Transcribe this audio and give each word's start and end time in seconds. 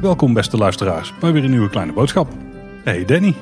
Welkom 0.00 0.32
beste 0.32 0.56
luisteraars 0.56 1.12
bij 1.20 1.32
weer 1.32 1.44
een 1.44 1.50
nieuwe 1.50 1.68
kleine 1.68 1.92
boodschap. 1.92 2.28
Hey 2.84 3.04
Danny. 3.04 3.34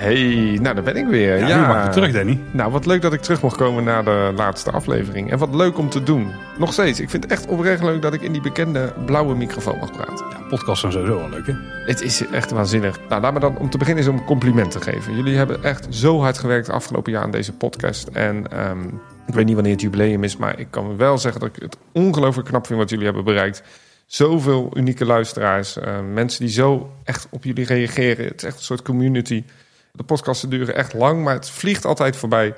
Hey, 0.00 0.58
nou 0.62 0.74
daar 0.74 0.82
ben 0.84 0.96
ik 0.96 1.06
weer. 1.06 1.38
Ja, 1.38 1.46
Ja, 1.46 1.66
mag 1.66 1.84
je 1.84 1.90
terug 1.90 2.12
Danny. 2.12 2.40
Nou, 2.50 2.72
wat 2.72 2.86
leuk 2.86 3.02
dat 3.02 3.12
ik 3.12 3.20
terug 3.20 3.42
mocht 3.42 3.56
komen 3.56 3.84
na 3.84 4.02
de 4.02 4.32
laatste 4.36 4.70
aflevering. 4.70 5.30
En 5.30 5.38
wat 5.38 5.54
leuk 5.54 5.78
om 5.78 5.88
te 5.88 6.02
doen. 6.02 6.28
Nog 6.58 6.72
steeds, 6.72 7.00
ik 7.00 7.10
vind 7.10 7.22
het 7.22 7.32
echt 7.32 7.46
oprecht 7.46 7.82
leuk 7.82 8.02
dat 8.02 8.12
ik 8.12 8.20
in 8.22 8.32
die 8.32 8.40
bekende 8.40 8.92
blauwe 9.06 9.34
microfoon 9.34 9.78
mag 9.78 9.92
praten. 9.92 10.26
Ja, 10.30 10.38
podcasts 10.48 10.80
zijn 10.80 10.92
sowieso 10.92 11.16
wel 11.16 11.28
leuk 11.28 11.46
hè. 11.46 11.52
Het 11.86 12.00
is 12.00 12.26
echt 12.26 12.50
waanzinnig. 12.50 12.98
Nou, 13.08 13.22
laat 13.22 13.32
me 13.32 13.40
dan 13.40 13.58
om 13.58 13.70
te 13.70 13.78
beginnen 13.78 14.04
eens 14.04 14.12
een 14.12 14.24
compliment 14.24 14.70
te 14.70 14.80
geven. 14.80 15.16
Jullie 15.16 15.36
hebben 15.36 15.62
echt 15.64 15.86
zo 15.90 16.20
hard 16.20 16.38
gewerkt 16.38 16.70
afgelopen 16.70 17.12
jaar 17.12 17.22
aan 17.22 17.30
deze 17.30 17.52
podcast. 17.52 18.08
En 18.08 18.50
ehm, 18.52 18.84
ik 19.26 19.34
weet 19.34 19.44
niet 19.44 19.54
wanneer 19.54 19.72
het 19.72 19.80
jubileum 19.80 20.24
is, 20.24 20.36
maar 20.36 20.58
ik 20.58 20.66
kan 20.70 20.96
wel 20.96 21.18
zeggen 21.18 21.40
dat 21.40 21.56
ik 21.56 21.62
het 21.62 21.76
ongelooflijk 21.92 22.48
knap 22.48 22.66
vind 22.66 22.78
wat 22.78 22.90
jullie 22.90 23.04
hebben 23.04 23.24
bereikt. 23.24 23.62
Zoveel 24.06 24.70
unieke 24.74 25.04
luisteraars, 25.04 25.78
eh, 25.78 25.98
mensen 26.12 26.44
die 26.44 26.54
zo 26.54 26.90
echt 27.04 27.26
op 27.30 27.44
jullie 27.44 27.64
reageren. 27.64 28.24
Het 28.24 28.36
is 28.36 28.44
echt 28.44 28.56
een 28.56 28.64
soort 28.64 28.82
community. 28.82 29.44
De 29.92 30.02
podcasten 30.02 30.50
duren 30.50 30.74
echt 30.74 30.92
lang, 30.92 31.24
maar 31.24 31.34
het 31.34 31.50
vliegt 31.50 31.84
altijd 31.84 32.16
voorbij. 32.16 32.54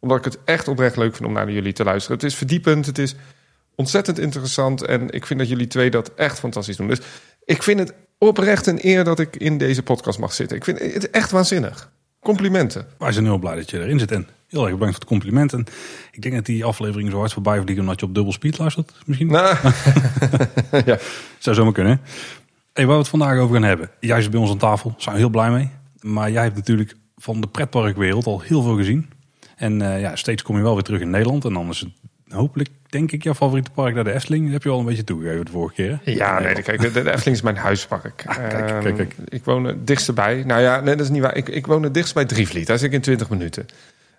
Omdat 0.00 0.18
ik 0.18 0.24
het 0.24 0.38
echt 0.44 0.68
oprecht 0.68 0.96
leuk 0.96 1.16
vind 1.16 1.28
om 1.28 1.34
naar 1.34 1.50
jullie 1.50 1.72
te 1.72 1.84
luisteren. 1.84 2.16
Het 2.16 2.26
is 2.26 2.34
verdiepend, 2.34 2.86
het 2.86 2.98
is 2.98 3.14
ontzettend 3.74 4.18
interessant. 4.18 4.82
En 4.82 5.10
ik 5.10 5.26
vind 5.26 5.38
dat 5.38 5.48
jullie 5.48 5.66
twee 5.66 5.90
dat 5.90 6.14
echt 6.14 6.38
fantastisch 6.38 6.76
doen. 6.76 6.88
Dus 6.88 7.00
ik 7.44 7.62
vind 7.62 7.78
het 7.78 7.92
oprecht 8.18 8.66
een 8.66 8.78
eer 8.82 9.04
dat 9.04 9.18
ik 9.18 9.36
in 9.36 9.58
deze 9.58 9.82
podcast 9.82 10.18
mag 10.18 10.32
zitten. 10.32 10.56
Ik 10.56 10.64
vind 10.64 10.78
het 10.78 11.10
echt 11.10 11.30
waanzinnig. 11.30 11.90
Complimenten. 12.20 12.86
Wij 12.98 13.12
zijn 13.12 13.24
heel 13.24 13.38
blij 13.38 13.54
dat 13.54 13.70
je 13.70 13.80
erin 13.80 13.98
zit 13.98 14.12
en 14.12 14.28
heel 14.48 14.62
erg 14.62 14.72
bedankt 14.72 14.94
voor 14.94 15.04
het 15.04 15.08
compliment. 15.08 15.52
En 15.52 15.64
ik 16.10 16.22
denk 16.22 16.34
dat 16.34 16.46
die 16.46 16.64
aflevering 16.64 17.10
zo 17.10 17.18
hard 17.18 17.32
voorbij 17.32 17.60
vliegen 17.60 17.84
omdat 17.84 18.00
je 18.00 18.06
op 18.06 18.14
dubbel 18.14 18.32
speed 18.32 18.58
luistert. 18.58 18.92
Misschien 19.06 19.26
Nou, 19.26 19.56
ja. 20.84 20.98
zou 21.38 21.56
zomaar 21.56 21.72
kunnen. 21.72 22.00
Hey, 22.72 22.86
waar 22.86 22.94
we 22.94 23.00
het 23.00 23.10
vandaag 23.10 23.38
over 23.38 23.54
gaan 23.54 23.64
hebben. 23.64 23.90
Jij 24.00 24.22
zit 24.22 24.30
bij 24.30 24.40
ons 24.40 24.50
aan 24.50 24.58
tafel, 24.58 24.94
zijn 24.96 25.14
we 25.14 25.20
heel 25.20 25.30
blij 25.30 25.50
mee. 25.50 25.70
Maar 26.06 26.30
jij 26.30 26.42
hebt 26.42 26.56
natuurlijk 26.56 26.94
van 27.16 27.40
de 27.40 27.46
pretparkwereld 27.46 28.26
al 28.26 28.40
heel 28.40 28.62
veel 28.62 28.76
gezien. 28.76 29.10
En 29.56 29.82
eh, 29.82 30.00
ja, 30.00 30.16
steeds 30.16 30.42
kom 30.42 30.56
je 30.56 30.62
wel 30.62 30.74
weer 30.74 30.82
terug 30.82 31.00
in 31.00 31.10
Nederland. 31.10 31.44
En 31.44 31.52
dan 31.52 31.68
is 31.68 31.80
het 31.80 31.88
hopelijk, 32.28 32.68
denk 32.88 33.12
ik, 33.12 33.22
jouw 33.22 33.34
favoriete 33.34 33.70
park 33.70 33.94
naar 33.94 34.04
de 34.04 34.12
Efteling. 34.12 34.44
Dat 34.44 34.52
heb 34.52 34.62
je 34.62 34.68
al 34.68 34.78
een 34.78 34.84
beetje 34.84 35.04
toegegeven 35.04 35.44
de 35.44 35.50
vorige 35.50 35.74
keer. 35.74 36.00
hè? 36.04 36.10
Ja, 36.12 36.38
nee, 36.40 36.62
kijk, 36.62 36.80
de, 36.80 36.90
de 36.90 37.00
Efteling 37.12 37.36
is 37.36 37.42
mijn 37.42 37.56
huispark. 37.56 38.22
Ah, 38.26 38.36
kijk, 38.36 38.70
Ehm, 38.70 38.94
kijk. 38.96 39.14
Ik 39.28 39.44
woon 39.44 39.64
het 39.64 39.86
dichtst 39.86 40.14
bij. 40.14 40.42
Nou 40.46 40.60
ja, 40.60 40.80
nee, 40.80 40.96
dat 40.96 41.04
is 41.04 41.10
niet 41.12 41.22
waar. 41.22 41.36
Ik, 41.36 41.48
ik 41.48 41.66
woon 41.66 41.82
het 41.82 41.94
dichtst 41.94 42.14
bij 42.14 42.24
Drievliet. 42.24 42.66
Daar 42.66 42.78
zit 42.78 42.88
ik 42.88 42.94
in 42.94 43.00
20 43.00 43.30
minuten. 43.30 43.66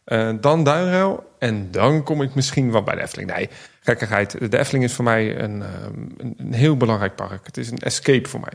Eh, 0.03 0.29
dan 0.41 0.63
Duinruil 0.63 1.35
en 1.39 1.67
dan 1.71 2.03
kom 2.03 2.21
ik 2.21 2.35
misschien 2.35 2.71
wel 2.71 2.83
bij 2.83 2.95
de 2.95 3.01
Efteling. 3.01 3.31
Nee, 3.35 3.49
gekkigheid. 3.79 4.51
De 4.51 4.57
Efteling 4.57 4.83
is 4.85 4.93
voor 4.93 5.03
mij 5.03 5.39
een, 5.39 5.61
ehm, 5.61 5.93
een, 6.17 6.33
een 6.37 6.53
heel 6.53 6.77
belangrijk 6.77 7.15
park. 7.15 7.45
Het 7.45 7.57
is 7.57 7.71
een 7.71 7.77
escape 7.77 8.29
voor 8.29 8.39
mij. 8.39 8.53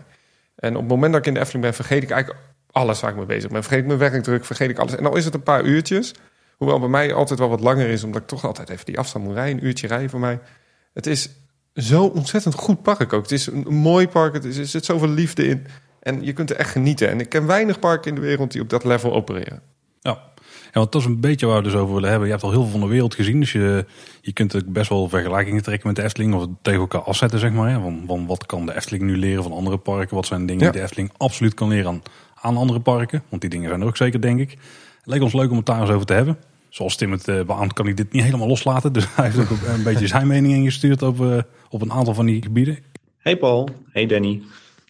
En 0.56 0.74
op 0.74 0.80
het 0.80 0.90
moment 0.90 1.12
dat 1.12 1.20
ik 1.20 1.26
in 1.26 1.34
de 1.34 1.40
Efteling 1.40 1.64
ben, 1.64 1.74
vergeet 1.74 2.02
ik 2.02 2.10
eigenlijk 2.10 2.40
alles 2.72 3.00
waar 3.00 3.10
ik 3.10 3.16
mee 3.16 3.26
bezig 3.26 3.50
ben. 3.50 3.62
Vergeet 3.62 3.80
ik 3.80 3.86
mijn 3.86 3.98
werkdruk, 3.98 4.44
vergeet 4.44 4.70
ik 4.70 4.78
alles. 4.78 4.96
En 4.96 5.06
al 5.06 5.16
is 5.16 5.24
het 5.24 5.34
een 5.34 5.42
paar 5.42 5.64
uurtjes, 5.64 6.14
hoewel 6.56 6.78
bij 6.78 6.88
mij 6.88 7.14
altijd 7.14 7.38
wel 7.38 7.48
wat 7.48 7.60
langer 7.60 7.88
is, 7.88 8.04
omdat 8.04 8.22
ik 8.22 8.26
toch 8.28 8.44
altijd 8.44 8.68
even 8.68 8.84
die 8.84 8.98
afstand 8.98 9.24
moet 9.24 9.34
rijden. 9.34 9.58
Een 9.58 9.66
uurtje 9.66 9.86
rijden 9.86 10.10
voor 10.10 10.20
mij. 10.20 10.40
Het 10.94 11.06
is 11.06 11.30
zo 11.74 12.04
ontzettend 12.04 12.54
goed 12.54 12.82
park 12.82 13.12
ook. 13.12 13.22
Het 13.22 13.32
is 13.32 13.46
een, 13.46 13.66
mooi 13.68 14.08
park, 14.08 14.34
het 14.34 14.44
is, 14.44 14.56
er 14.56 14.66
zit 14.66 14.84
zoveel 14.84 15.08
liefde 15.08 15.46
in. 15.46 15.66
En 16.00 16.24
je 16.24 16.32
kunt 16.32 16.50
er 16.50 16.56
echt 16.56 16.70
genieten. 16.70 17.08
En 17.08 17.20
ik 17.20 17.28
ken 17.28 17.46
weinig 17.46 17.78
parken 17.78 18.08
in 18.08 18.14
de 18.14 18.20
wereld 18.20 18.52
die 18.52 18.60
op 18.60 18.70
dat 18.70 18.84
level 18.84 19.12
opereren. 19.12 19.62
Ja. 20.00 20.18
ja, 20.44 20.70
want 20.72 20.92
dat 20.92 21.00
is 21.00 21.06
een 21.06 21.20
beetje 21.20 21.46
waar 21.46 21.56
we 21.56 21.62
dus 21.62 21.74
over 21.74 21.94
willen 21.94 22.08
hebben. 22.08 22.26
Je 22.26 22.32
hebt 22.32 22.44
al 22.44 22.50
heel 22.50 22.62
veel 22.62 22.70
van 22.70 22.80
de 22.80 22.86
wereld 22.86 23.14
gezien. 23.14 23.40
Dus 23.40 23.52
je, 23.52 23.86
je 24.20 24.32
kunt 24.32 24.56
ook 24.56 24.66
best 24.66 24.88
wel 24.88 25.08
vergelijkingen 25.08 25.62
trekken 25.62 25.86
met 25.86 25.96
de 25.96 26.02
Efteling. 26.02 26.34
Of 26.34 26.46
tegen 26.62 26.80
elkaar 26.80 27.00
afzetten, 27.02 27.38
zeg 27.38 27.52
maar. 27.52 27.70
Hè. 27.70 27.80
Van, 27.80 28.04
van 28.06 28.26
wat 28.26 28.46
kan 28.46 28.66
de 28.66 28.74
Efteling 28.74 29.02
nu 29.02 29.16
leren 29.16 29.42
van 29.42 29.52
andere 29.52 29.78
parken? 29.78 30.16
Wat 30.16 30.26
zijn 30.26 30.46
dingen 30.46 30.64
Ja. 30.64 30.70
die 30.70 30.80
de 30.80 30.86
Efteling 30.86 31.12
absoluut 31.16 31.54
kan 31.54 31.68
leren 31.68 31.86
aan, 31.86 32.02
aan 32.42 32.56
andere 32.56 32.80
parken? 32.80 33.22
Want 33.28 33.40
die 33.40 33.50
dingen 33.50 33.68
zijn 33.68 33.80
er 33.80 33.86
ook 33.86 33.96
zeker, 33.96 34.20
denk 34.20 34.40
ik. 34.40 34.50
Het 34.50 35.12
leek 35.12 35.22
ons 35.22 35.32
leuk 35.32 35.50
om 35.50 35.56
het 35.56 35.66
daar 35.66 35.80
eens 35.80 35.90
over 35.90 36.06
te 36.06 36.12
hebben. 36.12 36.36
Zoals 36.68 36.96
Tim 36.96 37.12
het 37.12 37.28
uh, 37.28 37.42
beaamt, 37.42 37.72
kan 37.72 37.84
hij 37.84 37.94
dit 37.94 38.12
niet 38.12 38.22
helemaal 38.22 38.46
loslaten. 38.46 38.92
Dus 38.92 39.06
hij 39.14 39.24
heeft 39.24 39.38
ook 39.38 39.58
een 39.66 39.82
beetje 39.82 40.06
zijn 40.06 40.26
mening 40.26 40.54
ingestuurd 40.54 41.02
op, 41.02 41.20
eh, 41.20 41.38
op 41.70 41.82
een 41.82 41.92
aantal 41.92 42.14
van 42.14 42.26
die 42.26 42.42
gebieden. 42.42 42.78
Hey 43.18 43.36
Paul, 43.36 43.68
hey 43.90 44.06
Danny. 44.06 44.42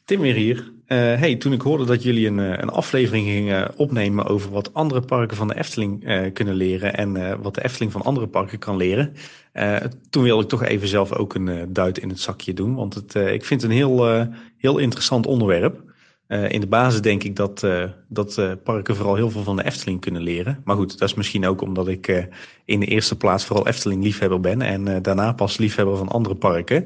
Tim 0.04 0.20
weer 0.20 0.34
hier. 0.34 0.70
Eh, 0.86 0.98
hey, 0.98 1.36
toen 1.36 1.52
ik 1.52 1.60
hoorde 1.60 1.84
dat 1.84 2.02
jullie 2.02 2.26
een, 2.26 2.38
eh, 2.38 2.48
een 2.48 2.68
aflevering 2.68 3.26
gingen 3.26 3.78
opnemen 3.78 4.26
over 4.26 4.50
wat 4.50 4.74
andere 4.74 5.00
parken 5.00 5.36
van 5.36 5.48
de 5.48 5.58
Efteling 5.58 6.04
eh, 6.04 6.32
kunnen 6.32 6.54
leren 6.54 6.94
en 6.94 7.16
eh, 7.16 7.38
wat 7.42 7.54
de 7.54 7.64
Efteling 7.64 7.92
van 7.92 8.02
andere 8.02 8.26
parken 8.26 8.58
kan 8.58 8.76
leren, 8.76 9.14
eh, 9.52 9.76
toen 10.10 10.22
wilde 10.22 10.42
ik 10.42 10.48
toch 10.48 10.64
even 10.64 10.88
zelf 10.88 11.12
ook 11.12 11.34
een 11.34 11.48
eh, 11.48 11.62
duit 11.68 11.98
in 11.98 12.08
het 12.08 12.20
zakje 12.20 12.54
doen, 12.54 12.74
want 12.74 12.94
het, 12.94 13.14
eh, 13.14 13.32
ik 13.32 13.44
vind 13.44 13.62
het 13.62 13.70
een 13.70 13.76
heel, 13.76 14.08
eh, 14.08 14.26
heel 14.56 14.78
interessant 14.78 15.26
onderwerp. 15.26 15.91
Eh, 16.32 16.50
in 16.50 16.60
de 16.60 16.66
basis 16.66 17.00
denk 17.00 17.22
ik 17.22 17.36
dat, 17.36 17.62
eh, 17.62 17.84
dat 18.08 18.38
eh, 18.38 18.50
parken 18.64 18.96
vooral 18.96 19.14
heel 19.14 19.30
veel 19.30 19.42
van 19.42 19.56
de 19.56 19.64
Efteling 19.64 20.00
kunnen 20.00 20.22
leren. 20.22 20.60
Maar 20.64 20.76
goed, 20.76 20.98
dat 20.98 21.08
is 21.08 21.14
misschien 21.14 21.46
ook 21.46 21.60
omdat 21.60 21.88
ik 21.88 22.28
in 22.64 22.80
de 22.80 22.86
eerste 22.86 23.16
plaats 23.16 23.44
vooral 23.44 23.66
Efteling-liefhebber 23.66 24.40
ben. 24.40 24.62
En 24.62 25.02
daarna 25.02 25.32
pas 25.32 25.56
liefhebber 25.56 25.96
van 25.96 26.08
andere 26.08 26.34
parken. 26.34 26.84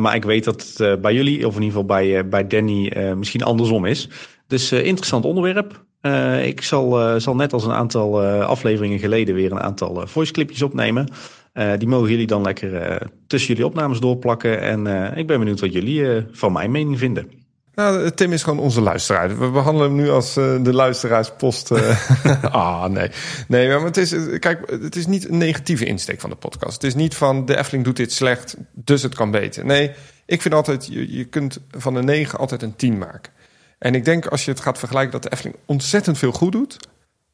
Maar 0.00 0.14
ik 0.14 0.24
weet 0.24 0.44
dat 0.44 0.74
het 0.76 1.00
bij 1.00 1.14
jullie, 1.14 1.46
of 1.46 1.56
in 1.56 1.62
ieder 1.62 1.78
geval 1.78 1.84
bij, 1.84 2.28
bij 2.28 2.46
Danny, 2.46 3.12
misschien 3.16 3.42
andersom 3.42 3.84
is. 3.84 4.08
Dus 4.46 4.72
interessant 4.72 5.24
onderwerp. 5.24 5.84
Ik 6.42 6.62
zal, 6.62 7.20
zal 7.20 7.36
net 7.36 7.52
als 7.52 7.64
een 7.64 7.72
aantal 7.72 8.22
afleveringen 8.24 8.98
geleden 8.98 9.34
weer 9.34 9.52
een 9.52 9.60
aantal 9.60 10.00
uh, 10.00 10.06
voice 10.06 10.32
clipjes 10.32 10.62
opnemen. 10.62 11.08
Die 11.78 11.88
mogen 11.88 12.10
jullie 12.10 12.26
dan 12.26 12.42
lekker 12.42 13.00
tussen 13.26 13.48
jullie 13.48 13.66
opnames 13.66 14.00
doorplakken. 14.00 14.60
En 14.60 14.86
ik 15.16 15.26
ben 15.26 15.38
benieuwd 15.38 15.60
wat 15.60 15.72
jullie 15.72 16.24
van 16.30 16.52
mijn 16.52 16.70
mening 16.70 16.98
vinden. 16.98 17.46
Nou, 17.78 18.10
Tim 18.10 18.32
is 18.32 18.42
gewoon 18.42 18.58
onze 18.58 18.80
luisteraar. 18.80 19.38
We 19.38 19.50
behandelen 19.50 19.90
hem 19.90 20.00
nu 20.00 20.10
als 20.10 20.36
uh, 20.36 20.62
de 20.62 20.72
luisteraarspost. 20.72 21.70
Uh. 21.70 22.14
ah, 22.54 22.84
nee. 22.84 23.10
Nee, 23.48 23.68
maar 23.68 23.80
het 23.80 23.96
is, 23.96 24.14
kijk, 24.38 24.70
het 24.70 24.96
is 24.96 25.06
niet 25.06 25.28
een 25.28 25.38
negatieve 25.38 25.84
insteek 25.84 26.20
van 26.20 26.30
de 26.30 26.36
podcast. 26.36 26.72
Het 26.74 26.84
is 26.84 26.94
niet 26.94 27.14
van 27.14 27.44
de 27.44 27.56
Efteling 27.56 27.84
doet 27.84 27.96
dit 27.96 28.12
slecht, 28.12 28.56
dus 28.72 29.02
het 29.02 29.14
kan 29.14 29.30
beter. 29.30 29.64
Nee, 29.64 29.90
ik 30.26 30.42
vind 30.42 30.54
altijd, 30.54 30.86
je, 30.86 31.16
je 31.16 31.24
kunt 31.24 31.60
van 31.70 31.94
een 31.94 32.04
9 32.04 32.38
altijd 32.38 32.62
een 32.62 32.76
10 32.76 32.98
maken. 32.98 33.32
En 33.78 33.94
ik 33.94 34.04
denk 34.04 34.26
als 34.26 34.44
je 34.44 34.50
het 34.50 34.60
gaat 34.60 34.78
vergelijken 34.78 35.12
dat 35.12 35.22
de 35.22 35.30
Efteling 35.30 35.56
ontzettend 35.66 36.18
veel 36.18 36.32
goed 36.32 36.52
doet. 36.52 36.76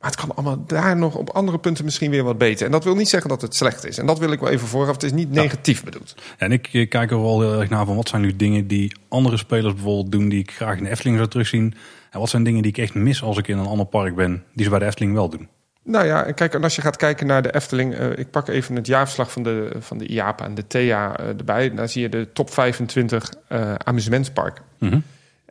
Maar 0.04 0.12
het 0.12 0.22
kan 0.22 0.34
allemaal 0.34 0.64
daar 0.66 0.96
nog 0.96 1.14
op 1.14 1.30
andere 1.30 1.58
punten 1.58 1.84
misschien 1.84 2.10
weer 2.10 2.22
wat 2.22 2.38
beter. 2.38 2.66
En 2.66 2.72
dat 2.72 2.84
wil 2.84 2.94
niet 2.94 3.08
zeggen 3.08 3.30
dat 3.30 3.42
het 3.42 3.54
slecht 3.54 3.86
is. 3.86 3.98
En 3.98 4.06
dat 4.06 4.18
wil 4.18 4.32
ik 4.32 4.40
wel 4.40 4.48
even 4.48 4.66
vooraf. 4.66 4.92
Het 4.92 5.02
is 5.02 5.12
niet 5.12 5.30
negatief 5.30 5.78
ja. 5.78 5.84
bedoeld. 5.84 6.14
En 6.38 6.52
ik 6.52 6.86
kijk 6.88 7.10
er 7.10 7.20
wel 7.20 7.40
heel 7.40 7.60
erg 7.60 7.68
naar 7.68 7.86
van 7.86 7.96
wat 7.96 8.08
zijn 8.08 8.22
nu 8.22 8.36
dingen 8.36 8.66
die 8.66 8.96
andere 9.08 9.36
spelers 9.36 9.74
bijvoorbeeld 9.74 10.12
doen 10.12 10.28
die 10.28 10.38
ik 10.38 10.50
graag 10.50 10.76
in 10.76 10.84
de 10.84 10.90
Efteling 10.90 11.16
zou 11.16 11.28
terugzien. 11.28 11.74
En 12.10 12.20
wat 12.20 12.28
zijn 12.28 12.44
dingen 12.44 12.62
die 12.62 12.70
ik 12.70 12.78
echt 12.78 12.94
mis 12.94 13.22
als 13.22 13.38
ik 13.38 13.48
in 13.48 13.58
een 13.58 13.66
ander 13.66 13.86
park 13.86 14.14
ben, 14.14 14.44
die 14.54 14.64
ze 14.64 14.70
bij 14.70 14.78
de 14.78 14.84
Efteling 14.84 15.14
wel 15.14 15.28
doen. 15.28 15.48
Nou 15.82 16.06
ja, 16.06 16.32
kijk, 16.32 16.54
en 16.54 16.62
als 16.62 16.76
je 16.76 16.82
gaat 16.82 16.96
kijken 16.96 17.26
naar 17.26 17.42
de 17.42 17.54
Efteling, 17.54 17.98
uh, 17.98 18.18
ik 18.18 18.30
pak 18.30 18.48
even 18.48 18.76
het 18.76 18.86
jaarverslag 18.86 19.32
van 19.32 19.42
de, 19.42 19.72
van 19.78 19.98
de 19.98 20.06
IAPA 20.06 20.44
en 20.44 20.54
de 20.54 20.66
TEA 20.66 21.20
uh, 21.20 21.26
erbij. 21.26 21.74
Daar 21.74 21.88
zie 21.88 22.02
je 22.02 22.08
de 22.08 22.32
top 22.32 22.50
25 22.50 23.32
uh, 23.48 23.74
amusementsparken. 23.74 24.64
Mm 24.78 24.90
-hmm. 24.90 25.02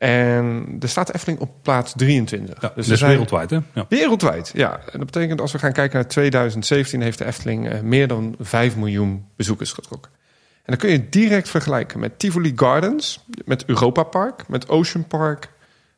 En 0.04 0.76
er 0.80 0.90
staat 0.90 1.14
Efteling 1.14 1.40
op 1.40 1.52
plaats 1.62 1.94
23. 1.96 2.62
Ja, 2.62 2.72
dus, 2.76 2.88
dus 2.88 3.00
zijn... 3.00 3.12
wereldwijd, 3.12 3.50
hè? 3.50 3.60
Ja. 3.74 3.86
Wereldwijd, 3.90 4.52
ja. 4.54 4.80
En 4.80 4.98
dat 5.00 5.06
betekent 5.06 5.42
als 5.42 5.52
we 5.52 5.60
gaan 5.60 5.72
kijken 5.72 6.00
naar 6.00 6.08
2017... 6.08 7.02
heeft 7.02 7.18
de 7.18 7.26
Efteling 7.26 7.74
uh, 7.74 7.80
meer 7.82 8.08
dan 8.08 8.36
5 8.40 8.76
miljoen 8.76 9.26
bezoekers 9.36 9.72
getrokken. 9.72 10.12
En 10.56 10.64
dan 10.66 10.78
kun 10.78 10.90
je 10.90 11.10
direct 11.10 11.50
vergelijken 11.50 12.00
met 12.00 12.20
Tivoli 12.20 12.54
Gardens... 12.56 13.26
met 13.46 13.66
Europa 13.66 14.04
Park, 14.04 14.48
met 14.48 14.70
Ocean 14.70 15.08
Park... 15.08 15.50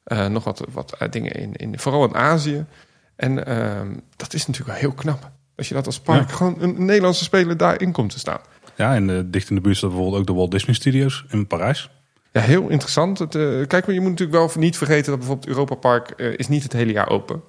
Uh, 0.08 0.28
nog 0.28 0.44
wat, 0.44 0.66
wat 0.72 0.98
dingen 1.10 1.32
in, 1.32 1.54
in, 1.54 1.80
vooral 1.80 2.06
in 2.06 2.16
Azië. 2.16 2.66
En 3.16 3.50
uh, 3.50 3.82
dat 4.16 4.34
is 4.34 4.48
natuurlijk 4.48 4.80
wel 4.80 4.90
heel 4.90 5.00
knap. 5.00 5.32
Als 5.56 5.68
je 5.68 5.74
dat 5.74 5.86
als 5.86 6.00
park 6.00 6.30
ja. 6.30 6.36
gewoon 6.36 6.62
een 6.62 6.86
Nederlandse 6.86 7.24
speler 7.24 7.58
daarin 7.58 7.92
komt 7.92 8.12
te 8.12 8.20
staan. 8.20 8.40
Ja, 8.76 8.96
en 8.96 9.10
uh, 9.10 9.20
dicht 9.26 9.50
in 9.50 9.56
de 9.56 9.62
buurt 9.62 9.78
staat 9.78 9.90
bijvoorbeeld 9.90 10.20
ook 10.20 10.28
de 10.28 10.34
Walt 10.34 10.52
Disney 10.52 10.76
Studios 10.76 11.26
in 11.30 11.48
Parijs. 11.48 11.90
Ja, 12.36 12.42
heel 12.42 12.70
interessant. 12.70 13.20
Het, 13.20 13.36
uh, 13.36 13.68
kijk, 13.68 13.86
maar 13.86 13.96
je 13.96 14.02
moet 14.02 14.10
natuurlijk 14.10 14.38
wel 14.38 14.64
niet 14.64 14.78
vergeten 14.78 15.10
dat 15.10 15.20
bijvoorbeeld 15.20 15.48
Europa 15.48 15.76
Park 15.76 16.14
uh, 16.18 16.38
is 16.38 16.48
niet 16.48 16.64
het 16.64 16.74
hele 16.74 16.92
jaar 16.92 17.10
open. 17.10 17.42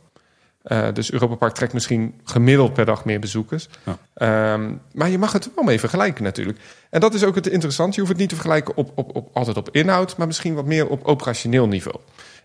Uh, 0.64 0.88
dus 0.92 1.12
Europa 1.12 1.34
Park 1.34 1.54
trekt 1.54 1.72
misschien 1.72 2.20
gemiddeld 2.24 2.72
per 2.72 2.84
dag 2.84 3.04
meer 3.04 3.20
bezoekers. 3.20 3.68
Ja. 4.16 4.52
Um, 4.52 4.80
maar 4.92 5.08
je 5.08 5.18
mag 5.18 5.32
het 5.32 5.50
wel 5.54 5.64
mee 5.64 5.80
vergelijken 5.80 6.24
natuurlijk. 6.24 6.58
En 6.90 7.00
dat 7.00 7.14
is 7.14 7.24
ook 7.24 7.34
het 7.34 7.46
interessant. 7.46 7.94
Je 7.94 8.00
hoeft 8.00 8.12
het 8.12 8.20
niet 8.20 8.28
te 8.28 8.34
vergelijken 8.34 8.76
op, 8.76 8.92
op, 8.94 9.16
op, 9.16 9.30
altijd 9.32 9.56
op 9.56 9.68
inhoud, 9.70 10.16
maar 10.16 10.26
misschien 10.26 10.54
wat 10.54 10.66
meer 10.66 10.88
op 10.88 11.04
operationeel 11.04 11.68
niveau. 11.68 11.98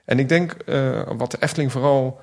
En 0.05 0.19
ik 0.19 0.29
denk 0.29 0.55
uh, 0.65 1.01
wat 1.17 1.31
de 1.31 1.37
Efteling 1.39 1.71
vooral 1.71 2.21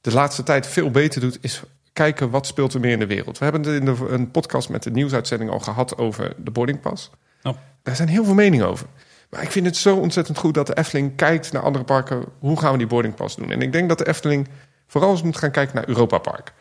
de 0.00 0.12
laatste 0.12 0.42
tijd 0.42 0.66
veel 0.66 0.90
beter 0.90 1.20
doet, 1.20 1.38
is 1.40 1.62
kijken 1.92 2.30
wat 2.30 2.46
speelt 2.46 2.74
er 2.74 2.80
meer 2.80 2.92
in 2.92 2.98
de 2.98 3.06
wereld. 3.06 3.38
We 3.38 3.44
hebben 3.44 3.62
het 3.62 3.80
in 3.80 3.84
de, 3.84 4.08
een 4.08 4.30
podcast 4.30 4.68
met 4.68 4.82
de 4.82 4.90
nieuwsuitzending 4.90 5.50
al 5.50 5.60
gehad 5.60 5.98
over 5.98 6.32
de 6.36 6.50
boardingpas. 6.50 7.10
Oh. 7.42 7.54
Daar 7.82 7.96
zijn 7.96 8.08
heel 8.08 8.24
veel 8.24 8.34
meningen 8.34 8.66
over. 8.66 8.86
Maar 9.30 9.42
ik 9.42 9.50
vind 9.50 9.66
het 9.66 9.76
zo 9.76 9.96
ontzettend 9.96 10.38
goed 10.38 10.54
dat 10.54 10.66
de 10.66 10.76
Efteling 10.76 11.16
kijkt 11.16 11.52
naar 11.52 11.62
andere 11.62 11.84
parken. 11.84 12.24
Hoe 12.38 12.58
gaan 12.60 12.72
we 12.72 12.78
die 12.78 12.86
boardingpas 12.86 13.36
doen? 13.36 13.50
En 13.50 13.62
ik 13.62 13.72
denk 13.72 13.88
dat 13.88 13.98
de 13.98 14.06
Efteling 14.08 14.48
vooral 14.86 15.10
eens 15.10 15.22
moet 15.22 15.36
gaan 15.36 15.50
kijken 15.50 15.74
naar 15.74 15.88
Europa 15.88 16.18
Park. 16.18 16.52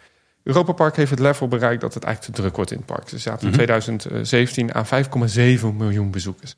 Europa 0.43 0.71
Park 0.71 0.95
heeft 0.95 1.09
het 1.09 1.19
level 1.19 1.47
bereikt 1.47 1.81
dat 1.81 1.93
het 1.93 2.03
eigenlijk 2.03 2.35
te 2.35 2.41
druk 2.41 2.55
wordt 2.55 2.71
in 2.71 2.77
het 2.77 2.85
park. 2.85 3.09
Ze 3.09 3.17
zaten 3.17 3.41
in 3.41 3.47
Mhm. 3.47 3.55
2017 3.55 4.73
aan 4.73 4.85
5,7 4.85 5.75
miljoen 5.77 6.11
bezoekers. 6.11 6.55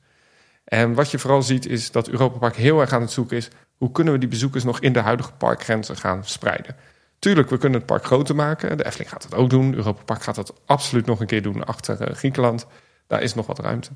En 0.63 0.94
wat 0.94 1.11
je 1.11 1.19
vooral 1.19 1.41
ziet 1.41 1.65
is 1.65 1.91
dat 1.91 2.09
Europa 2.09 2.38
Park 2.38 2.56
heel 2.56 2.79
erg 2.81 2.94
aan 2.94 3.01
het 3.01 3.11
zoeken 3.11 3.38
is... 3.38 3.50
hoe 3.77 3.91
kunnen 3.91 4.13
we 4.13 4.19
die 4.19 4.29
bezoekers 4.29 4.63
nog 4.63 4.79
in 4.79 4.94
de 4.94 5.00
huidige 5.00 5.31
parkgrenzen 5.31 5.97
gaan 5.97 6.25
spreiden. 6.25 6.75
Tuurlijk, 7.19 7.50
we 7.50 7.57
kunnen 7.57 7.77
het 7.77 7.88
park 7.88 8.06
groter 8.06 8.35
maken. 8.35 8.77
De 8.77 8.85
Efteling 8.85 9.09
gaat 9.09 9.21
dat 9.29 9.35
ook 9.39 9.50
doen. 9.50 9.73
Europa 9.75 10.03
Park 10.03 10.21
gaat 10.23 10.35
dat 10.35 10.53
absoluut 10.65 11.06
nog 11.06 11.19
een 11.19 11.27
keer 11.27 11.41
doen 11.41 11.65
achter 11.65 12.01
eh, 12.01 12.15
Griekenland. 12.15 12.65
Daar 13.07 13.21
is 13.21 13.33
nog 13.33 13.45
wat 13.45 13.59
ruimte. 13.59 13.89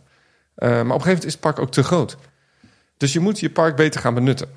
Eh, 0.55 0.69
maar 0.69 0.79
op 0.79 0.85
een 0.85 0.87
gegeven 0.87 1.07
moment 1.07 1.25
is 1.25 1.31
het 1.31 1.41
park 1.41 1.59
ook 1.59 1.71
te 1.71 1.83
groot. 1.83 2.17
Dus 2.97 3.13
je 3.13 3.19
moet 3.19 3.39
je 3.39 3.49
park 3.49 3.75
beter 3.75 4.01
gaan 4.01 4.13
benutten. 4.13 4.49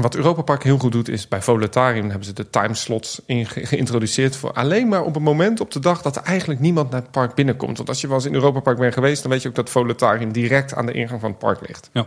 Wat 0.00 0.14
Europa 0.14 0.42
Park 0.42 0.62
heel 0.62 0.78
goed 0.78 0.92
doet 0.92 1.08
is 1.08 1.28
bij 1.28 1.42
Voletarium 1.42 2.08
hebben 2.08 2.24
ze 2.24 2.32
de 2.32 2.50
timeslots 2.50 3.20
in 3.26 3.46
ge- 3.46 3.66
geïntroduceerd 3.66 4.36
voor 4.36 4.52
alleen 4.52 4.88
maar 4.88 5.02
op 5.02 5.16
een 5.16 5.22
moment 5.22 5.60
op 5.60 5.70
de 5.70 5.78
dag 5.80 6.02
dat 6.02 6.16
er 6.16 6.22
eigenlijk 6.22 6.60
niemand 6.60 6.90
naar 6.90 7.00
het 7.00 7.10
park 7.10 7.34
binnenkomt. 7.34 7.76
Want 7.76 7.88
als 7.88 8.00
je 8.00 8.06
wel 8.06 8.16
eens 8.16 8.24
in 8.26 8.34
Europa 8.34 8.60
Park 8.60 8.78
bent 8.78 8.94
geweest, 8.94 9.22
dan 9.22 9.30
weet 9.30 9.42
je 9.42 9.48
ook 9.48 9.54
dat 9.54 9.70
Voletarium 9.70 10.32
direct 10.32 10.74
aan 10.74 10.86
de 10.86 10.92
ingang 10.92 11.20
van 11.20 11.30
het 11.30 11.38
park 11.38 11.66
ligt. 11.66 11.90
Ja. 11.92 12.06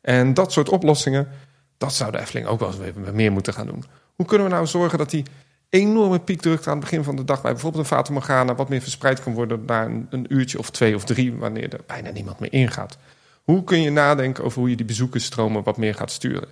En 0.00 0.34
dat 0.34 0.52
soort 0.52 0.68
oplossingen, 0.68 1.28
dat 1.78 1.92
zou 1.94 2.12
de 2.12 2.18
Efteling 2.18 2.46
ook 2.46 2.60
wel 2.60 2.68
eens 2.72 2.94
meer 3.12 3.32
moeten 3.32 3.52
gaan 3.54 3.66
doen. 3.66 3.84
Hoe 4.14 4.26
kunnen 4.26 4.46
we 4.46 4.52
nou 4.52 4.66
zorgen 4.66 4.98
dat 4.98 5.10
die 5.10 5.24
enorme 5.76 6.18
piekdrukte 6.18 6.70
aan 6.70 6.76
het 6.76 6.84
begin 6.84 7.04
van 7.04 7.16
de 7.16 7.24
dag 7.24 7.42
bij 7.42 7.52
bijvoorbeeld 7.52 7.82
een 7.82 7.96
Fata 7.96 8.12
Morgana 8.12 8.54
wat 8.54 8.68
meer 8.68 8.80
verspreid 8.80 9.22
kan 9.22 9.34
worden 9.34 9.62
naar 9.66 9.86
een, 9.86 10.06
een 10.10 10.26
uurtje 10.28 10.58
of 10.58 10.70
twee 10.70 10.94
of 10.94 11.04
drie 11.04 11.32
wanneer 11.32 11.72
er 11.72 11.80
bijna 11.86 12.10
niemand 12.10 12.40
meer 12.40 12.52
ingaat? 12.52 12.98
Hoe 13.42 13.64
kun 13.64 13.82
je 13.82 13.90
nadenken 13.90 14.44
over 14.44 14.58
hoe 14.60 14.70
je 14.70 14.76
die 14.76 14.86
bezoekersstromen 14.86 15.62
wat 15.62 15.76
meer 15.76 15.94
gaat 15.94 16.10
sturen? 16.10 16.48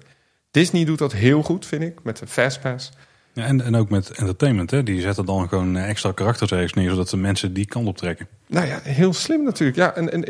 Disney 0.50 0.84
doet 0.84 0.98
dat 0.98 1.12
heel 1.12 1.42
goed, 1.42 1.66
vind 1.66 1.82
ik, 1.82 2.02
met 2.02 2.18
de 2.18 2.26
Fastpass. 2.26 2.92
Ja, 3.32 3.44
en, 3.44 3.60
en 3.60 3.76
ook 3.76 3.90
met 3.90 4.10
entertainment. 4.10 4.70
Hè? 4.70 4.82
Die 4.82 5.00
zetten 5.00 5.26
dan 5.26 5.48
gewoon 5.48 5.76
eh, 5.76 5.88
extra 5.88 6.12
karakters 6.12 6.52
ergens 6.52 6.72
neer, 6.72 6.90
zodat 6.90 7.08
de 7.08 7.16
mensen 7.16 7.52
die 7.52 7.66
kant 7.66 7.86
op 7.86 7.96
trekken. 7.96 8.28
Nou 8.46 8.66
ja, 8.66 8.80
heel 8.82 9.12
slim 9.12 9.44
natuurlijk. 9.44 9.78
Ja, 9.78 9.94
en, 9.94 10.12
en 10.12 10.24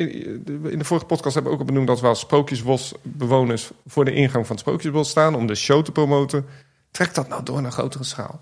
in 0.71 0.79
de 0.79 0.85
vorige 0.85 1.07
podcast 1.07 1.35
hebben 1.35 1.53
we 1.53 1.59
ook 1.59 1.65
al 1.67 1.73
benoemd 1.73 1.89
dat 1.89 2.01
we 2.01 2.07
als 2.07 2.21
Sprookjesbosbewoners 2.21 3.71
voor 3.87 4.05
de 4.05 4.15
ingang 4.15 4.47
van 4.47 4.57
het 4.57 4.65
Sprookjesbos 4.65 5.09
staan 5.09 5.35
om 5.35 5.47
de 5.47 5.55
show 5.55 5.85
te 5.85 5.93
promoten. 5.93 6.47
Trek 6.91 7.15
dat 7.15 7.29
nou 7.29 7.43
door 7.43 7.63
naar 7.63 7.73
grotere 7.73 8.05
schaal. 8.05 8.41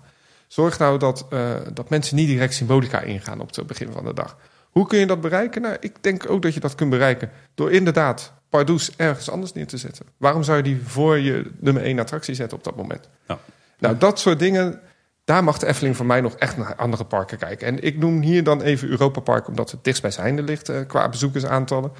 Zorg 0.53 0.79
nou 0.79 0.99
dat, 0.99 1.25
eh, 1.29 1.55
dat 1.73 1.89
mensen 1.89 2.15
niet 2.15 2.27
direct 2.27 2.53
symbolica 2.53 3.01
ingaan 3.01 3.39
op 3.39 3.55
het 3.55 3.67
begin 3.67 3.91
van 3.91 4.03
de 4.05 4.13
dag. 4.13 4.37
Hoe 4.69 4.87
kun 4.87 4.99
je 4.99 5.05
dat 5.05 5.21
bereiken? 5.21 5.61
Nou, 5.61 5.77
ik 5.79 5.95
denk 6.01 6.29
ook 6.29 6.41
dat 6.41 6.53
je 6.53 6.59
dat 6.59 6.75
kunt 6.75 6.89
bereiken 6.89 7.31
door 7.53 7.71
inderdaad 7.71 8.33
Pardoes 8.49 8.95
ergens 8.95 9.29
anders 9.29 9.53
neer 9.53 9.67
te 9.67 9.77
zetten. 9.77 10.05
Waarom 10.17 10.43
zou 10.43 10.57
je 10.57 10.63
die 10.63 10.81
voor 10.85 11.17
je 11.17 11.51
nummer 11.59 11.83
één 11.83 11.99
attractie 11.99 12.35
zetten 12.35 12.57
op 12.57 12.63
dat 12.63 12.75
moment? 12.75 13.09
Ja. 13.27 13.39
Nou, 13.79 13.97
dat 13.97 14.19
soort 14.19 14.39
dingen, 14.39 14.79
daar 15.23 15.43
mag 15.43 15.57
de 15.57 15.67
Efteling 15.67 15.95
voor 15.95 16.05
mij 16.05 16.21
nog 16.21 16.35
echt 16.35 16.57
naar 16.57 16.75
andere 16.75 17.05
parken 17.05 17.37
kijken. 17.37 17.67
En 17.67 17.83
ik 17.83 17.97
noem 17.97 18.21
hier 18.21 18.43
dan 18.43 18.61
even 18.61 18.89
Europa 18.89 19.19
Park, 19.19 19.47
omdat 19.47 19.71
het 19.71 19.83
dichtstbijzijnde 19.83 20.43
ligt 20.43 20.69
eh, 20.69 20.79
qua 20.87 21.09
bezoekersaantallen. 21.09 21.91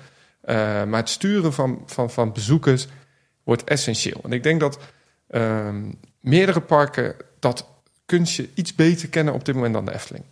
Eh, 0.42 0.56
maar 0.84 1.00
het 1.00 1.10
sturen 1.10 1.54
van, 1.54 1.84
van, 1.86 2.10
van 2.10 2.34
bezoekers 2.34 2.88
wordt 3.44 3.64
essentieel. 3.64 4.22
En 4.24 4.32
ik 4.32 4.44
denk 4.44 4.60
dat 4.60 4.80
ehm, 5.28 5.92
meerdere 6.20 6.62
parken 6.62 7.16
dat 7.40 7.72
kunstje 8.06 8.50
iets 8.54 8.76
beter 8.76 9.10
kennen 9.10 9.34
op 9.34 9.46
dit 9.46 9.56
moment 9.56 9.74
dan 9.74 9.86
de 9.86 9.94
Efteling. 9.94 10.26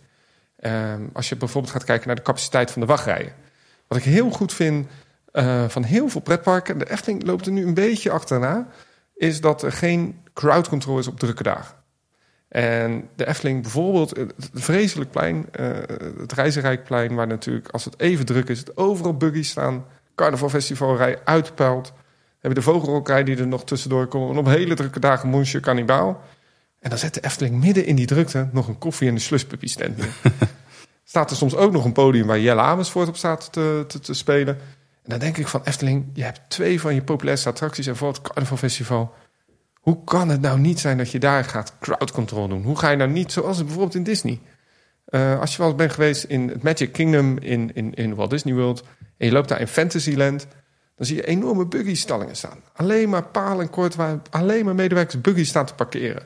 Ehm, 0.56 1.02
als 1.12 1.28
je 1.28 1.36
bijvoorbeeld 1.36 1.72
gaat 1.72 1.84
kijken 1.84 2.06
naar 2.06 2.16
de 2.16 2.22
capaciteit 2.22 2.70
van 2.70 2.80
de 2.80 2.86
wachtrijen. 2.86 3.32
Wat 3.86 3.98
ik 3.98 4.04
heel 4.04 4.30
goed 4.30 4.52
vind 4.52 4.86
eh, 5.32 5.68
van 5.68 5.82
heel 5.82 6.08
veel 6.08 6.20
pretparken, 6.20 6.78
de 6.78 6.90
Efteling 6.90 7.22
loopt 7.26 7.46
er 7.46 7.52
nu 7.52 7.66
een 7.66 7.74
beetje 7.74 8.10
achterna, 8.10 8.68
is 9.14 9.40
dat 9.40 9.62
er 9.62 9.72
geen 9.72 10.20
crowd 10.32 10.68
control 10.68 10.98
is 10.98 11.06
op 11.06 11.18
drukke 11.18 11.42
dagen. 11.42 11.74
En 12.48 13.08
de 13.16 13.26
Efteling 13.26 13.62
bijvoorbeeld, 13.62 14.16
het 14.16 14.34
vreselijk 14.52 15.10
plein, 15.10 15.46
eh, 15.52 15.66
het 16.18 16.32
Reizenrijkplein, 16.32 17.14
waar 17.14 17.26
natuurlijk 17.26 17.68
als 17.68 17.84
het 17.84 18.00
even 18.00 18.26
druk 18.26 18.48
is, 18.48 18.58
het 18.58 18.76
overal 18.76 19.16
buggies 19.16 19.48
staan, 19.48 19.84
carnavalfestivalrij 20.14 21.18
uitpuilt. 21.24 21.92
We 21.96 22.48
hebben 22.48 22.64
de 22.64 22.70
vogelrokraй 22.70 23.24
die 23.24 23.36
er 23.36 23.46
nog 23.46 23.64
tussendoor 23.64 24.06
komt. 24.06 24.30
En 24.30 24.38
op 24.38 24.46
hele 24.46 24.74
drukke 24.74 25.00
dagen 25.00 25.28
Monsieur 25.28 25.62
Cannibal. 25.62 26.20
En 26.82 26.90
dan 26.90 26.98
zet 26.98 27.14
de 27.14 27.24
Efteling 27.24 27.60
midden 27.60 27.86
in 27.86 27.96
die 27.96 28.06
drukte 28.06 28.48
nog 28.52 28.68
een 28.68 28.78
koffie- 28.78 29.08
en 29.08 29.14
een 29.14 29.20
slushpuppy 29.20 29.66
stand 29.66 29.96
neer. 29.96 30.12
staat 31.04 31.30
er 31.30 31.36
soms 31.36 31.56
ook 31.56 31.72
nog 31.72 31.84
een 31.84 31.92
podium 31.92 32.26
waar 32.26 32.40
Jelle 32.40 32.60
Amersfoort 32.60 33.08
op 33.08 33.16
staat 33.16 33.52
te, 33.52 33.84
te, 33.88 34.00
te 34.00 34.14
spelen. 34.14 34.54
En 35.02 35.10
dan 35.10 35.18
denk 35.18 35.36
ik 35.36 35.48
van 35.48 35.60
Efteling, 35.64 36.04
je 36.12 36.22
hebt 36.22 36.40
twee 36.48 36.80
van 36.80 36.94
je 36.94 37.02
populairste 37.02 37.48
attracties 37.48 37.86
en 37.86 37.96
voor 37.96 38.08
het 38.08 38.20
carnavalfestival. 38.20 39.14
Hoe 39.80 40.04
kan 40.04 40.28
het 40.28 40.40
nou 40.40 40.58
niet 40.58 40.80
zijn 40.80 40.98
dat 40.98 41.10
je 41.10 41.18
daar 41.18 41.44
gaat 41.44 41.72
crowd 41.80 42.10
control 42.10 42.48
doen? 42.48 42.62
Hoe 42.62 42.78
ga 42.78 42.90
je 42.90 42.96
nou 42.96 43.10
niet, 43.10 43.32
zoals 43.32 43.56
het 43.56 43.66
bijvoorbeeld 43.66 43.96
in 43.96 44.02
Disney. 44.02 44.40
Uh, 45.08 45.40
als 45.40 45.52
je 45.52 45.58
wel 45.58 45.66
eens 45.66 45.76
bent 45.76 45.92
geweest 45.92 46.24
in 46.24 46.48
het 46.48 46.62
Magic 46.62 46.92
Kingdom 46.92 47.38
in, 47.38 47.70
in, 47.74 47.94
in 47.94 48.14
Walt 48.14 48.30
Disney 48.30 48.54
World... 48.54 48.82
en 49.16 49.26
je 49.26 49.32
loopt 49.32 49.48
daar 49.48 49.60
in 49.60 49.68
Fantasyland... 49.68 50.46
dan 50.96 51.06
zie 51.06 51.16
je 51.16 51.26
enorme 51.26 51.66
buggy-stallingen 51.66 52.36
staan. 52.36 52.58
Alleen 52.72 53.08
maar 53.08 53.24
palen 53.24 53.70
kort 53.70 53.94
waar 53.94 54.22
alleen 54.30 54.64
maar 54.64 54.74
medewerkers 54.74 55.20
buggy 55.20 55.44
staan 55.44 55.66
te 55.66 55.74
parkeren. 55.74 56.22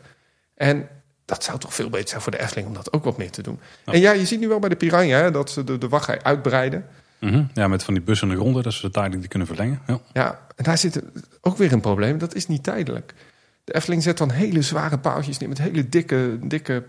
En 0.56 0.88
dat 1.24 1.44
zou 1.44 1.58
toch 1.58 1.74
veel 1.74 1.90
beter 1.90 2.08
zijn 2.08 2.20
voor 2.20 2.32
de 2.32 2.40
Efteling 2.40 2.68
om 2.68 2.74
dat 2.74 2.92
ook 2.92 3.04
wat 3.04 3.16
meer 3.16 3.30
te 3.30 3.42
doen. 3.42 3.60
Ja. 3.84 3.92
En 3.92 4.00
ja, 4.00 4.12
je 4.12 4.26
ziet 4.26 4.40
nu 4.40 4.48
wel 4.48 4.58
bij 4.58 4.68
de 4.68 4.76
Piranha 4.76 5.16
hè, 5.18 5.30
dat 5.30 5.50
ze 5.50 5.64
de, 5.64 5.78
de 5.78 5.88
wachtrij 5.88 6.22
uitbreiden. 6.22 6.86
Mhm. 7.18 7.44
Ja, 7.54 7.68
met 7.68 7.82
van 7.82 7.94
die 7.94 8.02
bussen 8.02 8.30
in 8.30 8.38
de 8.38 8.62
dat 8.62 8.72
ze 8.72 8.80
de 8.80 8.90
tijdelijk 8.90 9.20
die 9.20 9.30
kunnen 9.30 9.48
verlengen. 9.48 9.80
Ja. 9.86 10.00
Ja, 10.12 10.46
en 10.56 10.64
daar 10.64 10.78
zit 10.78 11.02
ook 11.40 11.56
weer 11.56 11.72
een 11.72 11.80
probleem. 11.80 12.18
Dat 12.18 12.34
is 12.34 12.46
niet 12.46 12.62
tijdelijk. 12.62 13.14
De 13.64 13.74
Efteling 13.74 14.02
zet 14.02 14.18
dan 14.18 14.30
hele 14.30 14.62
zware 14.62 14.98
paaltjes 14.98 15.38
neer 15.38 15.48
met 15.48 15.58
hele 15.58 15.88
dikke, 15.88 16.38
dikke 16.42 16.84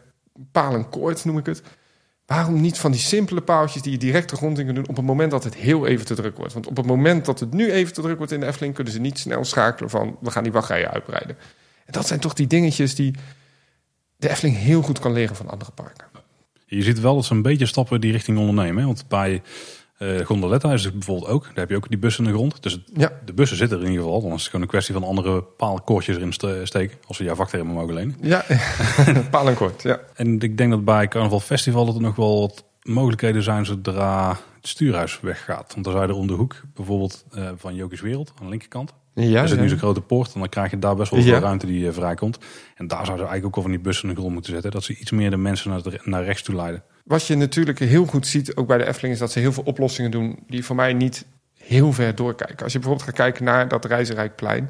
palen 0.52 0.90
koord, 0.90 1.26
noem 1.26 1.38
ik 1.38 1.46
het. 1.46 1.62
Waarom 2.26 2.62
niet 2.62 2.78
van 2.78 2.92
die 2.92 3.00
simpele 3.00 3.42
paaltjes 3.42 3.82
die 3.82 3.92
je 3.92 3.98
direct 3.98 4.30
de 4.30 4.36
grond 4.36 4.60
in 4.60 4.66
kunt 4.66 4.76
doen 4.76 4.88
op 4.88 4.96
het 4.96 5.06
moment 5.06 5.32
dat 5.32 5.44
het 5.44 5.56
heel 5.56 5.88
even 5.88 6.06
te 6.06 6.16
druk 6.16 6.38
wordt? 6.38 6.54
Want 6.54 6.68
op 6.68 6.78
het 6.78 6.86
moment 6.86 7.26
dat 7.26 7.40
het 7.40 7.54
nu 7.54 7.72
even 7.72 7.94
te 7.94 8.02
druk 8.02 8.18
wordt 8.18 8.32
in 8.32 8.40
de 8.40 8.46
Efteling, 8.46 8.74
kunnen 8.74 8.94
ze 8.94 9.00
niet 9.00 9.20
snel 9.20 9.46
schakelen 9.46 9.90
van 9.90 10.18
we 10.22 10.32
gaan 10.32 10.44
die 10.44 10.52
wachtrijen 10.52 10.92
uitbreiden. 10.92 11.38
En 11.86 11.94
dat 11.94 12.08
zijn 12.08 12.20
toch 12.20 12.34
die 12.34 12.48
dingetjes 12.48 12.96
die 12.96 13.16
de 14.18 14.30
Efteling 14.30 14.58
heel 14.58 14.82
goed 14.82 15.00
kan 15.00 15.14
leren 15.14 15.36
van 15.36 15.50
andere 15.50 15.72
parken. 15.72 16.06
Je 16.66 16.82
ziet 16.84 17.00
wel 17.00 17.16
dat 17.16 17.26
ze 17.26 17.34
een 17.34 17.42
beetje 17.42 17.66
stappen 17.66 18.02
die 18.02 18.12
richting 18.12 18.38
ondernemen. 18.38 18.78
Hè? 18.82 18.86
Want 18.86 19.06
bij 19.08 19.42
eh 19.98 20.26
Gondoletta 20.26 20.74
is 20.74 20.84
het 20.84 20.94
bijvoorbeeld 20.94 21.30
ook. 21.32 21.44
Daar 21.44 21.54
heb 21.56 21.70
je 21.70 21.76
ook 21.76 21.90
die 21.90 21.98
bussen 21.98 22.24
in 22.26 22.30
de 22.32 22.36
grond. 22.38 22.64
Dus 22.64 22.72
het- 22.74 22.82
Ja, 22.94 23.12
de 23.26 23.34
bussen 23.34 23.58
zitten 23.58 23.78
er 23.78 23.84
in 23.84 23.90
ieder 23.90 24.06
geval. 24.06 24.22
Dan 24.22 24.32
is 24.32 24.40
het 24.40 24.46
gewoon 24.46 24.62
een 24.62 24.68
kwestie 24.68 24.94
van 24.94 25.04
andere 25.04 25.42
paalkoortjes 25.44 26.16
erin 26.16 26.34
ste- 26.34 26.62
steken. 26.64 26.98
Als 27.08 27.18
we 27.18 27.24
jouw 27.24 27.36
vaktermen 27.36 27.74
mogen 27.74 27.94
lenen. 27.94 28.16
ja. 28.22 28.46
paal 29.32 29.48
en 29.48 29.56
koord. 29.56 29.82
Ja. 29.84 30.00
En 30.14 30.40
ik 30.40 30.58
denk 30.58 30.72
dat 30.72 30.86
bij 30.86 31.08
Carnaval 31.08 31.40
Festival 31.40 31.86
dat 31.86 31.96
er 31.96 32.02
nog 32.02 32.16
wel 32.16 32.40
wat 32.40 32.64
mogelijkheden 32.84 33.44
zijn 33.44 33.66
zodra 33.66 34.30
het 34.30 34.68
stuurhuis 34.68 35.20
weggaat. 35.22 35.74
Want 35.74 35.84
dan 35.86 35.94
zou 35.94 36.06
je 36.06 36.12
er 36.12 36.20
om 36.20 36.28
de 36.28 36.34
hoek 36.34 36.62
bijvoorbeeld 36.76 37.26
eh, 37.32 37.50
van 37.56 37.76
Jokies 37.76 38.02
Wereld 38.02 38.32
aan 38.38 38.44
de 38.44 38.50
linkerkant. 38.50 38.94
Ja, 39.26 39.42
er 39.42 39.48
zit 39.48 39.58
ja. 39.58 39.64
nu 39.64 39.70
zo'n 39.70 39.78
grote 39.78 40.02
poort 40.02 40.34
en 40.34 40.40
dan 40.40 40.50
krijg 40.50 40.72
je 40.72 40.80
daar 40.80 40.96
best 40.96 41.12
wel 41.12 41.20
Ja. 41.20 41.26
veel 41.26 41.40
ruimte 41.40 41.66
die 41.66 41.88
eh, 41.88 41.94
vrijkomt. 41.94 42.38
En 42.76 42.88
daar 42.88 43.06
zouden 43.06 43.26
ze 43.26 43.32
eigenlijk 43.32 43.46
ook 43.46 43.56
al 43.56 43.62
van 43.62 43.72
die 43.72 43.80
bussen 43.80 44.04
in 44.10 44.14
de 44.14 44.20
grond 44.20 44.34
moeten 44.34 44.54
zetten. 44.54 44.72
Dat 44.72 44.84
ze 44.84 44.96
iets 44.98 45.12
meer 45.12 45.30
de 45.30 45.38
mensen 45.38 45.70
naar, 45.70 45.82
de- 45.82 46.00
naar 46.04 46.24
rechts 46.24 46.42
toe 46.44 46.56
leiden. 46.56 46.84
Wat 47.04 47.26
je 47.28 47.36
natuurlijk 47.36 47.80
heel 47.80 48.06
goed 48.06 48.28
ziet, 48.28 48.56
ook 48.56 48.68
bij 48.68 48.78
de 48.78 48.88
Efteling, 48.88 49.14
is 49.14 49.20
dat 49.20 49.32
ze 49.32 49.40
heel 49.40 49.54
veel 49.54 49.64
oplossingen 49.66 50.12
doen 50.12 50.40
die 50.48 50.66
voor 50.66 50.76
mij 50.76 50.94
niet 50.94 51.26
heel 51.58 51.94
ver 51.94 52.16
doorkijken. 52.16 52.64
Als 52.64 52.72
je 52.74 52.80
bijvoorbeeld 52.80 53.10
gaat 53.10 53.18
kijken 53.18 53.44
naar 53.44 53.68
dat 53.68 53.86
Reizenrijkplein, 53.86 54.70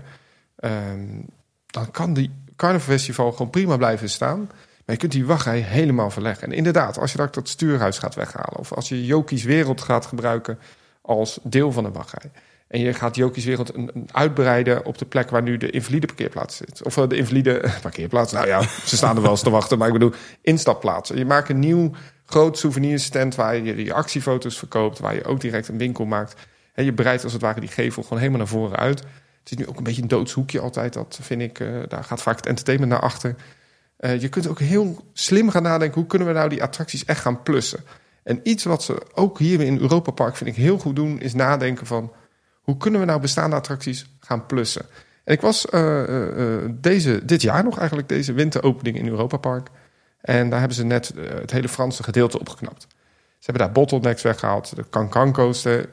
ehm, 0.56 1.06
dan 1.66 1.92
kan 1.92 2.13
die 2.13 2.32
carnavalfestival 2.56 3.32
gewoon 3.32 3.50
prima 3.50 3.77
blijven 3.77 4.10
staan. 4.10 4.39
Maar 4.39 4.96
je 4.96 4.98
kunt 4.98 5.12
die 5.12 5.25
wachtrij 5.25 5.60
helemaal 5.60 6.10
verleggen. 6.10 6.48
En 6.48 6.54
inderdaad, 6.58 7.00
als 7.00 7.12
je 7.12 7.18
dat, 7.18 7.34
dat 7.34 7.50
stuurhuis 7.50 7.98
gaat 7.98 8.16
weghalen, 8.16 8.60
of 8.60 8.74
als 8.74 8.89
je 8.89 9.06
Jokies 9.06 9.44
Wereld 9.44 9.82
gaat 9.82 10.06
gebruiken 10.06 10.60
als 11.01 11.39
deel 11.44 11.72
van 11.72 11.86
een 11.86 11.94
wachtrij. 11.94 12.32
En 12.67 12.79
je 12.79 12.93
gaat 12.93 13.15
Jokies 13.15 13.45
Wereld 13.45 13.71
uitbreiden 14.12 14.86
op 14.86 14.97
de 14.97 15.05
plek 15.05 15.29
waar 15.29 15.41
nu 15.41 15.57
de 15.57 15.69
invalide 15.69 16.05
parkeerplaats 16.05 16.57
zit. 16.57 16.83
Of 16.83 16.97
eh, 16.97 17.07
de 17.07 17.15
invalide 17.15 17.69
parkeerplaats. 17.81 18.31
Nou 18.31 18.47
ja, 18.47 18.62
ze 18.86 18.95
staan 18.97 19.15
er 19.15 19.21
wel 19.21 19.31
eens 19.31 19.43
te 19.43 19.50
wachten, 19.50 19.77
maar 19.77 19.88
ik 19.88 19.93
bedoel 19.93 20.13
instapplaatsen. 20.41 21.17
Je 21.17 21.25
maakt 21.25 21.50
een 21.50 21.59
nieuw 21.59 21.91
groot 22.25 22.57
souvenirstand 22.57 23.36
waar 23.36 23.57
je 23.57 23.83
je 23.83 23.93
actiefoto's 23.93 24.57
verkoopt, 24.57 25.00
waar 25.00 25.15
je 25.15 25.25
ook 25.25 25.41
direct 25.41 25.67
een 25.67 25.77
winkel 25.77 26.05
maakt. 26.05 26.36
En 26.74 26.86
je 26.86 26.93
breidt 26.93 27.24
als 27.24 27.33
het 27.33 27.41
ware 27.41 27.59
die 27.59 27.69
gevel 27.69 28.03
gewoon 28.03 28.19
helemaal 28.19 28.39
naar 28.39 28.47
voren 28.47 28.77
uit. 28.77 29.00
Het 29.39 29.51
is 29.51 29.57
nu 29.57 29.67
ook 29.67 29.77
een 29.77 29.83
beetje 29.83 30.01
een 30.01 30.07
doodshoekje 30.07 30.59
altijd, 30.59 30.93
dat 30.93 31.19
vind 31.21 31.41
ik. 31.41 31.59
eh, 31.59 31.67
daar 31.88 32.03
gaat 32.03 32.21
vaak 32.21 32.36
het 32.36 32.45
entertainment 32.45 32.91
naar 32.91 33.01
achter. 33.01 33.36
Eh, 33.97 34.21
je 34.21 34.29
kunt 34.29 34.47
ook 34.47 34.59
heel 34.59 35.05
slim 35.13 35.50
gaan 35.50 35.63
nadenken, 35.63 36.00
hoe 36.00 36.07
kunnen 36.09 36.27
we 36.27 36.33
nou 36.33 36.50
die 36.50 36.63
attracties 36.63 37.05
echt 37.05 37.21
gaan 37.21 37.43
plussen? 37.43 37.79
En 38.24 38.39
iets 38.43 38.63
wat 38.63 38.83
ze 38.83 39.01
ook 39.13 39.39
hier 39.39 39.62
in 39.62 39.79
Europa 39.79 40.12
Park 40.12 40.36
vind 40.36 40.50
ik 40.50 40.55
heel 40.55 40.77
goed 40.77 40.95
doen, 40.95 41.19
is 41.19 41.33
nadenken 41.33 41.86
van 41.86 42.12
hoe 42.67 42.77
kunnen 42.77 43.00
we 43.00 43.05
nou 43.05 43.21
bestaande 43.21 43.55
attracties 43.55 44.05
gaan 44.19 44.45
plussen? 44.45 44.86
En 45.24 45.33
ik 45.33 45.41
was 45.41 45.65
eh, 45.65 46.03
eh, 46.03 46.63
eh, 46.63 46.71
deze, 46.71 47.25
dit 47.25 47.41
jaar 47.41 47.63
nog 47.63 47.77
eigenlijk 47.77 48.09
deze 48.09 48.33
winteropening 48.33 48.97
in 48.97 49.07
Europa 49.07 49.38
Park. 49.38 49.67
En 50.21 50.50
daar 50.50 50.59
hebben 50.59 50.77
ze 50.77 50.86
net 50.86 51.13
het 51.41 51.51
hele 51.51 51.69
Franse 51.69 52.03
gedeelte 52.03 52.39
opgeknapt. 52.39 52.88
Ze 53.39 53.51
hebben 53.51 53.63
daar 53.63 53.71
bottlenecks 53.71 54.21
weggehaald, 54.21 54.75
de 54.75 54.89
Cancan 54.89 55.33
coaster. 55.33 55.89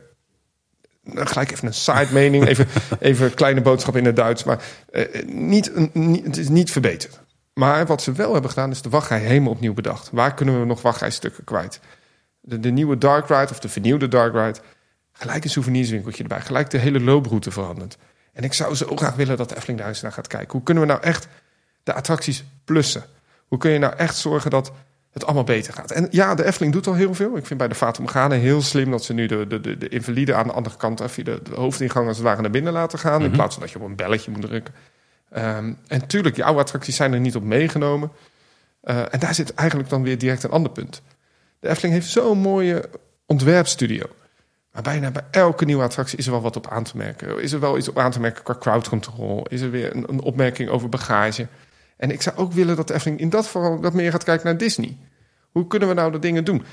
Nou, 1.03 1.27
Gelijk 1.27 1.51
even 1.51 1.67
een 1.67 1.75
side 1.75 2.09
mening, 2.13 2.47
even, 2.47 2.67
even 3.01 3.27
een 3.27 3.35
kleine 3.35 3.61
boodschap 3.61 3.97
in 3.97 4.05
het 4.05 4.17
Duits. 4.17 4.45
Maar 4.45 4.63
niet, 5.27 5.95
niet, 5.95 6.25
het 6.25 6.37
is 6.37 6.49
niet 6.49 6.71
verbeterd. 6.71 7.21
Maar 7.53 7.87
wat 7.87 8.03
ze 8.03 8.13
wel 8.13 8.33
hebben 8.33 8.51
gedaan 8.51 8.71
is 8.71 8.83
de 8.83 8.89
wachtrij 8.89 9.21
helemaal 9.21 9.53
opnieuw 9.53 9.75
bedacht. 9.75 10.11
Waar 10.13 10.35
kunnen 10.35 10.61
we 10.61 10.67
nog 10.67 10.83
wachtrijstukken 10.83 11.45
kwijt? 11.45 11.81
De, 12.41 12.61
de 12.61 12.71
nieuwe 12.71 12.99
Dark 12.99 13.29
Ride 13.29 13.51
of 13.51 13.59
de 13.59 13.69
vernieuwde 13.69 14.09
Dark 14.09 14.35
Ride. 14.35 14.59
Gelijk 15.17 15.45
een 15.45 15.51
souvenirswinkeltje 15.51 16.23
erbij. 16.23 16.41
Gelijk 16.41 16.71
de 16.71 16.79
hele 16.79 17.01
looproute 17.01 17.51
veranderd. 17.51 17.97
En 18.33 18.43
ik 18.45 18.53
zou 18.53 18.75
zo 18.75 18.97
graag 18.97 19.15
willen 19.15 19.37
dat 19.37 19.49
de 19.49 19.55
Efteling 19.57 19.79
daar 19.79 19.89
eens 19.89 20.03
naar 20.03 20.13
gaat 20.13 20.27
kijken. 20.27 20.53
Hoe 20.53 20.63
kunnen 20.63 20.83
we 20.83 20.89
nou 20.89 21.03
echt 21.03 21.29
de 21.83 21.93
attracties 21.95 22.45
plussen? 22.65 23.05
Hoe 23.49 23.59
kun 23.59 23.71
je 23.71 23.79
nou 23.79 23.97
echt 23.97 24.17
zorgen 24.17 24.51
dat 24.51 24.73
het 25.13 25.25
allemaal 25.25 25.45
beter 25.45 25.73
gaat? 25.73 25.91
En 25.91 26.09
ja, 26.11 26.35
de 26.35 26.45
Efteling 26.45 26.73
doet 26.73 26.87
al 26.87 26.95
heel 26.95 27.15
veel. 27.15 27.37
Ik 27.37 27.47
vind 27.47 27.59
bij 27.59 27.69
de 27.69 27.93
Morgana 28.01 28.35
heel 28.35 28.63
slim 28.63 28.91
dat 28.91 29.05
ze 29.05 29.13
nu 29.13 29.27
de, 29.27 29.47
de, 29.47 29.61
de, 29.61 29.79
de 29.79 29.89
invalide 29.89 30.35
aan 30.35 30.47
de 30.47 30.53
andere 30.53 30.77
kant... 30.77 31.03
via 31.05 31.25
de, 31.25 31.41
de 31.43 31.55
hoofdingang 31.55 32.07
als 32.09 32.17
het 32.17 32.27
ware 32.27 32.41
naar 32.43 32.51
binnen 32.51 32.73
laten 32.73 32.99
gaan. 32.99 33.21
In 33.21 33.27
Mhm. 33.27 33.35
plaats 33.37 33.55
van 33.55 33.63
dat 33.63 33.73
je 33.73 33.79
op 33.79 33.85
een 33.85 33.97
belletje 33.97 34.31
moet 34.31 34.41
drukken. 34.43 34.75
Ehm, 35.31 35.73
en 35.87 36.07
tuurlijk, 36.07 36.35
die 36.35 36.45
oude 36.45 36.61
attracties 36.61 36.97
zijn 36.97 37.13
er 37.13 37.21
niet 37.21 37.37
op 37.37 37.43
meegenomen. 37.43 38.11
Eh, 38.81 38.99
en 39.15 39.19
daar 39.21 39.35
zit 39.35 39.55
eigenlijk 39.55 39.89
dan 39.89 40.03
weer 40.03 40.19
direct 40.19 40.43
een 40.43 40.51
ander 40.51 40.73
punt. 40.73 41.03
De 41.61 41.69
Efteling 41.69 41.95
heeft 41.95 42.09
zo'n 42.11 42.39
mooie 42.39 42.91
ontwerpstudio. 43.27 44.07
Maar 44.75 44.83
bijna 44.83 45.11
bij 45.11 45.23
elke 45.31 45.65
nieuwe 45.65 45.83
attractie 45.83 46.19
is 46.19 46.27
er 46.27 46.33
wel 46.33 46.41
wat 46.41 46.57
op 46.57 46.69
aan 46.69 46.83
te 46.83 46.97
merken. 46.97 47.43
Is 47.43 47.53
er 47.53 47.61
wel 47.61 47.79
iets 47.79 47.89
op 47.89 47.99
aan 47.99 48.11
te 48.11 48.21
merken 48.21 48.43
qua 48.43 48.57
crowd 48.59 48.89
control? 48.89 49.47
Is 49.49 49.61
er 49.61 49.71
weer 49.71 49.97
een, 49.97 50.21
opmerking 50.21 50.69
over 50.69 50.89
bagage? 50.89 51.47
En 51.97 52.11
ik 52.11 52.23
zou 52.23 52.37
ook 52.37 52.53
willen 52.53 52.77
dat 52.77 52.89
de 52.89 52.95
Efteling 52.95 53.21
in 53.21 53.29
dat 53.29 53.45
geval 53.45 53.81
wat 53.81 53.93
meer 53.93 54.11
gaat 54.11 54.25
kijken 54.25 54.47
naar 54.47 54.57
Disney. 54.57 54.97
Hoe 55.51 55.67
kunnen 55.67 55.89
we 55.89 55.95
nou 55.95 56.13
de 56.13 56.19
dingen 56.19 56.45
doen? 56.45 56.65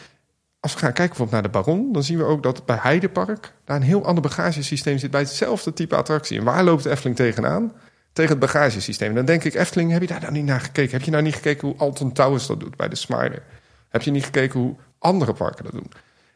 Als 0.59 0.73
we 0.73 0.79
gaan 0.79 0.93
kijken 0.93 1.17
bijvoorbeeld 1.17 1.43
naar 1.43 1.51
de 1.51 1.57
Baron, 1.59 1.91
dan 1.91 2.03
zien 2.03 2.17
we 2.17 2.23
ook 2.23 2.43
dat 2.43 2.65
bij 2.65 2.77
Heidepark 2.81 3.53
daar 3.65 3.75
een 3.75 3.83
heel 3.83 4.05
ander 4.05 4.23
bagagesysteem 4.23 4.97
zit 4.97 5.11
bij 5.11 5.21
hetzelfde 5.21 5.73
type 5.73 5.95
attractie. 5.95 6.37
En 6.37 6.43
waar 6.43 6.63
loopt 6.63 6.83
de 6.83 7.13
tegenaan? 7.13 7.73
Tegen 8.13 8.31
het 8.31 8.39
bagagesysteem. 8.39 9.15
Dan 9.15 9.25
denk 9.25 9.43
ik, 9.43 9.53
Efteling, 9.53 9.91
heb 9.91 10.01
je 10.01 10.07
daar 10.07 10.21
nou 10.21 10.31
niet 10.31 10.45
naar 10.45 10.61
gekeken? 10.61 10.91
Heb 10.91 11.01
je 11.01 11.11
nou 11.11 11.23
niet 11.23 11.35
gekeken 11.35 11.67
hoe 11.67 11.77
Alton 11.77 12.11
Towers 12.11 12.47
dat 12.47 12.59
doet 12.59 12.75
bij 12.75 12.89
de 12.89 12.95
Smiler? 12.95 13.43
Heb 13.89 14.01
je 14.01 14.11
niet 14.11 14.25
gekeken 14.25 14.59
hoe 14.59 14.75
andere 14.99 15.33
parken 15.33 15.63
dat 15.63 15.73
doen? 15.73 15.91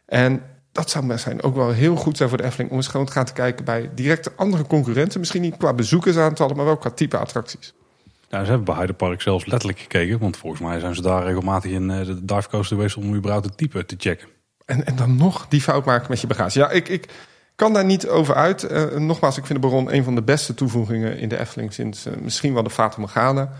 En 0.05 0.41
dat 0.75 0.89
zou 0.89 1.05
maar 1.05 1.20
zijn 1.20 1.44
ook 1.44 1.55
wel 1.55 1.72
heel 1.72 1.96
goed 1.96 2.17
zijn 2.17 2.29
voor 2.29 2.38
de 2.38 2.44
Efteling 2.44 2.70
om 2.72 2.77
eens 2.77 2.88
gewoon 2.88 3.05
te 3.05 3.12
gaan 3.12 3.34
kijken 3.34 3.65
bij 3.65 3.89
directe 3.94 4.32
andere 4.36 4.67
concurrenten. 4.67 5.20
Misschien 5.20 5.41
niet 5.41 5.58
qua 5.58 5.74
bezoekersaantallen, 5.74 6.55
maar 6.55 6.65
wel 6.65 6.77
qua 6.77 6.89
type 6.89 7.17
attracties. 7.17 7.74
Nou, 8.29 8.44
ze 8.44 8.50
hebben 8.50 8.65
bij 8.65 8.75
Heide 8.75 8.94
Park 8.94 9.22
zelfs 9.22 9.46
letterlijk 9.46 9.79
gekeken. 9.79 10.20
Want 10.20 10.38
volgens 10.38 10.62
mij 10.62 10.79
zijn 10.79 10.96
ze 10.96 11.01
daar 11.01 11.24
regelmatig 11.24 11.72
in 11.72 11.89
eh, 11.89 12.05
de 12.05 12.25
dive 12.25 12.50
coaster 12.50 12.75
geweest 12.75 12.98
om 12.98 13.15
überhaupt 13.15 13.46
het 13.46 13.58
type 13.58 13.86
te 13.86 13.96
checken. 13.98 14.27
En, 14.65 14.86
en 14.86 14.96
dan 14.96 15.15
nog 15.15 15.48
die 15.48 15.62
fout 15.62 15.86
maken 15.86 16.05
met 16.10 16.22
je 16.22 16.27
bagage. 16.27 16.60
Ja, 16.60 16.70
ik, 16.70 16.89
ik 16.89 17.10
kan 17.55 17.74
daar 17.74 17.86
niet 17.86 18.08
over 18.08 18.36
uit. 18.36 18.63
Eh, 18.63 18.96
nogmaals, 18.96 19.38
ik 19.38 19.46
vind 19.46 19.62
de 19.62 19.67
Baron 19.67 19.94
een 19.94 20.03
van 20.03 20.15
de 20.15 20.24
beste 20.24 20.53
toevoegingen 20.53 21.17
in 21.17 21.29
de 21.29 21.39
Efteling 21.39 21.74
sinds 21.74 22.05
eh, 22.05 22.13
misschien 22.22 22.53
wel 22.53 22.63
de 22.63 22.70
Fata 22.70 23.00
Morgana. 23.00 23.51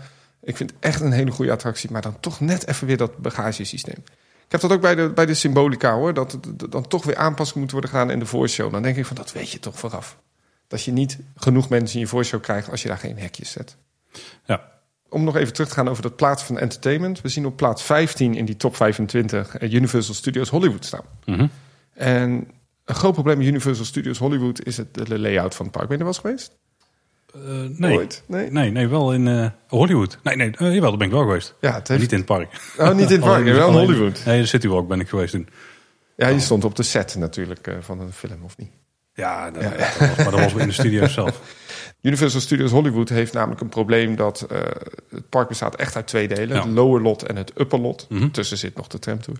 Ik 0.42 0.56
vind 0.56 0.70
het 0.70 0.78
echt 0.80 1.00
een 1.00 1.12
hele 1.12 1.30
goede 1.30 1.52
attractie, 1.52 1.90
maar 1.90 2.02
dan 2.02 2.20
toch 2.20 2.40
net 2.40 2.66
even 2.66 2.86
weer 2.86 2.96
dat 2.96 3.16
bagagesysteem. 3.16 4.04
Ik 4.46 4.52
heb 4.52 4.60
dat 4.60 4.72
ook 4.72 4.80
bij 4.80 4.94
de, 4.94 5.08
bij 5.08 5.26
de 5.26 5.34
Symbolica 5.34 5.94
hoor, 5.94 6.14
dat 6.14 6.32
er 6.32 6.70
dan 6.70 6.88
toch 6.88 7.04
weer 7.04 7.16
aanpassingen 7.16 7.58
moeten 7.60 7.78
worden 7.78 7.96
gedaan 7.96 8.14
in 8.14 8.18
de 8.18 8.26
voorshow. 8.26 8.72
Dan 8.72 8.82
denk 8.82 8.96
ik 8.96 9.06
van, 9.06 9.16
dat 9.16 9.32
weet 9.32 9.50
je 9.50 9.58
toch 9.58 9.78
vooraf. 9.78 10.18
Dat 10.68 10.84
je 10.84 10.92
niet 10.92 11.18
genoeg 11.36 11.68
mensen 11.68 11.94
in 11.94 12.00
je 12.00 12.06
voorshow 12.06 12.42
krijgt 12.42 12.70
als 12.70 12.82
je 12.82 12.88
daar 12.88 12.98
geen 12.98 13.18
hekjes 13.18 13.50
zet. 13.50 13.76
Ja, 14.44 14.72
Om 15.08 15.24
nog 15.24 15.36
even 15.36 15.52
terug 15.52 15.68
te 15.68 15.74
gaan 15.74 15.88
over 15.88 16.02
dat 16.02 16.16
plaatsen 16.16 16.46
van 16.46 16.58
entertainment. 16.58 17.20
We 17.20 17.28
zien 17.28 17.46
op 17.46 17.56
plaats 17.56 17.82
15 17.82 18.34
in 18.34 18.44
die 18.44 18.56
top 18.56 18.76
25 18.76 19.56
eh, 19.56 19.72
Universal 19.72 20.14
Studios 20.14 20.48
Hollywood 20.48 20.84
staan. 20.84 21.04
Mhm. 21.24 21.46
En 21.94 22.50
een 22.84 22.94
groot 22.94 23.12
probleem 23.12 23.38
met 23.38 23.46
Universal 23.46 23.84
Studios 23.84 24.18
Hollywood 24.18 24.64
is 24.64 24.76
het 24.76 24.94
de 24.94 25.18
layout 25.18 25.54
van 25.54 25.66
het 25.66 25.74
park. 25.74 25.88
Ben 25.88 25.98
je 25.98 26.04
er 26.04 26.10
wel 26.10 26.20
geweest? 26.20 26.56
Eh, 27.44 27.78
nee. 27.78 27.96
Ooit? 27.96 28.22
Nee? 28.26 28.50
nee, 28.50 28.70
nee, 28.70 28.88
wel 28.88 29.12
in 29.12 29.28
eh, 29.28 29.46
Hollywood. 29.68 30.18
Nee, 30.22 30.36
nee, 30.36 30.50
eh, 30.50 30.74
jawel, 30.74 30.88
daar 30.88 30.98
ben 30.98 31.06
ik 31.06 31.12
wel 31.12 31.22
geweest. 31.22 31.54
Ja, 31.60 31.74
het 31.74 31.88
heeft... 31.88 32.00
Niet 32.00 32.12
in 32.12 32.18
het 32.18 32.26
park. 32.26 32.48
Oh, 32.78 32.94
niet 32.94 33.10
in 33.10 33.16
het 33.16 33.20
park, 33.30 33.40
Alleen- 33.40 33.54
wel 33.54 33.68
in 33.68 33.74
Hollywood. 33.74 34.22
Nee, 34.24 34.40
de 34.40 34.46
City 34.46 34.68
Walk 34.68 34.88
ben 34.88 35.00
ik 35.00 35.08
geweest 35.08 35.32
toen. 35.32 35.48
Ja, 36.16 36.28
je 36.28 36.40
stond 36.40 36.64
op 36.64 36.74
de 36.76 36.82
set 36.82 37.14
natuurlijk 37.18 37.76
van 37.80 38.00
een 38.00 38.12
film, 38.12 38.38
of 38.44 38.56
niet? 38.56 38.70
Ja, 39.14 39.50
dat, 39.50 39.62
Ja. 39.62 39.68
dat 39.70 39.98
was, 39.98 40.16
maar 40.16 40.30
dat 40.30 40.40
was 40.52 40.52
in 40.54 40.66
de 40.66 40.72
studio 40.72 41.06
zelf. 41.18 41.40
Universal 42.02 42.40
Studios 42.40 42.70
Hollywood 42.70 43.08
heeft 43.08 43.32
namelijk 43.32 43.60
een 43.60 43.68
probleem 43.68 44.16
dat 44.16 44.46
het 45.10 45.28
park 45.28 45.48
bestaat 45.48 45.74
echt 45.76 45.96
uit 45.96 46.06
twee 46.06 46.28
delen. 46.28 46.56
Ja. 46.56 46.62
Het 46.62 46.72
lower 46.72 47.02
lot 47.02 47.22
en 47.22 47.36
het 47.36 47.52
upper 47.60 47.80
lot. 47.80 48.06
Mhm. 48.08 48.30
Tussen 48.30 48.58
zit 48.58 48.76
nog 48.76 48.86
de 48.86 48.98
tramtour. 48.98 49.38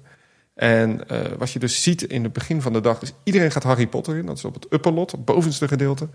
En 0.55 1.01
wat 1.39 1.51
je 1.53 1.59
dus 1.59 1.83
ziet 1.83 2.03
in 2.03 2.23
het 2.25 2.33
begin 2.33 2.63
van 2.63 2.73
de 2.73 2.81
dag 2.81 3.03
is 3.03 3.13
iedereen 3.25 3.51
gaat 3.51 3.63
Harry 3.63 3.87
Potter 3.87 4.17
in. 4.17 4.27
Dat 4.27 4.37
is 4.37 4.45
op 4.45 4.55
het 4.55 4.67
upper 4.71 4.93
lot, 4.93 5.11
het 5.11 5.25
bovenste 5.25 5.69
gedeelte. 5.69 6.09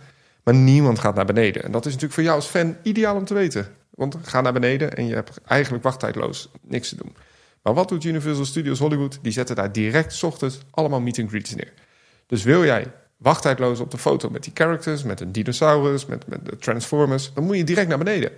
Maar 0.43 0.53
niemand 0.53 0.99
gaat 0.99 1.15
naar 1.15 1.25
beneden. 1.25 1.63
En 1.63 1.71
dat 1.71 1.85
is 1.85 1.91
natuurlijk 1.91 2.13
voor 2.13 2.23
jou 2.23 2.35
als 2.35 2.47
fan 2.47 2.77
ideaal 2.83 3.15
om 3.15 3.25
te 3.25 3.33
weten. 3.33 3.67
Want 3.89 4.17
ga 4.21 4.41
naar 4.41 4.53
beneden 4.53 4.95
en 4.97 5.07
je 5.07 5.13
hebt 5.13 5.41
eigenlijk 5.45 5.83
wachttijdloos 5.83 6.49
niks 6.61 6.89
te 6.89 6.95
doen. 6.95 7.15
Maar 7.61 7.73
wat 7.73 7.89
doet 7.89 8.03
Universal 8.03 8.45
Studios 8.45 8.79
Hollywood? 8.79 9.19
Die 9.21 9.31
zetten 9.31 9.55
daar 9.55 9.71
direct 9.71 10.23
ochtends 10.23 10.59
allemaal 10.71 11.01
meet 11.01 11.19
and 11.19 11.29
greets 11.29 11.55
neer. 11.55 11.73
Dus 12.27 12.43
wil 12.43 12.65
jij 12.65 12.91
wachttijdloos 13.17 13.79
op 13.79 13.91
de 13.91 13.97
foto 13.97 14.29
met 14.29 14.43
die 14.43 14.51
characters, 14.55 15.03
met 15.03 15.21
een 15.21 15.31
dinosaurus, 15.31 16.05
met, 16.05 16.27
met 16.27 16.45
de 16.45 16.57
Transformers, 16.57 17.31
dan 17.33 17.43
moet 17.43 17.57
je 17.57 17.63
direct 17.63 17.87
naar 17.87 17.97
beneden. 17.97 18.31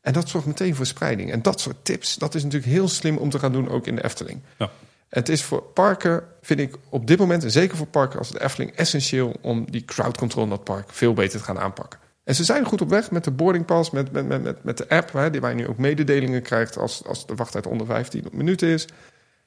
En 0.00 0.12
dat 0.12 0.28
zorgt 0.28 0.46
meteen 0.46 0.74
voor 0.74 0.86
spreiding. 0.86 1.32
En 1.32 1.42
dat 1.42 1.60
soort 1.60 1.76
tips, 1.82 2.14
dat 2.14 2.34
is 2.34 2.42
natuurlijk 2.42 2.72
heel 2.72 2.88
slim 2.88 3.16
om 3.16 3.30
te 3.30 3.38
gaan 3.38 3.52
doen, 3.52 3.68
ook 3.68 3.86
in 3.86 3.96
de 3.96 4.04
Efteling. 4.04 4.40
Ja. 4.58 4.70
Het 5.08 5.28
is 5.28 5.42
voor 5.42 5.62
parken, 5.62 6.22
vind 6.40 6.60
ik 6.60 6.76
op 6.88 7.06
dit 7.06 7.18
moment, 7.18 7.44
en 7.44 7.50
zeker 7.50 7.76
voor 7.76 7.86
parken 7.86 8.18
als 8.18 8.30
de 8.30 8.42
Efteling, 8.42 8.70
essentieel 8.70 9.36
om 9.40 9.70
die 9.70 9.84
crowd 9.84 10.16
control 10.16 10.44
in 10.44 10.50
dat 10.50 10.64
park 10.64 10.92
veel 10.92 11.12
beter 11.12 11.38
te 11.38 11.44
gaan 11.44 11.58
aanpakken. 11.58 11.98
En 12.24 12.34
ze 12.34 12.44
zijn 12.44 12.64
goed 12.64 12.80
op 12.80 12.88
weg 12.88 13.10
met 13.10 13.24
de 13.24 13.30
boarding 13.30 13.64
pass, 13.64 13.90
met, 13.90 14.12
met, 14.12 14.42
met, 14.42 14.64
met, 14.64 14.76
de 14.76 14.88
app, 14.88 15.12
hè, 15.12 15.30
die 15.30 15.46
je 15.46 15.54
nu 15.54 15.68
ook 15.68 15.78
mededelingen 15.78 16.42
krijgt 16.42 16.78
als, 16.78 17.04
als 17.06 17.26
de 17.26 17.34
wachttijd 17.34 17.66
onder 17.66 17.86
15 17.86 18.24
minuten 18.32 18.68
is. 18.68 18.86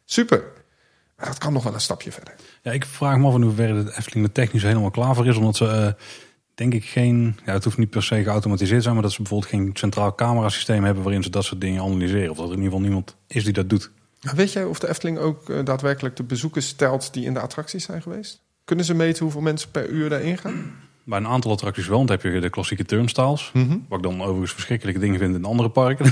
Super. 0.05 0.43
Maar 1.15 1.25
dat 1.25 1.37
kan 1.37 1.53
nog 1.53 1.63
wel 1.63 1.73
een 1.73 1.81
stapje 1.81 2.11
verder. 2.11 2.35
Ja, 2.61 2.71
ik 2.71 2.85
vraag 2.85 3.17
me 3.17 3.27
af 3.27 3.35
in 3.35 3.41
hoeverre 3.41 3.83
de 3.83 3.97
Efteling 3.97 4.25
er 4.25 4.31
technisch 4.31 4.63
helemaal 4.63 4.91
klaar 4.91 5.15
voor 5.15 5.27
is. 5.27 5.37
Omdat 5.37 5.55
ze, 5.55 5.67
eh, 5.67 6.03
denk 6.55 6.73
ik, 6.73 6.85
geen... 6.85 7.39
Ja, 7.45 7.53
het 7.53 7.63
hoeft 7.63 7.77
niet 7.77 7.89
per 7.89 8.03
se 8.03 8.23
geautomatiseerd 8.23 8.77
te 8.77 8.83
zijn... 8.83 8.93
maar 8.93 9.03
dat 9.03 9.11
ze 9.11 9.21
bijvoorbeeld 9.21 9.51
geen 9.51 9.69
centraal 9.73 10.15
camerasysteem 10.15 10.83
hebben... 10.83 11.03
waarin 11.03 11.23
ze 11.23 11.29
dat 11.29 11.43
soort 11.43 11.61
dingen 11.61 11.83
analyseren. 11.83 12.29
Of 12.29 12.37
dat 12.37 12.45
er 12.45 12.51
in 12.51 12.57
ieder 12.57 12.71
geval 12.71 12.85
niemand 12.85 13.15
is 13.27 13.43
die 13.43 13.53
dat 13.53 13.69
doet. 13.69 13.91
Maar 14.27 14.35
Weet 14.35 14.51
jij 14.51 14.63
of 14.63 14.79
de 14.79 14.89
Efteling 14.89 15.17
ook 15.17 15.49
eh, 15.49 15.65
daadwerkelijk 15.65 16.15
de 16.15 16.23
bezoekers 16.23 16.73
telt 16.73 17.13
die 17.13 17.25
in 17.25 17.33
de 17.33 17.39
attracties 17.39 17.83
zijn 17.83 18.01
geweest? 18.01 18.41
Kunnen 18.65 18.85
ze 18.85 18.93
meten 18.93 19.23
hoeveel 19.23 19.41
mensen 19.41 19.71
per 19.71 19.89
uur 19.89 20.09
daarin 20.09 20.37
gaan? 20.37 20.75
Bij 21.03 21.17
een 21.17 21.27
aantal 21.27 21.51
attracties 21.51 21.87
wel. 21.87 21.97
Want 21.97 22.09
dan 22.09 22.17
heb 22.21 22.33
je 22.33 22.39
de 22.39 22.49
klassieke 22.49 22.85
turnstiles. 22.85 23.51
Mhm. 23.53 23.77
Wat 23.87 23.97
ik 23.97 24.03
dan 24.03 24.21
overigens 24.21 24.51
verschrikkelijke 24.51 24.99
dingen 24.99 25.19
vind 25.19 25.35
in 25.35 25.45
andere 25.45 25.69
parken. 25.69 26.05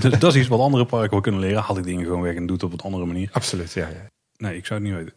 dus 0.00 0.18
dat 0.18 0.34
is 0.34 0.40
iets 0.40 0.48
wat 0.48 0.60
andere 0.60 0.84
parken 0.84 1.10
wel 1.10 1.20
kunnen 1.20 1.40
leren. 1.40 1.62
Haal 1.62 1.78
ik 1.78 1.84
dingen 1.84 2.04
gewoon 2.04 2.20
weg 2.20 2.34
en 2.34 2.46
doe 2.46 2.56
het 2.56 2.64
op 2.64 2.72
een 2.72 2.80
andere 2.80 3.04
manier. 3.04 3.28
Absoluut, 3.32 3.72
ja. 3.72 3.88
ja. 3.88 4.06
Nee, 4.36 4.56
ik 4.56 4.66
zou 4.66 4.80
het 4.80 4.88
niet 4.88 4.98
weten. 4.98 5.14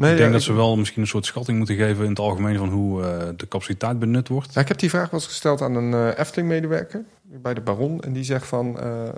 Nee, 0.00 0.10
ik 0.10 0.16
denk 0.16 0.28
ja, 0.28 0.34
dat 0.34 0.44
ze 0.44 0.52
wel 0.52 0.76
misschien 0.76 1.02
een 1.02 1.08
soort 1.08 1.26
schatting 1.26 1.58
moeten 1.58 1.76
geven 1.76 2.04
in 2.04 2.10
het 2.10 2.18
algemeen 2.18 2.58
van 2.58 2.68
hoe 2.68 3.02
eh, 3.02 3.28
de 3.36 3.48
capaciteit 3.48 3.98
benut 3.98 4.28
wordt. 4.28 4.54
Ja, 4.54 4.60
ik 4.60 4.68
heb 4.68 4.78
die 4.78 4.90
vraag 4.90 5.10
wel 5.10 5.20
eens 5.20 5.28
gesteld 5.28 5.62
aan 5.62 5.74
een 5.74 5.94
eh, 5.94 6.18
Efteling-medewerker 6.18 7.04
bij 7.22 7.54
de 7.54 7.60
Baron. 7.60 8.00
En 8.00 8.12
die 8.12 8.24
zegt 8.24 8.46
van, 8.46 8.80
eh, 8.80 9.08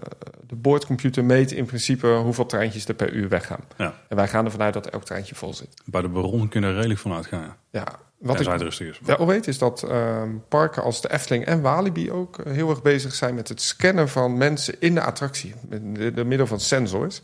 de 0.46 0.54
boordcomputer 0.54 1.24
meet 1.24 1.52
in 1.52 1.64
principe 1.64 2.06
hoeveel 2.06 2.46
treintjes 2.46 2.88
er 2.88 2.94
per 2.94 3.12
uur 3.12 3.28
weggaan. 3.28 3.60
Ja. 3.76 3.94
En 4.08 4.16
wij 4.16 4.28
gaan 4.28 4.44
ervan 4.44 4.62
uit 4.62 4.74
dat 4.74 4.86
elk 4.86 5.04
treintje 5.04 5.34
vol 5.34 5.54
zit. 5.54 5.68
Bij 5.84 6.02
de 6.02 6.08
Baron 6.08 6.48
kunnen 6.48 6.70
er 6.70 6.76
redelijk 6.76 7.00
van 7.00 7.12
uitgaan. 7.12 7.56
Ja. 7.70 7.86
Wat 8.18 8.40
ik 8.40 8.46
rustig 8.46 8.88
is. 8.88 9.00
wel 9.00 9.26
weet 9.26 9.46
is 9.46 9.58
dat 9.58 9.82
ehm, 9.82 10.28
parken 10.48 10.82
als 10.82 11.00
de 11.00 11.12
Efteling 11.12 11.44
en 11.44 11.60
Walibi 11.60 12.10
ook 12.10 12.40
heel 12.44 12.70
erg 12.70 12.82
bezig 12.82 13.14
zijn 13.14 13.34
met 13.34 13.48
het 13.48 13.60
scannen 13.60 14.08
van 14.08 14.36
mensen 14.36 14.74
in 14.78 14.94
de 14.94 15.02
attractie. 15.02 15.54
Met 15.68 15.94
de, 15.96 16.12
de 16.12 16.24
middel 16.24 16.46
van 16.46 16.60
sensors. 16.60 17.22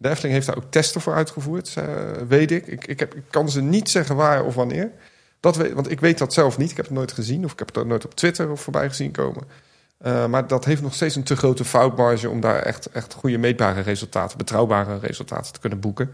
De 0.00 0.08
Efteling 0.08 0.34
heeft 0.34 0.46
daar 0.46 0.56
ook 0.56 0.70
testen 0.70 1.00
voor 1.00 1.14
uitgevoerd, 1.14 1.74
eh, 1.76 1.84
weet 2.28 2.50
ik. 2.50 2.66
Ik, 2.66 2.86
ik, 2.86 2.98
heb, 2.98 3.14
ik 3.14 3.22
kan 3.30 3.50
ze 3.50 3.62
niet 3.62 3.90
zeggen 3.90 4.16
waar 4.16 4.44
of 4.44 4.54
wanneer. 4.54 4.90
Dat 5.40 5.56
weet, 5.56 5.72
want 5.72 5.90
ik 5.90 6.00
weet 6.00 6.18
dat 6.18 6.32
zelf 6.32 6.58
niet. 6.58 6.70
Ik 6.70 6.76
heb 6.76 6.86
het 6.86 6.94
nooit 6.94 7.12
gezien 7.12 7.44
of 7.44 7.52
ik 7.52 7.58
heb 7.58 7.74
het 7.74 7.86
nooit 7.86 8.04
op 8.04 8.14
Twitter 8.14 8.50
of 8.50 8.60
voorbij 8.60 8.88
gezien 8.88 9.10
komen. 9.10 9.44
Eh, 9.98 10.26
maar 10.26 10.46
dat 10.46 10.64
heeft 10.64 10.82
nog 10.82 10.94
steeds 10.94 11.16
een 11.16 11.22
te 11.22 11.36
grote 11.36 11.64
foutmarge 11.64 12.28
om 12.28 12.40
daar 12.40 12.62
echt, 12.62 12.86
echt 12.86 13.14
goede 13.14 13.38
meetbare 13.38 13.80
resultaten, 13.80 14.38
betrouwbare 14.38 14.98
resultaten 14.98 15.52
te 15.52 15.60
kunnen 15.60 15.80
boeken. 15.80 16.12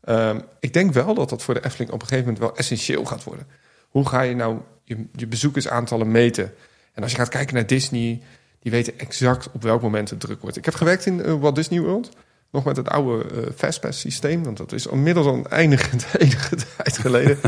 Ehm, 0.00 0.40
ik 0.60 0.72
denk 0.72 0.92
wel 0.92 1.14
dat 1.14 1.28
dat 1.28 1.42
voor 1.42 1.54
de 1.54 1.64
Efteling 1.64 1.90
op 1.92 2.00
een 2.00 2.08
gegeven 2.08 2.32
moment 2.32 2.44
wel 2.44 2.56
essentieel 2.56 3.04
gaat 3.04 3.24
worden. 3.24 3.46
Hoe 3.88 4.08
ga 4.08 4.20
je 4.20 4.34
nou 4.34 4.58
je, 4.84 5.06
je 5.12 5.26
bezoekersaantallen 5.26 6.10
meten? 6.10 6.54
En 6.92 7.02
als 7.02 7.12
je 7.12 7.18
gaat 7.18 7.28
kijken 7.28 7.54
naar 7.54 7.66
Disney, 7.66 8.22
die 8.60 8.72
weten 8.72 8.98
exact 8.98 9.48
op 9.52 9.62
welk 9.62 9.82
moment 9.82 10.10
het 10.10 10.20
druk 10.20 10.40
wordt. 10.40 10.56
Ik 10.56 10.64
heb 10.64 10.74
gewerkt 10.74 11.06
in 11.06 11.22
eh, 11.22 11.34
Walt 11.40 11.54
Disney 11.54 11.80
World, 11.80 12.16
nog 12.50 12.64
met 12.64 12.76
het 12.76 12.88
oude 12.88 13.24
eh 13.24 13.52
Fastpass 13.54 14.00
systeem, 14.00 14.44
want 14.44 14.56
dat 14.56 14.72
is 14.72 14.86
inmiddels 14.86 15.26
al 15.26 15.34
een 15.34 15.52
enige, 15.52 15.96
enige 16.18 16.56
tijd 16.56 16.98
geleden. 16.98 17.38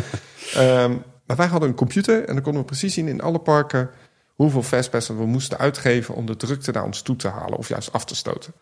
Ehm, 0.54 0.96
maar 1.26 1.36
wij 1.36 1.46
hadden 1.46 1.68
een 1.68 1.74
computer 1.74 2.24
en 2.24 2.34
dan 2.34 2.42
konden 2.42 2.60
we 2.60 2.66
precies 2.66 2.94
zien 2.94 3.08
in 3.08 3.20
alle 3.20 3.38
parken 3.38 3.90
hoeveel 4.34 4.62
Fastpassen 4.62 5.18
we 5.18 5.26
moesten 5.26 5.58
uitgeven 5.58 6.14
om 6.14 6.26
de 6.26 6.36
drukte 6.36 6.70
naar 6.70 6.84
ons 6.84 7.02
toe 7.02 7.16
te 7.16 7.28
halen 7.28 7.58
of 7.58 7.68
juist 7.68 7.92
af 7.92 8.04
te 8.04 8.14
stoten. 8.14 8.52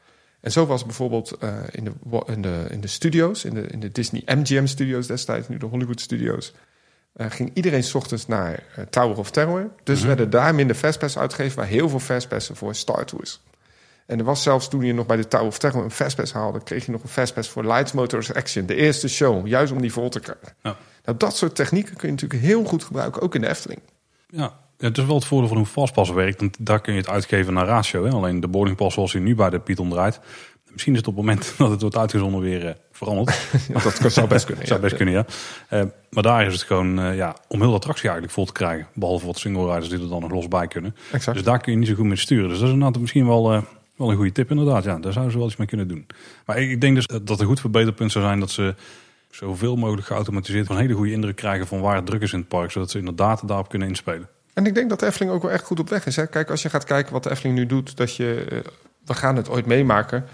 En 0.41 0.53
zo 0.53 0.67
was 0.67 0.85
bijvoorbeeld 0.85 1.37
eh, 1.39 1.53
in, 1.71 1.85
de, 1.85 1.93
in, 2.27 2.43
de, 2.43 2.67
in 2.71 2.81
de 2.81 2.87
studio's, 2.87 3.45
in 3.45 3.55
de, 3.55 3.61
in 3.67 3.81
de 3.81 3.93
Disney 3.93 4.23
MGM 4.27 4.67
studios 4.67 5.07
destijds, 5.07 5.49
nu 5.49 5.57
de 5.57 5.67
Hollywood 5.67 6.01
studios, 6.01 6.53
eh, 7.13 7.27
ging 7.31 7.51
iedereen 7.55 7.85
's 7.85 7.95
ochtends 7.95 8.27
naar 8.27 8.63
eh, 8.77 8.85
Tower 8.85 9.19
of 9.19 9.31
Terror. 9.31 9.71
Dus 9.85 9.99
Mhm. 9.99 10.07
werden 10.07 10.31
daar 10.31 10.55
minder 10.55 10.77
fastpass 10.77 11.19
uitgegeven, 11.19 11.59
maar 11.59 11.69
heel 11.69 11.89
veel 11.89 12.01
fastpassen 12.01 12.57
voor 12.57 12.75
Star 12.75 13.05
Tours. 13.05 13.41
En 14.09 14.19
er 14.19 14.25
was 14.25 14.43
zelfs 14.43 14.69
toen 14.69 14.85
je 14.85 14.95
nog 14.95 15.07
bij 15.07 15.17
de 15.17 15.29
Tower 15.29 15.47
of 15.47 15.59
Terror 15.59 15.85
een 15.85 15.91
Fastpass 15.91 16.33
haalde... 16.33 16.63
kreeg 16.63 16.87
je 16.87 16.93
nog 16.93 17.03
een 17.03 17.09
Fastpass 17.09 17.49
voor 17.49 17.65
Lights 17.65 17.93
Motors 17.93 18.35
Action. 18.35 18.67
De 18.67 18.75
eerste 18.75 19.09
show, 19.09 19.47
juist 19.47 19.73
om 19.73 19.81
die 19.81 19.93
vol 19.93 20.09
te 20.09 20.21
krijgen. 20.21 20.55
Ja. 20.63 20.77
Nou, 21.05 21.19
dat 21.19 21.37
soort 21.37 21.55
technieken 21.55 21.97
kun 21.97 22.09
je 22.09 22.15
natuurlijk 22.15 22.43
heel 22.43 22.65
goed 22.65 22.85
gebruiken, 22.85 23.23
ook 23.23 23.35
in 23.35 23.41
de 23.41 23.49
Efteling. 23.49 23.81
Ja, 24.29 24.53
het 24.79 24.99
is 24.99 25.05
wel 25.05 25.15
het 25.15 25.25
voordeel 25.25 25.49
van 25.49 25.57
hoe 25.57 25.67
Fastpass 25.67 26.11
werkt. 26.11 26.41
Want 26.41 26.57
daar 26.61 26.81
kun 26.81 26.93
je 26.93 26.99
het 27.01 27.09
uitgeven 27.09 27.55
naar 27.55 27.67
ratio. 27.67 28.05
Hè? 28.05 28.11
Alleen 28.11 28.41
de 28.41 28.49
boardingpass 28.49 28.95
zoals 28.95 29.13
hij 29.13 29.23
nu 29.23 29.35
bij 29.35 29.51
de 29.51 29.61
Python 29.61 29.91
draait. 29.91 30.21
Misschien 30.71 30.93
is 30.93 30.99
het 30.99 31.09
op 31.09 31.17
het 31.17 31.25
moment 31.25 31.55
dat 31.59 31.71
het 31.71 31.81
wordt 31.81 31.97
uitgezonden 31.97 32.41
weer 32.41 32.67
eh, 32.67 32.75
veranderd. 32.93 33.49
dat 34.03 34.13
zou 34.13 34.29
best 34.29 34.45
kunnen. 34.45 34.67
Zou 34.67 34.81
best 34.81 34.97
kunnen, 34.97 35.15
ja. 35.15 35.25
Eh, 35.69 35.83
maar 36.11 36.23
daar 36.23 36.47
is 36.47 36.53
het 36.53 36.63
gewoon 36.63 37.01
eh, 37.01 37.17
ja, 37.17 37.37
om 37.49 37.61
heel 37.61 37.71
de 37.71 37.77
attractie 37.77 38.05
eigenlijk 38.05 38.33
vol 38.33 38.45
te 38.45 38.53
krijgen. 38.53 38.87
Behalve 38.95 39.27
wat 39.27 39.39
single 39.39 39.67
riders 39.67 39.89
die 39.89 40.01
er 40.01 40.09
dan 40.09 40.21
nog 40.21 40.31
los 40.31 40.49
bij 40.49 40.67
kunnen. 40.67 40.97
Exact. 41.13 41.37
Dus 41.37 41.47
daar 41.47 41.61
kun 41.61 41.73
je 41.73 41.79
niet 41.79 41.89
zo 41.89 41.95
goed 41.95 42.05
mee 42.05 42.17
sturen. 42.17 42.49
Dus 42.49 42.59
dat 42.59 42.67
is 42.67 42.75
inderdaad 42.75 43.01
misschien 43.01 43.27
wel, 43.27 43.65
wel 43.99 44.11
een 44.11 44.17
goede 44.17 44.33
tip 44.33 44.51
inderdaad. 44.51 44.85
Ja, 44.85 44.99
daar 44.99 45.13
zouden 45.13 45.33
ze 45.33 45.39
wel 45.39 45.47
iets 45.47 45.57
mee 45.57 45.67
kunnen 45.67 45.89
doen. 45.89 46.07
Maar 46.47 46.59
ik, 46.59 46.81
denk 46.81 46.95
dus 46.95 47.07
dat 47.07 47.41
een 47.41 47.47
goed 47.47 47.61
verbeterpunt 47.61 48.13
zou 48.13 48.25
zijn 48.25 48.41
dat 48.41 48.51
ze 48.51 48.75
zoveel 49.31 49.77
mogelijk 49.77 50.07
geautomatiseerd 50.07 50.67
van 50.67 50.77
een 50.77 50.83
hele 50.83 50.95
goede 50.95 51.13
indruk 51.13 51.37
krijgen 51.37 51.67
van 51.67 51.81
waar 51.81 51.97
het 51.97 52.07
druk 52.07 52.23
is 52.23 52.33
in 52.33 52.39
het 52.39 52.49
park. 52.49 52.71
Zodat 52.71 52.91
ze 52.91 52.99
inderdaad 52.99 53.49
daarop 53.49 53.69
kunnen 53.69 53.89
inspelen. 53.89 54.29
En 54.55 54.67
ik 54.67 54.75
denk 54.75 54.89
dat 54.89 55.01
de 55.01 55.07
Efteling 55.07 55.33
ook 55.33 55.43
wel 55.43 55.51
echt 55.51 55.65
goed 55.65 55.81
op 55.81 55.89
weg 55.89 56.07
is. 56.07 56.17
Hè? 56.17 56.27
Kijk, 56.27 56.51
als 56.51 56.63
je 56.63 56.71
gaat 56.71 56.85
kijken 56.85 57.13
wat 57.13 57.23
de 57.23 57.31
Efteling 57.31 57.59
nu 57.59 57.67
doet, 57.67 57.97
dat 57.97 58.17
je, 58.17 58.47
eh, 58.51 58.59
we 59.05 59.15
gaan 59.15 59.37
het 59.37 59.49
ooit 59.49 59.67
meemaken, 59.67 60.25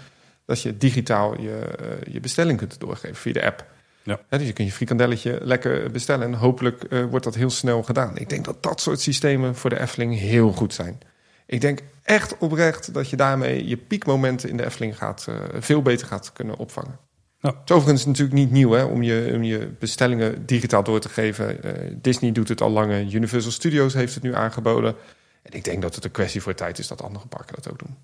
dat 0.45 0.61
je 0.61 0.77
digitaal 0.77 1.41
je, 1.41 1.59
eh, 1.59 2.13
je 2.13 2.19
bestelling 2.19 2.57
kunt 2.57 2.79
doorgeven 2.79 3.15
via 3.15 3.33
de 3.33 3.45
app. 3.45 3.65
Ja. 4.03 4.19
Dus 4.29 4.47
je 4.47 4.53
kunt 4.53 4.67
je 4.67 4.73
frikandelletje 4.73 5.39
lekker 5.41 5.91
bestellen 5.91 6.27
en 6.27 6.33
hopelijk 6.33 6.83
eh, 6.83 7.03
wordt 7.03 7.25
dat 7.25 7.35
heel 7.35 7.49
snel 7.49 7.83
gedaan. 7.83 8.17
Ik 8.17 8.29
denk 8.29 8.45
dat 8.45 8.63
dat 8.63 8.81
soort 8.81 8.99
systemen 8.99 9.55
voor 9.55 9.69
de 9.69 9.79
Efteling 9.79 10.19
heel 10.19 10.51
goed 10.51 10.73
zijn. 10.73 10.99
Ik 11.45 11.61
denk 11.61 11.79
echt 12.03 12.37
oprecht 12.37 12.93
dat 12.93 13.09
je 13.09 13.15
daarmee 13.15 13.67
je 13.67 13.77
piekmomenten 13.77 14.49
in 14.49 14.57
de 14.57 14.65
Efteling 14.65 14.97
gaat, 14.97 15.25
eh, 15.29 15.35
veel 15.59 15.81
beter 15.81 16.07
gaat 16.07 16.33
kunnen 16.33 16.57
opvangen. 16.57 16.99
Ja. 17.39 17.49
Het 17.49 17.69
is 17.69 17.75
overigens 17.75 18.05
natuurlijk 18.05 18.35
niet 18.35 18.51
nieuw 18.51 18.71
hè, 18.71 18.83
om, 18.83 19.03
je, 19.03 19.31
om 19.35 19.43
je 19.43 19.69
bestellingen 19.79 20.45
digitaal 20.45 20.83
door 20.83 20.99
te 20.99 21.09
geven. 21.09 21.63
Eh, 21.63 21.95
Disney 22.01 22.31
doet 22.31 22.47
het 22.47 22.61
al 22.61 22.69
langer, 22.69 23.13
Universal 23.13 23.51
Studios 23.51 23.93
heeft 23.93 24.13
het 24.13 24.23
nu 24.23 24.35
aangeboden. 24.35 24.95
En 25.41 25.53
ik 25.53 25.63
denk 25.63 25.81
dat 25.81 25.95
het 25.95 26.03
een 26.03 26.11
kwestie 26.11 26.41
voor 26.41 26.53
tijd 26.53 26.79
is 26.79 26.87
dat 26.87 27.01
andere 27.01 27.27
parken 27.27 27.55
dat 27.55 27.71
ook 27.71 27.79
doen. 27.79 27.95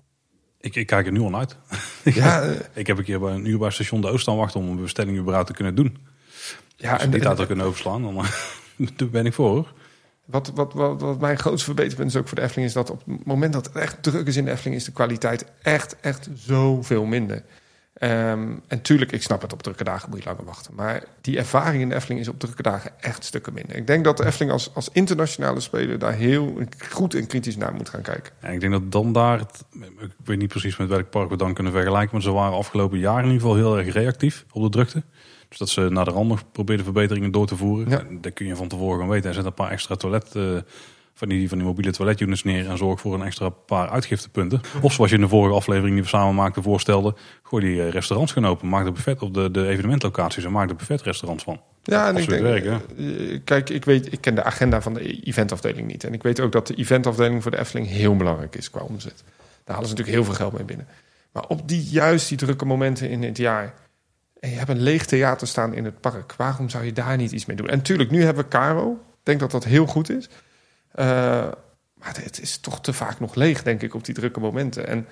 Ik, 0.60 0.74
ik 0.74 0.86
kijk 0.86 1.06
er 1.06 1.12
nu 1.12 1.20
al 1.20 1.38
uit. 1.38 1.56
Ja, 2.14 2.42
eh, 2.42 2.50
Ik 2.72 2.86
heb 2.86 2.98
een 2.98 3.04
keer 3.04 3.20
bij 3.20 3.32
een 3.32 3.46
uur 3.46 3.58
bij 3.58 3.70
station 3.70 4.00
de 4.00 4.08
Oost 4.08 4.22
staan 4.22 4.36
wachten 4.36 4.60
om 4.60 4.68
een 4.68 4.82
bestelling 4.82 5.18
überhaupt 5.18 5.46
te 5.46 5.54
kunnen 5.54 5.74
doen. 5.74 5.98
ja 6.76 7.00
en, 7.00 7.10
die 7.10 7.20
tijd 7.20 7.46
kunnen 7.46 7.66
overslaan, 7.66 8.02
dan 8.02 8.14
daar 8.96 9.08
ben 9.08 9.26
ik 9.26 9.32
voor. 9.32 9.72
Wat, 10.24 10.52
wat, 10.54 10.72
wat, 10.72 11.00
wat 11.00 11.20
mijn 11.20 11.38
grootste 11.38 11.64
verbeterpunt 11.64 12.10
is 12.10 12.16
ook 12.16 12.28
voor 12.28 12.36
de 12.36 12.42
Efteling... 12.42 12.68
is 12.68 12.74
dat 12.74 12.90
op 12.90 13.02
het 13.06 13.26
moment 13.26 13.52
dat 13.52 13.66
het 13.66 13.76
echt 13.76 14.02
druk 14.02 14.26
is 14.26 14.36
in 14.36 14.44
de 14.44 14.50
Efteling... 14.50 14.76
is 14.76 14.84
de 14.84 14.92
kwaliteit 14.92 15.44
echt, 15.62 15.96
echt 16.00 16.28
zoveel 16.34 17.04
minder. 17.04 17.42
Ehm, 18.02 18.56
en 18.66 18.82
tuurlijk, 18.82 19.12
ik 19.12 19.22
snap 19.22 19.42
het, 19.42 19.52
op 19.52 19.62
drukke 19.62 19.84
dagen 19.84 20.10
moet 20.10 20.22
je 20.22 20.28
langer 20.28 20.44
wachten. 20.44 20.74
Maar 20.74 21.04
die 21.20 21.38
ervaring 21.38 21.82
in 21.82 21.88
de 21.88 21.94
Efteling 21.94 22.20
is 22.20 22.28
op 22.28 22.38
drukke 22.38 22.62
dagen 22.62 22.90
echt 23.00 23.24
stukken 23.24 23.52
minder. 23.52 23.76
Ik 23.76 23.86
denk 23.86 24.04
dat 24.04 24.16
de 24.16 24.26
Efteling 24.26 24.52
als, 24.52 24.74
als 24.74 24.88
internationale 24.92 25.60
speler... 25.60 25.98
daar 25.98 26.14
heel 26.14 26.58
goed 26.90 27.14
en 27.14 27.26
kritisch 27.26 27.56
naar 27.56 27.74
moet 27.74 27.88
gaan 27.88 28.02
kijken. 28.02 28.32
Ik 28.52 28.60
denk 28.60 28.72
dat 28.72 28.92
dan 28.92 29.12
daar, 29.12 29.40
ik 29.80 30.10
weet 30.24 30.38
niet 30.38 30.48
precies 30.48 30.76
met 30.76 30.88
welk 30.88 31.10
park 31.10 31.28
we 31.28 31.36
dan 31.36 31.54
kunnen 31.54 31.72
vergelijken, 31.72 32.10
maar 32.12 32.22
ze 32.22 32.30
waren 32.30 32.56
afgelopen 32.58 32.98
jaar 32.98 33.18
in 33.18 33.30
ieder 33.30 33.40
geval 33.40 33.56
heel 33.56 33.78
erg 33.78 33.92
reactief 33.92 34.44
op 34.50 34.62
de 34.62 34.68
drukte. 34.68 35.02
Dus 35.52 35.60
dat 35.60 35.68
ze 35.68 35.80
naar 35.90 36.04
de 36.04 36.10
rand 36.10 36.28
nog 36.28 36.42
probeerden 36.52 36.84
verbeteringen 36.84 37.30
door 37.30 37.46
te 37.46 37.56
voeren. 37.56 37.90
Ja. 37.90 37.98
En 37.98 38.20
Dat 38.20 38.32
kun 38.32 38.46
je 38.46 38.56
van 38.56 38.68
tevoren 38.68 38.94
gewoon 38.94 39.08
weten. 39.10 39.28
Er 39.28 39.34
zet 39.34 39.44
een 39.44 39.54
paar 39.54 39.70
extra 39.70 39.96
toilet, 39.96 40.34
eh, 40.34 40.42
van, 41.14 41.28
die, 41.28 41.48
van 41.48 41.58
die 41.58 41.66
mobiele 41.66 41.92
toiletunits 41.92 42.44
neer 42.44 42.68
en 42.68 42.78
zorg 42.78 43.00
voor 43.00 43.14
een 43.14 43.22
extra 43.22 43.48
paar 43.48 43.88
uitgiftepunten. 43.88 44.60
Of 44.80 44.92
zoals 44.92 45.10
je 45.10 45.16
in 45.16 45.22
de 45.22 45.28
vorige 45.28 45.54
aflevering 45.54 45.92
die 45.94 46.02
we 46.02 46.08
samen 46.08 46.34
maakten 46.34 46.62
voorstelde, 46.62 47.14
gooi 47.42 47.64
die 47.64 47.82
eh, 47.82 47.90
restaurants 47.90 48.32
gaan 48.32 48.46
open. 48.46 48.68
Maak 48.68 48.84
de 48.84 48.92
buffet 48.92 49.22
op 49.22 49.34
de, 49.34 49.50
de 49.50 49.66
evenementlocaties 49.68 50.44
en 50.44 50.52
maak 50.52 50.68
de 50.68 50.74
buffetrestaurants 50.74 51.44
van. 51.44 51.60
Ja, 51.82 52.08
en 52.08 52.16
ik 52.16 52.28
denk, 52.28 52.42
werken. 52.42 52.82
eh, 52.98 53.38
kijk, 53.44 53.70
ik 53.70 53.84
weet, 53.84 54.12
ik 54.12 54.20
ken 54.20 54.34
de 54.34 54.42
agenda 54.44 54.82
van 54.82 54.94
de 54.94 55.20
eventafdeling 55.22 55.86
niet. 55.86 56.04
En 56.04 56.12
ik 56.12 56.22
weet 56.22 56.40
ook 56.40 56.52
dat 56.52 56.66
de 56.66 56.74
eventafdeling 56.74 57.42
voor 57.42 57.50
de 57.50 57.58
Efteling 57.58 57.88
heel 57.88 58.16
belangrijk 58.16 58.56
is 58.56 58.70
qua 58.70 58.80
omzet. 58.80 59.24
Daar 59.64 59.74
halen 59.74 59.88
ze 59.88 59.94
natuurlijk 59.94 60.08
heel 60.16 60.24
veel 60.24 60.34
geld 60.34 60.52
mee 60.52 60.64
binnen. 60.64 60.86
Maar 61.32 61.46
op 61.48 61.68
die 61.68 61.82
juist 61.90 62.28
die 62.28 62.38
drukke 62.38 62.64
momenten 62.64 63.10
in 63.10 63.22
het 63.22 63.36
jaar. 63.36 63.74
En 64.42 64.50
je 64.50 64.56
hebt 64.56 64.68
een 64.68 64.82
leeg 64.82 65.04
theater 65.04 65.46
staan 65.46 65.74
in 65.74 65.84
het 65.84 66.00
park. 66.00 66.34
Waarom 66.36 66.68
zou 66.68 66.84
je 66.84 66.92
daar 66.92 67.16
niet 67.16 67.32
iets 67.32 67.46
mee 67.46 67.56
doen? 67.56 67.68
En 67.68 67.76
natuurlijk, 67.76 68.10
nu 68.10 68.22
hebben 68.22 68.44
we 68.44 68.50
Caro. 68.50 68.92
Ik 68.92 68.98
denk 69.22 69.40
dat 69.40 69.50
dat 69.50 69.64
heel 69.64 69.86
goed 69.86 70.10
is. 70.10 70.28
Eh, 70.92 71.06
maar 71.94 72.16
het 72.22 72.40
is 72.40 72.58
toch 72.58 72.80
te 72.80 72.92
vaak 72.92 73.20
nog 73.20 73.34
leeg, 73.34 73.62
denk 73.62 73.82
ik, 73.82 73.94
op 73.94 74.04
die 74.04 74.14
drukke 74.14 74.40
momenten. 74.40 74.86
En 74.86 75.06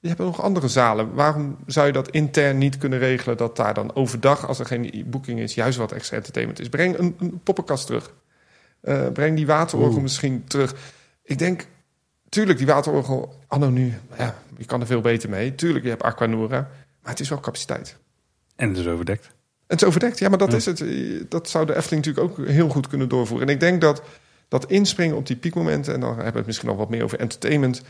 je 0.00 0.08
hebt 0.08 0.20
nog 0.20 0.42
andere 0.42 0.68
zalen. 0.68 1.14
Waarom 1.14 1.56
zou 1.66 1.86
je 1.86 1.92
dat 1.92 2.10
intern 2.10 2.58
niet 2.58 2.78
kunnen 2.78 2.98
regelen... 2.98 3.36
dat 3.36 3.56
daar 3.56 3.74
dan 3.74 3.94
overdag, 3.94 4.46
als 4.46 4.58
er 4.58 4.66
geen 4.66 5.04
boeking 5.06 5.40
is... 5.40 5.54
juist 5.54 5.78
wat 5.78 5.92
extra 5.92 6.16
entertainment 6.16 6.60
is? 6.60 6.68
Breng 6.68 6.98
een, 6.98 7.16
een 7.18 7.40
poppenkast 7.42 7.86
terug. 7.86 8.12
Eh, 8.80 9.08
breng 9.08 9.36
die 9.36 9.46
waterorgel 9.46 10.00
misschien 10.00 10.44
terug. 10.44 10.74
Ik 11.22 11.38
denk, 11.38 11.66
tuurlijk, 12.28 12.58
die 12.58 12.66
waterorgel... 12.66 13.40
anno 13.46 13.70
nu, 13.70 13.94
ja, 14.18 14.34
je 14.56 14.64
kan 14.64 14.80
er 14.80 14.86
veel 14.86 15.00
beter 15.00 15.30
mee. 15.30 15.54
Tuurlijk, 15.54 15.84
je 15.84 15.90
hebt 15.90 16.02
Aquanura. 16.02 16.68
Maar 17.02 17.10
het 17.10 17.20
is 17.20 17.28
wel 17.28 17.40
capaciteit. 17.40 18.02
En 18.56 18.68
het 18.68 18.78
is 18.78 18.86
overdekt. 18.86 19.30
Het 19.66 19.82
is 19.82 19.88
overdekt, 19.88 20.18
ja, 20.18 20.28
maar 20.28 20.38
dat 20.38 20.50
Ja. 20.50 20.56
is 20.56 20.64
het. 20.66 20.84
Dat 21.30 21.48
zou 21.48 21.66
de 21.66 21.76
Efteling 21.76 22.04
natuurlijk 22.06 22.38
ook 22.40 22.46
heel 22.46 22.68
goed 22.68 22.86
kunnen 22.88 23.08
doorvoeren. 23.08 23.48
En 23.48 23.54
ik 23.54 23.60
denk 23.60 23.80
dat 23.80 24.02
dat 24.48 24.66
inspringen 24.70 25.16
op 25.16 25.26
die 25.26 25.36
piekmomenten... 25.36 25.94
en 25.94 26.00
dan 26.00 26.14
hebben 26.14 26.32
we 26.32 26.38
het 26.38 26.46
misschien 26.46 26.68
al 26.68 26.76
wat 26.76 26.88
meer 26.88 27.02
over 27.04 27.18
entertainment... 27.18 27.82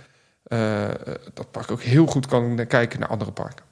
eh, 0.45 0.89
dat 1.35 1.51
park 1.51 1.71
ook 1.71 1.83
heel 1.83 2.07
goed 2.07 2.27
kan 2.27 2.67
kijken 2.69 3.01
naar 3.01 3.09
andere 3.09 3.33
parken. 3.33 3.65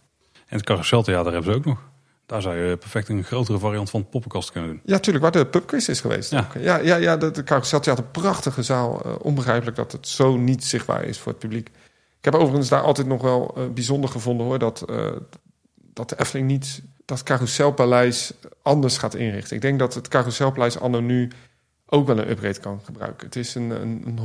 En 0.47 0.57
het 0.57 0.67
carouseltheater 0.67 1.33
hebben 1.33 1.53
ze 1.53 1.59
ook 1.59 1.65
nog. 1.65 1.91
Daar 2.27 2.43
zou 2.43 2.57
je 2.57 2.77
perfect 2.77 3.09
een 3.09 3.25
grotere 3.25 3.59
variant 3.59 3.91
van 3.91 4.09
poppenkast 4.09 4.51
kunnen 4.53 4.71
doen. 4.71 4.81
Ja, 4.85 4.99
tuurlijk, 4.99 5.25
waar 5.25 5.33
de 5.33 5.47
pubquiz 5.47 5.89
is 5.89 6.01
geweest. 6.01 6.31
Ja. 6.31 6.39
ook. 6.39 6.63
ja, 6.63 6.77
ja, 6.77 6.97
ja 6.97 7.17
de, 7.17 7.31
de 7.31 7.43
Carouseltheater, 7.45 8.05
prachtige 8.05 8.63
zaal. 8.63 9.03
Eh, 9.05 9.13
onbegrijpelijk 9.19 9.77
dat 9.77 9.93
het 9.93 10.09
zo 10.09 10.37
niet 10.37 10.65
zichtbaar 10.65 11.05
is 11.05 11.19
voor 11.19 11.33
het 11.33 11.41
publiek. 11.41 11.69
Ik 12.19 12.25
heb 12.25 12.35
overigens 12.35 12.69
daar 12.69 12.83
altijd 12.83 13.07
nog 13.07 13.23
wel 13.23 13.55
eh, 13.57 13.63
bijzonder 13.75 14.11
gevonden 14.11 14.47
hoor... 14.47 14.59
Dat, 14.59 14.85
dat 15.93 16.09
de 16.09 16.21
Efteling 16.21 16.49
niet 16.49 16.83
dat 17.05 17.23
Carouselpaleis 17.23 18.33
anders 18.63 18.99
gaat 18.99 19.15
inrichten. 19.15 19.57
Ik 19.57 19.63
denk 19.63 19.79
dat 19.79 19.95
het 19.95 20.09
Carouselpaleis 20.09 20.79
anno 20.79 21.01
nu 21.01 21.31
ook 21.87 22.07
wel 22.07 22.19
een 22.19 22.31
upgrade 22.31 22.61
kan 22.61 22.81
gebruiken. 22.85 23.27
Het 23.27 23.37
is 23.37 23.55
een, 23.55 23.71
een, 23.71 24.03
een 24.07 24.19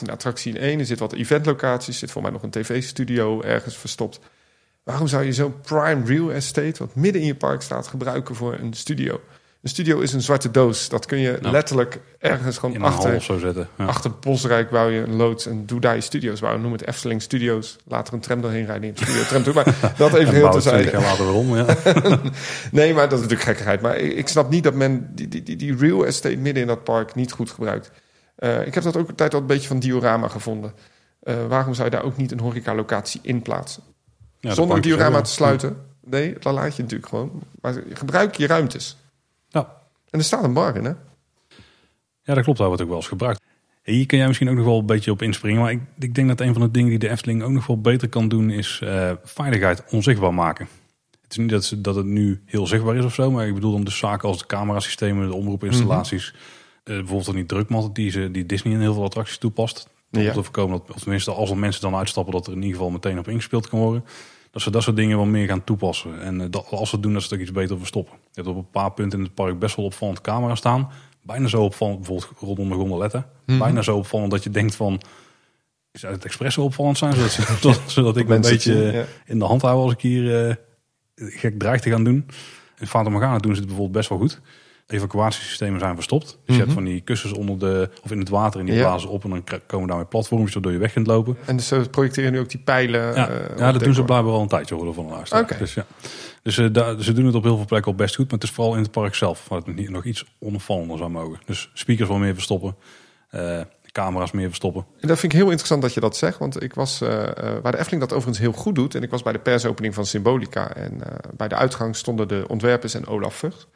een 0.00 0.10
attractie 0.10 0.54
in 0.54 0.60
één. 0.60 0.78
Er 0.78 0.86
zit 0.86 0.98
wat 0.98 1.12
eventlocaties, 1.12 1.98
zit 1.98 2.10
voor 2.10 2.22
mij 2.22 2.30
nog 2.30 2.42
een 2.42 2.50
tv-studio 2.50 3.40
ergens 3.42 3.76
verstopt. 3.76 4.20
Waarom 4.82 5.06
zou 5.06 5.24
je 5.24 5.32
zo'n 5.32 5.60
prime 5.60 6.04
real 6.04 6.32
estate, 6.32 6.78
wat 6.78 6.94
midden 6.94 7.20
in 7.20 7.26
je 7.26 7.34
park 7.34 7.62
staat, 7.62 7.86
gebruiken 7.86 8.34
voor 8.34 8.54
een 8.54 8.72
studio? 8.72 9.20
Een 9.62 9.68
studio 9.68 10.00
is 10.00 10.12
een 10.12 10.20
zwarte 10.22 10.50
doos. 10.50 10.88
Dat 10.88 11.06
kun 11.06 11.18
je 11.18 11.38
Nou, 11.40 11.52
letterlijk 11.52 12.00
ergens 12.18 12.58
gewoon 12.58 12.74
een 12.74 12.82
achter, 12.82 13.14
of 13.14 13.22
zo 13.22 13.38
zetten. 13.38 13.68
Ja. 13.78 13.84
achter 13.84 14.10
Bosrijk 14.20 14.70
bouw 14.70 14.88
je 14.88 15.00
een 15.00 15.16
loods 15.16 15.46
en 15.46 15.66
doe 15.66 15.80
daar 15.80 15.94
je 15.94 16.00
studio's 16.00 16.40
bouwen. 16.40 16.62
Noem 16.62 16.72
het 16.72 16.86
Efteling 16.86 17.22
Studios. 17.22 17.76
Later 17.84 18.14
een 18.14 18.20
tram 18.20 18.40
doorheen 18.40 18.66
rijden 18.66 18.88
in 18.88 18.94
het 18.94 19.02
studio 19.02 19.22
tram 19.22 19.42
toe. 19.42 19.54
Maar 19.54 19.64
dat 19.96 20.14
even 20.14 20.26
En 20.26 20.34
heel 20.34 20.42
bouw 20.42 20.60
te 20.60 20.68
het 20.68 20.78
20 20.78 20.90
zijn. 20.90 21.02
jaar 21.02 21.10
later 21.10 21.26
weer 21.26 21.34
om. 21.34 21.56
Ja. 21.56 21.76
Nee, 22.70 22.94
maar 22.94 23.02
dat 23.02 23.12
is 23.12 23.20
natuurlijk 23.20 23.42
gekkigheid. 23.48 23.80
Maar 23.80 23.96
ik 23.96 24.28
snap 24.28 24.50
niet 24.50 24.64
dat 24.64 24.74
men 24.74 25.10
die, 25.14 25.28
die, 25.28 25.42
die, 25.42 25.56
die 25.56 25.76
real 25.76 26.06
estate 26.06 26.36
midden 26.36 26.62
in 26.62 26.68
dat 26.68 26.84
park 26.84 27.14
niet 27.14 27.32
goed 27.32 27.50
gebruikt. 27.50 27.90
Eh, 28.34 28.66
ik 28.66 28.74
heb 28.74 28.82
dat 28.82 28.96
ook 28.96 29.08
een 29.08 29.14
tijd 29.14 29.34
al 29.34 29.40
een 29.40 29.46
beetje 29.46 29.68
van 29.68 29.78
diorama 29.78 30.28
gevonden. 30.28 30.72
Eh, 31.22 31.34
waarom 31.48 31.74
zou 31.74 31.90
je 31.90 31.94
daar 31.94 32.04
ook 32.04 32.16
niet 32.16 32.32
een 32.32 32.40
horecalocatie 32.40 33.20
in 33.22 33.42
plaatsen? 33.42 33.82
Ja, 34.40 34.48
de 34.48 34.54
Zonder 34.54 34.62
een 34.62 34.68
parkjes 34.68 34.96
diorama 34.96 35.20
te 35.20 35.30
sluiten. 35.30 35.76
Nee, 36.04 36.34
dat 36.38 36.52
laat 36.52 36.76
je 36.76 36.82
natuurlijk 36.82 37.08
gewoon. 37.08 37.42
Maar 37.60 37.74
gebruik 37.92 38.34
je 38.34 38.46
ruimtes. 38.46 38.96
Ja. 39.52 39.80
En 40.10 40.18
er 40.18 40.24
staat 40.24 40.44
een 40.44 40.52
bar 40.52 40.76
in, 40.76 40.84
hè? 40.84 40.92
Ja, 42.22 42.34
dat 42.34 42.44
klopt. 42.44 42.58
Daar 42.58 42.66
wordt 42.66 42.82
ook 42.82 42.88
wel 42.88 42.96
eens 42.98 43.08
gebruikt. 43.08 43.40
Hier 43.82 44.06
kun 44.06 44.18
jij 44.18 44.26
misschien 44.26 44.48
ook 44.48 44.56
nog 44.56 44.64
wel 44.64 44.78
een 44.78 44.86
beetje 44.86 45.10
op 45.10 45.22
inspringen. 45.22 45.60
Maar 45.60 45.70
ik, 45.70 45.80
ik 45.98 46.14
denk 46.14 46.28
dat 46.28 46.40
een 46.40 46.52
van 46.52 46.62
de 46.62 46.70
dingen 46.70 46.90
die 46.90 46.98
de 46.98 47.08
Efteling 47.08 47.42
ook 47.42 47.50
nog 47.50 47.66
wel 47.66 47.80
beter 47.80 48.08
kan 48.08 48.28
doen... 48.28 48.50
is 48.50 48.80
eh, 48.82 49.12
veiligheid 49.24 49.84
onzichtbaar 49.90 50.34
maken. 50.34 50.68
Het 51.22 51.30
is 51.30 51.36
niet 51.36 51.48
dat, 51.50 51.64
ze, 51.64 51.80
dat 51.80 51.94
het 51.94 52.06
nu 52.06 52.42
heel 52.46 52.66
zichtbaar 52.66 52.96
is 52.96 53.04
of 53.04 53.14
zo. 53.14 53.30
Maar 53.30 53.46
ik 53.46 53.54
bedoel 53.54 53.72
dan 53.72 53.84
de 53.84 53.90
zaken 53.90 54.28
als 54.28 54.38
de 54.38 54.46
camerasystemen, 54.46 55.28
de 55.28 55.34
omroepinstallaties. 55.34 56.34
eh, 56.34 56.94
bijvoorbeeld 56.94 57.24
dan 57.24 57.34
die 57.34 57.46
drukmat 57.46 57.94
die, 57.94 58.10
ze, 58.10 58.30
die 58.30 58.46
Disney 58.46 58.72
in 58.74 58.80
heel 58.80 58.94
veel 58.94 59.04
attracties 59.04 59.38
toepast. 59.38 59.88
Om 60.12 60.20
Ja. 60.20 60.32
te 60.32 60.42
voorkomen 60.42 60.78
dat, 60.78 60.94
of 60.96 61.00
tenminste 61.00 61.30
als 61.30 61.50
er 61.50 61.56
mensen 61.58 61.82
dan 61.82 61.94
uitstappen... 61.94 62.32
dat 62.32 62.46
er 62.46 62.52
in 62.52 62.58
ieder 62.62 62.76
geval 62.76 62.90
meteen 62.90 63.18
op 63.18 63.28
ingespeeld 63.28 63.68
kan 63.68 63.78
worden. 63.78 64.04
Dat 64.52 64.62
ze 64.62 64.70
dat 64.70 64.82
soort 64.82 64.96
dingen 64.96 65.16
wel 65.16 65.26
meer 65.26 65.46
gaan 65.46 65.64
toepassen. 65.64 66.20
En 66.22 66.40
eh, 66.40 66.46
dat, 66.50 66.66
als 66.70 66.88
ze 66.88 66.94
het 66.94 67.04
doen, 67.04 67.12
dat 67.12 67.22
ze 67.22 67.28
het 67.28 67.36
ook 67.36 67.42
iets 67.42 67.52
beter 67.52 67.78
verstoppen. 67.78 68.14
Je 68.14 68.28
hebt 68.32 68.46
op 68.46 68.56
een 68.56 68.70
paar 68.70 68.92
punten 68.92 69.18
in 69.18 69.24
het 69.24 69.34
park 69.34 69.58
best 69.58 69.76
wel 69.76 69.84
opvallend 69.84 70.20
camera 70.20 70.54
staan. 70.54 70.90
Bijna 71.22 71.48
zo 71.48 71.62
opvallend, 71.62 71.96
bijvoorbeeld 71.98 72.32
rondom 72.38 72.68
de 72.68 72.74
gondoletten. 72.74 73.26
Mhm. 73.46 73.58
Bijna 73.58 73.82
zo 73.82 73.96
opvallend 73.96 74.30
dat 74.30 74.42
je 74.44 74.50
denkt 74.50 74.74
van... 74.74 75.00
Zou 75.92 76.12
het 76.12 76.24
expres 76.24 76.54
zo 76.54 76.62
opvallend 76.62 76.98
zijn? 76.98 77.12
Zodat, 77.12 77.30
ze- 77.30 77.42
zodat, 77.60 77.80
zodat 77.86 78.16
ik 78.16 78.28
me 78.28 78.34
een 78.34 78.40
beetje 78.40 78.74
ja. 78.74 79.04
in 79.26 79.38
de 79.38 79.44
hand 79.44 79.62
hou 79.62 79.82
als 79.82 79.92
ik 79.92 80.00
hier 80.00 80.48
eh, 80.48 80.54
gek 81.14 81.58
dreig 81.58 81.80
te 81.80 81.90
gaan 81.90 82.04
doen. 82.04 82.26
In 82.78 82.86
Fata 82.86 83.10
Morgana 83.10 83.38
doen 83.38 83.52
ze 83.52 83.58
het 83.58 83.68
bijvoorbeeld 83.68 83.96
best 83.96 84.08
wel 84.08 84.18
goed. 84.18 84.40
Evacuatiesystemen 84.92 85.80
zijn 85.80 85.94
verstopt. 85.94 86.26
Dus 86.26 86.36
je 86.44 86.52
hebt 86.52 86.66
Mhm. 86.66 86.74
van 86.74 86.84
die 86.84 87.00
kussens 87.00 87.32
onder 87.32 87.58
de, 87.58 87.90
of 88.02 88.10
in 88.10 88.18
het 88.18 88.28
water 88.28 88.60
en 88.60 88.66
die 88.66 88.74
Ja. 88.74 88.80
blazen 88.80 89.08
op 89.08 89.24
en 89.24 89.30
dan 89.30 89.44
komen 89.66 89.88
daarmee 89.88 90.06
platforms 90.06 90.52
waardoor 90.52 90.72
je 90.72 90.78
weg 90.78 90.92
kunt 90.92 91.06
lopen. 91.06 91.36
En 91.46 91.56
dus 91.56 91.66
ze 91.66 91.86
projecteren 91.90 92.32
nu 92.32 92.38
ook 92.38 92.48
die 92.50 92.60
pijlen. 92.60 93.14
Ja, 93.14 93.28
eh, 93.28 93.56
ja 93.58 93.72
dat 93.72 93.72
doen 93.72 93.80
ze 93.80 93.88
decor. 93.88 94.04
blijkbaar 94.04 94.32
al 94.32 94.42
een 94.42 94.48
tijdje 94.48 94.74
horen 94.74 94.94
van 94.94 95.06
de 95.06 95.12
luisteraar. 95.12 95.42
Oké. 95.42 95.58
Dus, 95.58 95.74
ja. 95.74 95.86
dus 96.42 96.58
eh, 96.58 96.66
daar- 96.72 97.02
ze 97.02 97.12
doen 97.12 97.26
het 97.26 97.34
op 97.34 97.42
heel 97.42 97.56
veel 97.56 97.66
plekken 97.66 97.90
al 97.92 97.96
best 97.98 98.14
goed, 98.14 98.24
maar 98.24 98.34
het 98.34 98.48
is 98.48 98.54
vooral 98.54 98.74
in 98.74 98.82
het 98.82 98.90
park 98.90 99.14
zelf 99.14 99.48
waar 99.48 99.58
het 99.58 99.74
niet- 99.76 99.90
nog 99.90 100.04
iets 100.04 100.24
onopvallender 100.38 100.98
zou 100.98 101.10
mogen. 101.10 101.40
Dus 101.46 101.70
speakers 101.74 102.08
wel 102.08 102.18
meer 102.18 102.34
verstoppen, 102.34 102.74
eh, 103.30 103.60
camera's 103.92 104.30
meer 104.32 104.48
verstoppen. 104.48 104.84
En 105.00 105.08
dat 105.08 105.18
vind 105.18 105.32
ik 105.32 105.38
heel 105.38 105.48
interessant 105.48 105.82
dat 105.82 105.94
je 105.94 106.00
dat 106.00 106.16
zegt. 106.16 106.38
Want 106.38 106.62
ik 106.62 106.74
was, 106.74 107.00
eh, 107.00 107.22
eh, 107.22 107.62
waar 107.62 107.72
de 107.72 107.78
Efteling 107.78 108.00
dat 108.02 108.12
overigens 108.12 108.38
heel 108.38 108.52
goed 108.52 108.74
doet. 108.74 108.94
En 108.94 109.02
ik 109.02 109.10
was 109.10 109.22
bij 109.22 109.32
de 109.32 109.38
persopening 109.38 109.94
van 109.94 110.06
Symbolica. 110.06 110.74
En 110.74 111.02
eh, 111.04 111.16
bij 111.36 111.48
de 111.48 111.54
uitgang 111.54 111.96
stonden 111.96 112.28
de 112.28 112.44
ontwerpers 112.48 112.94
en 112.94 113.06
Olaf 113.06 113.34
Vught. 113.34 113.66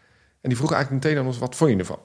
En 0.47 0.53
die 0.53 0.61
vroegen 0.61 0.77
eigenlijk 0.77 1.05
meteen 1.05 1.21
aan 1.23 1.27
ons, 1.27 1.39
wat 1.39 1.57
vond 1.57 1.71
je 1.71 1.77
ervan? 1.77 2.01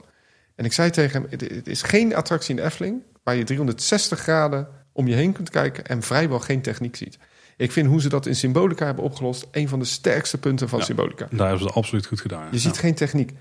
En 0.55 0.65
ik 0.65 0.73
zei 0.73 0.89
tegen 0.89 1.21
hem, 1.21 1.39
het, 1.39 1.67
is 1.67 1.81
geen 1.81 2.15
attractie 2.15 2.49
in 2.49 2.55
de 2.55 2.61
Efteling... 2.61 3.01
waar 3.23 3.35
je 3.35 3.43
360 3.43 4.19
graden 4.19 4.67
om 4.91 5.07
je 5.07 5.15
heen 5.15 5.31
kunt 5.31 5.49
kijken... 5.49 5.85
en 5.85 6.01
vrijwel 6.01 6.39
geen 6.39 6.61
techniek 6.61 6.95
ziet. 6.95 7.17
Ik 7.57 7.71
vind 7.71 7.87
hoe 7.87 8.01
ze 8.01 8.09
dat 8.09 8.25
in 8.25 8.35
Symbolica 8.35 8.85
hebben 8.85 9.03
opgelost... 9.03 9.47
een 9.51 9.67
van 9.67 9.79
de 9.79 9.85
sterkste 9.85 10.37
punten 10.37 10.69
van 10.69 10.79
Ja. 10.79 10.85
Symbolica. 10.85 11.27
Daar 11.31 11.47
hebben 11.47 11.67
ze 11.67 11.73
absoluut 11.73 12.05
goed 12.05 12.21
gedaan. 12.21 12.47
Je 12.51 12.59
ziet 12.59 12.77
geen 12.77 12.93
techniek. 12.95 13.31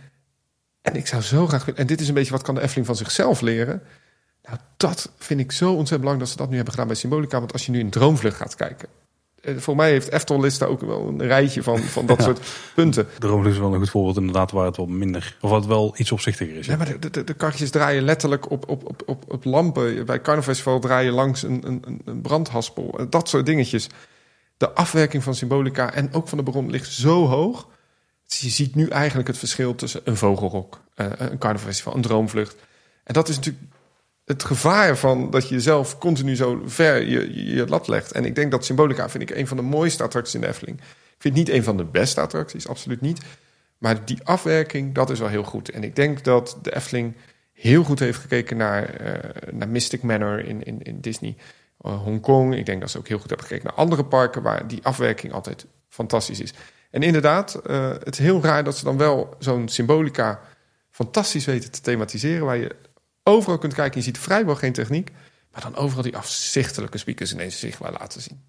En 0.82 0.94
ik 0.94 1.06
zou 1.06 1.22
zo 1.22 1.46
graag 1.46 1.64
willen... 1.64 1.80
En 1.80 1.86
dit 1.86 2.00
is 2.00 2.08
een 2.08 2.14
beetje 2.14 2.32
wat 2.32 2.42
kan 2.42 2.54
de 2.54 2.60
Efteling 2.60 2.86
van 2.86 2.96
zichzelf 2.96 3.40
leren. 3.40 3.82
Nou, 4.42 4.58
dat 4.76 5.12
vind 5.18 5.40
ik 5.40 5.52
zo 5.52 5.68
ontzettend 5.68 6.00
belangrijk 6.00 6.18
dat 6.18 6.28
ze 6.28 6.36
dat 6.36 6.48
nu 6.48 6.54
hebben 6.54 6.72
gedaan 6.72 6.88
bij 6.88 6.96
Symbolica. 6.96 7.38
Want 7.38 7.52
als 7.52 7.66
je 7.66 7.72
nu 7.72 7.78
in 7.78 7.90
Droomvlucht 7.90 8.36
gaat 8.36 8.54
kijken... 8.54 8.88
eh, 9.42 9.56
Voor 9.56 9.76
mij 9.76 9.90
heeft 9.90 10.08
Eftel 10.12 10.40
List 10.40 10.58
daar 10.58 10.68
ook 10.68 10.80
wel 10.80 11.08
een 11.08 11.22
rijtje 11.22 11.62
van, 11.62 11.78
van 11.78 12.06
dat 12.06 12.18
Ja. 12.18 12.24
soort 12.24 12.40
punten. 12.74 13.06
Romulus 13.18 13.52
is 13.52 13.58
wel 13.58 13.72
een 13.72 13.78
goed 13.78 13.90
voorbeeld 13.90 14.16
inderdaad 14.16 14.50
waar 14.50 14.66
het 14.66 14.76
wat 14.76 14.88
minder, 14.88 15.36
of 15.40 15.50
wat 15.50 15.66
wel 15.66 15.94
iets 15.96 16.12
opzichtiger 16.12 16.56
is. 16.56 16.66
Ja, 16.66 16.76
maar 16.76 17.00
de, 17.00 17.24
de- 17.24 17.34
karretjes 17.34 17.70
draaien 17.70 18.02
letterlijk 18.02 18.50
op, 18.50 18.68
op, 18.68 18.88
op, 18.88 19.02
op, 19.06 19.24
op 19.32 19.44
lampen. 19.44 20.06
Bij 20.06 20.20
Carnaval 20.20 20.78
draaien 20.80 21.12
langs 21.12 21.42
een, 21.42 21.62
een, 21.66 22.00
een 22.04 22.20
brandhaspel. 22.20 22.94
Eh, 22.98 23.06
Dat 23.10 23.28
soort 23.28 23.46
dingetjes. 23.46 23.86
De 24.56 24.70
afwerking 24.72 25.22
van 25.22 25.34
Symbolica 25.34 25.92
en 25.92 26.12
ook 26.12 26.28
van 26.28 26.38
de 26.38 26.44
bron 26.44 26.70
ligt 26.70 26.92
zo 26.92 27.26
hoog. 27.26 27.68
Dus 28.26 28.40
je 28.40 28.48
ziet 28.48 28.74
nu 28.74 28.88
eigenlijk 28.88 29.28
het 29.28 29.38
verschil 29.38 29.74
tussen 29.74 30.00
een 30.04 30.16
vogelrok, 30.16 30.80
eh, 30.94 31.06
een 31.16 31.38
carnavalfestival, 31.38 31.94
een 31.94 32.00
droomvlucht. 32.02 32.56
En 33.04 33.14
dat 33.14 33.28
is 33.28 33.36
natuurlijk 33.36 33.64
het 34.30 34.44
gevaar 34.44 34.96
van 34.96 35.30
dat 35.30 35.48
je 35.48 35.54
jezelf 35.54 35.98
continu 35.98 36.36
zo 36.36 36.62
ver 36.66 37.08
je, 37.08 37.54
je, 37.54 37.66
lat 37.66 37.88
legt. 37.88 38.12
En 38.12 38.24
ik 38.24 38.34
denk 38.34 38.50
dat 38.50 38.64
Symbolica 38.64 39.08
vind 39.08 39.30
ik 39.30 39.36
een 39.36 39.46
van 39.46 39.56
de 39.56 39.62
mooiste 39.62 40.02
attracties 40.02 40.34
in 40.34 40.40
de 40.40 40.46
Efteling. 40.46 40.78
Ik 40.78 41.16
vind 41.18 41.36
het 41.36 41.46
niet 41.46 41.56
een 41.56 41.64
van 41.64 41.76
de 41.76 41.84
beste 41.84 42.20
attracties, 42.20 42.68
absoluut 42.68 43.00
niet. 43.00 43.20
Maar 43.78 44.04
die 44.04 44.18
afwerking, 44.24 44.94
dat 44.94 45.10
is 45.10 45.18
wel 45.18 45.28
heel 45.28 45.42
goed. 45.42 45.70
En 45.70 45.82
ik 45.84 45.96
denk 45.96 46.24
dat 46.24 46.58
de 46.62 46.74
Efteling 46.74 47.14
heel 47.52 47.84
goed 47.84 47.98
heeft 47.98 48.18
gekeken 48.18 48.56
naar, 48.56 48.84
eh, 48.84 49.52
naar 49.52 49.68
Mystic 49.68 50.02
Manor 50.02 50.44
in, 50.44 50.62
in, 50.62 50.82
in 50.82 51.00
Disney. 51.00 51.36
Uh, 51.86 52.02
Hongkong. 52.02 52.56
Ik 52.56 52.66
denk 52.66 52.80
dat 52.80 52.90
ze 52.90 52.98
ook 52.98 53.08
heel 53.08 53.18
goed 53.18 53.28
hebben 53.28 53.46
gekeken 53.46 53.66
naar 53.66 53.76
andere 53.76 54.04
parken 54.04 54.42
waar 54.42 54.66
die 54.66 54.80
afwerking 54.82 55.32
altijd 55.32 55.66
fantastisch 55.88 56.40
is. 56.40 56.54
En 56.90 57.02
inderdaad, 57.02 57.54
eh, 57.54 57.90
het 57.90 58.12
is 58.12 58.18
heel 58.18 58.42
raar 58.42 58.64
dat 58.64 58.76
ze 58.76 58.84
dan 58.84 58.96
wel 58.96 59.34
zo'n 59.38 59.68
symbolica 59.68 60.40
fantastisch 60.90 61.44
weten 61.44 61.70
te 61.70 61.80
thematiseren. 61.80 62.46
Waar 62.46 62.56
je 62.56 62.76
overal 63.22 63.58
kunt 63.58 63.74
kijken, 63.74 63.98
je 63.98 64.04
ziet 64.04 64.18
vrijwel 64.18 64.54
geen 64.56 64.72
techniek. 64.72 65.10
Maar 65.52 65.62
dan 65.62 65.76
overal 65.76 66.02
die 66.02 66.16
afzichtelijke 66.16 66.98
speakers 66.98 67.32
ineens 67.32 67.58
zichtbaar 67.58 67.92
laten 67.92 68.20
zien. 68.20 68.40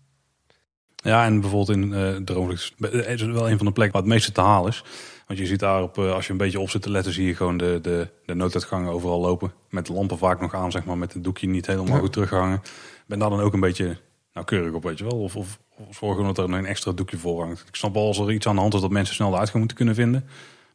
Ja, 0.95 1.25
en 1.25 1.39
bijvoorbeeld 1.41 1.77
in 1.77 1.93
eh 1.93 2.15
Droomvlucht 2.15 2.73
is 3.07 3.21
wel 3.21 3.49
een 3.49 3.57
van 3.57 3.65
de 3.65 3.71
plekken 3.71 3.91
waar 3.91 4.01
het 4.01 4.12
meeste 4.12 4.31
te 4.31 4.41
halen 4.41 4.69
is. 4.69 4.84
Want 5.27 5.39
je 5.39 5.45
ziet 5.45 5.60
daarop, 5.60 5.97
eh, 5.97 6.13
als 6.13 6.25
je 6.25 6.31
een 6.31 6.38
beetje 6.38 6.60
op 6.60 6.69
zit 6.69 6.81
te 6.81 6.89
letten, 6.89 7.13
zie 7.13 7.25
je 7.25 7.36
gewoon 7.36 7.57
de, 7.57 7.79
de, 7.81 8.07
de 8.25 8.34
nooduitgangen 8.34 8.91
overal 8.91 9.19
lopen. 9.19 9.53
Met 9.69 9.86
de 9.86 9.93
lampen 9.93 10.17
vaak 10.17 10.41
nog 10.41 10.53
aan, 10.53 10.71
zeg 10.71 10.86
maar, 10.86 10.97
met 10.97 11.13
het 11.13 11.23
doekje 11.23 11.47
niet 11.47 11.65
helemaal 11.65 11.93
Ja. 11.95 11.99
goed 11.99 12.12
teruggehangen. 12.13 12.62
Ben 13.05 13.19
daar 13.19 13.29
dan 13.29 13.39
ook 13.39 13.53
een 13.53 13.60
beetje 13.60 13.97
nauwkeurig 14.34 14.73
op, 14.73 14.84
weet 14.84 14.97
je 14.97 15.03
wel. 15.03 15.19
Of, 15.19 15.36
of, 15.36 15.60
of 15.89 15.97
zorgen 15.97 16.23
dat 16.23 16.38
er 16.38 16.49
nog 16.49 16.60
een 16.60 16.65
extra 16.65 16.91
doekje 16.91 17.17
voor 17.17 17.43
hangt. 17.43 17.63
Ik 17.67 17.75
snap 17.75 17.93
wel 17.93 18.05
als 18.05 18.17
er 18.19 18.31
iets 18.31 18.47
aan 18.47 18.55
de 18.55 18.62
hand 18.62 18.73
is 18.73 18.81
dat 18.81 18.89
mensen 18.91 19.15
snel 19.15 19.29
de 19.31 19.38
uitgang 19.38 19.57
moeten 19.57 19.77
kunnen 19.77 19.95
vinden. 19.95 20.27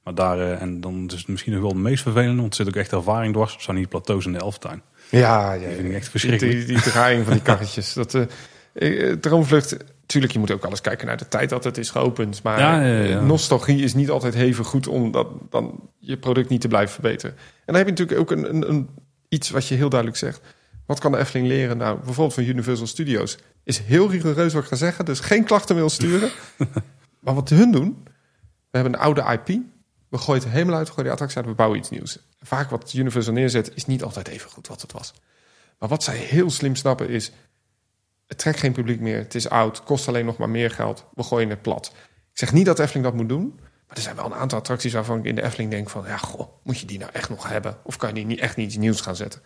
Maar 0.06 0.14
daar, 0.14 0.38
eh, 0.40 0.62
en 0.62 0.80
dan 0.80 1.04
is 1.06 1.18
het 1.18 1.28
misschien 1.28 1.52
nog 1.52 1.60
wel 1.60 1.70
het 1.70 1.78
meest 1.80 2.02
vervelende, 2.02 2.40
want 2.40 2.48
er 2.50 2.56
zit 2.64 2.68
ook 2.68 2.80
echt 2.80 2.92
ervaring 2.92 3.32
dwars. 3.34 3.56
Zijn 3.58 3.76
die 3.76 3.86
plateaus 3.86 4.26
in 4.26 4.32
de 4.32 4.38
Elftuin. 4.38 4.82
Ja, 5.10 5.52
ja, 5.52 5.66
Die 5.66 5.76
vind 5.76 5.88
ik 5.88 5.92
echt 5.94 6.00
Die, 6.02 6.10
verschrikkelijk. 6.10 6.56
die, 6.56 6.66
die 6.66 6.80
draaiing 6.80 7.24
van 7.24 7.32
die 7.32 7.42
karretjes. 7.42 7.92
Dat, 7.92 8.14
eh, 8.14 9.12
Droomvlucht, 9.12 9.76
tuurlijk, 10.06 10.32
je 10.32 10.38
moet 10.38 10.50
ook 10.50 10.64
alles 10.64 10.80
kijken 10.80 11.06
naar 11.06 11.16
de 11.16 11.28
tijd 11.28 11.50
dat 11.50 11.64
het 11.64 11.78
is 11.78 11.90
geopend. 11.90 12.42
Maar 12.42 12.58
Ja, 12.58 12.80
ja, 12.82 13.02
ja. 13.02 13.20
nostalgie 13.20 13.82
is 13.82 13.94
niet 13.94 14.10
altijd 14.10 14.34
even 14.34 14.64
goed 14.64 14.86
om 14.86 15.10
dat, 15.12 15.26
dan 15.50 15.80
je 15.98 16.16
product 16.16 16.48
niet 16.48 16.60
te 16.60 16.68
blijven 16.68 16.92
verbeteren. 16.94 17.36
En 17.36 17.74
dan 17.74 17.74
heb 17.76 17.84
je 17.84 17.90
natuurlijk 17.90 18.20
ook 18.20 18.30
een, 18.30 18.48
een, 18.54 18.68
een, 18.68 18.88
iets 19.28 19.50
wat 19.50 19.66
je 19.68 19.74
heel 19.74 19.88
duidelijk 19.88 20.18
zegt. 20.20 20.40
Wat 20.86 20.98
kan 21.00 21.12
de 21.12 21.18
Efteling 21.18 21.48
leren? 21.48 21.76
Nou, 21.76 21.96
bijvoorbeeld 21.96 22.34
van 22.34 22.44
Universal 22.44 22.86
Studios. 22.86 23.38
Is 23.64 23.78
heel 23.78 24.10
rigoureus 24.10 24.52
wat 24.52 24.62
ik 24.62 24.68
ga 24.68 24.76
zeggen. 24.76 25.04
Dus 25.04 25.20
geen 25.20 25.44
klachten 25.44 25.76
wil 25.76 25.88
sturen. 25.90 26.30
maar 27.24 27.34
wat 27.34 27.48
hun 27.48 27.72
doen... 27.72 28.04
We 28.70 28.82
hebben 28.82 29.00
een 29.00 29.06
oude 29.06 29.40
IP. 29.44 29.58
We 30.08 30.18
gooien 30.18 30.42
het 30.42 30.52
helemaal 30.52 30.76
uit, 30.76 30.86
we 30.86 30.92
gooien 30.92 31.04
de 31.04 31.12
attractie 31.12 31.38
uit, 31.38 31.46
we 31.46 31.54
bouwen 31.54 31.78
iets 31.78 31.90
nieuws. 31.90 32.18
Vaak 32.40 32.70
wat 32.70 32.92
Universal 32.92 33.32
neerzet 33.32 33.74
is 33.74 33.86
niet 33.86 34.02
altijd 34.02 34.28
even 34.28 34.50
goed 34.50 34.68
wat 34.68 34.82
het 34.82 34.92
was. 34.92 35.14
Maar 35.78 35.88
wat 35.88 36.02
zij 36.02 36.16
heel 36.16 36.50
slim 36.50 36.74
snappen 36.74 37.08
is... 37.08 37.32
het 38.26 38.38
trekt 38.38 38.58
geen 38.58 38.72
publiek 38.72 39.00
meer, 39.00 39.18
het 39.18 39.34
is 39.34 39.48
oud, 39.48 39.82
kost 39.82 40.08
alleen 40.08 40.24
nog 40.24 40.36
maar 40.36 40.50
meer 40.50 40.70
geld. 40.70 41.06
We 41.14 41.22
gooien 41.22 41.50
het 41.50 41.62
plat. 41.62 41.92
Ik 42.32 42.38
zeg 42.38 42.52
niet 42.52 42.66
dat 42.66 42.78
Efteling 42.78 43.04
dat 43.04 43.14
moet 43.14 43.28
doen... 43.28 43.54
maar 43.86 43.96
er 43.96 44.02
zijn 44.02 44.16
wel 44.16 44.24
een 44.24 44.34
aantal 44.34 44.58
attracties 44.58 44.92
waarvan 44.92 45.18
ik 45.18 45.24
in 45.24 45.34
de 45.34 45.42
Efteling 45.42 45.70
denk 45.70 45.90
van... 45.90 46.04
ja, 46.06 46.16
goh, 46.16 46.48
moet 46.62 46.78
je 46.78 46.86
die 46.86 46.98
nou 46.98 47.10
echt 47.12 47.28
nog 47.28 47.48
hebben? 47.48 47.76
Of 47.82 47.96
kan 47.96 48.08
je 48.08 48.14
die 48.14 48.26
niet 48.26 48.40
echt 48.40 48.56
niet 48.56 48.66
iets 48.66 48.76
nieuws 48.76 49.00
gaan 49.00 49.16
zetten? 49.16 49.42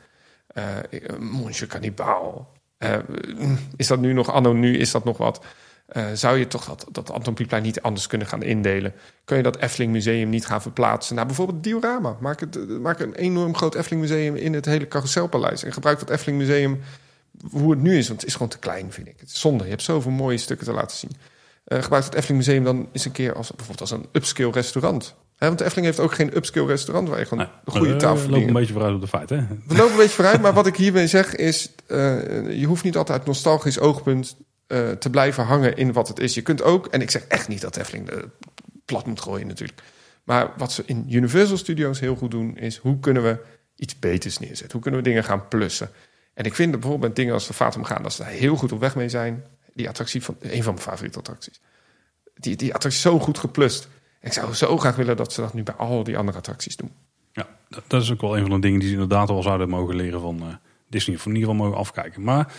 Eh 0.46 0.66
uh, 0.90 1.18
Monsieur 1.18 1.68
Cannibal. 1.68 2.52
Eh, 2.78 2.98
is 3.76 3.86
dat 3.86 4.00
nu 4.00 4.12
nog 4.12 4.30
anno 4.30 4.52
nu? 4.52 4.76
Is 4.76 4.90
dat 4.90 5.04
nog 5.04 5.16
wat? 5.16 5.44
Uh, 5.96 6.04
zou 6.14 6.38
je 6.38 6.46
toch 6.46 6.64
dat, 6.64 6.86
dat 6.92 7.10
Anton 7.10 7.34
Pieckplein 7.34 7.62
niet 7.62 7.82
anders 7.82 8.06
kunnen 8.06 8.26
gaan 8.26 8.42
indelen? 8.42 8.92
Kun 9.24 9.36
je 9.36 9.42
dat 9.42 9.56
Efteling 9.56 9.92
Museum 9.92 10.28
niet 10.28 10.46
gaan 10.46 10.62
verplaatsen? 10.62 11.14
Nou, 11.14 11.26
bijvoorbeeld 11.26 11.56
het 11.56 11.66
diorama. 11.66 12.16
Maak, 12.20 12.40
het, 12.40 12.80
maak 12.80 13.00
een 13.00 13.14
enorm 13.14 13.56
groot 13.56 13.74
Efteling 13.74 14.02
Museum 14.02 14.36
in 14.36 14.54
het 14.54 14.64
hele 14.64 14.88
Carouselpaleis. 14.88 15.64
En 15.64 15.72
gebruik 15.72 15.98
dat 15.98 16.10
Efteling 16.10 16.38
Museum 16.38 16.80
hoe 17.50 17.70
het 17.70 17.82
nu 17.82 17.98
is. 17.98 18.08
Want 18.08 18.20
het 18.20 18.28
is 18.28 18.34
gewoon 18.34 18.48
te 18.48 18.58
klein, 18.58 18.92
vind 18.92 19.08
ik. 19.08 19.14
Het 19.20 19.28
is 19.28 19.40
zonde. 19.40 19.64
Je 19.64 19.70
hebt 19.70 19.82
zoveel 19.82 20.10
mooie 20.10 20.38
stukken 20.38 20.66
te 20.66 20.72
laten 20.72 20.96
zien. 20.96 21.10
Uh, 21.66 21.82
gebruik 21.82 22.04
het 22.04 22.14
Efteling 22.14 22.38
Museum 22.38 22.64
dan 22.64 22.88
eens 22.92 23.04
een 23.04 23.12
keer 23.12 23.34
als, 23.34 23.48
bijvoorbeeld 23.48 23.80
als 23.80 23.90
een 23.90 24.06
upscale 24.12 24.52
restaurant. 24.52 25.14
He, 25.36 25.46
want 25.46 25.58
de 25.58 25.64
Efteling 25.64 25.86
heeft 25.86 26.00
ook 26.00 26.14
geen 26.14 26.36
upscale 26.36 26.66
restaurant 26.66 27.08
waar 27.08 27.18
je 27.18 27.26
gewoon 27.26 27.44
nee, 27.44 27.54
een 27.64 27.72
goede 27.72 27.96
tafel 27.96 28.26
We 28.26 28.30
lopen 28.30 28.46
een 28.46 28.52
beetje 28.52 28.72
vooruit 28.72 28.94
op 28.94 29.00
de 29.00 29.06
feiten. 29.06 29.38
Hè? 29.38 29.44
We 29.66 29.76
lopen 29.76 29.90
een 29.90 29.96
beetje 29.96 30.14
vooruit, 30.14 30.40
maar 30.40 30.52
wat 30.52 30.66
ik 30.66 30.76
hiermee 30.76 31.06
zeg 31.06 31.34
is... 31.34 31.70
Uh, 31.88 32.60
je 32.60 32.66
hoeft 32.66 32.84
niet 32.84 32.96
altijd 32.96 33.18
uit 33.18 33.26
nostalgisch 33.26 33.78
oogpunt 33.78 34.36
uh, 34.72 34.90
te 34.90 35.10
blijven 35.10 35.44
hangen 35.44 35.76
in 35.76 35.92
wat 35.92 36.08
het 36.08 36.18
is. 36.18 36.34
Je 36.34 36.42
kunt 36.42 36.62
ook, 36.62 36.86
en 36.86 37.00
ik 37.00 37.10
zeg 37.10 37.24
echt 37.24 37.48
niet 37.48 37.60
dat 37.60 37.76
Efteling 37.76 38.12
uh, 38.12 38.22
plat 38.84 39.06
moet 39.06 39.20
gooien 39.20 39.46
natuurlijk. 39.46 39.82
Maar 40.24 40.52
wat 40.56 40.72
ze 40.72 40.82
in 40.86 41.06
Universal 41.08 41.56
Studios 41.56 42.00
heel 42.00 42.16
goed 42.16 42.30
doen, 42.30 42.56
is 42.56 42.76
hoe 42.76 42.98
kunnen 42.98 43.22
we 43.22 43.38
iets 43.76 43.98
beters 43.98 44.38
neerzetten? 44.38 44.72
Hoe 44.72 44.80
kunnen 44.80 45.00
we 45.00 45.08
dingen 45.08 45.24
gaan 45.24 45.48
plussen? 45.48 45.90
En 46.34 46.44
ik 46.44 46.54
vind 46.54 46.70
bijvoorbeeld 46.70 47.16
dingen 47.16 47.34
als 47.34 47.46
de 47.46 47.52
Fatum 47.52 47.84
gaan, 47.84 48.02
dat 48.02 48.12
ze 48.12 48.22
daar 48.22 48.30
heel 48.30 48.56
goed 48.56 48.72
op 48.72 48.80
weg 48.80 48.94
mee 48.94 49.08
zijn. 49.08 49.44
Die 49.74 49.88
attractie 49.88 50.22
van 50.22 50.36
een 50.40 50.62
van 50.62 50.74
mijn 50.74 50.86
favoriete 50.86 51.18
attracties. 51.18 51.60
Die, 52.34 52.56
die 52.56 52.74
attractie 52.74 53.00
zo 53.00 53.18
goed 53.18 53.38
geplust. 53.38 53.88
Ik 54.20 54.32
zou 54.32 54.54
zo 54.54 54.78
graag 54.78 54.96
willen 54.96 55.16
dat 55.16 55.32
ze 55.32 55.40
dat 55.40 55.54
nu 55.54 55.62
bij 55.62 55.74
al 55.74 56.04
die 56.04 56.18
andere 56.18 56.38
attracties 56.38 56.76
doen. 56.76 56.92
Ja, 57.32 57.48
dat, 57.68 57.84
dat 57.86 58.02
is 58.02 58.12
ook 58.12 58.20
wel 58.20 58.36
een 58.36 58.46
van 58.46 58.50
de 58.50 58.60
dingen 58.60 58.78
die 58.78 58.88
ze 58.88 58.94
inderdaad 58.94 59.28
wel 59.28 59.42
zouden 59.42 59.68
mogen 59.68 59.96
leren 59.96 60.20
van 60.20 60.42
uh, 60.42 60.54
Disney. 60.88 61.16
Of 61.16 61.26
in 61.26 61.34
ieder 61.34 61.48
geval 61.48 61.64
mogen 61.64 61.78
afkijken. 61.78 62.22
Maar 62.22 62.52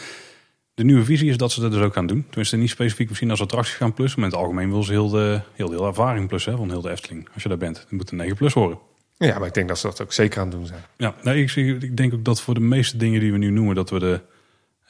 de 0.81 0.87
nieuwe 0.87 1.05
visie 1.05 1.29
is 1.29 1.37
dat 1.37 1.51
ze 1.51 1.61
dat 1.61 1.71
dus 1.71 1.81
ook 1.81 1.93
gaan 1.93 2.07
doen. 2.07 2.25
Tenminste, 2.27 2.57
niet 2.57 2.69
specifiek 2.69 3.07
misschien 3.07 3.29
als 3.29 3.41
attracties 3.41 3.75
gaan 3.75 3.93
plussen. 3.93 4.19
Maar 4.19 4.29
in 4.29 4.35
het 4.35 4.43
algemeen 4.43 4.69
wil 4.69 4.83
ze 4.83 4.91
heel 4.91 5.09
de, 5.09 5.41
heel 5.53 5.67
de, 5.67 5.73
heel 5.73 5.81
de 5.81 5.87
ervaring 5.87 6.27
plussen 6.27 6.51
hè, 6.51 6.57
van 6.57 6.69
heel 6.69 6.81
de 6.81 6.89
Efteling. 6.89 7.29
Als 7.33 7.43
je 7.43 7.49
daar 7.49 7.57
bent, 7.57 7.75
dan 7.75 7.97
moet 7.97 8.11
een 8.11 8.17
9 8.17 8.35
plus 8.35 8.53
horen. 8.53 8.79
Ja, 9.17 9.37
maar 9.39 9.47
ik 9.47 9.53
denk 9.53 9.67
dat 9.67 9.79
ze 9.79 9.87
dat 9.87 10.01
ook 10.01 10.13
zeker 10.13 10.39
aan 10.39 10.47
het 10.47 10.55
doen 10.55 10.65
zijn. 10.65 10.81
Ja, 10.97 11.15
nee, 11.23 11.43
ik, 11.43 11.55
ik 11.83 11.97
denk 11.97 12.13
ook 12.13 12.25
dat 12.25 12.41
voor 12.41 12.53
de 12.53 12.59
meeste 12.59 12.97
dingen 12.97 13.19
die 13.19 13.31
we 13.31 13.37
nu 13.37 13.49
noemen, 13.49 13.75
dat 13.75 13.89
we 13.89 13.99
de... 13.99 14.21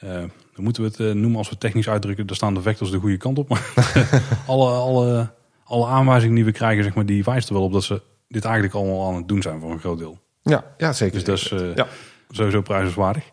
Uh, 0.04 0.10
dan 0.54 0.64
moeten 0.64 0.82
we 0.82 0.88
het 0.88 0.98
uh, 0.98 1.12
noemen 1.12 1.38
als 1.38 1.48
we 1.48 1.58
technisch 1.58 1.88
uitdrukken. 1.88 2.26
Daar 2.26 2.36
staan 2.36 2.54
de 2.54 2.62
vectors 2.62 2.90
de 2.90 2.98
goede 2.98 3.16
kant 3.16 3.38
op. 3.38 3.48
Maar 3.48 3.72
alle, 4.46 4.70
alle, 4.70 5.30
alle 5.64 5.86
aanwijzingen 5.86 6.34
die 6.34 6.44
we 6.44 6.52
krijgen, 6.52 6.84
zeg 6.84 6.94
maar, 6.94 7.06
die 7.06 7.24
wijst 7.24 7.48
er 7.48 7.54
wel 7.54 7.62
op 7.62 7.72
dat 7.72 7.84
ze 7.84 8.02
dit 8.28 8.44
eigenlijk 8.44 8.74
allemaal 8.74 9.08
aan 9.08 9.14
het 9.14 9.28
doen 9.28 9.42
zijn 9.42 9.60
voor 9.60 9.70
een 9.70 9.80
groot 9.80 9.98
deel. 9.98 10.18
Ja, 10.42 10.64
ja 10.78 10.92
zeker. 10.92 11.14
Dus 11.14 11.24
dat 11.24 11.36
is 11.36 11.62
uh, 11.62 11.74
ja. 11.74 11.86
sowieso 12.30 12.60
prijzenswaardig. 12.60 13.24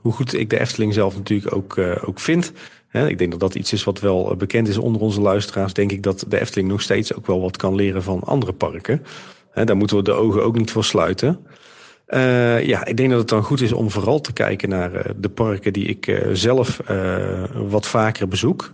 Hoe 0.00 0.12
goed 0.12 0.34
ik 0.34 0.50
de 0.50 0.60
Efteling 0.60 0.94
zelf 0.94 1.16
natuurlijk 1.16 1.54
ook, 1.54 1.76
uh, 1.76 1.96
ook 2.04 2.20
vind. 2.20 2.52
Ik 2.92 3.18
denk 3.18 3.30
dat 3.30 3.40
dat 3.40 3.54
iets 3.54 3.72
is 3.72 3.84
wat 3.84 4.00
wel 4.00 4.36
bekend 4.36 4.68
is 4.68 4.78
onder 4.78 5.02
onze 5.02 5.20
luisteraars. 5.20 5.72
Denk 5.72 5.92
ik 5.92 6.02
dat 6.02 6.24
de 6.28 6.40
Efteling 6.40 6.68
nog 6.68 6.82
steeds 6.82 7.14
ook 7.14 7.26
wel 7.26 7.40
wat 7.40 7.56
kan 7.56 7.74
leren 7.74 8.02
van 8.02 8.20
andere 8.20 8.52
parken. 8.52 9.02
Daar 9.54 9.76
moeten 9.76 9.96
we 9.96 10.02
de 10.02 10.12
ogen 10.12 10.44
ook 10.44 10.56
niet 10.56 10.70
voor 10.70 10.84
sluiten. 10.84 11.38
Uh, 12.08 12.66
ja, 12.66 12.84
ik 12.84 12.96
denk 12.96 13.10
dat 13.10 13.18
het 13.18 13.28
dan 13.28 13.42
goed 13.42 13.60
is 13.60 13.72
om 13.72 13.90
vooral 13.90 14.20
te 14.20 14.32
kijken 14.32 14.68
naar 14.68 15.12
de 15.16 15.28
parken 15.28 15.72
die 15.72 15.84
ik 15.84 16.22
zelf 16.32 16.80
wat 17.54 17.86
vaker 17.86 18.28
bezoek. 18.28 18.72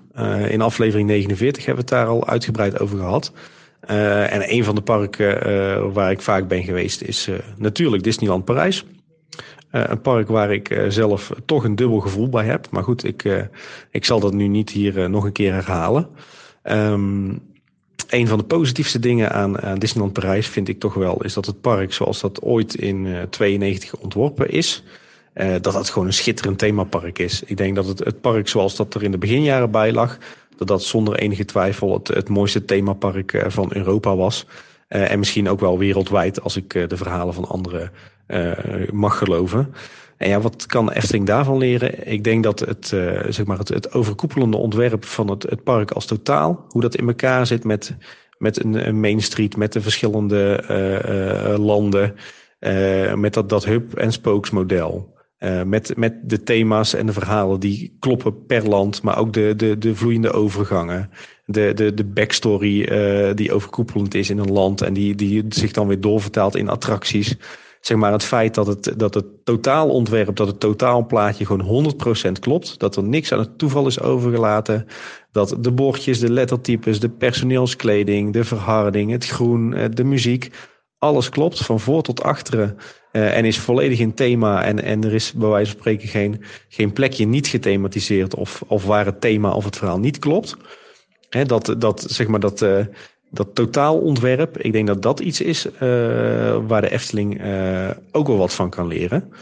in 0.49 0.61
aflevering 0.61 1.09
49 1.09 1.65
hebben 1.65 1.85
we 1.85 1.95
het 1.95 2.01
daar 2.01 2.13
al 2.13 2.27
uitgebreid 2.27 2.81
over 2.81 2.99
gehad. 2.99 3.33
En 3.81 4.53
een 4.53 4.65
van 4.65 4.75
de 4.75 4.81
parken 4.81 5.93
waar 5.93 6.11
ik 6.11 6.21
vaak 6.21 6.49
ben 6.49 6.63
geweest 6.63 7.03
is 7.03 7.29
natuurlijk 7.57 8.03
Disneyland 8.03 8.45
Parijs. 8.45 8.85
Een 9.71 10.01
park 10.01 10.29
waar 10.29 10.53
ik 10.53 10.85
zelf 10.89 11.33
toch 11.47 11.65
een 11.65 11.77
dubbel 11.77 12.01
gevoel 12.01 12.29
bij 12.29 12.45
heb. 12.45 12.71
Maar 12.71 12.83
goed, 12.83 13.05
ik, 13.05 13.49
ik 13.91 14.05
zal 14.05 14.21
dat 14.21 14.33
nu 14.33 14.47
niet 14.47 14.71
hier 14.71 15.11
nog 15.11 15.25
een 15.25 15.33
keer 15.33 15.53
herhalen. 15.53 16.09
Um, 16.63 17.39
een 18.09 18.29
van 18.29 18.39
de 18.39 18.45
positiefste 18.45 18.99
dingen 18.99 19.33
aan, 19.33 19.79
Disneyland 19.79 20.13
Parijs 20.13 20.47
vind 20.47 20.69
ik 20.69 20.81
toch 20.81 20.95
wel... 20.95 21.25
is 21.25 21.35
dat 21.35 21.47
het 21.47 21.61
park 21.61 21.93
zoals 21.93 22.21
dat 22.21 22.43
ooit 22.43 22.75
in 22.75 23.27
92 23.31 23.97
ontworpen 23.97 24.51
is... 24.51 24.85
dat 25.35 25.73
dat 25.73 25.91
gewoon 25.91 26.07
een 26.07 26.15
schitterend 26.15 26.59
themapark 26.59 27.19
is. 27.19 27.43
Ik 27.43 27.57
denk 27.57 27.75
dat 27.75 27.87
het, 27.87 27.99
het 27.99 28.21
park 28.21 28.49
zoals 28.49 28.77
dat 28.77 28.95
er 28.95 29.03
in 29.03 29.11
de 29.11 29.19
beginjaren 29.19 29.71
bij 29.71 29.93
lag 29.93 30.19
dat 30.57 30.69
dat 30.69 30.83
zonder 30.83 31.15
enige 31.15 31.45
twijfel 31.45 31.93
het, 31.93 32.09
het 32.09 32.29
mooiste 32.29 32.65
themapark 32.65 33.33
eh, 33.33 33.45
van 33.49 33.71
Europa 33.73 34.17
was. 34.17 34.47
En 34.89 35.19
misschien 35.19 35.49
ook 35.49 35.61
wel 35.61 35.79
wereldwijd, 35.79 36.43
als 36.43 36.57
ik 36.57 36.73
de 36.89 36.97
verhalen 36.97 37.35
van 37.35 37.45
anderen 37.45 37.83
uh, 37.83 37.89
mag 38.93 39.19
geloven. 39.19 39.75
En 40.17 40.29
ja, 40.29 40.41
wat 40.41 40.67
kan 40.67 40.91
Efteling 40.91 41.27
daarvan 41.27 41.59
leren? 41.59 42.13
Ik 42.13 42.25
denk 42.25 42.43
dat 42.43 42.61
het, 42.61 42.87
zeg 43.29 43.45
maar 43.45 43.59
het, 43.59 43.69
het, 43.69 43.93
overkoepelende 43.93 44.57
ontwerp 44.57 45.05
van 45.05 45.31
het, 45.31 45.43
het 45.43 45.63
park 45.63 45.91
als 45.91 46.07
totaal, 46.07 46.65
hoe 46.69 46.83
dat 46.83 46.97
in 46.97 47.07
elkaar 47.07 47.47
zit 47.47 47.65
met, 47.65 47.97
met 48.39 48.65
een, 48.65 48.89
een 48.89 49.01
Main 49.01 49.21
Street, 49.21 49.57
met 49.57 49.73
de 49.73 49.81
verschillende 49.81 50.65
landen, 51.59 52.15
met 53.21 53.35
dat, 53.35 53.49
dat 53.49 53.65
hub- 53.65 53.95
en 53.95 54.13
spokesmodel. 54.13 55.15
Uh, 55.39 55.63
met, 55.63 55.97
met 55.97 56.15
de 56.23 56.43
thema's 56.43 56.95
en 56.95 57.07
de 57.07 57.13
verhalen 57.13 57.61
die 57.61 57.97
kloppen 57.99 58.47
per 58.47 58.69
land, 58.69 59.03
maar 59.03 59.19
ook 59.19 59.33
de, 59.33 59.55
de, 59.57 59.79
de 59.79 59.95
vloeiende 59.95 60.33
overgangen. 60.33 61.11
De, 61.45 61.73
de, 61.75 61.95
de 61.95 62.05
backstory 62.05 62.81
uh, 62.81 63.35
die 63.35 63.53
overkoepelend 63.53 64.15
is 64.15 64.31
in 64.31 64.39
een 64.39 64.53
land 64.53 64.81
en 64.81 64.93
die, 64.93 65.15
die 65.15 65.45
zich 65.49 65.73
dan 65.73 65.87
weer 65.87 66.01
doorvertaalt 66.01 66.57
in 66.57 66.69
attracties. 66.69 67.37
Zeg 67.87 67.97
maar 67.97 68.13
het 68.13 68.25
feit 68.25 68.55
dat 68.55 68.67
het, 68.67 68.95
dat 68.97 69.15
het 69.15 69.45
totaalontwerp, 69.45 70.37
dat 70.37 70.47
het 70.47 70.61
totaalplaatje 70.61 71.47
gewoon 71.47 71.95
100% 72.29 72.33
klopt. 72.41 72.79
Dat 72.79 72.97
er 72.97 73.03
niks 73.03 73.33
aan 73.33 73.39
het 73.39 73.59
toeval 73.59 73.87
is 73.87 74.01
overgelaten. 74.01 74.87
Dat 75.33 75.57
de 75.61 75.73
bordjes, 75.73 76.19
de 76.19 76.31
lettertypes, 76.31 77.01
de 77.01 77.09
personeelskleding, 77.09 78.33
de 78.33 78.45
verharding, 78.45 79.11
het 79.11 79.27
groen, 79.27 79.75
eh, 79.75 79.85
de 79.91 80.05
muziek 80.05 80.51
alles 80.99 81.29
klopt, 81.29 81.59
van 81.59 81.81
voor 81.81 82.03
tot 82.03 82.23
achteren. 82.23 82.77
Uh, 83.13 83.37
en 83.37 83.45
is 83.45 83.59
volledig 83.59 83.99
in 83.99 84.15
thema. 84.15 84.65
En, 84.65 84.83
en 84.83 85.05
er 85.05 85.15
is 85.15 85.33
bij 85.33 85.49
wijze 85.49 85.71
van 85.71 85.81
spreken 85.81 86.09
geen, 86.09 86.43
geen 86.69 86.93
plekje 86.93 87.27
niet 87.27 87.47
gethematiseerd. 87.47 88.35
Of, 88.35 88.63
of 88.67 88.85
waar 88.85 89.07
het 89.07 89.21
thema 89.21 89.53
of 89.53 89.65
het 89.65 89.77
verhaal 89.77 89.99
niet 89.99 90.19
klopt. 90.19 90.57
Hè, 91.29 91.45
dat, 91.45 91.75
dat, 91.79 92.05
zeg 92.09 92.27
maar 92.27 92.41
dat, 92.41 92.63
uh, 92.63 92.87
dat 93.37 93.55
totaalontwerp, 93.55 94.59
ik 94.59 94.73
denk 94.73 94.87
dat 94.87 95.03
dat 95.03 95.21
iets 95.21 95.41
is 95.41 95.67
uh, 95.67 95.71
waar 96.67 96.81
de 96.81 96.91
Efteling 96.91 97.41
ook 98.13 98.27
wel 98.27 98.37
wat 98.37 98.55
van 98.55 98.71
kan 98.71 98.87
leren. 98.87 99.33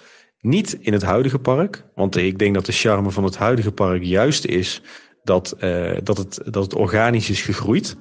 Niet 0.41 0.79
in 0.81 0.93
het 0.93 1.03
huidige 1.03 1.39
park. 1.39 1.85
Want 1.95 2.17
ik 2.17 2.39
denk 2.39 2.55
dat 2.55 2.67
de 2.67 2.73
charme 2.73 3.11
van 3.11 3.25
het 3.25 3.37
huidige 3.37 3.73
park 3.73 4.03
juist 4.03 4.45
is 4.45 4.83
dat, 5.23 5.57
dat, 6.03 6.19
het, 6.19 6.41
dat 6.45 6.63
het 6.63 6.75
organisch 6.75 7.31
is 7.31 7.43
gegroeid. 7.43 7.97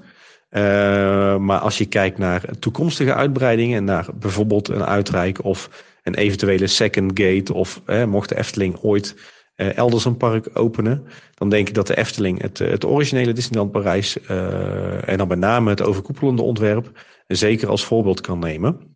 Maar 1.40 1.60
als 1.60 1.78
je 1.78 1.86
kijkt 1.86 2.18
naar 2.18 2.46
toekomstige 2.60 3.14
uitbreidingen, 3.14 3.84
naar 3.84 4.08
bijvoorbeeld 4.20 4.68
een 4.68 4.86
uitrijk 4.86 5.44
of 5.44 5.70
een 6.04 6.16
eventuele 6.16 6.68
second 6.68 7.20
gate, 7.20 7.54
of 7.54 7.82
eh, 7.86 8.04
mocht 8.06 8.30
de 8.30 8.38
Efteling 8.38 8.78
ooit 8.82 9.16
uh, 9.56 9.78
elders 9.78 10.06
een 10.06 10.18
park 10.18 10.50
openen, 10.54 11.04
dan 11.34 11.50
denk 11.50 11.68
ik 11.68 11.74
dat 11.74 11.88
de 11.88 11.98
Efteling 11.98 12.42
het, 12.42 12.58
het 12.58 12.86
originele 12.86 13.34
Disneyland 13.34 13.72
Parijs 13.72 14.18
uh, 14.30 15.10
en 15.10 15.18
dan 15.18 15.28
met 15.28 15.40
name 15.40 15.70
het 15.70 15.82
overkoepelende 15.82 16.42
ontwerp 16.42 16.92
zeker 17.28 17.70
als 17.70 17.86
voorbeeld 17.86 18.22
kan 18.22 18.40
nemen. 18.40 18.96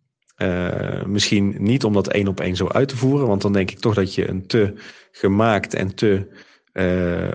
misschien 1.06 1.56
niet 1.58 1.84
om 1.84 1.92
dat 1.92 2.08
één 2.08 2.28
op 2.28 2.40
één 2.40 2.56
zo 2.56 2.68
uit 2.68 2.88
te 2.88 2.96
voeren, 2.96 3.26
want 3.26 3.42
dan 3.42 3.52
denk 3.52 3.70
ik 3.70 3.78
toch 3.78 3.94
dat 3.94 4.14
je 4.14 4.28
een 4.28 4.46
te 4.46 4.74
gemaakt 5.10 5.74
en 5.74 5.94
te 5.94 6.26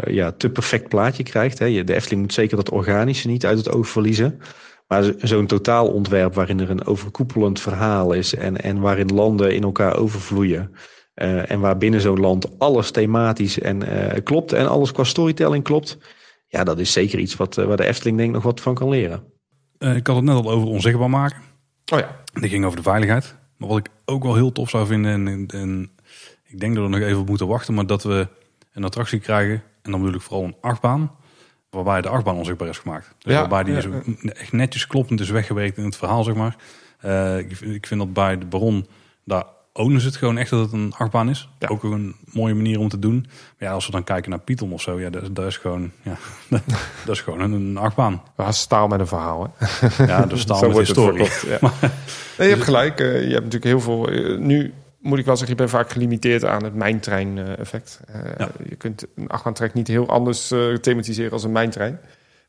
ja, 0.05 0.31
te 0.31 0.49
perfect 0.49 0.88
plaatje 0.88 1.23
krijgt. 1.23 1.59
Hè. 1.59 1.83
De 1.83 1.93
Efteling 1.93 2.21
moet 2.21 2.33
zeker 2.33 2.57
dat 2.57 2.71
organische 2.71 3.27
niet 3.27 3.45
uit 3.45 3.57
het 3.57 3.71
oog 3.71 3.88
verliezen. 3.88 4.39
Maar 4.88 5.13
zo'n 5.17 5.47
totaalontwerp 5.47 6.33
waarin 6.33 6.59
er 6.59 6.69
een 6.69 6.86
overkoepelend 6.86 7.59
verhaal 7.59 8.13
is 8.13 8.36
en, 8.36 8.62
en 8.62 8.79
waarin 8.79 9.13
landen 9.13 9.55
in 9.55 9.63
elkaar 9.63 9.97
overvloeien. 9.97 10.71
Uh, 11.15 11.52
en 11.52 11.60
waar 11.60 11.78
binnen 11.78 12.02
zo'n 12.02 12.19
land 12.19 12.60
alles 12.60 12.91
thematisch 12.91 13.60
en 13.60 13.84
uh, 13.84 14.23
klopt 14.23 14.54
en 14.54 14.69
alles 14.69 14.91
qua 14.91 15.04
storytelling 15.04 15.63
klopt. 15.63 15.97
Ja, 16.47 16.63
dat 16.63 16.80
is 16.80 16.91
zeker 16.91 17.19
iets 17.19 17.36
wat, 17.36 17.56
waar 17.56 17.78
de 17.78 17.86
Efteling 17.86 18.17
denk 18.17 18.30
ik 18.30 18.36
nog 18.36 18.43
wat 18.43 18.62
van 18.62 18.73
kan 18.73 18.89
leren. 18.89 19.23
ik 19.78 20.08
had 20.08 20.15
het 20.15 20.26
net 20.26 20.36
al 20.36 20.52
over 20.52 20.67
onzichtbaar 20.67 21.10
maken. 21.10 21.41
Oh 21.93 21.99
ja. 21.99 22.23
Die 22.34 22.49
ging 22.49 22.65
over 22.65 22.78
de 22.78 22.84
veiligheid. 22.84 23.36
Maar 23.58 23.69
wat 23.69 23.78
ik 23.78 23.89
ook 24.06 24.23
wel 24.23 24.36
heel 24.36 24.52
tof 24.52 24.69
zou 24.69 24.88
vinden, 24.88 25.28
en, 25.28 25.47
en 25.47 25.91
ik 26.47 26.60
denk 26.60 26.76
dat 26.76 26.84
we 26.84 26.89
nog 26.89 26.99
even 26.99 27.19
op 27.19 27.28
moeten 27.28 27.47
wachten, 27.47 27.73
maar 27.73 27.86
dat 27.86 28.04
we 28.04 28.28
een 28.73 28.84
attractie 28.84 29.19
krijgen. 29.19 29.63
En 29.82 29.91
dan 29.91 29.99
bedoel 29.99 30.15
ik 30.15 30.21
vooral 30.21 30.43
een 30.43 30.56
achtbaan. 30.62 31.12
Waarbij 31.69 32.02
de 32.02 32.10
achtbaan 32.10 32.36
onzichtbaar 32.36 32.67
is 32.67 32.78
gemaakt. 32.78 33.15
Dus 33.19 33.34
ja, 33.34 33.39
waarbij 33.39 33.63
die 33.63 33.73
ja, 33.73 34.32
echt 34.32 34.52
netjes 34.52 34.88
kloppend 34.88 35.19
is 35.19 35.30
weggewerkt 35.30 35.78
in 35.78 35.86
het 35.86 35.95
verhaal, 35.95 36.23
zeg 36.23 36.36
maar. 36.36 36.56
Ik, 37.38 37.60
ik, 37.60 37.88
vind 37.88 37.99
dat 37.99 38.13
bij 38.13 38.38
de 38.38 38.45
Baron, 38.45 38.88
daar 39.23 39.45
ownen 39.73 40.01
ze 40.01 40.07
het 40.07 40.15
gewoon 40.15 40.38
echt 40.38 40.49
dat 40.49 40.59
het 40.59 40.71
een 40.71 40.93
achtbaan 40.97 41.29
is. 41.29 41.49
Ja. 41.59 41.67
Ook 41.67 41.83
een 41.83 42.15
mooie 42.31 42.53
manier 42.53 42.79
om 42.79 42.89
te 42.89 42.99
doen. 42.99 43.25
Maar 43.59 43.69
ja, 43.69 43.71
als 43.71 43.86
we 43.86 43.91
dan 43.91 44.03
kijken 44.03 44.29
naar 44.29 44.39
Python 44.39 44.73
of 44.73 44.81
zo, 44.81 44.99
ja, 44.99 45.09
dat, 45.09 45.36
dat 45.36 45.45
is 45.45 45.57
gewoon, 45.57 45.91
ja, 46.01 46.17
dat 47.05 47.15
is 47.15 47.21
gewoon 47.21 47.39
een, 47.39 47.51
een 47.51 47.77
achtbaan. 47.77 48.21
Ja, 48.38 48.51
staal 48.51 48.88
met 48.88 48.99
een 48.99 49.07
verhaal, 49.07 49.53
hè? 49.57 50.05
Ja, 50.05 50.25
de 50.25 50.38
staal 50.38 50.67
met 50.67 50.77
historie. 50.77 51.29
Ja. 51.45 51.59
nee, 52.38 52.47
je 52.47 52.53
hebt 52.53 52.63
gelijk. 52.63 52.99
Uh, 52.99 53.13
je 53.13 53.33
hebt 53.33 53.43
natuurlijk 53.43 53.63
heel 53.63 53.81
veel... 53.81 54.12
Uh, 54.12 54.39
nu 54.39 54.73
moet 54.99 55.19
ik 55.19 55.25
wel 55.25 55.38
zeggen, 55.38 55.55
je 55.55 55.62
bent 55.62 55.75
vaak 55.75 55.91
gelimiteerd 55.91 56.45
aan 56.45 56.63
het 56.63 56.75
mijntrein-effect. 56.75 57.99
Uh, 58.39 58.47
Je 58.69 58.75
kunt 58.75 59.05
een 59.15 59.27
achtbaantrek 59.27 59.73
niet 59.73 59.88
heel 59.88 60.07
anders 60.09 60.51
uh, 60.51 60.75
thematiseren 60.75 61.31
als 61.31 61.43
een 61.43 61.51
mijntrein. 61.51 61.99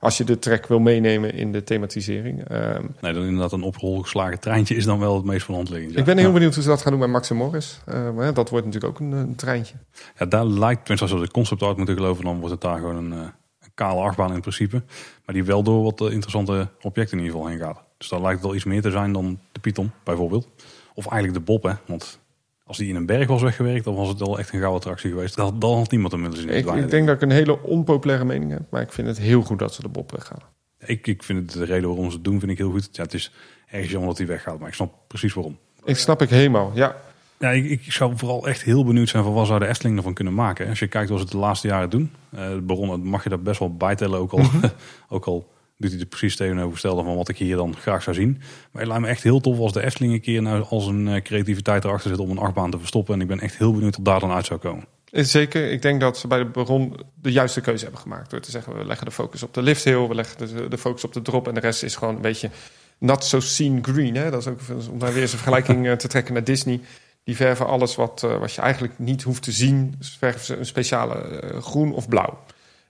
Als 0.04 0.16
je 0.16 0.24
de 0.24 0.38
trek 0.38 0.66
wil 0.66 0.78
meenemen 0.78 1.34
in 1.34 1.52
de 1.52 1.64
thematisering. 1.64 2.50
Uh, 2.50 2.78
nee, 3.00 3.12
dan 3.12 3.22
inderdaad 3.22 3.52
een 3.52 3.62
opgeslagen 3.62 4.40
treintje 4.40 4.74
is 4.74 4.84
dan 4.84 4.98
wel 4.98 5.16
het 5.16 5.24
meest 5.24 5.44
van 5.44 5.54
hand 5.54 5.70
liggend. 5.70 5.96
Ik 5.96 6.04
ben 6.04 6.18
heel 6.18 6.32
benieuwd 6.32 6.54
hoe 6.54 6.62
ze 6.62 6.68
dat 6.68 6.82
gaan 6.82 6.92
doen 6.92 7.00
met 7.00 7.10
Max 7.10 7.30
en 7.30 7.36
Morris. 7.36 7.80
Uh, 7.88 8.10
maar 8.10 8.34
dat 8.34 8.50
wordt 8.50 8.66
natuurlijk 8.66 8.92
ook 8.92 9.00
een, 9.00 9.12
een, 9.12 9.34
treintje. 9.34 9.74
Ja, 10.18 10.26
daar 10.26 10.44
lijkt, 10.44 10.80
tenminste 10.86 11.06
als 11.06 11.20
we 11.20 11.26
de 11.26 11.32
concept 11.32 11.62
art 11.62 11.76
moeten 11.76 11.94
geloven, 11.94 12.24
dan 12.24 12.36
wordt 12.36 12.50
het 12.50 12.60
daar 12.60 12.78
gewoon 12.78 12.96
een, 12.96 13.10
een 13.10 13.32
kale 13.74 14.00
achtbaan 14.00 14.34
in 14.34 14.40
principe. 14.40 14.82
Maar 15.24 15.34
die 15.34 15.44
wel 15.44 15.62
door 15.62 15.82
wat 15.82 16.00
interessante 16.00 16.68
objecten 16.80 17.18
in 17.18 17.24
ieder 17.24 17.38
geval 17.38 17.52
heen 17.52 17.60
gaat. 17.60 17.82
Dus 17.98 18.08
daar 18.08 18.20
lijkt 18.20 18.36
het 18.36 18.46
wel 18.46 18.54
iets 18.54 18.64
meer 18.64 18.82
te 18.82 18.90
zijn 18.90 19.12
dan 19.12 19.38
de 19.52 19.60
Python 19.60 19.90
bijvoorbeeld. 20.02 20.48
Of 20.94 21.06
eigenlijk 21.06 21.46
de 21.46 21.52
Bob, 21.52 21.62
hè. 21.62 21.72
Want 21.86 22.18
als 22.64 22.77
die 22.77 22.88
in 22.88 22.96
een 22.96 23.07
berg 23.07 23.29
was 23.29 23.42
weggewerkt, 23.42 23.85
dan 23.85 23.94
was 23.94 24.09
het 24.09 24.18
wel 24.18 24.38
echt 24.38 24.53
een 24.53 24.59
gouden 24.59 24.81
attractie 24.81 25.11
geweest. 25.11 25.37
Dan, 25.37 25.59
dan 25.59 25.77
had 25.77 25.90
niemand 25.90 26.12
hem 26.12 26.22
willen 26.22 26.38
zien. 26.38 26.48
Ik, 26.48 26.66
ik 26.66 26.90
denk 26.90 27.07
dat 27.07 27.16
ik 27.16 27.22
een 27.22 27.31
hele 27.31 27.62
onpopulaire 27.62 28.24
mening 28.24 28.50
heb, 28.50 28.62
maar 28.70 28.83
ik 28.83 28.92
vind 28.92 29.09
het 29.09 29.18
heel 29.18 29.42
goed 29.42 29.59
dat 29.59 29.74
ze 29.74 29.83
de 29.83 29.88
Bob 29.88 30.11
weggaan. 30.11 30.38
Ik, 30.79 31.07
ik 31.07 31.22
vind 31.22 31.53
het 31.53 31.59
de 31.61 31.64
reden 31.64 31.88
waarom 31.88 32.09
ze 32.11 32.14
het 32.14 32.24
doen, 32.24 32.38
vind 32.38 32.53
ik 32.53 32.59
heel 32.59 32.70
goed. 32.70 32.88
Ja, 32.92 33.03
het 33.03 33.14
is 33.14 33.33
ergens 33.66 33.90
jammer 33.90 34.09
dat 34.09 34.18
hij 34.18 34.27
weggaat, 34.27 34.59
maar 34.59 34.68
ik 34.68 34.74
snap 34.74 34.92
precies 35.07 35.35
waarom. 35.35 35.59
Ik 35.85 35.96
snap 35.96 36.22
ik 36.22 36.29
helemaal, 36.29 36.70
ja. 36.74 36.96
Ja, 37.38 37.50
ik, 37.50 37.70
ik, 37.70 37.92
zou 37.92 38.12
vooral 38.16 38.48
echt 38.48 38.62
heel 38.62 38.85
benieuwd 38.85 39.09
zijn 39.09 39.22
van 39.24 39.33
wat 39.33 39.46
zou 39.46 39.59
de 39.59 39.66
Efteling 39.66 39.96
ervan 39.96 40.14
kunnen 40.14 40.35
maken. 40.35 40.68
Als 40.68 40.79
je 40.79 40.87
kijkt 40.87 41.11
wat 41.11 41.20
ze 41.20 41.27
de 41.27 41.37
laatste 41.37 41.66
jaren 41.66 41.90
doen, 41.90 42.12
uh, 42.35 42.59
Baron, 42.62 43.03
mag 43.03 43.22
je 43.22 43.29
dat 43.29 43.42
best 43.42 43.59
wel 43.59 43.77
bijtellen. 43.77 44.18
Ook 44.18 44.33
al, 44.33 44.38
mhm. 44.38 44.68
ook 45.09 45.24
al 45.24 45.48
doet 45.76 45.90
hij 45.90 46.00
er 46.00 46.06
precies 46.06 46.37
tegenovergestelde 46.37 47.02
van 47.02 47.16
wat 47.16 47.28
ik 47.28 47.37
hier 47.37 47.56
dan 47.56 47.76
graag 47.76 48.02
zou 48.02 48.16
zien. 48.16 48.37
Maar 48.72 48.82
het 48.82 48.87
lijkt 48.87 49.02
me 49.02 49.08
echt 49.08 49.22
heel 49.22 49.40
tof 49.40 49.58
als 49.58 49.72
de 49.72 49.84
Efteling 49.84 50.12
een 50.12 50.20
keer 50.20 50.42
nou 50.42 50.64
als 50.68 50.87
een 50.87 51.06
uh, 51.06 51.20
creativiteit 51.20 51.84
erachter 51.84 52.10
zit 52.10 52.18
om 52.18 52.30
een 52.30 52.38
achtbaan 52.38 52.70
te 52.70 52.78
verstoppen. 52.78 53.14
En 53.14 53.20
ik 53.20 53.26
ben 53.26 53.40
echt 53.40 53.56
heel 53.56 53.72
benieuwd 53.72 53.96
wat 53.96 54.04
daar 54.04 54.20
dan 54.20 54.30
uit 54.30 54.46
zou 54.46 54.60
komen. 54.60 54.84
Zeker, 55.10 55.70
ik 55.70 55.82
denk 55.82 56.00
dat 56.00 56.18
ze 56.18 56.26
bij 56.26 56.38
de 56.38 56.44
Baron 56.44 56.96
de 57.14 57.32
juiste 57.32 57.60
keuze 57.60 57.82
hebben 57.82 58.00
gemaakt. 58.00 58.30
Door 58.30 58.40
te 58.40 58.50
zeggen, 58.50 58.78
we 58.78 58.84
leggen 58.84 59.06
de 59.06 59.12
focus 59.12 59.42
op 59.42 59.54
de 59.54 59.62
lift 59.62 59.84
hill, 59.84 60.08
we 60.08 60.14
leggen 60.14 60.70
de, 60.70 60.78
focus 60.78 61.04
op 61.04 61.12
de 61.12 61.22
drop. 61.22 61.48
En 61.48 61.54
de 61.54 61.60
rest 61.60 61.82
is 61.82 61.96
gewoon 61.96 62.14
een 62.14 62.20
beetje 62.20 62.50
not 62.98 63.24
so 63.24 63.40
seen 63.40 63.84
green. 63.84 64.14
Hè? 64.14 64.30
Dat 64.30 64.40
is 64.40 64.46
ook 64.46 64.60
om 64.90 64.98
daar 64.98 65.12
weer 65.12 65.22
eens 65.22 65.32
een 65.32 65.38
vergelijking 65.38 65.88
eh, 65.88 65.92
te 65.92 66.08
trekken 66.08 66.34
met 66.34 66.46
Disney. 66.46 66.80
Die 67.24 67.37
verven 67.37 67.66
alles 67.66 67.94
wat, 67.94 68.22
uh, 68.24 68.38
wat 68.38 68.52
je 68.52 68.60
eigenlijk 68.60 68.98
niet 68.98 69.22
hoeft 69.22 69.42
te 69.42 69.52
zien. 69.52 69.94
Verven 70.18 70.40
ze 70.40 70.56
een 70.56 70.66
speciale 70.66 71.42
groen 71.60 71.92
of 71.92 72.08
blauw 72.08 72.38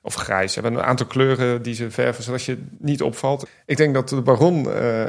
of 0.05 0.15
grijs. 0.15 0.53
Ze 0.53 0.61
hebben 0.61 0.81
een 0.81 0.87
aantal 0.87 1.07
kleuren 1.07 1.63
die 1.63 1.75
ze 1.75 1.91
verven, 1.91 2.25
zodat 2.25 2.45
je 2.45 2.59
niet 2.79 3.03
opvalt. 3.03 3.47
Ik 3.67 3.77
denk 3.77 3.95
dat 3.95 4.09
de 4.09 4.23
Baron 4.23 4.67
uh, 4.67 5.03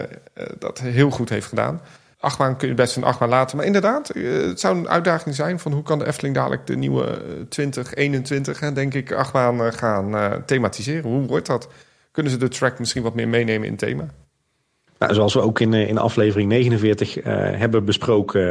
dat 0.59 0.79
heel 0.79 1.09
goed 1.09 1.29
heeft 1.29 1.47
gedaan. 1.47 1.81
Achtbaan 2.19 2.57
kun 2.57 2.67
je 2.67 2.73
best 2.73 2.95
een 2.95 3.03
achtbaan 3.03 3.29
laten. 3.29 3.57
Maar 3.57 3.65
inderdaad, 3.65 4.15
uh, 4.15 4.47
het 4.47 4.59
zou 4.59 4.77
een 4.77 4.89
uitdaging 4.89 5.35
zijn 5.35 5.59
van 5.59 5.71
hoe 5.71 5.83
kan 5.83 5.99
de 5.99 6.07
Efteling 6.07 6.35
dadelijk 6.35 6.67
de 6.67 6.75
nieuwe 6.75 7.21
2021, 7.49 8.59
hè, 8.59 8.73
denk 8.73 8.93
ik, 8.93 9.11
achtbaan 9.11 9.73
gaan 9.73 10.43
thematiseren. 10.45 11.11
Hoe 11.11 11.27
wordt 11.27 11.47
dat? 11.47 11.67
Kunnen 12.11 12.31
ze 12.31 12.37
de 12.37 12.47
track 12.47 12.79
misschien 12.79 13.03
wat 13.03 13.15
meer 13.15 13.27
meenemen 13.27 13.67
in 13.67 13.75
thema? 13.75 14.07
Nou, 14.99 15.13
zoals 15.13 15.33
we 15.33 15.41
ook 15.41 15.59
in, 15.59 15.73
in 15.73 15.97
aflevering 15.97 16.49
49 16.49 17.13
hebben 17.23 17.85
besproken, 17.85 18.47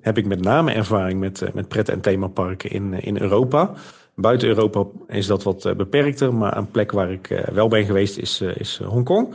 heb 0.00 0.18
ik 0.18 0.26
met 0.26 0.40
name 0.40 0.72
ervaring 0.72 1.20
met, 1.20 1.54
met 1.54 1.68
pret- 1.68 1.88
en 1.88 2.00
themaparken 2.00 2.70
in, 2.70 3.02
in 3.02 3.20
Europa. 3.20 3.74
Buiten 4.14 4.48
Europa 4.48 4.84
is 5.08 5.26
dat 5.26 5.42
wat 5.42 5.64
eh, 5.64 5.74
beperkter, 5.74 6.34
maar 6.34 6.56
een 6.56 6.70
plek 6.70 6.92
waar 6.92 7.12
ik 7.12 7.30
eh, 7.30 7.48
wel 7.48 7.68
ben 7.68 7.84
geweest 7.84 8.18
is, 8.18 8.40
eh, 8.40 8.56
is 8.56 8.80
Hongkong. 8.84 9.34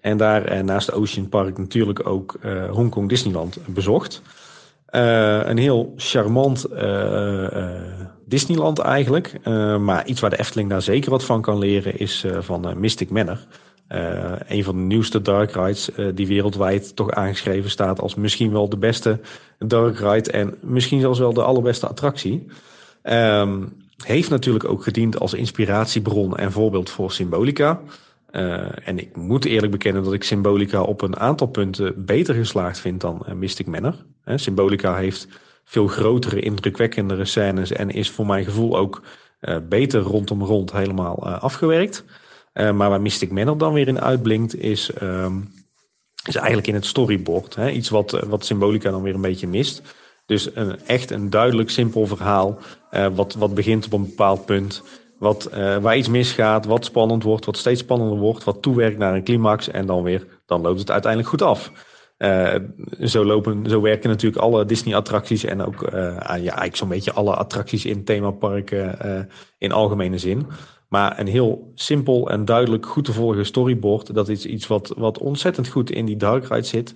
En 0.00 0.16
daar 0.16 0.64
naast 0.64 0.92
Ocean 0.92 1.28
Park 1.28 1.58
natuurlijk 1.58 2.06
ook 2.06 2.38
Hongkong 2.70 3.08
Disneyland 3.08 3.58
bezocht. 3.66 4.22
Een 4.86 5.58
heel 5.58 5.92
charmant 5.96 6.66
Disneyland 8.26 8.78
eigenlijk. 8.78 9.40
maar 9.80 10.06
iets 10.06 10.20
waar 10.20 10.30
de 10.30 10.38
Efteling 10.38 10.70
daar 10.70 10.82
zeker 10.82 11.10
wat 11.10 11.24
van 11.24 11.42
kan 11.42 11.58
leren 11.58 11.98
is 11.98 12.24
van 12.38 12.80
Mystic 12.80 13.10
Manor. 13.10 13.38
een 14.48 14.64
van 14.64 14.76
de 14.76 14.82
nieuwste 14.82 15.22
dark 15.22 15.50
rides 15.50 15.90
die 16.14 16.26
wereldwijd 16.26 16.96
toch 16.96 17.10
aangeschreven 17.10 17.70
staat 17.70 18.00
als 18.00 18.14
misschien 18.14 18.52
wel 18.52 18.68
de 18.68 18.78
beste 18.78 19.20
dark 19.58 19.98
ride 19.98 20.30
en 20.30 20.54
misschien 20.60 21.00
zelfs 21.00 21.18
wel 21.18 21.32
de 21.32 21.42
allerbeste 21.42 21.86
attractie. 21.86 22.46
Um, 23.02 23.83
heeft 23.96 24.30
natuurlijk 24.30 24.64
ook 24.64 24.82
gediend 24.82 25.20
als 25.20 25.34
inspiratiebron 25.34 26.36
en 26.36 26.52
voorbeeld 26.52 26.90
voor 26.90 27.12
Symbolica. 27.12 27.80
Uh, 28.30 28.88
en 28.88 28.98
ik 28.98 29.16
moet 29.16 29.44
eerlijk 29.44 29.72
bekennen 29.72 30.04
dat 30.04 30.12
ik 30.12 30.24
Symbolica 30.24 30.82
op 30.82 31.02
een 31.02 31.18
aantal 31.18 31.46
punten 31.46 32.04
beter 32.04 32.34
geslaagd 32.34 32.78
vind 32.78 33.00
dan 33.00 33.24
uh, 33.28 33.34
Mystic 33.34 33.66
Manor. 33.66 33.94
Uh, 34.24 34.36
Symbolica 34.36 34.96
heeft 34.96 35.28
veel 35.64 35.86
grotere, 35.86 36.40
indrukwekkendere 36.40 37.24
scènes 37.24 37.72
en 37.72 37.90
is 37.90 38.10
voor 38.10 38.26
mijn 38.26 38.44
gevoel 38.44 38.76
ook 38.76 39.02
beter 39.68 40.00
rondom 40.00 40.42
rond 40.42 40.72
helemaal 40.72 41.26
afgewerkt. 41.26 42.04
maar 42.52 42.74
waar 42.74 43.00
Mystic 43.00 43.30
Manor 43.30 43.58
dan 43.58 43.72
weer 43.72 43.88
in 43.88 44.00
uitblinkt 44.00 44.58
is, 44.58 44.90
um, 45.02 45.52
is 46.26 46.34
eigenlijk 46.34 46.66
in 46.66 46.74
het 46.74 46.86
storyboard. 46.86 47.56
Iets 47.72 47.88
wat, 47.88 48.10
wat 48.10 48.44
Symbolica 48.44 48.90
dan 48.90 49.02
weer 49.02 49.14
een 49.14 49.20
beetje 49.20 49.48
mist. 49.48 49.82
Dus 50.26 50.54
een, 50.54 50.80
echt 50.86 51.10
een 51.10 51.30
duidelijk, 51.30 51.70
simpel 51.70 52.06
verhaal. 52.06 52.58
Uh, 52.92 53.06
wat, 53.14 53.34
wat 53.34 53.54
begint 53.54 53.86
op 53.86 53.92
een 53.92 54.06
bepaald 54.06 54.44
punt. 54.44 54.82
Wat, 55.18 55.50
uh, 55.54 55.76
waar 55.76 55.96
iets 55.96 56.08
misgaat, 56.08 56.66
wat 56.66 56.84
spannend 56.84 57.22
wordt, 57.22 57.44
wat 57.44 57.56
steeds 57.56 57.80
spannender 57.80 58.18
wordt, 58.18 58.44
wat 58.44 58.62
toewerkt 58.62 58.98
naar 58.98 59.14
een 59.14 59.24
climax 59.24 59.68
en 59.68 59.86
dan 59.86 60.02
weer, 60.02 60.26
dan 60.46 60.60
loopt 60.60 60.78
het 60.78 60.90
uiteindelijk 60.90 61.30
goed 61.30 61.42
af. 61.42 61.72
Uh, 62.18 62.54
zo, 63.02 63.24
lopen, 63.24 63.70
zo 63.70 63.80
werken 63.80 64.10
natuurlijk 64.10 64.42
alle 64.42 64.64
Disney-attracties 64.64 65.44
en 65.44 65.62
ook 65.62 65.88
ja, 65.90 66.18
eigenlijk 66.28 66.76
zo'n 66.76 66.88
beetje 66.88 67.12
alle 67.12 67.34
attracties 67.34 67.84
in 67.84 68.04
themaparken 68.04 68.98
in 69.58 69.72
algemene 69.72 70.18
zin. 70.18 70.46
Maar 70.88 71.18
een 71.18 71.26
heel 71.26 71.72
simpel 71.74 72.30
en 72.30 72.44
duidelijk 72.44 72.86
goed 72.86 73.04
te 73.04 73.12
volgen 73.12 73.46
storyboard, 73.46 74.14
dat 74.14 74.28
is 74.28 74.46
iets 74.46 74.66
wat, 74.66 74.92
wat 74.96 75.18
ontzettend 75.18 75.68
goed 75.68 75.90
in 75.90 76.04
die 76.04 76.16
dark 76.16 76.48
ride 76.48 76.66
zit. 76.66 76.94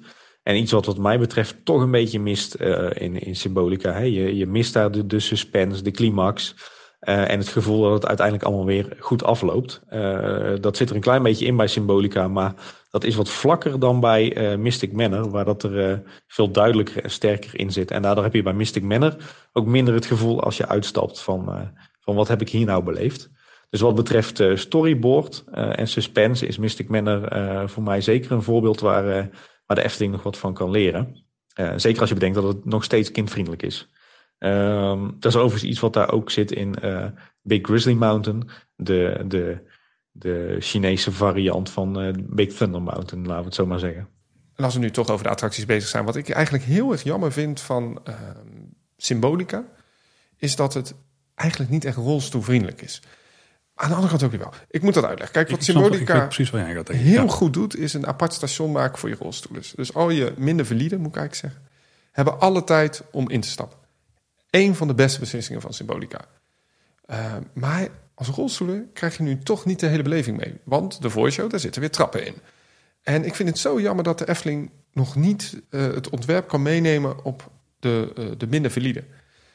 En 0.49 0.57
iets 0.57 0.73
wat 0.73 0.87
wat 0.87 0.99
mij 0.99 1.19
betreft 1.19 1.65
toch 1.65 1.81
een 1.81 1.91
beetje 1.91 2.21
mist 2.21 2.57
uh, 2.61 2.91
in, 2.95 3.21
in 3.21 3.37
Symbolica. 3.37 3.93
Hè? 3.93 4.03
Je, 4.03 4.37
je 4.37 4.47
mist 4.47 4.73
daar 4.73 4.91
de, 4.91 5.07
de 5.07 5.21
suspense, 5.21 5.83
de 5.83 5.91
climax. 5.91 6.55
Uh, 7.01 7.31
en 7.31 7.39
het 7.39 7.49
gevoel 7.49 7.83
dat 7.83 7.93
het 7.93 8.07
uiteindelijk 8.07 8.47
allemaal 8.47 8.67
weer 8.67 8.97
goed 8.99 9.25
afloopt. 9.25 9.81
Uh, 9.91 10.53
dat 10.61 10.77
zit 10.77 10.91
er 10.91 10.95
een 10.95 11.01
klein 11.01 11.23
beetje 11.23 11.47
in 11.47 11.57
bij 11.57 11.67
Symbolica. 11.67 12.29
Maar 12.29 12.55
dat 12.91 13.05
is 13.05 13.15
wat 13.15 13.29
vlakker 13.29 13.79
dan 13.79 14.01
bij 14.01 14.57
Mystic 14.59 14.93
Manor. 14.93 15.31
Waar 15.31 15.45
dat 15.45 15.63
er 15.63 16.03
veel 16.27 16.51
duidelijker 16.51 17.03
en 17.03 17.11
sterker 17.11 17.59
in 17.59 17.73
zit. 17.73 17.91
En 17.91 18.03
daardoor 18.03 18.25
heb 18.25 18.35
je 18.35 18.43
bij 18.43 18.53
Mystic 18.53 18.83
Manor 18.83 19.17
ook 19.53 19.67
minder 19.67 19.95
het 19.95 20.07
gevoel 20.07 20.43
als 20.43 20.57
je 20.57 20.69
uitstapt 20.69 21.21
van, 21.21 21.71
van 22.01 22.15
wat 22.15 22.29
heb 22.29 22.41
ik 22.41 22.49
hier 22.49 22.67
nou 22.67 22.83
beleefd. 22.83 23.31
Dus 23.71 23.81
wat 23.81 23.95
betreft 23.95 24.43
storyboard 24.55 25.45
en 25.53 25.89
suspense 25.89 26.47
is 26.47 26.59
Mystic 26.59 26.89
Manor 26.89 27.29
voor 27.69 27.83
mij 27.83 28.01
zeker 28.01 28.33
een 28.33 28.43
voorbeeld 28.43 28.81
waar 28.81 29.31
waar 29.69 29.77
de 29.77 29.85
Efteling 29.85 30.13
nog 30.13 30.23
wat 30.23 30.39
van 30.39 30.55
kan 30.55 30.71
leren. 30.71 31.25
Uh, 31.61 31.73
zeker 31.77 32.01
als 32.01 32.09
je 32.09 32.15
bedenkt 32.15 32.37
dat 32.37 32.55
het 32.55 32.65
nog 32.65 32.85
steeds 32.85 33.11
kindvriendelijk 33.11 33.63
is. 33.63 33.89
Um, 34.39 35.17
dat 35.21 35.33
is 35.33 35.39
overigens 35.39 35.71
iets 35.71 35.81
wat 35.81 35.93
daar 35.93 36.13
ook 36.13 36.31
zit 36.31 36.53
in 36.53 36.77
uh, 36.83 37.07
Big 37.43 37.59
Grizzly 37.63 37.93
Mountain, 37.93 38.49
de, 38.77 39.25
de, 39.27 39.67
de 40.11 40.57
Chinese 40.61 41.13
variant 41.13 41.71
van 41.71 42.03
uh, 42.03 42.13
Big 42.29 42.53
Thunder 42.53 42.83
Mountain, 42.83 43.27
laten 43.27 43.39
we 43.39 43.45
het 43.45 43.55
zo 43.55 43.67
maar 43.67 43.79
zeggen. 43.79 44.09
En 44.55 44.65
als 44.65 44.75
we 44.75 44.81
nu 44.81 44.91
toch 44.91 45.09
over 45.09 45.25
de 45.25 45.31
attracties 45.31 45.67
bezig 45.67 45.89
zijn, 45.89 46.05
wat 46.05 46.17
ik 46.17 46.29
eigenlijk 46.29 46.65
heel 46.65 46.93
erg 46.93 47.03
jammer 47.03 47.33
vind 47.33 47.61
van 47.61 48.01
uh, 48.09 48.15
Symbolica, 48.97 49.65
is 50.37 50.57
dat 50.57 50.75
het 50.75 50.95
eigenlijk 51.35 51.71
niet 51.71 51.85
echt 51.85 51.97
rolstoelvriendelijk 51.97 52.83
is. 52.83 53.03
Aan 53.81 53.88
de 53.88 53.95
andere 53.95 54.09
kant 54.11 54.23
ook 54.23 54.31
weer 54.31 54.41
wel. 54.41 54.53
Ik 54.71 54.83
moet 54.83 54.95
dat 54.95 55.05
uitleggen. 55.05 55.35
Kijk, 55.35 55.51
wat 55.51 55.64
Symbolica 55.64 56.25
precies 56.25 56.51
wat 56.51 56.61
jij 56.61 56.75
gaat 56.75 56.88
heel 56.88 57.29
goed 57.29 57.53
doet, 57.53 57.77
is 57.77 57.95
een 57.95 58.07
apart 58.07 58.33
station 58.33 58.73
maken 58.73 58.99
voor 58.99 59.09
je 59.09 59.14
rolstoelen. 59.14 59.62
Dus 59.75 59.95
al 59.95 60.11
je 60.11 60.33
minder 60.37 60.67
valide, 60.67 60.97
moet 60.97 61.09
ik 61.09 61.17
eigenlijk 61.17 61.35
zeggen, 61.35 61.71
hebben 62.12 62.41
alle 62.41 62.64
tijd 62.64 63.03
om 63.11 63.31
in 63.31 63.41
te 63.41 63.49
stappen. 63.49 63.79
Eén 64.51 64.75
van 64.75 64.88
de 64.88 64.95
beste 64.95 65.21
beslissingen 65.21 65.61
van 65.61 65.73
Symbolica. 65.73 66.25
Uh, 67.11 67.35
maar 67.53 67.88
als 68.14 68.29
rolstoelen 68.29 68.91
krijg 68.93 69.17
je 69.17 69.23
nu 69.23 69.38
toch 69.38 69.64
niet 69.64 69.81
de 69.81 69.87
hele 69.87 70.03
beleving 70.03 70.37
mee. 70.37 70.55
Want 70.64 71.03
de 71.03 71.11
voorshow, 71.11 71.51
daar 71.51 71.61
zitten 71.61 71.81
weer 71.81 71.91
trappen 71.91 72.27
in. 72.27 72.35
En 73.03 73.25
ik 73.25 73.35
vind 73.35 73.49
het 73.49 73.59
zo 73.59 73.81
jammer 73.81 74.05
dat 74.05 74.19
de 74.19 74.29
Efteling 74.29 74.71
nog 74.93 75.17
niet 75.17 75.62
uh, 75.71 75.83
het 75.83 76.11
ontwerp 76.11 76.49
kan 76.49 76.62
meenemen 76.62 77.25
op 77.25 77.51
de, 77.81 78.12
uh, 78.19 78.27
de 78.37 78.47
minder 78.47 78.71
valide. 78.71 79.05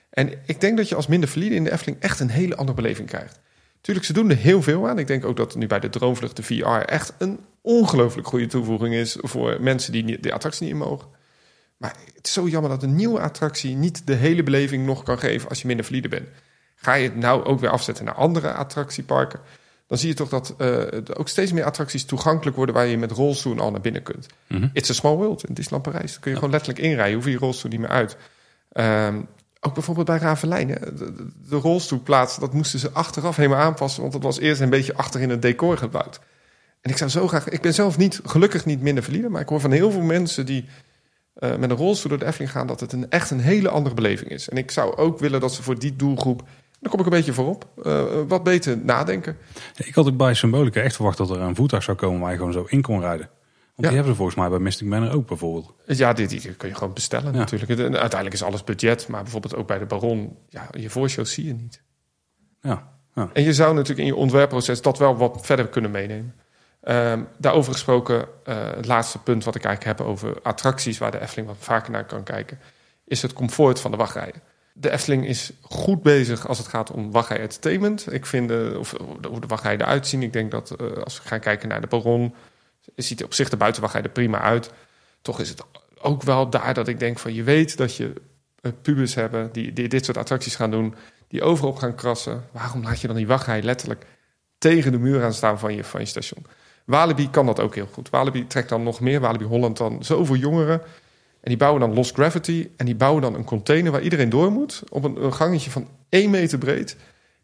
En 0.10 0.34
ik 0.46 0.62
denk 0.62 0.78
dat 0.78 0.90
je 0.90 0.96
als 0.96 1.08
minder 1.08 1.30
valide 1.30 1.56
in 1.56 1.64
de 1.64 1.72
Efteling 1.72 2.00
echt 2.00 2.20
een 2.20 2.30
hele 2.30 2.56
andere 2.56 2.82
beleving 2.82 3.08
krijgt. 3.08 3.42
Tuurlijk, 3.84 4.06
ze 4.06 4.14
doen 4.14 4.30
er 4.30 4.38
heel 4.38 4.62
veel 4.62 4.88
aan. 4.88 5.00
Ik 5.00 5.08
denk 5.08 5.26
ook 5.26 5.38
dat 5.38 5.56
nu 5.56 5.68
bij 5.68 5.80
de 5.80 5.90
Droomvlucht 5.90 6.36
de 6.36 6.44
VR 6.44 6.66
echt 6.66 7.14
een 7.18 7.40
ongelooflijk 7.62 8.28
goede 8.28 8.46
toevoeging 8.46 8.94
is 8.94 9.18
voor 9.20 9.58
mensen 9.62 9.92
die 9.92 10.20
de 10.20 10.34
attractie 10.34 10.64
niet 10.64 10.74
in 10.74 10.80
mogen. 10.80 11.08
Maar 11.78 11.96
het 12.16 12.28
is 12.28 12.34
zo 12.34 12.48
jammer 12.48 12.70
dat 12.70 12.84
een 12.84 12.96
nieuwe 12.96 13.20
attractie 13.20 13.76
niet 13.76 14.08
de 14.08 14.14
hele 14.14 14.44
beleving 14.44 14.86
nog 14.86 15.04
kan 15.04 15.20
geven 15.20 15.50
als 15.50 15.62
je 15.62 15.68
minder 15.68 15.86
valide 15.86 16.08
bent. 16.08 16.28
Ga 16.76 16.94
je 16.94 17.04
het 17.04 17.16
nou 17.16 17.44
ook 17.44 17.60
weer 17.60 17.70
afzetten 17.70 18.06
naar 18.06 18.14
andere 18.14 18.54
attractieparken, 18.54 19.40
dan 19.88 19.98
zie 19.98 20.10
je 20.10 20.16
toch 20.16 20.30
dat 20.30 20.56
uh, 20.58 20.68
er 20.94 21.18
ook 21.18 21.28
steeds 21.28 21.52
meer 21.52 21.64
attracties 21.64 22.06
toegankelijk 22.06 22.56
worden 22.56 22.76
waar 22.76 22.86
je 22.86 22.98
met 22.98 23.12
rolstoel 23.12 23.60
al 23.60 23.72
naar 23.72 23.82
binnen 23.82 24.04
kunt. 24.04 24.28
Mm 24.48 24.58
-hmm. 24.58 24.70
It's 24.74 24.90
a 24.90 24.94
small 24.94 25.16
world 25.16 25.48
in 25.48 25.54
Disneyland 25.54 25.92
Parijs. 25.92 26.12
Dan 26.12 26.22
kun 26.22 26.32
je 26.32 26.38
gewoon 26.38 26.52
letterlijk 26.52 26.86
inrijden, 26.86 27.16
hoef 27.16 27.26
je 27.26 27.32
je 27.32 27.38
rolstoel 27.38 27.72
niet 27.72 27.80
meer 27.80 27.90
uit. 27.90 28.18
Um, 28.74 29.28
ook 29.66 29.74
bijvoorbeeld 29.74 30.08
bij 30.08 30.18
Ravelijn. 30.18 30.68
De, 30.68 31.56
rolstoelplaats, 31.56 32.38
dat 32.38 32.54
moesten 32.54 32.80
ze 32.80 32.92
achteraf 32.92 33.36
helemaal 33.36 33.60
aanpassen. 33.60 34.02
Want 34.02 34.14
dat 34.14 34.24
was 34.24 34.40
eerst 34.40 34.62
een 34.62 34.70
beetje 34.70 34.96
achter 34.96 35.22
in 35.22 35.30
het 35.30 35.42
decor 35.42 35.78
gebouwd. 35.78 36.20
En 36.82 36.92
ik 36.92 36.98
zou 36.98 37.10
zo 37.10 37.28
graag... 37.28 37.50
Ik 37.50 37.62
ben 37.62 37.74
zelf 37.74 37.98
niet, 37.98 38.20
gelukkig 38.24 38.66
niet 38.66 38.82
minder 38.82 39.04
verliezen. 39.04 39.32
Maar 39.32 39.42
ik 39.42 39.50
hoor 39.50 39.60
van 39.60 39.72
heel 39.72 39.92
veel 39.92 40.02
mensen 40.02 40.46
die 40.46 40.66
uh, 41.40 41.56
met 41.56 41.70
een 41.70 41.78
rolstoel 41.78 42.10
door 42.10 42.20
de 42.20 42.26
Efteling 42.26 42.52
gaan... 42.52 42.68
dat 42.68 42.80
het 42.80 42.94
een, 42.94 43.10
echt 43.10 43.32
een 43.32 43.40
hele 43.40 43.70
andere 43.70 43.96
beleving 43.96 44.30
is. 44.30 44.50
En 44.50 44.58
ik 44.58 44.72
zou 44.72 44.96
ook 44.96 45.20
willen 45.20 45.40
dat 45.40 45.54
ze 45.54 45.64
voor 45.64 45.80
die 45.80 45.96
doelgroep... 45.96 46.44
Daar 46.80 46.92
kom 46.92 47.00
ik 47.00 47.06
een 47.06 47.12
beetje 47.12 47.34
voorop. 47.34 47.68
Uh, 47.84 48.04
wat 48.28 48.44
beter 48.44 48.78
nadenken. 48.78 49.38
ik 49.76 49.96
had 49.96 50.08
ook 50.08 50.18
bij 50.18 50.34
Symbolica 50.34 50.82
echt 50.82 50.96
verwacht 50.96 51.18
dat 51.18 51.30
er 51.30 51.40
een 51.40 51.56
voertuig 51.56 51.84
zou 51.84 51.98
komen... 51.98 52.20
waar 52.20 52.32
je 52.32 52.38
gewoon 52.38 52.54
zo 52.54 52.66
in 52.68 52.82
kon 52.82 53.00
rijden. 53.00 53.30
Want 53.76 53.88
die 53.88 53.96
hebben 53.96 54.12
ze 54.12 54.16
volgens 54.16 54.38
mij 54.38 54.50
bij 54.50 54.60
Mystic 54.60 54.88
Manor 54.88 55.12
ook 55.12 55.28
bijvoorbeeld. 55.28 55.74
Ja, 55.86 56.14
die, 56.14 56.28
die 56.28 56.54
kun 56.54 56.70
je 56.70 56.76
gewoon 56.76 56.94
bestellen 56.94 57.34
natuurlijk. 57.34 57.72
En 57.72 57.84
uiteindelijk 57.86 58.34
is 58.34 58.44
alles 58.44 58.64
budget. 58.64 59.08
Maar 59.08 59.22
bijvoorbeeld 59.24 59.56
ook 59.56 59.68
bij 59.68 59.80
de 59.80 59.86
Baron, 59.86 60.38
ja, 60.50 60.68
je 60.72 60.90
voorshow 60.90 61.26
zie 61.26 61.46
je 61.46 61.54
niet. 61.54 61.82
Ja, 62.62 62.92
ja. 63.16 63.30
En 63.34 63.44
je 63.44 63.54
zou 63.54 63.74
natuurlijk 63.74 64.00
in 64.00 64.06
je 64.06 64.16
ontwerpproces 64.16 64.82
dat 64.82 64.98
wel 64.98 65.18
wat 65.18 65.46
verder 65.46 65.68
kunnen 65.68 65.92
meenemen. 65.92 66.36
Um, 66.88 67.28
daarover 67.38 67.72
gesproken, 67.72 68.18
uh, 68.18 68.72
het 68.76 68.86
laatste 68.86 69.20
punt 69.20 69.44
wat 69.44 69.56
ik 69.56 69.64
eigenlijk 69.64 69.98
heb 69.98 70.08
over 70.08 70.42
attracties... 70.42 70.98
waar 70.98 71.12
de 71.12 71.22
Efteling 71.22 71.48
wat 71.48 71.58
vaker 71.60 71.92
naar 71.92 72.06
kan 72.06 72.24
kijken... 72.24 72.60
is 73.06 73.22
het 73.22 73.34
comfort 73.34 73.80
van 73.80 73.92
de 73.92 73.98
wachtrijen. 73.98 74.42
De 74.74 74.92
Efteling 74.92 75.28
is 75.28 75.52
goed 75.62 76.02
bezig 76.02 76.48
als 76.48 76.58
het 76.58 76.68
gaat 76.68 76.92
om 76.92 77.12
wachtrij 77.12 77.40
entertainment. 77.40 78.14
Ik 78.14 78.26
vind, 78.26 78.48
de, 78.48 78.76
of, 78.80 78.96
hoe 79.28 79.42
de 79.42 79.48
wachtrijen 79.48 79.82
eruit 79.82 80.08
zien. 80.08 80.24
Ik 80.24 80.34
denk 80.34 80.52
dat 80.52 80.76
uh, 80.82 80.92
als 81.04 81.22
we 81.22 81.28
gaan 81.28 81.40
kijken 81.40 81.70
naar 81.70 81.82
de 81.82 81.88
Baron 81.88 82.34
ziet 82.96 83.24
op 83.24 83.34
zich 83.34 83.50
de 83.50 83.58
buitenwacht 83.58 83.96
er 83.96 84.10
prima 84.10 84.40
uit. 84.40 84.72
Toch 85.22 85.40
is 85.40 85.50
het 85.50 85.62
ook 86.02 86.24
wel 86.24 86.50
daar 86.50 86.74
dat 86.74 86.88
ik 86.88 87.00
denk 87.00 87.20
van 87.20 87.34
je 87.34 87.44
weet 87.44 87.78
dat 87.78 87.96
je 87.96 88.14
uh, 88.62 88.72
pubers 88.82 89.16
hebben 89.16 89.50
die, 89.52 89.74
die 89.74 89.88
dit 89.88 90.06
soort 90.06 90.18
attracties 90.18 90.56
gaan 90.56 90.72
doen, 90.72 90.96
die 91.28 91.42
overop 91.42 91.76
gaan 91.78 91.96
krassen. 91.96 92.44
Waarom 92.52 92.84
laat 92.84 93.02
je 93.02 93.08
dan 93.08 93.16
die 93.16 93.28
wachtrij 93.28 93.62
letterlijk 93.62 94.06
tegen 94.58 94.92
de 94.92 94.98
muur 94.98 95.24
aan 95.24 95.34
staan 95.34 95.60
van 95.60 95.76
je, 95.76 95.84
van 95.84 96.00
je 96.00 96.06
station? 96.06 96.46
Walibi 96.86 97.30
kan 97.30 97.46
dat 97.46 97.60
ook 97.60 97.76
heel 97.76 97.90
goed. 97.92 98.10
Walibi 98.10 98.48
trekt 98.48 98.70
dan 98.70 98.84
nog 98.84 99.00
meer, 99.00 99.20
Walibi 99.20 99.46
Holland 99.46 99.78
dan 99.78 100.04
zoveel 100.04 100.36
jongeren. 100.36 100.82
En 101.40 101.50
die 101.50 101.58
bouwen 101.58 101.82
dan 101.82 101.94
Lost 101.94 102.14
Gravity 102.14 102.70
en 102.78 102.86
die 102.86 102.96
bouwen 102.96 103.22
dan 103.22 103.36
een 103.36 103.44
container 103.44 103.92
waar 103.92 104.02
iedereen 104.02 104.30
door 104.30 104.52
moet 104.52 104.84
op 104.90 105.04
een, 105.04 105.24
een 105.24 105.34
gangetje 105.34 105.72
van 105.72 105.88
1 106.10 106.30
meter 106.30 106.58
breed. 106.58 106.96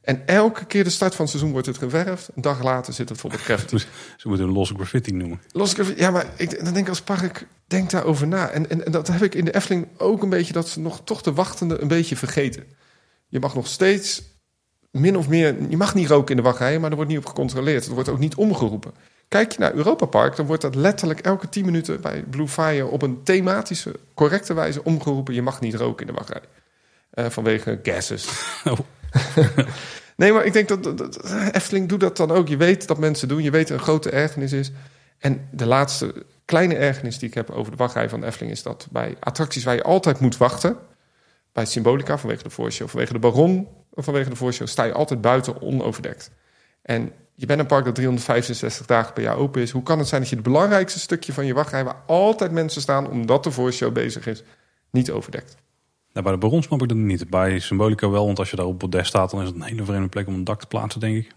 En 0.01 0.27
elke 0.27 0.65
keer 0.65 0.83
de 0.83 0.89
start 0.89 1.15
van 1.15 1.21
het 1.21 1.29
seizoen 1.29 1.51
wordt 1.51 1.67
het 1.67 1.77
geverfd. 1.77 2.29
Een 2.35 2.41
dag 2.41 2.63
later 2.63 2.93
zit 2.93 3.09
het 3.09 3.21
bijvoorbeeld 3.21 3.43
graffiti. 3.49 3.77
Ze 4.17 4.27
moeten 4.27 4.47
een 4.47 4.53
losse 4.53 4.73
graffiti 4.73 5.11
noemen. 5.11 5.41
Losse 5.51 5.75
graffiti, 5.75 6.01
ja, 6.01 6.11
maar 6.11 6.25
ik, 6.35 6.63
dan 6.63 6.73
denk 6.73 6.85
ik 6.85 6.89
als 6.89 7.01
park, 7.01 7.45
denk 7.67 7.89
daarover 7.89 8.27
na. 8.27 8.49
En, 8.49 8.69
en, 8.69 8.85
en, 8.85 8.91
dat 8.91 9.07
heb 9.07 9.21
ik 9.21 9.35
in 9.35 9.45
de 9.45 9.55
Efteling 9.55 9.87
ook 9.97 10.23
een 10.23 10.29
beetje, 10.29 10.53
dat 10.53 10.67
ze 10.67 10.79
nog 10.79 11.01
toch 11.03 11.21
de 11.21 11.33
wachtende 11.33 11.81
een 11.81 11.87
beetje 11.87 12.15
vergeten. 12.15 12.63
Je 13.27 13.39
mag 13.39 13.55
nog 13.55 13.67
steeds 13.67 14.23
min 14.91 15.17
of 15.17 15.27
meer, 15.27 15.55
je 15.69 15.77
mag 15.77 15.95
niet 15.95 16.07
roken 16.07 16.29
in 16.29 16.37
de 16.37 16.47
wachtrij, 16.47 16.79
maar 16.79 16.89
er 16.89 16.95
wordt 16.95 17.11
niet 17.11 17.19
op 17.19 17.25
gecontroleerd. 17.25 17.85
Er 17.85 17.93
wordt 17.93 18.09
ook 18.09 18.19
niet 18.19 18.35
omgeroepen. 18.35 18.91
Kijk 19.27 19.51
je 19.51 19.59
naar 19.59 19.73
Europa 19.73 20.05
Park, 20.05 20.35
dan 20.35 20.45
wordt 20.45 20.61
dat 20.61 20.75
letterlijk 20.75 21.19
elke 21.19 21.49
10 21.49 21.65
minuten 21.65 22.01
bij 22.01 22.23
Blue 22.29 22.47
Fire 22.47 22.85
op 22.85 23.01
een 23.01 23.23
thematische, 23.23 23.99
correcte 24.13 24.53
wijze 24.53 24.83
omgeroepen. 24.83 25.33
Je 25.33 25.41
mag 25.41 25.59
niet 25.59 25.75
roken 25.75 26.07
in 26.07 26.13
de 26.13 26.17
wachtrij. 26.17 26.41
Uh, 27.13 27.25
vanwege 27.29 27.79
gases. 27.83 28.27
Oh. 28.63 28.79
nee, 30.19 30.33
maar 30.33 30.45
ik 30.45 30.53
denk 30.53 30.67
dat, 30.67 31.23
Efteling 31.51 31.89
doet 31.89 31.99
dat 31.99 32.17
dan 32.17 32.31
ook. 32.31 32.47
Je 32.47 32.57
weet 32.57 32.87
dat 32.87 32.97
mensen 32.97 33.27
doen. 33.27 33.43
Je 33.43 33.51
weet 33.51 33.69
een 33.69 33.79
grote 33.79 34.09
ergernis 34.09 34.51
is. 34.51 34.71
En 35.17 35.47
de 35.51 35.65
laatste 35.65 36.25
kleine 36.45 36.75
ergernis 36.75 37.19
die 37.19 37.27
ik 37.27 37.33
heb 37.33 37.49
over 37.49 37.71
de 37.71 37.77
wachtrij 37.77 38.09
van 38.09 38.23
Efteling... 38.23 38.51
is 38.51 38.63
dat 38.63 38.87
bij 38.91 39.15
attracties 39.19 39.63
waar 39.63 39.75
je 39.75 39.83
altijd 39.83 40.19
moet 40.19 40.37
wachten... 40.37 40.77
bij 41.51 41.65
Symbolica 41.65 42.17
vanwege 42.17 42.43
de 42.43 42.49
voorshow, 42.49 42.87
vanwege 42.87 43.13
de 43.13 43.19
Baron... 43.19 43.67
vanwege 43.91 44.29
de 44.29 44.35
voorshow, 44.35 44.67
sta 44.67 44.83
je 44.83 44.93
altijd 44.93 45.21
buiten 45.21 45.61
onoverdekt. 45.61 46.31
En 46.81 47.11
je 47.35 47.45
bent 47.45 47.59
een 47.59 47.65
park 47.65 47.85
dat 47.85 47.95
365 47.95 48.85
dagen 48.85 49.13
per 49.13 49.23
jaar 49.23 49.37
open 49.37 49.61
is. 49.61 49.71
Hoe 49.71 49.83
kan 49.83 49.99
het 49.99 50.07
zijn 50.07 50.21
dat 50.21 50.29
je 50.29 50.35
het 50.35 50.45
belangrijkste 50.45 50.99
stukje 50.99 51.33
van 51.33 51.45
je 51.45 51.53
wachtrij... 51.53 51.83
waar 51.83 52.01
altijd 52.05 52.51
mensen 52.51 52.81
staan 52.81 53.09
omdat 53.09 53.43
de 53.43 53.51
voorshow 53.51 53.93
bezig 53.93 54.27
is, 54.27 54.43
niet 54.91 55.11
overdekt? 55.11 55.55
Nou, 56.13 56.25
bij 56.25 56.33
de 56.33 56.37
Baron 56.39 56.63
snap 56.63 56.81
ik 56.81 56.87
dat 56.87 56.97
niet. 56.97 57.29
Bij 57.29 57.59
Symbolica 57.59 58.09
wel, 58.09 58.25
want 58.25 58.39
als 58.39 58.49
je 58.49 58.55
daar 58.55 58.65
op 58.65 58.81
het 58.81 59.05
staat... 59.05 59.31
dan 59.31 59.41
is 59.41 59.47
het 59.47 59.55
een 59.55 59.61
hele 59.61 59.83
vreemde 59.85 60.07
plek 60.07 60.27
om 60.27 60.33
een 60.33 60.43
dak 60.43 60.59
te 60.59 60.67
plaatsen, 60.67 60.99
denk 60.99 61.15
ik. 61.17 61.31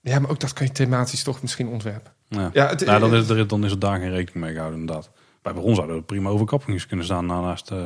Ja, 0.00 0.18
maar 0.18 0.30
ook 0.30 0.40
dat 0.40 0.52
kan 0.52 0.66
je 0.66 0.72
thematisch 0.72 1.22
toch 1.22 1.42
misschien 1.42 1.68
ontwerpen. 1.68 2.12
Ja, 2.28 2.50
Ja, 2.52 2.68
het- 2.68 2.84
nou, 2.84 3.00
dan, 3.00 3.14
is 3.14 3.28
er, 3.28 3.46
dan 3.46 3.64
is 3.64 3.70
er 3.70 3.78
daar 3.78 3.98
geen 3.98 4.10
rekening 4.10 4.44
mee 4.44 4.52
gehouden, 4.52 4.80
inderdaad. 4.80 5.10
Bij 5.42 5.54
Baron 5.54 5.74
zouden 5.74 5.96
er 5.96 6.02
prima 6.02 6.28
overkappingen 6.28 6.86
kunnen 6.86 7.04
staan 7.06 7.26
naast... 7.26 7.70
eh 7.70 7.78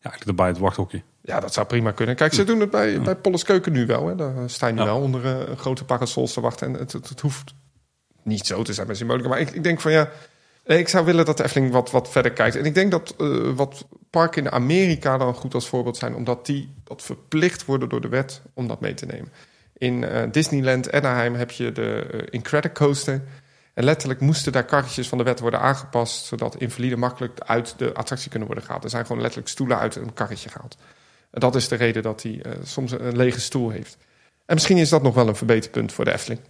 ja, 0.00 0.10
eigenlijk 0.10 0.36
bij 0.38 0.46
het 0.48 0.58
wachthokje. 0.58 1.02
Ja, 1.22 1.40
dat 1.40 1.52
zou 1.54 1.66
prima 1.66 1.90
kunnen. 1.90 2.16
Kijk, 2.16 2.32
ze 2.34 2.44
doen 2.44 2.60
het 2.60 2.70
bij, 2.70 3.00
bij 3.00 3.16
Polles 3.16 3.42
Keuken 3.42 3.72
nu 3.72 3.86
wel. 3.86 4.06
Hè. 4.06 4.14
Daar 4.14 4.50
sta 4.50 4.66
je 4.66 4.72
nu 4.72 4.78
Ja. 4.78 4.84
wel 4.84 5.00
onder 5.00 5.24
eh, 5.24 5.48
een 5.48 5.56
grote 5.56 5.84
parasols 5.84 6.32
te 6.32 6.40
wachten. 6.40 6.66
En 6.66 6.74
het, 6.74 6.92
het, 6.92 7.08
het 7.08 7.20
hoeft 7.20 7.54
niet 8.22 8.46
zo 8.46 8.62
te 8.62 8.72
zijn 8.72 8.86
bij 8.86 8.96
Symbolica. 8.96 9.28
Maar 9.28 9.40
ik, 9.40 9.50
ik 9.50 9.62
denk 9.62 9.80
van 9.80 9.92
ja... 9.92 10.08
nee, 10.64 10.78
Ik 10.78 10.88
zou 10.88 11.04
willen 11.04 11.24
dat 11.24 11.36
de 11.36 11.44
Efteling 11.44 11.72
wat, 11.72 11.90
wat 11.90 12.10
verder 12.10 12.32
kijkt. 12.32 12.56
En 12.56 12.64
ik 12.64 12.74
denk 12.74 12.90
dat 12.90 13.14
eh, 13.18 13.50
wat 13.54 13.86
parken 14.10 14.44
in 14.44 14.50
Amerika 14.50 15.18
dan 15.18 15.34
goed 15.34 15.54
als 15.54 15.68
voorbeeld 15.68 15.96
zijn... 15.96 16.14
omdat 16.14 16.46
die 16.46 16.74
dat 16.84 17.02
verplicht 17.02 17.64
worden 17.64 17.88
door 17.88 18.00
de 18.00 18.08
wet 18.08 18.42
om 18.54 18.68
dat 18.68 18.80
mee 18.80 18.94
te 18.94 19.06
nemen. 19.06 19.32
In 19.76 20.04
eh, 20.04 20.22
Disneyland 20.30 20.92
Anaheim 20.92 21.34
heb 21.34 21.50
je 21.50 21.72
de 21.72 22.06
eh, 22.12 22.26
Incredicoaster... 22.30 23.22
En 23.74 23.84
letterlijk 23.84 24.20
moesten 24.20 24.52
daar 24.52 24.64
karretjes 24.64 25.08
van 25.08 25.18
de 25.18 25.24
wet 25.24 25.40
worden 25.40 25.60
aangepast... 25.60 26.24
zodat 26.24 26.56
invaliden 26.56 26.98
makkelijk 26.98 27.40
uit 27.40 27.74
de 27.78 27.94
attractie 27.94 28.30
kunnen 28.30 28.46
worden 28.46 28.64
gehaald. 28.64 28.84
Er 28.84 28.90
zijn 28.90 29.06
gewoon 29.06 29.20
letterlijk 29.20 29.50
stoelen 29.50 29.78
uit 29.78 29.96
een 29.96 30.12
karretje 30.12 30.48
gehaald. 30.48 30.76
En 31.30 31.40
dat 31.40 31.54
is 31.54 31.68
de 31.68 31.74
reden 31.74 32.02
dat 32.02 32.22
hij 32.22 32.42
eh, 32.42 32.52
soms 32.62 32.92
een 32.92 33.16
lege 33.16 33.40
stoel 33.40 33.70
heeft. 33.70 33.96
En 34.46 34.54
misschien 34.54 34.76
is 34.76 34.88
dat 34.88 35.02
nog 35.02 35.14
wel 35.14 35.28
een 35.28 35.36
verbeterpunt 35.36 35.92
voor 35.92 36.04
de 36.04 36.12
Efteling. 36.12 36.40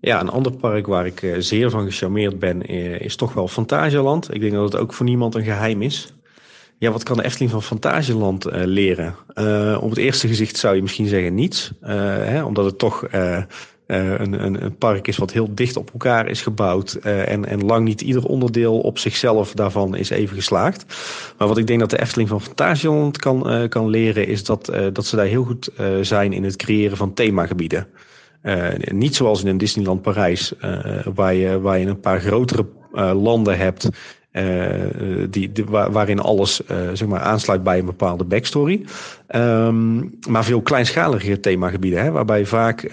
Ja, 0.00 0.20
een 0.20 0.28
ander 0.28 0.52
park 0.52 0.86
waar 0.86 1.06
ik 1.06 1.22
eh, 1.22 1.34
zeer 1.38 1.70
van 1.70 1.84
gecharmeerd 1.84 2.38
ben, 2.38 2.66
eh, 2.66 3.00
is 3.00 3.16
toch 3.16 3.32
wel 3.32 3.48
Fantasieland. 3.48 4.34
Ik 4.34 4.40
denk 4.40 4.52
dat 4.52 4.72
het 4.72 4.80
ook 4.80 4.92
voor 4.92 5.06
niemand 5.06 5.34
een 5.34 5.44
geheim 5.44 5.82
is. 5.82 6.14
Ja, 6.78 6.90
wat 6.90 7.02
kan 7.02 7.16
de 7.16 7.24
Efteling 7.24 7.50
van 7.50 7.62
Fantasieland 7.62 8.46
eh, 8.46 8.60
leren? 8.64 9.14
Op 9.80 9.90
het 9.90 9.98
eerste 9.98 10.28
gezicht 10.28 10.56
zou 10.56 10.74
je 10.74 10.82
misschien 10.82 11.06
zeggen 11.06 11.34
niets. 11.34 11.72
hè, 11.80 12.42
omdat 12.44 12.64
het 12.64 12.78
toch 12.78 13.06
een, 13.10 14.44
een, 14.44 14.64
een 14.64 14.76
park 14.76 15.08
is 15.08 15.16
wat 15.16 15.32
heel 15.32 15.54
dicht 15.54 15.76
op 15.76 15.90
elkaar 15.92 16.28
is 16.28 16.42
gebouwd. 16.42 16.92
en, 16.92 17.46
en 17.46 17.64
lang 17.64 17.84
niet 17.84 18.00
ieder 18.00 18.24
onderdeel 18.24 18.80
op 18.80 18.98
zichzelf 18.98 19.52
daarvan 19.52 19.96
is 19.96 20.10
even 20.10 20.36
geslaagd. 20.36 20.84
Maar 21.38 21.48
wat 21.48 21.58
ik 21.58 21.66
denk 21.66 21.80
dat 21.80 21.90
de 21.90 22.00
Efteling 22.00 22.28
van 22.28 22.40
Fantasieland 22.40 23.18
kan, 23.18 23.66
kan 23.68 23.88
leren, 23.88 24.26
is 24.26 24.44
dat, 24.44 24.72
dat 24.92 25.06
ze 25.06 25.16
daar 25.16 25.26
heel 25.26 25.44
goed 25.44 25.70
zijn 26.00 26.32
in 26.32 26.44
het 26.44 26.56
creëren 26.56 26.96
van 26.96 27.14
themagebieden. 27.14 27.86
Eh, 28.42 28.68
niet 28.92 29.16
zoals 29.16 29.42
in 29.42 29.48
een 29.48 29.58
Disneyland 29.58 30.02
Parijs, 30.02 30.56
eh, 30.56 31.06
waar, 31.14 31.34
je, 31.34 31.60
waar 31.60 31.78
je 31.78 31.86
een 31.86 32.00
paar 32.00 32.20
grotere 32.20 32.66
eh, 32.92 33.22
landen 33.22 33.58
hebt. 33.58 33.88
die, 35.30 35.50
waar- 35.68 35.92
waarin 35.92 36.20
alles 36.20 36.60
zeg 36.92 37.06
maar 37.08 37.20
aansluit 37.20 37.62
bij 37.62 37.78
een 37.78 37.84
bepaalde 37.84 38.24
backstory. 38.24 38.84
Ehm, 39.26 39.96
maar 40.28 40.44
veel 40.44 40.62
kleinschalige 40.62 41.40
themagebieden, 41.40 42.02
hè, 42.02 42.10
waarbij 42.10 42.46
vaak. 42.46 42.90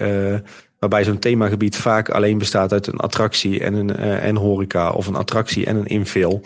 Waarbij 0.80 1.04
zo'n 1.04 1.20
themagebied 1.20 1.76
vaak 1.76 2.10
alleen 2.10 2.38
bestaat 2.38 2.72
uit 2.72 2.88
een 2.88 2.98
attractie 3.00 3.64
en 3.64 3.74
een 3.74 3.96
en 4.00 4.36
horeca, 4.36 4.90
of 4.92 5.08
een 5.08 5.16
attractie 5.16 5.66
en 5.66 5.76
een 5.76 5.86
infill. 5.86 6.42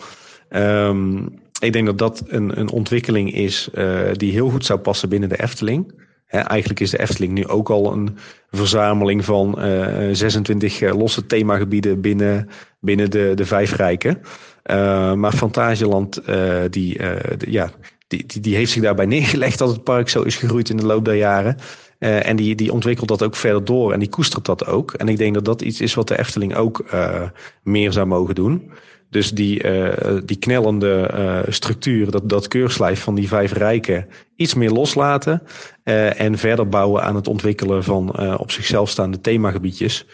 Ehm, 0.48 1.16
ik 1.60 1.72
denk 1.72 1.86
dat 1.86 1.98
dat 1.98 2.22
een, 2.26 2.58
een 2.60 2.70
ontwikkeling 2.70 3.34
is 3.34 3.68
die 4.12 4.32
heel 4.32 4.48
goed 4.50 4.64
zou 4.64 4.78
passen 4.78 5.08
binnen 5.08 5.28
de 5.28 5.42
Efteling. 5.42 5.92
Eigenlijk 6.40 6.80
is 6.80 6.90
de 6.90 7.00
Efteling 7.00 7.32
nu 7.32 7.46
ook 7.46 7.70
al 7.70 7.92
een 7.92 8.16
verzameling 8.50 9.24
van 9.24 9.60
eh 9.60 10.08
26 10.12 10.80
eh, 10.80 10.96
losse 10.96 11.26
themagebieden 11.26 12.00
binnen, 12.00 12.48
binnen 12.80 13.10
de, 13.10 13.32
de 13.34 13.44
vijf 13.44 13.76
rijken. 13.76 14.20
Eh, 14.62 15.12
maar 15.12 15.32
Fantasieland, 15.32 16.16
eh, 16.16 16.60
die, 16.70 16.98
eh, 16.98 17.50
ja, 17.52 17.70
die, 18.08 18.26
die, 18.26 18.40
die 18.40 18.56
heeft 18.56 18.70
zich 18.70 18.82
daarbij 18.82 19.06
neergelegd 19.16 19.58
dat 19.58 19.70
het 19.70 19.84
park 19.84 20.08
zo 20.08 20.22
is 20.22 20.36
gegroeid 20.36 20.68
in 20.68 20.76
de 20.76 20.86
loop 20.86 21.04
der 21.04 21.14
jaren. 21.14 21.56
Eh, 22.02 22.26
en 22.26 22.36
die, 22.36 22.54
die 22.54 22.72
ontwikkelt 22.72 23.08
dat 23.08 23.22
ook 23.22 23.36
verder 23.36 23.64
door 23.64 23.92
en 23.92 23.98
die 23.98 24.08
koestert 24.08 24.44
dat 24.44 24.66
ook. 24.66 24.92
En 24.92 25.08
ik 25.08 25.18
denk 25.18 25.34
dat 25.34 25.44
dat 25.44 25.62
iets 25.62 25.80
is 25.80 25.94
wat 25.94 26.08
de 26.08 26.18
Efteling 26.18 26.54
ook 26.54 26.78
eh, 26.78 27.22
meer 27.62 27.92
zou 27.92 28.06
mogen 28.06 28.34
doen. 28.34 28.70
Dus 29.12 29.30
die, 29.30 29.62
eh, 29.62 30.16
die 30.24 30.36
knellende 30.36 31.06
eh, 31.06 31.52
structuur, 31.52 32.10
dat, 32.10 32.28
dat 32.28 32.48
keurslijf 32.48 33.02
van 33.02 33.14
die 33.14 33.28
vijf 33.28 33.52
rijken, 33.52 34.08
iets 34.36 34.54
meer 34.54 34.70
loslaten. 34.70 35.42
eh, 35.84 36.20
en 36.20 36.38
verder 36.38 36.68
bouwen 36.68 37.02
aan 37.02 37.14
het 37.14 37.28
ontwikkelen 37.28 37.84
van 37.84 38.18
op 38.38 38.50
zichzelf 38.50 38.88
staande 38.88 39.20
themagebiedjes. 39.20 40.06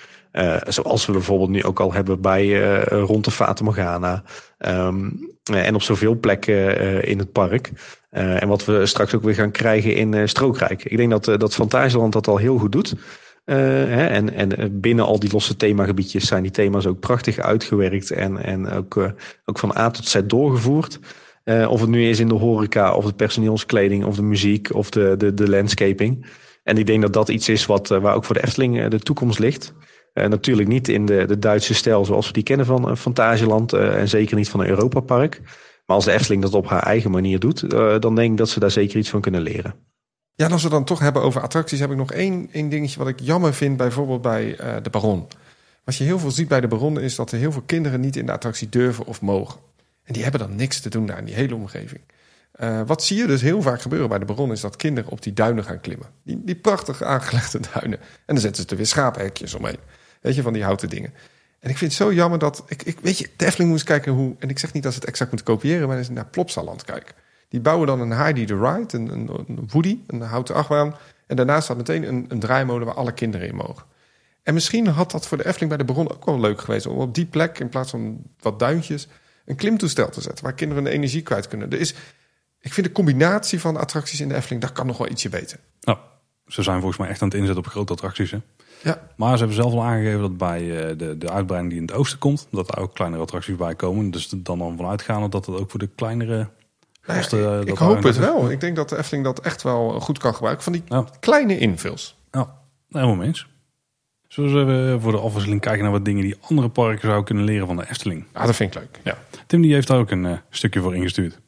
Zoals 0.67 1.07
we 1.07 1.13
bijvoorbeeld 1.13 1.51
nu 1.51 1.65
ook 1.65 1.81
al 1.81 1.93
hebben 1.93 2.21
bij 2.21 2.83
rond 2.85 3.25
de 3.25 3.31
Fata 3.31 3.65
Morgana. 3.65 4.23
Ehm, 4.59 5.11
eh, 5.43 5.67
en 5.67 5.75
op 5.75 5.83
zoveel 5.83 6.15
plekken 6.15 7.05
in 7.05 7.19
het 7.19 7.33
park. 7.33 7.71
En 8.11 8.49
wat 8.49 8.65
we 8.65 8.87
straks 8.87 9.15
ook 9.15 9.23
weer 9.23 9.35
gaan 9.35 9.51
krijgen 9.51 9.95
in 9.95 10.29
Strookrijk. 10.29 10.85
Ik 10.85 10.97
denk 10.97 11.11
dat, 11.11 11.41
dat 11.41 11.55
Fantasieland 11.55 12.13
dat 12.13 12.29
al 12.29 12.37
heel 12.37 12.59
goed 12.59 12.73
doet. 12.73 12.95
Eh, 13.49 13.57
hè, 13.57 14.07
en, 14.07 14.35
en 14.35 14.57
eh, 14.57 14.67
binnen 14.71 15.05
al 15.05 15.19
die 15.19 15.33
losse 15.33 15.57
themagebiedjes 15.57 16.27
zijn 16.27 16.43
die 16.43 16.51
thema's 16.51 16.87
ook 16.87 17.01
prachtig 17.01 17.39
uitgewerkt. 17.39 18.11
En, 18.11 18.43
en 18.45 18.71
ook, 18.71 18.97
eh, 18.97 19.11
ook 19.45 19.59
van 19.59 19.77
A 19.77 19.91
tot 19.91 20.09
Z 20.09 20.21
doorgevoerd. 20.27 20.99
Of 21.69 21.81
het 21.81 21.91
nu 21.91 22.09
is 22.09 22.21
in 22.21 22.29
de 22.29 22.35
horeca, 22.35 22.95
of 22.95 23.05
de 23.05 23.13
personeelskleding, 23.13 24.05
of 24.05 24.17
de 24.17 24.23
muziek, 24.23 24.75
of 24.75 24.91
de, 24.91 25.15
de, 25.19 25.35
de 25.35 25.49
landscaping. 25.49 26.27
En 26.63 26.79
ik 26.79 26.87
denk 26.87 27.03
dat 27.03 27.13
dat 27.13 27.29
iets 27.29 27.49
is 27.49 27.67
wat, 27.67 27.89
waar 27.89 28.15
ook 28.15 28.25
voor 28.25 28.35
de 28.35 28.43
Efteling 28.43 28.89
de 28.89 28.99
toekomst 28.99 29.39
ligt. 29.39 29.75
Natuurlijk 30.15 30.69
niet 30.69 30.89
in 30.89 31.07
de, 31.07 31.25
de 31.25 31.39
Duitse 31.39 31.75
stijl 31.75 32.05
zoals 32.05 32.27
we 32.27 32.33
die 32.33 32.43
kennen 32.43 32.67
van 32.67 32.97
Fantasieland. 32.97 33.73
en 33.73 34.09
zeker 34.09 34.37
niet 34.37 34.49
van 34.49 34.61
een 34.61 34.69
Europa 34.69 35.01
Park. 35.01 35.41
Maar 35.87 35.97
als 35.97 36.05
de 36.05 36.13
Efteling 36.13 36.43
dat 36.43 36.55
op 36.55 36.69
haar 36.69 36.83
eigen 36.83 37.11
manier 37.11 37.39
doet, 37.39 37.71
dan 38.01 38.15
denk 38.15 38.31
ik 38.31 38.37
dat 38.37 38.49
ze 38.49 38.61
daar 38.61 38.71
zeker 38.71 38.99
iets 38.99 39.11
van 39.11 39.21
kunnen 39.21 39.41
leren. 39.41 39.88
Ja, 40.39 40.49
als 40.49 40.63
we 40.63 40.69
dan 40.69 40.85
toch 40.85 40.99
hebben 40.99 41.23
over 41.23 41.41
attracties, 41.41 41.81
heb 41.81 41.91
ik 41.91 41.97
nog 41.97 42.13
één, 42.13 42.49
één 42.53 42.69
dingetje 42.69 42.99
wat 42.99 43.09
ik 43.09 43.21
jammer 43.21 43.55
vind, 43.55 43.77
bijvoorbeeld 43.77 44.23
bij 44.23 44.57
eh, 44.57 44.77
de 44.83 44.91
Baron. 44.91 45.27
Wat 45.85 45.97
je 45.97 46.05
heel 46.05 46.19
veel 46.19 46.31
ziet 46.31 46.49
bij 46.49 46.61
de 46.61 46.69
Baron 46.69 47.01
is 47.01 47.15
dat 47.15 47.33
er 47.33 47.39
heel 47.39 47.53
veel 47.53 47.63
kinderen 47.67 48.01
niet 48.01 48.17
in 48.17 48.27
de 48.27 48.33
attractie 48.33 48.69
durven 48.69 49.07
of 49.07 49.21
mogen. 49.21 49.61
En 50.05 50.13
die 50.13 50.23
hebben 50.23 50.41
dan 50.41 50.57
niks 50.57 50.81
te 50.81 50.89
doen 50.89 51.07
daar 51.07 51.19
in 51.19 51.25
die 51.25 51.35
hele 51.35 51.55
omgeving. 51.55 52.01
Eh, 52.53 52.81
wat 52.87 53.05
zie 53.05 53.17
je 53.17 53.27
dus 53.27 53.41
heel 53.41 53.63
vaak 53.63 53.83
gebeuren 53.83 54.09
bij 54.09 54.19
de 54.19 54.25
Baron 54.25 54.53
is 54.53 54.61
dat 54.61 54.77
kinderen 54.77 55.11
op 55.11 55.23
die 55.23 55.33
duinen 55.33 55.65
gaan 55.65 55.81
klimmen. 55.81 56.07
Die, 56.23 56.41
die 56.45 56.57
prachtig 56.57 57.03
aangelegde 57.03 57.61
duinen. 57.75 57.99
En 58.01 58.35
dan 58.35 58.39
zetten 58.39 58.63
ze 58.63 58.69
er 58.69 58.77
weer 58.77 58.87
schaaphekjes 58.87 59.55
omheen. 59.55 59.79
Weet 60.21 60.35
je, 60.35 60.43
van 60.43 60.53
die 60.53 60.65
houten 60.65 60.89
dingen. 60.89 61.15
En 61.61 61.71
ik 61.71 61.77
vind 61.77 61.93
het 61.93 62.01
zo 62.01 62.13
jammer 62.13 62.39
dat... 62.39 62.65
Ik, 62.67 62.83
ik, 62.83 62.99
weet 63.03 63.19
je, 63.19 63.31
de 63.37 63.47
Efteling 63.47 63.71
moest 63.71 63.85
kijken 63.85 64.13
hoe... 64.13 64.37
En 64.39 64.49
ik 64.49 64.59
zeg 64.59 64.73
niet 64.73 64.83
dat 64.83 64.93
ze 64.93 64.99
het 64.99 65.09
exact 65.09 65.31
moeten 65.31 65.55
kopiëren... 65.55 65.89
maar 65.89 65.99
eens 65.99 66.09
naar 66.09 66.27
Plopsaland 66.27 66.85
kijken. 66.85 67.15
Die 67.49 67.61
bouwen 67.61 67.87
dan 67.87 68.01
een 68.01 68.11
Heidi 68.11 68.45
the 68.45 68.55
Ride, 68.55 68.99
een, 68.99 69.09
een, 69.13 69.29
een 69.47 69.69
Woody, 69.73 69.99
een 70.07 70.21
houten 70.21 70.55
achtbaan. 70.55 70.95
En 71.27 71.37
daarnaast 71.37 71.65
staat 71.65 71.77
meteen 71.77 72.09
een, 72.09 72.25
een 72.29 72.41
draaimolen 72.41 72.87
waar 72.87 72.95
alle 72.95 73.13
kinderen 73.13 73.49
in 73.49 73.55
mogen. 73.55 73.85
En 74.43 74.55
misschien 74.55 74.87
had 74.87 75.11
dat 75.11 75.27
voor 75.27 75.37
de 75.37 75.47
Efteling 75.47 75.69
bij 75.69 75.79
de 75.79 75.93
Baron 75.93 76.11
ook 76.11 76.25
wel 76.25 76.41
leuk 76.41 76.61
geweest... 76.61 76.87
om 76.87 76.99
op 76.99 77.15
die 77.15 77.27
plek, 77.27 77.59
in 77.59 77.69
plaats 77.69 77.91
van 77.91 78.23
wat 78.41 78.59
duintjes... 78.59 79.09
een 79.45 79.57
klimtoestel 79.57 80.09
te 80.09 80.21
zetten... 80.21 80.45
waar 80.45 80.55
kinderen 80.55 80.85
hun 80.85 80.93
energie 80.93 81.23
kwijt 81.23 81.49
kunnen. 81.49 81.71
Er 81.71 81.81
is, 81.81 81.95
ik 82.61 82.73
vind 82.73 82.87
de 82.87 82.93
combinatie 82.93 83.61
van 83.61 83.77
attracties 83.77 84.21
in 84.21 84.29
de 84.29 84.35
Efteling... 84.35 84.63
dat 84.63 84.73
kan 84.73 84.87
nog 84.87 84.99
wel 84.99 85.09
ietsje 85.09 85.29
beter. 85.29 85.59
Nou, 85.81 85.99
ze 86.47 86.63
zijn 86.63 86.79
volgens 86.79 86.99
mij 86.99 87.09
echt 87.09 87.23
aan 87.23 87.29
het 87.29 87.37
inzetten 87.37 87.65
op 87.65 87.71
grote 87.71 87.93
attracties. 87.93 88.31
Hè? 88.31 88.39
Ja, 88.83 89.09
Maar 89.17 89.33
ze 89.33 89.39
hebben 89.39 89.63
zelf 89.63 89.73
al 89.73 89.85
aangegeven 89.85 90.21
dat 90.21 90.37
bij 90.37 90.89
eh, 90.89 90.99
de, 90.99 91.19
de 91.19 91.31
uitbreiding 91.31 91.73
die 91.73 91.83
in 91.83 91.87
het 91.87 91.97
oosten 91.97 92.19
komt, 92.19 92.47
dat 92.51 92.67
daar 92.67 92.83
ook 92.83 92.95
kleinere 92.95 93.23
attracties 93.23 93.57
bij 93.57 93.75
komen. 93.75 94.11
Dus 94.11 94.29
dan 94.29 94.59
dan 94.59 94.77
vanuitgaande 94.77 95.29
dat 95.29 95.47
het 95.47 95.57
ook 95.57 95.71
voor 95.71 95.81
de 95.81 95.91
kleinere 95.95 96.49
eh, 97.09 97.43
ja, 97.43 97.59
ik, 97.61 97.69
ik 97.69 97.77
hoop 97.79 98.03
het 98.03 98.17
wel. 98.19 98.51
Ik 98.51 98.61
denk 98.61 98.77
dat 98.77 98.89
de 98.89 98.97
Efteling 98.99 99.25
dat 99.25 99.41
echt 99.41 99.63
wel 99.63 100.01
goed 100.01 100.19
kan 100.19 100.35
gebruiken. 100.35 100.65
Van 100.65 100.73
die 100.73 100.83
Ja. 100.89 101.05
kleine 101.21 101.59
invuls. 101.59 102.17
Ja, 102.31 102.55
helemaal 102.91 103.15
mee 103.15 103.27
eens. 103.27 103.47
Zullen 104.29 104.67
we 104.67 104.73
even 104.87 105.01
voor 105.01 105.13
de 105.13 105.19
afwisseling 105.19 105.61
kijken 105.61 105.83
naar 105.83 105.93
wat 105.93 106.05
dingen 106.05 106.23
die 106.23 106.37
andere 106.41 106.69
parken 106.69 107.01
zouden 107.01 107.25
kunnen 107.25 107.45
leren 107.45 107.67
van 107.67 107.77
de 107.77 107.89
Efteling? 107.91 108.25
Ja, 108.35 108.47
dat 108.47 108.57
vind 108.57 108.75
ik 108.75 108.81
leuk. 108.81 109.01
Ja. 109.05 109.19
Tim 109.47 109.63
die 109.63 109.73
heeft 109.75 109.89
daar 109.89 109.99
ook 109.99 110.11
een 110.11 110.27
eh, 110.27 110.33
stukje 110.51 110.81
voor 110.81 110.95
ingestuurd. 110.95 111.41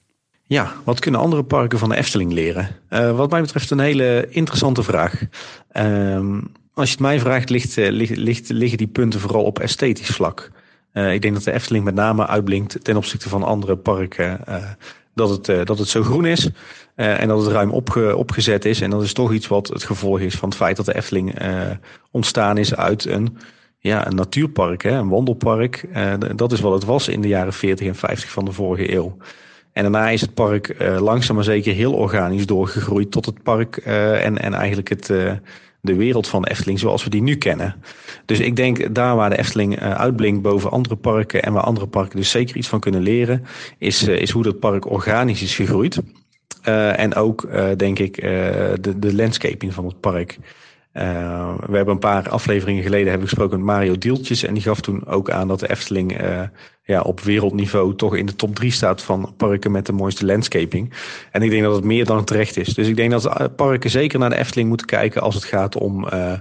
Ja, 0.44 0.72
wat 0.84 1.00
kunnen 1.00 1.20
andere 1.20 1.42
parken 1.44 1.78
van 1.78 1.88
de 1.88 1.96
Efteling 1.96 2.32
leren? 2.32 2.68
Eh, 2.88 3.16
wat 3.16 3.30
mij 3.30 3.40
betreft 3.40 3.70
een 3.70 3.78
hele 3.78 4.26
interessante 4.30 4.82
vraag. 4.82 5.20
Ehm, 5.70 6.40
als 6.74 6.86
je 6.88 6.92
het 6.94 7.00
mij 7.00 7.20
vraagt, 7.20 7.50
ligt, 7.50 7.78
eh, 7.78 7.90
ligt, 7.90 8.16
ligt, 8.16 8.48
liggen 8.48 8.78
die 8.78 8.86
punten 8.86 9.20
vooral 9.20 9.44
op 9.44 9.58
esthetisch 9.58 10.08
vlak. 10.08 10.50
Eh, 10.92 11.12
ik 11.12 11.22
denk 11.22 11.34
dat 11.34 11.44
de 11.44 11.52
Efteling 11.52 11.84
met 11.84 11.94
name 11.94 12.26
uitblinkt 12.26 12.84
ten 12.84 12.96
opzichte 12.96 13.28
van 13.28 13.42
andere 13.42 13.76
parken. 13.76 14.46
eh, 14.46 14.64
dat, 15.20 15.30
het, 15.30 15.48
eh, 15.48 15.64
dat 15.64 15.78
het 15.78 15.88
zo 15.88 16.02
groen 16.02 16.24
is 16.24 16.50
eh, 16.94 17.20
en 17.20 17.28
dat 17.28 17.42
het 17.42 17.52
ruim 17.52 17.70
opge, 17.70 18.16
opgezet 18.16 18.64
is. 18.64 18.80
En 18.80 18.90
dat 18.90 19.02
is 19.02 19.12
toch 19.12 19.32
iets 19.32 19.48
wat 19.48 19.68
het 19.68 19.84
gevolg 19.84 20.20
is 20.20 20.34
van 20.34 20.48
het 20.48 20.58
feit 20.58 20.76
dat 20.76 20.86
de 20.86 20.94
Efteling 20.94 21.38
eh, 21.38 21.70
ontstaan 22.10 22.58
is 22.58 22.74
uit 22.74 23.04
een 23.04 23.36
ja, 23.78 24.06
een 24.06 24.14
natuurpark, 24.14 24.82
hè, 24.82 24.90
een 24.90 25.08
wandelpark. 25.08 25.88
Dat 26.36 26.52
is 26.52 26.60
wat 26.60 26.72
het 26.72 26.84
was 26.84 27.08
in 27.08 27.20
de 27.20 27.28
jaren 27.28 27.52
40 27.52 27.86
en 27.86 27.94
50 27.94 28.30
van 28.30 28.44
de 28.44 28.52
vorige 28.52 28.94
eeuw. 28.94 29.16
En 29.72 29.82
daarna 29.82 30.08
is 30.08 30.20
het 30.20 30.34
park 30.34 30.74
langzaam 30.98 31.36
maar 31.36 31.44
zeker 31.44 31.74
heel 31.74 31.92
organisch 31.92 32.46
doorgegroeid 32.46 33.10
tot 33.10 33.26
het 33.26 33.42
park 33.42 33.76
en, 33.76 34.38
en 34.38 34.54
eigenlijk 34.54 34.88
het, 34.88 35.12
de 35.80 35.94
wereld 35.94 36.28
van 36.28 36.42
de 36.42 36.50
Efteling 36.50 36.78
zoals 36.78 37.04
we 37.04 37.10
die 37.10 37.22
nu 37.22 37.36
kennen. 37.36 37.74
Dus 38.24 38.40
ik 38.40 38.56
denk 38.56 38.94
daar 38.94 39.16
waar 39.16 39.30
de 39.30 39.38
Efteling 39.38 39.80
uitblinkt 39.80 40.42
boven 40.42 40.70
andere 40.70 40.96
parken 40.96 41.42
en 41.42 41.52
waar 41.52 41.62
andere 41.62 41.86
parken 41.86 42.16
dus 42.16 42.30
zeker 42.30 42.56
iets 42.56 42.68
van 42.68 42.80
kunnen 42.80 43.02
leren, 43.02 43.44
is, 43.78 44.02
is 44.02 44.30
hoe 44.30 44.42
dat 44.42 44.58
park 44.58 44.90
organisch 44.90 45.42
is 45.42 45.54
gegroeid. 45.54 45.98
en 46.62 47.14
ook 47.14 47.48
denk 47.76 47.98
ik 47.98 48.20
de, 48.20 48.94
de 48.98 49.14
landscaping 49.14 49.74
van 49.74 49.86
het 49.86 50.00
park. 50.00 50.38
Uh, 50.94 51.54
we 51.66 51.76
hebben 51.76 51.94
een 51.94 51.98
paar 51.98 52.28
afleveringen 52.28 52.82
geleden 52.82 53.08
hebben 53.08 53.28
gesproken 53.28 53.56
met 53.56 53.66
Mario 53.66 53.98
Dieltjes. 53.98 54.44
En 54.44 54.54
die 54.54 54.62
gaf 54.62 54.80
toen 54.80 55.06
ook 55.06 55.30
aan 55.30 55.48
dat 55.48 55.60
de 55.60 55.70
Efteling 55.70 56.22
uh, 56.22 56.42
ja, 56.82 57.00
op 57.00 57.20
wereldniveau 57.20 57.94
toch 57.94 58.16
in 58.16 58.26
de 58.26 58.36
top 58.36 58.54
3 58.54 58.70
staat 58.70 59.02
van 59.02 59.34
parken 59.36 59.70
met 59.70 59.86
de 59.86 59.92
mooiste 59.92 60.26
landscaping. 60.26 60.92
En 61.30 61.42
ik 61.42 61.50
denk 61.50 61.62
dat 61.62 61.74
het 61.74 61.84
meer 61.84 62.04
dan 62.04 62.24
terecht 62.24 62.56
is. 62.56 62.74
Dus 62.74 62.88
ik 62.88 62.96
denk 62.96 63.10
dat 63.10 63.56
parken 63.56 63.90
zeker 63.90 64.18
naar 64.18 64.30
de 64.30 64.36
Efteling 64.36 64.68
moeten 64.68 64.86
kijken 64.86 65.22
als 65.22 65.34
het 65.34 65.44
gaat 65.44 65.76
om 65.76 66.06
uh, 66.12 66.32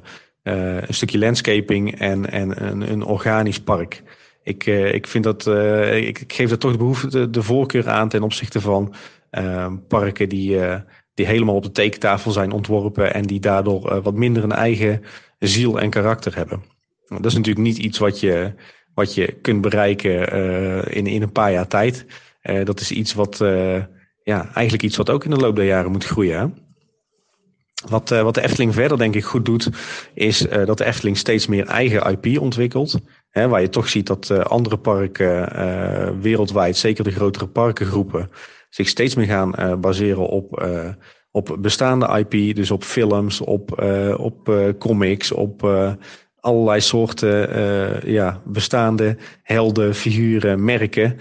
een 0.43 0.93
stukje 0.93 1.19
landscaping 1.19 1.99
en, 1.99 2.31
en 2.31 2.65
een, 2.67 2.91
een 2.91 3.03
organisch 3.03 3.59
park. 3.59 4.03
Ik, 4.43 4.65
ik 4.65 5.07
vind 5.07 5.23
dat, 5.23 5.47
ik, 5.91 6.19
ik, 6.19 6.33
geef 6.33 6.51
er 6.51 6.57
toch 6.57 6.71
de 6.71 6.77
behoefte, 6.77 7.29
de 7.29 7.43
voorkeur 7.43 7.89
aan 7.89 8.09
ten 8.09 8.23
opzichte 8.23 8.61
van 8.61 8.93
parken 9.87 10.29
die 10.29 10.59
die 11.19 11.27
helemaal 11.27 11.55
op 11.55 11.63
de 11.63 11.71
tekentafel 11.71 12.31
zijn 12.31 12.51
ontworpen 12.51 13.13
en 13.13 13.25
die 13.25 13.39
daardoor 13.39 13.91
uh, 13.91 14.03
wat 14.03 14.13
minder 14.13 14.43
een 14.43 14.51
eigen 14.51 15.03
ziel 15.39 15.79
en 15.79 15.89
karakter 15.89 16.35
hebben. 16.35 16.63
Dat 17.07 17.25
is 17.25 17.33
natuurlijk 17.33 17.65
niet 17.65 17.77
iets 17.77 17.97
wat 17.97 18.19
je, 18.19 18.53
wat 18.93 19.13
je 19.13 19.37
kunt 19.41 19.61
bereiken 19.61 20.35
uh, 20.35 20.95
in, 20.95 21.07
in 21.07 21.21
een 21.21 21.31
paar 21.31 21.51
jaar 21.51 21.67
tijd. 21.67 22.05
Uh, 22.43 22.65
dat 22.65 22.79
is 22.79 22.91
iets 22.91 23.13
wat, 23.13 23.37
ja, 24.23 24.49
eigenlijk 24.53 24.83
iets 24.83 24.97
wat 24.97 25.09
ook 25.09 25.23
in 25.23 25.29
de 25.29 25.37
loop 25.37 25.55
der 25.55 25.65
jaren 25.65 25.91
moet 25.91 26.05
groeien. 26.05 26.67
Wat, 27.89 28.09
wat 28.09 28.35
de 28.35 28.43
Efteling 28.43 28.73
verder 28.73 28.97
denk 28.97 29.15
ik 29.15 29.23
goed 29.23 29.45
doet, 29.45 29.69
is 30.13 30.39
dat 30.65 30.77
de 30.77 30.85
Efteling 30.85 31.17
steeds 31.17 31.47
meer 31.47 31.65
eigen 31.65 32.11
IP 32.11 32.39
ontwikkelt. 32.39 32.99
Hè, 33.29 33.47
waar 33.47 33.61
je 33.61 33.69
toch 33.69 33.89
ziet 33.89 34.07
dat 34.07 34.31
andere 34.31 34.77
parken 34.77 36.21
wereldwijd, 36.21 36.77
zeker 36.77 37.03
de 37.03 37.11
grotere 37.11 37.47
parkengroepen, 37.47 38.29
zich 38.69 38.87
steeds 38.87 39.15
meer 39.15 39.25
gaan 39.25 39.53
uh, 39.59 39.75
baseren 39.75 40.27
op, 40.27 40.61
uh, 40.63 40.89
op 41.31 41.57
bestaande 41.59 42.25
IP. 42.27 42.55
Dus 42.55 42.71
op 42.71 42.83
films, 42.83 43.41
op, 43.41 43.81
uh, 43.83 44.19
op 44.19 44.53
comics, 44.79 45.31
op 45.31 45.87
allerlei 46.39 46.81
soorten 46.81 48.11
ja, 48.11 48.41
bestaande 48.45 49.17
helden, 49.43 49.95
figuren, 49.95 50.63
merken. 50.63 51.17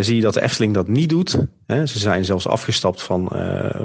zie 0.00 0.16
je 0.16 0.20
dat 0.20 0.34
de 0.34 0.42
Efteling 0.42 0.74
dat 0.74 0.88
niet 0.88 1.08
doet. 1.08 1.38
Hè? 1.66 1.86
Ze 1.86 1.98
zijn 1.98 2.24
zelfs 2.24 2.46
afgestapt 2.46 3.02
van, 3.02 3.32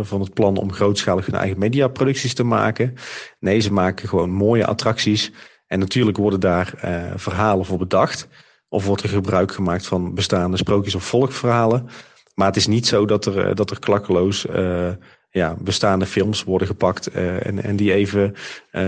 van 0.02 0.22
het 0.22 0.34
plan 0.34 0.58
om 0.58 0.74
grootschalig 0.74 1.26
hun 1.26 1.36
eigen 1.36 1.60
mediaproducties 1.60 2.34
te 2.34 2.44
maken. 2.44 2.94
Nee, 3.40 3.60
ze 3.60 3.74
maken 3.74 4.10
gewoon 4.10 4.30
mooie 4.30 4.66
attracties. 4.66 5.32
En 5.68 5.80
natuurlijk 5.80 6.18
worden 6.18 6.40
daar 6.40 6.74
verhalen 7.16 7.66
voor 7.66 7.78
bedacht. 7.78 8.28
Of 8.70 8.86
wordt 8.86 9.04
er 9.04 9.10
gebruik 9.10 9.52
gemaakt 9.52 9.86
van 9.86 10.14
bestaande 10.14 10.58
sprookjes 10.58 10.96
of 10.96 11.04
volkverhalen. 11.04 11.90
Maar 12.34 12.48
het 12.48 12.56
is 12.56 12.68
niet 12.68 12.88
zo 12.88 13.06
dat 13.06 13.26
er, 13.26 13.48
eh, 13.48 13.56
dat 13.56 13.72
er 13.72 13.80
klakkeloos 13.80 14.46
uh, 14.46 14.90
ja, 15.30 15.56
bestaande 15.62 16.06
films 16.06 16.44
worden 16.44 16.68
gepakt 16.68 17.16
uh, 17.16 17.46
en, 17.46 17.64
en 17.64 17.76
die 17.76 17.94
even 17.94 18.34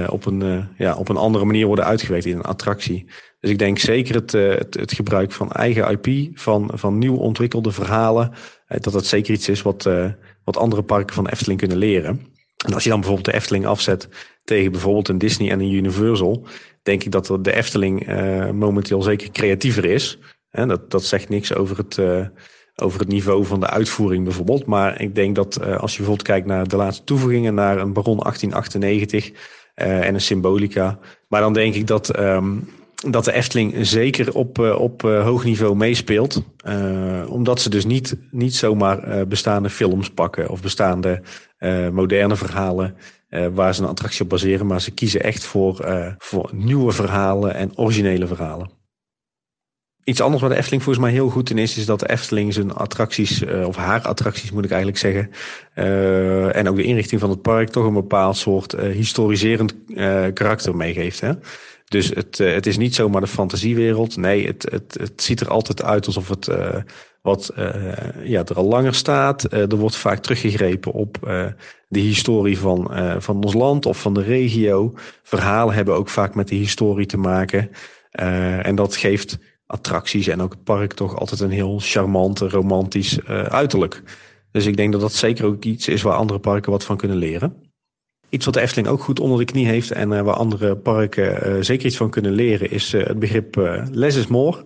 op, 0.09 0.25
een, 0.25 0.67
ja, 0.77 0.95
op 0.95 1.09
een 1.09 1.17
andere 1.17 1.45
manier 1.45 1.67
worden 1.67 1.85
uitgewerkt 1.85 2.25
in 2.25 2.35
een 2.35 2.41
attractie. 2.41 3.05
Dus 3.39 3.49
ik 3.49 3.59
denk 3.59 3.79
zeker 3.79 4.15
het, 4.15 4.31
het, 4.31 4.73
het, 4.73 4.93
gebruik 4.93 5.31
van 5.31 5.51
eigen 5.51 5.99
IP, 5.99 6.37
van, 6.39 6.71
van 6.73 6.97
nieuw 6.97 7.15
ontwikkelde 7.15 7.71
verhalen, 7.71 8.31
dat 8.67 8.93
dat 8.93 9.05
zeker 9.05 9.33
iets 9.33 9.49
is 9.49 9.61
wat, 9.61 9.89
wat 10.43 10.57
andere 10.57 10.83
parken 10.83 11.15
van 11.15 11.27
Efteling 11.27 11.59
kunnen 11.59 11.77
leren. 11.77 12.33
En 12.65 12.73
als 12.73 12.83
je 12.83 12.89
dan 12.89 12.99
bijvoorbeeld 12.99 13.31
de 13.31 13.39
Efteling 13.39 13.65
afzet 13.65 14.09
tegen 14.43 14.71
bijvoorbeeld 14.71 15.07
een 15.07 15.17
Disney 15.17 15.51
en 15.51 15.59
een 15.59 15.71
Universal, 15.71 16.47
denk 16.83 17.03
ik 17.03 17.11
dat 17.11 17.37
de 17.41 17.53
Efteling 17.53 18.07
momenteel 18.53 19.01
zeker 19.01 19.31
creatiever 19.31 19.85
is. 19.85 20.19
En 20.49 20.67
dat, 20.67 20.91
dat 20.91 21.03
zegt 21.03 21.29
niks 21.29 21.53
over 21.53 21.77
het 21.77 21.97
over 22.75 22.99
het 22.99 23.07
niveau 23.07 23.45
van 23.45 23.59
de 23.59 23.69
uitvoering 23.69 24.23
bijvoorbeeld. 24.23 24.65
Maar 24.65 25.01
ik 25.01 25.15
denk 25.15 25.35
dat 25.35 25.59
uh, 25.61 25.77
als 25.77 25.91
je 25.91 25.97
bijvoorbeeld 25.97 26.27
kijkt 26.27 26.47
naar 26.47 26.67
de 26.67 26.75
laatste 26.75 27.03
toevoegingen 27.03 27.53
naar 27.53 27.77
een 27.77 27.93
Baron 27.93 28.17
1898 28.17 29.31
uh, 29.31 30.07
en 30.07 30.13
een 30.13 30.21
Symbolica. 30.21 30.99
Maar 31.27 31.41
dan 31.41 31.53
denk 31.53 31.75
ik 31.75 31.87
dat, 31.87 32.19
um, 32.19 32.69
dat 33.09 33.25
de 33.25 33.33
Efteling 33.33 33.87
zeker 33.87 34.33
op, 34.33 34.59
uh, 34.59 34.79
op 34.79 35.01
hoog 35.01 35.43
niveau 35.43 35.75
meespeelt. 35.75 36.43
omdat 37.27 37.61
ze 37.61 37.69
dus 37.69 37.85
niet, 37.85 38.17
niet 38.31 38.55
zomaar 38.55 39.27
bestaande 39.27 39.69
films 39.69 40.09
pakken 40.09 40.49
of 40.49 40.61
bestaande 40.61 41.21
moderne 41.91 42.35
verhalen. 42.35 42.95
waar 43.53 43.75
ze 43.75 43.81
een 43.81 43.87
attractie 43.87 44.23
op 44.23 44.29
baseren, 44.29 44.65
maar 44.65 44.81
ze 44.81 44.91
kiezen 44.91 45.23
echt 45.23 45.43
voor, 45.43 45.85
voor 46.17 46.49
nieuwe 46.53 46.91
verhalen 46.91 47.55
en 47.55 47.77
originele 47.77 48.27
verhalen. 48.27 48.74
Iets 50.05 50.21
anders 50.21 50.41
waar 50.41 50.49
de 50.49 50.57
Efteling 50.57 50.83
volgens 50.83 51.05
mij 51.05 51.13
heel 51.13 51.29
goed 51.29 51.49
in 51.49 51.57
is, 51.57 51.77
is 51.77 51.85
dat 51.85 51.99
de 51.99 52.09
Efteling 52.09 52.53
zijn 52.53 52.73
attracties, 52.73 53.41
uh, 53.41 53.67
of 53.67 53.75
haar 53.75 54.01
attracties 54.01 54.51
moet 54.51 54.65
ik 54.65 54.69
eigenlijk 54.69 54.99
zeggen, 54.99 55.31
uh, 55.75 56.55
en 56.55 56.69
ook 56.69 56.75
de 56.75 56.83
inrichting 56.83 57.21
van 57.21 57.29
het 57.29 57.41
park 57.41 57.69
toch 57.69 57.85
een 57.85 57.93
bepaald 57.93 58.37
soort 58.37 58.73
uh, 58.73 58.81
historiserend 58.81 59.75
karakter 60.33 60.75
meegeeft. 60.75 61.21
Hè? 61.21 61.31
Dus 61.85 62.09
het, 62.09 62.37
het 62.37 62.65
is 62.65 62.77
niet 62.77 62.95
zomaar 62.95 63.21
de 63.21 63.27
fantasiewereld. 63.27 64.17
Nee, 64.17 64.47
het, 64.47 64.67
het, 64.71 64.97
het 64.99 65.21
ziet 65.21 65.39
er 65.39 65.49
altijd 65.49 65.83
uit 65.83 66.05
alsof 66.05 66.29
het 66.29 66.49
wat 67.21 67.53
ja, 68.23 68.45
er 68.45 68.55
al 68.55 68.67
langer 68.67 68.95
staat. 68.95 69.53
er 69.53 69.75
wordt 69.75 69.95
vaak 69.95 70.19
teruggegrepen 70.19 70.91
op 70.91 71.17
de 71.87 71.99
historie 71.99 72.59
van, 72.59 72.91
van 73.17 73.43
ons 73.43 73.53
land 73.53 73.85
of 73.85 74.01
van 74.01 74.13
de 74.13 74.23
regio. 74.23 74.93
Verhalen 75.23 75.75
hebben 75.75 75.95
ook 75.95 76.09
vaak 76.09 76.35
met 76.35 76.47
de 76.47 76.55
historie 76.55 77.05
te 77.05 77.17
maken. 77.17 77.69
en 78.61 78.75
dat 78.75 78.95
geeft 78.95 79.37
attracties 79.67 80.27
en 80.27 80.41
ook 80.41 80.51
het 80.51 80.63
park 80.63 80.93
toch 80.93 81.17
altijd 81.17 81.39
een 81.39 81.51
heel 81.51 81.79
charmant, 81.81 82.39
romantisch 82.39 83.17
uh, 83.17 83.43
uiterlijk. 83.43 84.03
Dus 84.51 84.65
ik 84.65 84.77
denk 84.77 84.91
dat 84.91 85.01
dat 85.01 85.13
zeker 85.13 85.45
ook 85.45 85.63
iets 85.63 85.87
is 85.87 86.01
waar 86.01 86.15
andere 86.15 86.39
parken 86.39 86.71
wat 86.71 86.83
van 86.83 86.97
kunnen 86.97 87.17
leren. 87.17 87.63
Iets 88.29 88.45
wat 88.45 88.53
de 88.53 88.61
Efteling 88.61 88.87
ook 88.87 89.03
goed 89.03 89.19
onder 89.19 89.37
de 89.37 89.45
knie 89.45 89.65
heeft 89.65 89.91
en 89.91 90.11
uh, 90.11 90.21
waar 90.21 90.35
andere 90.35 90.77
parken 90.77 91.49
uh, 91.49 91.63
zeker 91.63 91.85
iets 91.85 91.97
van 91.97 92.09
kunnen 92.09 92.31
leren 92.31 92.71
is 92.71 92.91
het 92.91 93.19
begrip 93.19 93.55
less 93.91 94.17
is 94.17 94.27
more. 94.27 94.65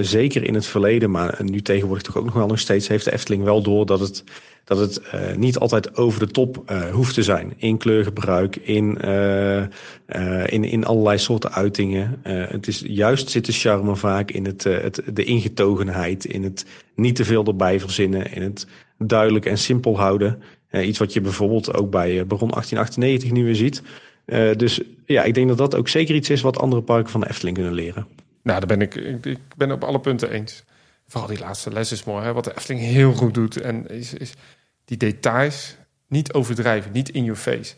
zeker 0.00 0.44
in 0.44 0.54
het 0.54 0.66
verleden, 0.66 1.10
maar 1.10 1.40
nu 1.44 1.60
tegenwoordig 1.60 2.02
toch 2.04 2.16
ook 2.16 2.24
nog 2.24 2.34
wel 2.34 2.46
nog 2.46 2.58
steeds 2.58 2.88
heeft 2.88 3.04
de 3.04 3.12
Efteling 3.12 3.44
wel 3.44 3.62
door 3.62 3.86
dat 3.86 4.00
het 4.00 4.24
dat 4.64 4.78
het 4.78 5.00
uh, 5.14 5.36
niet 5.36 5.58
altijd 5.58 5.96
over 5.96 6.20
de 6.20 6.26
top 6.26 6.62
uh, 6.70 6.90
hoeft 6.90 7.14
te 7.14 7.22
zijn. 7.22 7.52
In 7.56 7.78
kleurgebruik, 7.78 8.56
in, 8.56 8.98
uh, 9.04 9.62
in, 10.46 10.64
in 10.64 10.84
allerlei 10.84 11.18
soorten 11.18 11.52
uitingen. 11.52 12.20
het 12.22 12.66
is 12.66 12.82
juist 12.86 13.30
zit 13.30 13.46
de 13.46 13.52
charme 13.52 13.96
vaak 13.96 14.30
in 14.30 14.44
het, 14.44 14.64
het, 14.64 15.02
de 15.12 15.24
ingetogenheid, 15.24 16.24
in 16.24 16.42
het 16.42 16.66
niet 16.94 17.16
te 17.16 17.24
veel 17.24 17.44
erbij 17.44 17.80
verzinnen, 17.80 18.32
in 18.32 18.42
het 18.42 18.66
duidelijk 18.98 19.46
en 19.46 19.58
simpel 19.58 19.98
houden. 19.98 20.42
iets 20.72 20.98
wat 20.98 21.12
je 21.12 21.20
bijvoorbeeld 21.20 21.74
ook 21.74 21.90
bij 21.90 22.26
Baron 22.26 22.50
1898 22.50 23.30
nu 23.30 23.44
weer 23.44 23.54
ziet. 23.54 23.82
dus 24.56 24.80
ja, 25.06 25.22
ik 25.22 25.34
denk 25.34 25.48
dat 25.48 25.58
dat 25.58 25.74
ook 25.74 25.88
zeker 25.88 26.14
iets 26.14 26.30
is 26.30 26.40
wat 26.40 26.58
andere 26.58 26.82
parken 26.82 27.10
van 27.10 27.20
de 27.20 27.28
Efteling 27.28 27.56
kunnen 27.56 27.74
leren. 27.74 28.06
Nou, 28.42 28.58
daar 28.58 28.78
ben 28.78 28.80
ik, 28.80 28.94
ik, 28.94 29.26
ik 29.26 29.38
ben 29.56 29.70
op 29.70 29.84
alle 29.84 30.00
punten 30.00 30.30
eens 30.30 30.64
vooral 31.12 31.28
die 31.28 31.38
laatste 31.38 31.72
les 31.72 31.92
is 31.92 32.04
mooi. 32.04 32.24
Hè? 32.24 32.32
Wat 32.32 32.44
de 32.44 32.56
Efteling 32.56 32.80
heel 32.80 33.12
goed 33.12 33.34
doet. 33.34 33.60
En 33.60 33.88
is, 33.88 34.14
is 34.14 34.32
die 34.84 34.96
details 34.96 35.76
niet 36.06 36.32
overdrijven, 36.32 36.92
niet 36.92 37.08
in 37.08 37.24
your 37.24 37.40
face. 37.40 37.74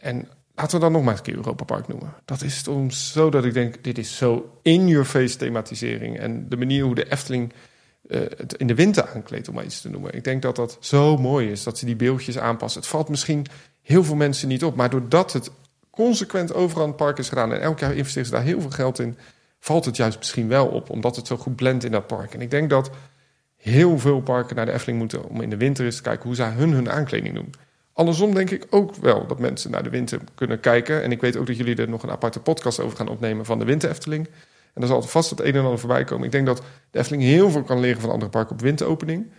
En 0.00 0.28
laten 0.54 0.74
we 0.74 0.82
dan 0.82 0.92
nog 0.92 1.02
maar 1.02 1.10
eens 1.10 1.18
een 1.18 1.26
keer 1.26 1.36
Europa 1.36 1.64
Park 1.64 1.88
noemen. 1.88 2.14
Dat 2.24 2.42
is 2.42 2.62
soms 2.62 3.12
zo 3.12 3.30
dat 3.30 3.44
ik 3.44 3.54
denk, 3.54 3.84
dit 3.84 3.98
is 3.98 4.16
zo 4.16 4.58
in 4.62 4.88
your 4.88 5.04
face 5.04 5.36
thematisering. 5.36 6.18
En 6.18 6.48
de 6.48 6.56
manier 6.56 6.84
hoe 6.84 6.94
de 6.94 7.10
Efteling 7.10 7.52
uh, 8.06 8.20
het 8.20 8.54
in 8.54 8.66
de 8.66 8.74
winter 8.74 9.08
aankleedt, 9.08 9.48
om 9.48 9.54
maar 9.54 9.64
iets 9.64 9.80
te 9.80 9.90
noemen. 9.90 10.14
Ik 10.14 10.24
denk 10.24 10.42
dat 10.42 10.56
dat 10.56 10.76
zo 10.80 11.16
mooi 11.16 11.50
is, 11.50 11.62
dat 11.62 11.78
ze 11.78 11.84
die 11.84 11.96
beeldjes 11.96 12.38
aanpassen. 12.38 12.80
Het 12.80 12.90
valt 12.90 13.08
misschien 13.08 13.46
heel 13.82 14.04
veel 14.04 14.16
mensen 14.16 14.48
niet 14.48 14.64
op, 14.64 14.74
maar 14.74 14.90
doordat 14.90 15.32
het 15.32 15.50
consequent 15.90 16.54
overal 16.54 16.82
in 16.82 16.88
het 16.88 16.98
park 16.98 17.18
is 17.18 17.28
gedaan... 17.28 17.52
en 17.52 17.60
elk 17.60 17.78
jaar 17.78 17.94
investeren 17.94 18.28
ze 18.28 18.34
daar 18.34 18.42
heel 18.42 18.60
veel 18.60 18.70
geld 18.70 18.98
in 18.98 19.18
valt 19.58 19.84
het 19.84 19.96
juist 19.96 20.18
misschien 20.18 20.48
wel 20.48 20.66
op, 20.66 20.90
omdat 20.90 21.16
het 21.16 21.26
zo 21.26 21.36
goed 21.36 21.56
blendt 21.56 21.84
in 21.84 21.92
dat 21.92 22.06
park. 22.06 22.34
En 22.34 22.40
ik 22.40 22.50
denk 22.50 22.70
dat 22.70 22.90
heel 23.56 23.98
veel 23.98 24.20
parken 24.20 24.56
naar 24.56 24.66
de 24.66 24.72
Efteling 24.72 24.98
moeten 24.98 25.28
om 25.28 25.40
in 25.40 25.50
de 25.50 25.56
winter 25.56 25.84
eens 25.84 25.96
te 25.96 26.02
kijken 26.02 26.24
hoe 26.24 26.34
zij 26.34 26.50
hun 26.50 26.72
hun 26.72 26.90
aankleding 26.90 27.34
doen. 27.34 27.54
Andersom 27.92 28.34
denk 28.34 28.50
ik 28.50 28.66
ook 28.70 28.94
wel 28.94 29.26
dat 29.26 29.38
mensen 29.38 29.70
naar 29.70 29.82
de 29.82 29.90
winter 29.90 30.20
kunnen 30.34 30.60
kijken. 30.60 31.02
En 31.02 31.12
ik 31.12 31.20
weet 31.20 31.36
ook 31.36 31.46
dat 31.46 31.56
jullie 31.56 31.76
er 31.76 31.88
nog 31.88 32.02
een 32.02 32.10
aparte 32.10 32.40
podcast 32.40 32.80
over 32.80 32.96
gaan 32.96 33.08
opnemen 33.08 33.44
van 33.44 33.58
de 33.58 33.64
Winter 33.64 33.90
Efteling. 33.90 34.26
En 34.74 34.80
daar 34.80 34.86
zal 34.86 35.02
vast 35.02 35.30
het 35.30 35.40
een 35.40 35.54
en 35.54 35.62
ander 35.62 35.78
voorbij 35.78 36.04
komen. 36.04 36.24
Ik 36.26 36.32
denk 36.32 36.46
dat 36.46 36.62
de 36.90 36.98
Efteling 36.98 37.22
heel 37.22 37.50
veel 37.50 37.62
kan 37.62 37.80
leren 37.80 38.00
van 38.00 38.10
andere 38.10 38.30
parken 38.30 38.52
op 38.52 38.60
winteropening. 38.60 39.32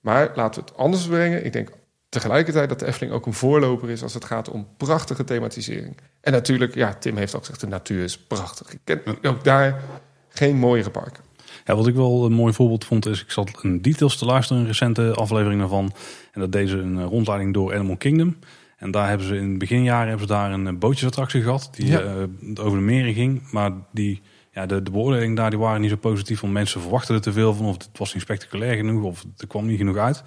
Maar 0.00 0.32
laten 0.34 0.62
we 0.62 0.68
het 0.68 0.78
anders 0.78 1.06
brengen. 1.06 1.44
Ik 1.44 1.52
denk 1.52 1.70
tegelijkertijd 2.12 2.68
dat 2.68 2.78
de 2.78 2.86
Efteling 2.86 3.12
ook 3.14 3.26
een 3.26 3.32
voorloper 3.32 3.90
is 3.90 4.02
als 4.02 4.14
het 4.14 4.24
gaat 4.24 4.48
om 4.50 4.66
prachtige 4.76 5.24
thematisering. 5.24 5.96
En 6.20 6.32
natuurlijk, 6.32 6.74
ja, 6.74 6.94
Tim 6.94 7.16
heeft 7.16 7.34
ook 7.34 7.40
gezegd, 7.40 7.60
de 7.60 7.66
natuur 7.66 8.04
is 8.04 8.18
prachtig. 8.18 8.72
Ik 8.72 8.78
ken 8.84 9.00
ook 9.22 9.44
daar 9.44 9.82
geen 10.28 10.56
mooiere 10.56 10.90
parken. 10.90 11.24
Ja, 11.64 11.74
wat 11.76 11.86
ik 11.86 11.94
wel 11.94 12.24
een 12.24 12.32
mooi 12.32 12.52
voorbeeld 12.52 12.84
vond 12.84 13.06
is, 13.06 13.22
ik 13.22 13.30
zat 13.30 13.58
een 13.62 13.82
details 13.82 14.16
te 14.16 14.24
luisteren, 14.24 14.62
een 14.62 14.68
recente 14.68 15.14
aflevering 15.14 15.60
daarvan. 15.60 15.92
En 16.32 16.40
dat 16.40 16.52
deze 16.52 16.76
een 16.78 16.98
eh, 16.98 17.04
rondleiding 17.04 17.54
door 17.54 17.74
Animal 17.74 17.96
Kingdom. 17.96 18.36
En 18.76 18.90
daar 18.90 19.08
hebben 19.08 19.26
ze 19.26 19.36
in 19.36 19.48
het 19.50 19.58
beginjaren 19.58 20.08
hebben 20.08 20.26
ze 20.26 20.32
daar 20.32 20.52
een 20.52 20.66
eh, 20.66 20.74
bootjesattractie 20.74 21.42
gehad 21.42 21.68
die 21.72 21.86
Ja. 21.86 22.00
eh, 22.00 22.22
over 22.64 22.78
de 22.78 22.84
meren 22.84 23.14
ging. 23.14 23.50
Maar 23.52 23.70
die, 23.92 24.22
ja, 24.50 24.66
de, 24.66 24.82
de 24.82 24.90
beoordelingen 24.90 25.34
daar 25.34 25.50
die 25.50 25.58
waren 25.58 25.80
niet 25.80 25.90
zo 25.90 25.96
positief, 25.96 26.40
want 26.40 26.52
mensen 26.52 26.80
verwachten 26.80 27.14
er 27.14 27.20
te 27.20 27.32
veel 27.32 27.54
van. 27.54 27.66
Of 27.66 27.74
het 27.74 27.98
was 27.98 28.14
niet 28.14 28.22
spectaculair 28.22 28.76
genoeg, 28.76 29.02
of 29.04 29.24
er 29.36 29.46
kwam 29.46 29.66
niet 29.66 29.78
genoeg 29.78 29.96
uit. 29.96 30.22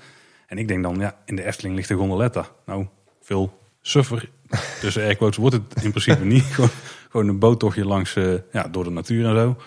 En 0.48 0.58
ik 0.58 0.68
denk 0.68 0.84
dan, 0.84 0.96
ja, 1.00 1.18
in 1.26 1.36
de 1.36 1.44
Efteling 1.44 1.76
ligt 1.76 1.88
de 1.88 1.94
gondoletta. 1.96 2.48
Nou, 2.66 2.88
veel 3.22 3.60
suffer. 3.82 4.30
Dus 4.82 4.98
air 4.98 5.16
quotes 5.16 5.38
wordt 5.38 5.56
het 5.56 5.84
in 5.84 5.90
principe 5.90 6.26
niet. 6.26 6.44
Gewoon, 6.54 6.70
gewoon 7.10 7.28
een 7.28 7.40
boottochtje 7.40 7.86
langs, 7.86 8.16
eh, 8.16 8.34
ja, 8.52 8.68
door 8.68 8.84
de 8.84 8.90
natuur 8.90 9.26
en 9.26 9.36
zo. 9.36 9.58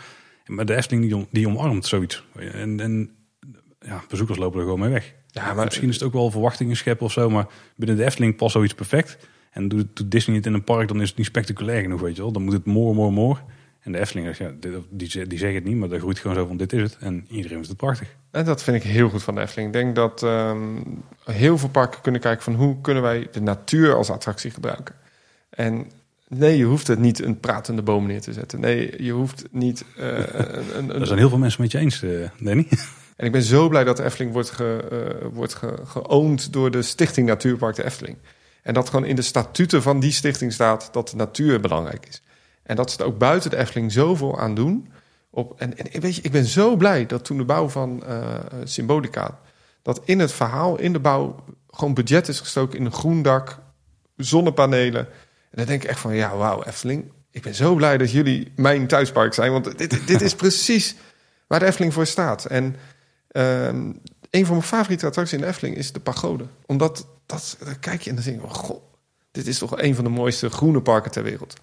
Maar 0.47 0.67
de 0.67 0.77
Efteling 0.77 1.11
die, 1.11 1.27
die 1.31 1.49
omarmt 1.49 1.87
zoiets. 1.87 2.25
En, 2.35 2.81
en 2.81 3.11
ja, 3.81 4.03
bezoekers 4.09 4.39
lopen 4.39 4.59
er 4.59 4.65
gewoon 4.65 4.81
mee 4.81 4.91
weg. 4.91 5.15
Ja, 5.27 5.55
maar 5.55 5.65
Misschien 5.65 5.89
is 5.89 5.95
het 5.95 6.05
ook 6.05 6.13
wel 6.13 6.31
verwachtingen 6.31 6.77
scheppen 6.77 7.07
of 7.07 7.13
zo, 7.13 7.31
maar 7.31 7.47
binnen 7.77 7.97
de 7.97 8.05
Efteling 8.05 8.37
past 8.37 8.53
zoiets 8.53 8.75
perfect. 8.75 9.19
En 9.51 9.69
doet, 9.69 9.87
doet 9.97 10.11
Disney 10.11 10.37
het 10.37 10.47
in 10.47 10.55
een 10.55 10.65
park, 10.65 10.89
dan 10.89 11.01
is 11.01 11.09
het 11.09 11.19
niet 11.19 11.27
spectaculair 11.27 11.83
genoeg, 11.83 12.01
weet 12.01 12.17
je 12.17 12.23
wel. 12.23 12.33
Dan 12.33 12.43
moet 12.43 12.53
het 12.53 12.65
more, 12.65 12.95
more, 12.95 13.11
more. 13.11 13.41
En 13.81 13.93
de 13.93 13.99
Efteling, 13.99 14.37
ja, 14.37 14.51
die, 14.91 15.11
ze- 15.11 15.27
die 15.27 15.39
zeggen 15.39 15.59
het 15.59 15.67
niet, 15.69 15.77
maar 15.77 15.89
dat 15.89 15.99
groeit 16.01 16.19
gewoon 16.19 16.37
zo 16.37 16.47
van 16.47 16.57
dit 16.57 16.73
is 16.73 16.83
het. 16.83 16.97
En 17.01 17.27
iedereen 17.29 17.49
vindt 17.57 17.69
het 17.69 17.77
prachtig. 17.77 18.09
En 18.31 18.45
dat 18.45 18.63
vind 18.63 18.77
ik 18.77 18.83
heel 18.91 19.09
goed 19.09 19.23
van 19.23 19.35
de 19.35 19.41
Efteling. 19.41 19.69
Ik 19.69 19.75
denk 19.75 19.95
dat 19.95 20.23
ehm, 20.23 20.77
heel 21.25 21.59
veel 21.59 21.69
parken 21.69 22.01
kunnen 22.01 22.21
kijken 22.21 22.43
van 22.43 22.55
hoe 22.55 22.81
kunnen 22.81 23.03
wij 23.03 23.29
de 23.33 23.41
natuur 23.41 23.95
als 23.95 24.11
attractie 24.11 24.51
gebruiken. 24.51 24.95
En 25.51 25.91
nee, 26.29 26.57
je 26.57 26.65
hoeft 26.65 26.87
het 26.87 26.99
niet 26.99 27.23
een 27.23 27.41
pratende 27.41 27.83
boom 27.83 28.07
neer 28.07 28.21
te 28.21 28.33
zetten. 28.33 28.61
Nee, 28.61 29.03
je 29.05 29.13
hoeft 29.13 29.45
niet 29.51 29.85
eh, 29.97 30.19
een, 30.77 31.01
een, 31.01 31.07
zijn 31.07 31.19
heel 31.19 31.29
veel 31.29 31.39
mensen 31.39 31.63
met 31.63 31.73
je 31.73 31.79
eens, 31.79 32.03
eh, 32.03 32.11
Danny. 32.41 32.67
En 33.17 33.27
ik 33.27 33.33
ben 33.33 33.43
zo 33.43 33.69
blij 33.69 33.85
dat 33.85 33.97
de 33.97 34.05
Efteling 34.05 34.33
wordt, 34.33 34.51
ge, 34.51 34.89
eh, 35.23 35.27
wordt 35.33 35.55
ge, 35.55 35.75
geowned 35.85 36.53
door 36.53 36.71
de 36.71 36.83
Stichting 36.83 37.27
Natuurpark 37.27 37.77
de 37.77 37.85
Efteling. 37.85 38.17
En 38.63 38.75
dat 38.75 38.89
gewoon 38.89 39.05
in 39.05 39.17
de 39.17 39.23
statuten 39.23 39.83
van 39.83 40.01
die 40.01 40.13
stichting 40.13 40.53
staat 40.53 40.89
dat 40.93 41.09
de 41.09 41.17
natuur 41.17 41.61
belangrijk 41.61 42.07
is. 42.09 42.23
En 42.69 42.77
dat 42.77 42.91
ze 42.91 42.99
er 42.99 43.05
ook 43.05 43.19
buiten 43.19 43.51
de 43.51 43.57
Efteling 43.57 43.93
zoveel 43.93 44.39
aan 44.39 44.55
doen. 44.55 44.93
Op, 45.31 45.61
en, 45.61 45.77
en 45.77 46.01
weet 46.01 46.17
je, 46.17 46.23
ik 46.23 46.33
ben 46.33 46.45
zo 46.45 46.77
blij 46.77 47.07
dat 47.07 47.25
toen 47.25 47.37
de 47.37 47.45
bouw 47.45 47.69
van 47.69 48.05
eh, 48.05 48.35
Symbolica... 48.65 49.39
dat 49.83 50.01
in 50.05 50.19
het 50.19 50.33
verhaal, 50.33 50.79
in 50.79 50.93
de 50.93 51.01
bouw, 51.01 51.45
gewoon 51.71 51.95
budget 51.95 52.29
is 52.29 52.41
gestoken 52.41 52.79
in 52.79 52.85
een 52.85 52.93
groen 52.93 53.23
dak, 53.23 53.59
zonnepanelen. 54.17 55.07
En 55.51 55.57
dan 55.57 55.67
denk 55.67 55.83
ik 55.83 55.89
echt 55.89 56.01
van, 56.01 56.15
ja, 56.15 56.37
wauw, 56.37 56.63
Efteling. 56.63 57.13
Ik 57.31 57.43
ben 57.43 57.55
zo 57.55 57.75
blij 57.75 57.99
dat 57.99 58.11
jullie 58.11 58.53
mijn 58.57 58.87
thuispark 58.87 59.35
zijn. 59.35 59.53
Want 59.53 59.79
dit, 59.79 60.07
dit 60.07 60.21
is 60.21 60.35
precies 60.45 60.97
waar 61.47 61.59
de 61.59 61.67
Efteling 61.67 61.93
voor 61.93 62.07
staat. 62.07 62.45
En 62.45 62.77
Ehm, 63.29 63.93
een 64.31 64.47
van 64.47 64.57
mijn 64.57 64.69
favoriete 64.69 65.07
attracties 65.07 65.39
in 65.39 65.45
de 65.45 65.51
Efteling 65.51 65.77
is 65.77 65.93
de 65.93 66.01
pagode. 66.01 66.45
Omdat 66.67 67.07
dat, 67.27 67.57
daar 67.65 67.79
kijk 67.79 68.03
je 68.03 68.11
en 68.11 68.17
dan 68.17 68.25
denk 68.25 68.41
je, 68.41 68.47
oh, 68.47 68.55
god, 68.55 68.81
dit 69.31 69.47
is 69.47 69.59
toch 69.59 69.81
een 69.81 69.95
van 69.95 70.05
de 70.05 70.11
mooiste 70.11 70.51
groene 70.51 70.83
parken 70.83 71.11
ter 71.11 71.23
wereld. 71.23 71.55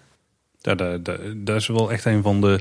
Ja, 0.66 0.98
dat, 1.36 1.56
is 1.56 1.66
wel 1.66 1.92
echt 1.92 2.04
een 2.04 2.22
van 2.22 2.40
de, 2.40 2.60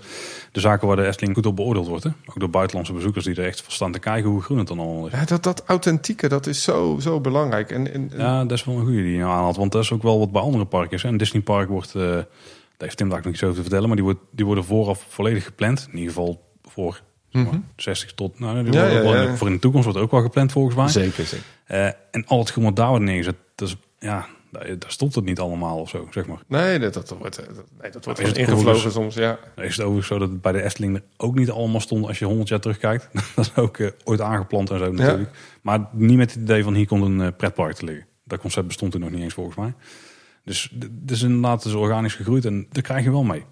de 0.52 0.60
zaken 0.60 0.88
waar 0.88 0.96
de 0.96 1.06
Efteling 1.06 1.36
goed 1.36 1.46
op 1.46 1.56
beoordeeld 1.56 1.88
wordt. 1.88 2.04
Hè? 2.04 2.10
Ook 2.26 2.40
door 2.40 2.50
buitenlandse 2.50 2.94
bezoekers 2.94 3.26
die 3.26 3.36
er 3.36 3.46
echt 3.46 3.62
van 3.62 3.72
staan 3.72 3.92
te 3.92 4.00
kijken 4.00 4.30
hoe 4.30 4.42
groen 4.42 4.58
het 4.58 4.68
dan 4.68 4.80
allemaal 4.80 5.06
is. 5.08 5.12
Ja, 5.12 5.26
dat, 5.26 5.44
dat 5.44 5.64
authentieke, 5.66 6.28
dat 6.28 6.48
is 6.48 6.64
zo, 6.64 6.98
zo 7.02 7.20
belangrijk. 7.22 7.72
En, 7.72 7.94
en, 7.94 8.12
en- 8.12 8.20
Ja, 8.20 8.42
dat 8.46 8.52
is 8.58 8.64
wel 8.64 8.76
een 8.76 8.86
goede 8.86 9.02
die 9.04 9.12
je 9.12 9.18
nou 9.18 9.32
aanhaalt. 9.32 9.56
Want 9.56 9.72
dat 9.72 9.84
is 9.84 9.92
ook 9.92 10.04
wel 10.04 10.20
wat 10.20 10.32
bij 10.32 10.42
andere 10.42 10.66
parken 10.66 10.92
is. 10.98 11.04
Een 11.04 11.18
Disney 11.18 11.42
park 11.42 11.70
wordt, 11.70 11.96
eh 11.96 12.02
daar 12.02 12.88
heeft 12.88 12.98
Tim 12.98 13.10
daar 13.10 13.18
nog 13.18 13.28
niet 13.28 13.38
zo 13.38 13.46
over 13.46 13.56
te 13.58 13.62
vertellen, 13.62 13.88
maar 13.88 13.96
die, 13.98 14.06
wordt, 14.06 14.20
die 14.32 14.46
worden 14.46 14.64
vooraf 14.64 15.06
volledig 15.10 15.44
gepland. 15.44 15.88
In 15.92 15.98
ieder 15.98 16.14
geval 16.14 16.44
voor 16.64 17.02
zeg 17.30 17.44
maar, 17.44 17.54
Mhm. 17.54 17.62
60 17.76 18.14
tot, 18.14 18.40
nou, 18.40 18.64
die 18.64 18.74
Ja, 18.74 18.80
worden 18.80 18.98
ook 19.00 19.06
ja, 19.06 19.12
wel- 19.12 19.28
ja. 19.28 19.36
voor 19.36 19.48
in 19.48 19.54
de 19.54 19.60
toekomst 19.60 19.86
wordt 19.88 20.02
ook 20.02 20.12
wel 20.12 20.22
gepland 20.22 20.52
volgens 20.52 20.76
mij. 20.76 20.88
Zeker, 20.88 21.26
zeker. 21.26 21.46
Eh, 21.66 21.86
en 22.12 22.26
al 22.28 22.40
het 22.40 22.50
groen 22.52 22.64
wat 22.64 22.76
daar 22.76 22.90
wordt 22.90 23.04
neergezet, 23.04 23.36
dat 23.56 23.68
is, 23.68 23.76
ja, 24.00 24.26
daar, 24.60 24.92
stopt 24.92 25.16
het 25.16 25.26
niet 25.26 25.40
allemaal 25.40 25.80
of 25.80 25.90
zo, 25.90 26.08
zeg 26.10 26.26
maar. 26.26 26.42
Nee, 26.48 26.80
dat, 26.80 26.94
dat 26.94 27.10
wordt, 27.10 27.38
eh, 27.38 27.46
dat, 27.56 27.66
nee, 27.82 27.92
dat 27.92 28.06
wordt 28.06 28.20
is 28.20 28.28
gewoon 28.28 28.42
het 28.44 28.52
ingevlogen 28.52 28.92
soms, 28.92 29.16
ja. 29.16 29.40
Is 29.56 29.76
het 29.76 29.80
overigens 29.80 30.08
zo 30.08 30.18
dat 30.18 30.30
het 30.30 30.42
bij 30.42 30.52
de 30.52 30.62
Efteling 30.62 30.96
er 30.96 31.04
ook 31.18 31.36
niet 31.36 31.50
allemaal 31.50 31.80
stond 31.80 32.08
als 32.08 32.20
je 32.20 32.26
100 32.26 32.50
jaar 32.50 32.60
terugkijkt. 32.60 33.10
dat 33.36 33.46
is 33.46 33.56
ook 33.56 33.78
eh, 33.78 33.90
ooit 34.04 34.22
aangeplant 34.22 34.70
en 34.70 34.78
zo 34.78 34.92
natuurlijk. 34.92 35.30
Maar 35.62 35.88
niet 35.92 36.18
met 36.18 36.34
het 36.34 36.42
idee 36.42 36.64
van 36.64 36.74
hier 36.74 36.88
komt 36.88 37.04
een 37.04 37.22
eh, 37.22 37.28
pretpark 37.38 37.76
te 37.76 37.86
liggen. 37.86 38.06
Dat 38.24 38.40
concept 38.40 38.68
bestond 38.68 38.94
er 38.94 39.00
nog 39.00 39.12
niet 39.12 39.22
eens 39.22 39.34
volgens 39.34 39.56
mij. 39.56 39.74
Dus 40.44 40.74
het 40.80 41.12
is 41.12 41.22
inderdaad 41.22 41.64
dus 41.64 41.74
organisch 41.74 42.16
gegroeid 42.16 42.46
en 42.46 42.68
daar 42.72 42.84
krijg 42.84 43.04
je 43.04 43.12
wel 43.12 43.24
mee. 43.24 43.46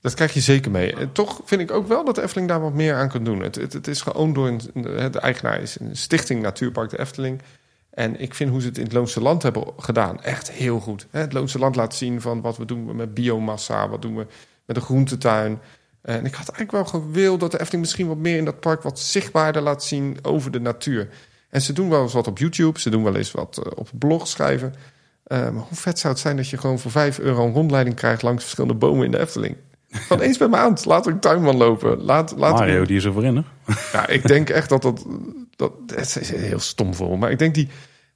Dat 0.00 0.14
krijg 0.14 0.34
je 0.34 0.40
zeker 0.40 0.70
mee. 0.70 0.94
En 0.94 1.12
toch 1.12 1.40
vind 1.44 1.60
ik 1.60 1.70
ook 1.70 1.88
wel 1.88 2.04
dat 2.04 2.14
de 2.14 2.22
Efteling 2.22 2.48
daar 2.48 2.60
wat 2.60 2.72
meer 2.72 2.94
aan 2.94 3.08
kan 3.08 3.24
doen. 3.24 3.40
Het, 3.40 3.54
het, 3.54 3.72
het 3.72 3.86
is 3.86 4.00
geowned 4.00 4.34
door 4.34 4.48
een, 4.48 4.60
de 5.12 5.18
eigenaar 5.18 5.60
is 5.60 5.80
een 5.80 5.96
stichting 5.96 6.42
Natuurpark 6.42 6.90
de 6.90 6.98
Efteling. 6.98 7.42
En 7.98 8.20
ik 8.20 8.34
vind 8.34 8.50
hoe 8.50 8.60
ze 8.60 8.66
het 8.66 8.78
in 8.78 8.84
het 8.84 8.92
Loonse 8.92 9.20
Land 9.20 9.42
hebben 9.42 9.64
gedaan 9.76 10.22
echt 10.22 10.50
heel 10.50 10.80
goed. 10.80 11.06
Het 11.10 11.32
Loonse 11.32 11.58
Land 11.58 11.76
laat 11.76 11.94
zien 11.94 12.20
van 12.20 12.40
wat 12.40 12.56
we 12.56 12.64
doen 12.64 12.96
met 12.96 13.14
biomassa, 13.14 13.88
wat 13.88 14.02
doen 14.02 14.16
we 14.16 14.26
met 14.64 14.76
de 14.76 14.82
groentetuin. 14.82 15.60
En 16.02 16.24
ik 16.24 16.34
had 16.34 16.48
eigenlijk 16.48 16.70
wel 16.70 16.84
gewild 16.84 17.40
dat 17.40 17.50
de 17.50 17.60
Efteling 17.60 17.82
misschien 17.82 18.06
wat 18.06 18.16
meer 18.16 18.36
in 18.36 18.44
dat 18.44 18.60
park 18.60 18.82
wat 18.82 18.98
zichtbaarder 18.98 19.62
laat 19.62 19.84
zien 19.84 20.18
over 20.22 20.50
de 20.50 20.60
natuur. 20.60 21.08
En 21.50 21.62
ze 21.62 21.72
doen 21.72 21.88
wel 21.88 22.02
eens 22.02 22.12
wat 22.12 22.26
op 22.26 22.38
YouTube, 22.38 22.80
ze 22.80 22.90
doen 22.90 23.02
wel 23.02 23.16
eens 23.16 23.30
wat 23.30 23.60
eh, 23.64 23.72
op 23.74 23.88
blog 23.92 24.28
schrijven. 24.28 24.74
Eh, 25.24 25.38
maar 25.38 25.64
hoe 25.68 25.76
vet 25.76 25.98
zou 25.98 26.12
het 26.12 26.22
zijn 26.22 26.36
dat 26.36 26.48
je 26.48 26.58
gewoon 26.58 26.78
voor 26.78 26.90
5 26.90 27.18
euro 27.18 27.46
een 27.46 27.52
rondleiding 27.52 27.96
krijgt 27.96 28.22
langs 28.22 28.42
verschillende 28.42 28.76
bomen 28.76 29.04
in 29.04 29.10
de 29.10 29.18
Efteling? 29.18 29.56
Van 29.90 30.20
eens 30.20 30.36
per 30.36 30.50
maand. 30.50 30.84
Laat 30.84 31.06
een 31.06 31.20
tuinman 31.20 31.56
lopen. 31.56 32.02
Laat, 32.02 32.34
laat 32.36 32.58
Mario, 32.58 32.84
die 32.84 32.96
is 32.96 33.04
er 33.04 33.12
voor 33.12 33.24
in, 33.24 33.36
hè? 33.36 33.42
Ja, 33.92 34.06
ik 34.08 34.26
denk 34.26 34.50
echt 34.50 34.68
dat 34.68 34.82
dat, 34.82 35.06
dat... 35.58 35.72
Het 35.86 36.16
is 36.16 36.30
heel 36.30 36.60
stom 36.60 36.94
voor 36.94 37.18
maar 37.18 37.30
ik 37.30 37.38
denk 37.38 37.54
die, 37.54 37.68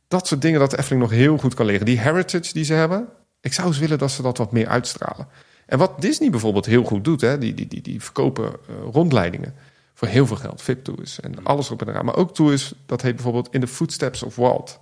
dat 0.08 0.26
soort 0.26 0.42
dingen 0.42 0.60
dat 0.60 0.70
de 0.70 0.78
Efteling 0.78 1.02
nog 1.02 1.10
heel 1.10 1.38
goed 1.38 1.54
kan 1.54 1.66
leren. 1.66 1.86
Die 1.86 1.98
heritage 1.98 2.52
die 2.52 2.64
ze 2.64 2.72
hebben. 2.72 3.08
Ik 3.40 3.52
zou 3.52 3.68
eens 3.68 3.78
willen 3.78 3.98
dat 3.98 4.10
ze 4.10 4.22
dat 4.22 4.38
wat 4.38 4.52
meer 4.52 4.68
uitstralen. 4.68 5.28
En 5.66 5.78
wat 5.78 6.00
Disney 6.00 6.30
bijvoorbeeld 6.30 6.66
heel 6.66 6.84
goed 6.84 7.04
doet. 7.04 7.20
Hè, 7.20 7.38
die, 7.38 7.54
die, 7.54 7.66
die, 7.66 7.80
die 7.80 8.02
verkopen 8.02 8.44
eh, 8.44 8.74
rondleidingen 8.92 9.54
voor 9.94 10.08
heel 10.08 10.26
veel 10.26 10.36
geld. 10.36 10.62
VIP-tours 10.62 11.20
en 11.20 11.44
alles 11.44 11.70
op 11.70 11.80
en 11.82 11.88
eraan. 11.88 12.04
Maar 12.04 12.16
ook 12.16 12.34
tours, 12.34 12.74
dat 12.86 13.02
heet 13.02 13.14
bijvoorbeeld 13.14 13.48
In 13.50 13.60
the 13.60 13.66
Footsteps 13.66 14.22
of 14.22 14.36
Walt. 14.36 14.80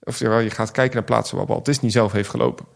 Of 0.00 0.18
je 0.18 0.50
gaat 0.50 0.70
kijken 0.70 0.94
naar 0.94 1.04
plaatsen 1.04 1.36
waar 1.36 1.46
Walt 1.46 1.64
Disney 1.64 1.90
zelf 1.90 2.12
heeft 2.12 2.28
gelopen. 2.28 2.66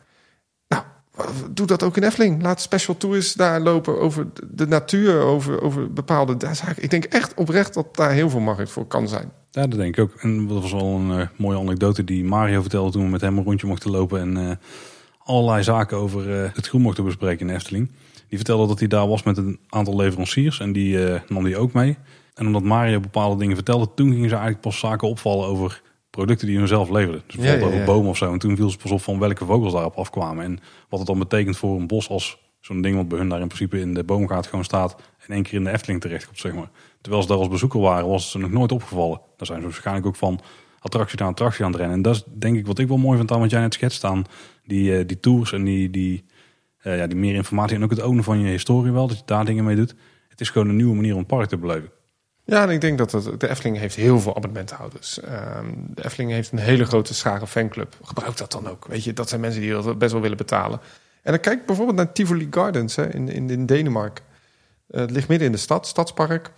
Doe 1.51 1.66
dat 1.66 1.83
ook 1.83 1.97
in 1.97 2.03
Efteling. 2.03 2.43
Laat 2.43 2.61
special 2.61 2.97
tours 2.97 3.33
daar 3.33 3.61
lopen 3.61 4.01
over 4.01 4.27
de 4.51 4.66
natuur, 4.66 5.21
over, 5.21 5.62
over 5.62 5.93
bepaalde 5.93 6.37
zaken. 6.53 6.83
Ik 6.83 6.91
denk 6.91 7.05
echt 7.05 7.35
oprecht 7.35 7.75
dat 7.75 7.97
daar 7.97 8.11
heel 8.11 8.31
veel 8.31 8.41
markt 8.41 8.71
voor 8.71 8.87
kan 8.87 9.09
zijn. 9.09 9.33
Ja, 9.51 9.66
dat 9.66 9.79
denk 9.79 9.97
ik 9.97 10.03
ook. 10.03 10.14
En 10.21 10.47
dat 10.47 10.62
was 10.62 10.73
wel 10.73 10.95
een 10.95 11.21
eh, 11.21 11.27
mooie 11.37 11.59
anekdote 11.59 12.05
die 12.05 12.25
Mario 12.25 12.61
vertelde 12.61 12.91
toen 12.91 13.03
we 13.03 13.09
met 13.09 13.21
hem 13.21 13.39
een 13.39 13.45
rondje 13.45 13.66
mochten 13.66 13.91
lopen. 13.91 14.21
En 14.21 14.37
eh, 14.37 14.57
allerlei 15.18 15.62
zaken 15.62 15.97
over 15.97 16.43
eh, 16.43 16.51
het 16.55 16.68
groen 16.68 16.81
mochten 16.81 17.05
bespreken 17.05 17.49
in 17.49 17.55
Efteling. 17.55 17.91
Die 18.29 18.39
vertelde 18.39 18.66
dat 18.66 18.79
hij 18.79 18.89
daar 18.89 19.09
was 19.09 19.23
met 19.23 19.37
een 19.37 19.59
aantal 19.68 19.97
leveranciers 19.97 20.61
en 20.61 20.73
die 20.73 20.99
nam 21.29 21.45
die 21.45 21.57
ook 21.57 21.73
mee. 21.73 21.97
En 22.35 22.47
omdat 22.47 22.62
Mario 22.62 23.01
bepaalde 23.01 23.39
dingen 23.39 23.57
vertelde, 23.57 23.89
toen 23.95 24.11
gingen 24.11 24.29
ze 24.29 24.35
eigenlijk 24.35 24.62
pas 24.62 24.79
zaken 24.79 25.09
opvallen 25.09 25.47
over 25.47 25.83
producten 26.11 26.47
die 26.47 26.59
hun 26.59 26.69
zelf 26.69 26.91
leverden. 26.91 27.23
Dus 27.27 27.37
bijvoorbeeld 27.37 27.61
Ja, 27.61 27.67
ja, 27.69 27.75
over 27.75 27.79
ja. 27.79 27.95
bomen 27.95 28.11
of 28.11 28.17
zo. 28.17 28.33
En 28.33 28.39
toen 28.39 28.57
viel 28.57 28.71
ze 28.71 28.77
pas 28.77 28.91
op 28.91 29.03
van 29.03 29.19
welke 29.19 29.45
vogels 29.45 29.73
daarop 29.73 29.97
afkwamen. 29.97 30.45
En 30.45 30.59
wat 30.89 30.99
het 30.99 31.09
dan 31.09 31.19
betekent 31.19 31.57
voor 31.57 31.77
een 31.77 31.87
bos 31.87 32.09
als 32.09 32.39
zo'n 32.61 32.81
ding 32.83 32.97
wat 32.97 33.09
bij 33.09 33.19
hun 33.19 33.29
daar 33.29 33.41
in 33.41 33.47
principe 33.47 33.81
in 33.81 33.95
de 33.95 34.05
boomgaard 34.05 34.47
gewoon 34.47 34.65
staat. 34.65 34.97
En 35.27 35.35
één 35.35 35.43
keer 35.43 35.55
in 35.55 35.65
de 35.65 35.71
Efteling 35.71 36.01
terechtkomt, 36.01 36.39
zeg 36.39 36.55
maar. 36.55 36.71
Terwijl 37.01 37.23
ze 37.23 37.29
daar 37.29 37.39
als 37.39 37.49
bezoeker 37.49 37.81
waren, 37.81 38.09
was 38.09 38.23
het 38.23 38.31
ze 38.31 38.39
nog 38.39 38.51
nooit 38.51 38.73
opgevallen. 38.73 39.21
Daar 39.37 39.47
zijn 39.47 39.61
ze 39.61 39.67
waarschijnlijk 39.67 40.07
ook 40.07 40.17
van 40.17 40.41
attractie 40.79 41.19
naar 41.19 41.29
attractie 41.29 41.65
aan 41.65 41.71
het 41.71 41.81
rennen. 41.81 41.97
En 41.97 42.03
dat 42.03 42.15
is 42.15 42.25
denk 42.39 42.57
ik 42.57 42.67
wat 42.67 42.79
ik 42.79 42.89
wel 42.89 42.97
mooi 42.97 43.19
vind 43.19 43.33
aan 43.33 43.41
wat 43.41 43.51
jij 43.51 43.61
net 43.61 43.75
schetst 43.75 44.05
aan 44.05 44.25
die, 44.65 44.97
eh, 44.97 45.07
die 45.07 45.21
tours 45.21 45.53
en 45.53 45.65
die, 45.65 45.91
die, 45.91 46.25
eh, 46.79 46.97
ja, 46.97 47.07
die 47.07 47.19
meer 47.19 47.35
informatie. 47.35 47.77
En 47.77 47.85
ook 47.85 47.91
het 47.91 48.03
ownen 48.03 48.25
van 48.25 48.41
je 48.41 48.51
historie 48.51 48.93
wel, 48.93 49.07
dat 49.07 49.17
je 49.17 49.23
daar 49.27 49.45
dingen 49.45 49.65
mee 49.65 49.77
doet. 49.77 49.95
Het 50.29 50.41
is 50.41 50.51
gewoon 50.51 50.69
een 50.69 50.77
nieuwe 50.77 50.95
manier 50.95 51.13
om 51.13 51.19
het 51.19 51.27
park 51.27 51.49
te 51.49 51.57
beleven. 51.57 51.91
Ja, 52.51 52.62
en 52.62 52.70
ik 52.70 52.80
denk 52.80 52.98
dat 52.98 53.12
het, 53.12 53.40
de 53.40 53.48
Efteling 53.48 53.78
heeft 53.78 53.96
heel 53.96 54.20
veel 54.20 54.36
abonnementhouders. 54.36 55.20
Ehm 55.20 55.66
de 55.94 56.05
Efteling 56.05 56.30
heeft 56.30 56.53
een 56.53 56.59
hele 56.59 56.84
grote 56.84 57.14
schare 57.14 57.46
fanclub. 57.46 57.96
Gebruik 58.03 58.36
dat 58.36 58.53
dan 58.53 58.68
ook. 58.68 58.86
Weet 58.86 59.05
je, 59.05 59.12
dat 59.12 59.28
zijn 59.28 59.40
mensen 59.40 59.61
die 59.61 59.70
dat 59.70 59.98
best 59.98 60.12
wel 60.12 60.20
willen 60.20 60.36
betalen. 60.36 60.80
En 61.22 61.32
dan 61.32 61.40
kijk 61.40 61.66
bijvoorbeeld 61.66 61.96
naar 61.96 62.12
Tivoli 62.12 62.46
Gardens 62.51 62.96
hè, 62.96 63.14
in, 63.14 63.51
in, 63.51 63.66
Denemarken. 63.66 64.24
Eh, 64.86 65.01
het 65.01 65.11
ligt 65.11 65.28
midden 65.28 65.46
in 65.46 65.53
de 65.53 65.59
stad, 65.59 65.86
stadspark. 65.86 66.51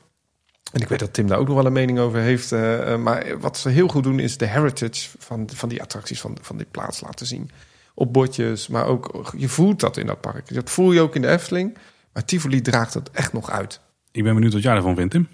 En 0.72 0.80
ik 0.80 0.88
weet 0.88 0.99
dat 0.99 1.12
Tim 1.12 1.26
daar 1.26 1.38
ook 1.38 1.47
nog 1.47 1.57
wel 1.57 1.66
een 1.66 1.72
mening 1.72 1.99
over 1.99 2.20
heeft. 2.20 2.53
eh, 2.53 2.93
eh, 2.93 3.01
maar 3.01 3.38
wat 3.40 3.59
ze 3.59 3.68
heel 3.68 3.88
goed 3.88 4.03
doen 4.03 4.18
is 4.18 4.36
de 4.36 4.47
heritage 4.47 5.09
van, 5.18 5.49
van 5.55 5.68
die 5.68 5.82
attracties 5.82 6.20
van, 6.20 6.38
van 6.40 6.57
die 6.57 6.66
plaats 6.70 7.01
laten 7.01 7.26
zien. 7.26 7.51
Op 7.95 8.12
bordjes, 8.12 8.68
maar 8.68 8.86
ook 8.86 9.32
je 9.36 9.49
voelt 9.49 9.80
dat 9.80 9.97
in 9.97 10.07
dat 10.07 10.20
park. 10.20 10.55
Dat 10.55 10.70
voel 10.70 10.93
je 10.93 11.01
ook 11.01 11.14
in 11.14 11.22
de 11.22 11.28
Efteling. 11.28 11.78
Maar 12.12 12.24
Tivoli 12.24 12.61
draagt 12.61 12.95
het 12.95 13.11
echt 13.11 13.32
nog 13.32 13.51
uit. 13.51 13.80
Ik 14.11 14.22
ben 14.22 14.34
benieuwd 14.34 14.53
wat 14.53 14.62
jij 14.62 14.74
ervan 14.74 14.95
vindt, 14.95 15.11
Tim. 15.11 15.28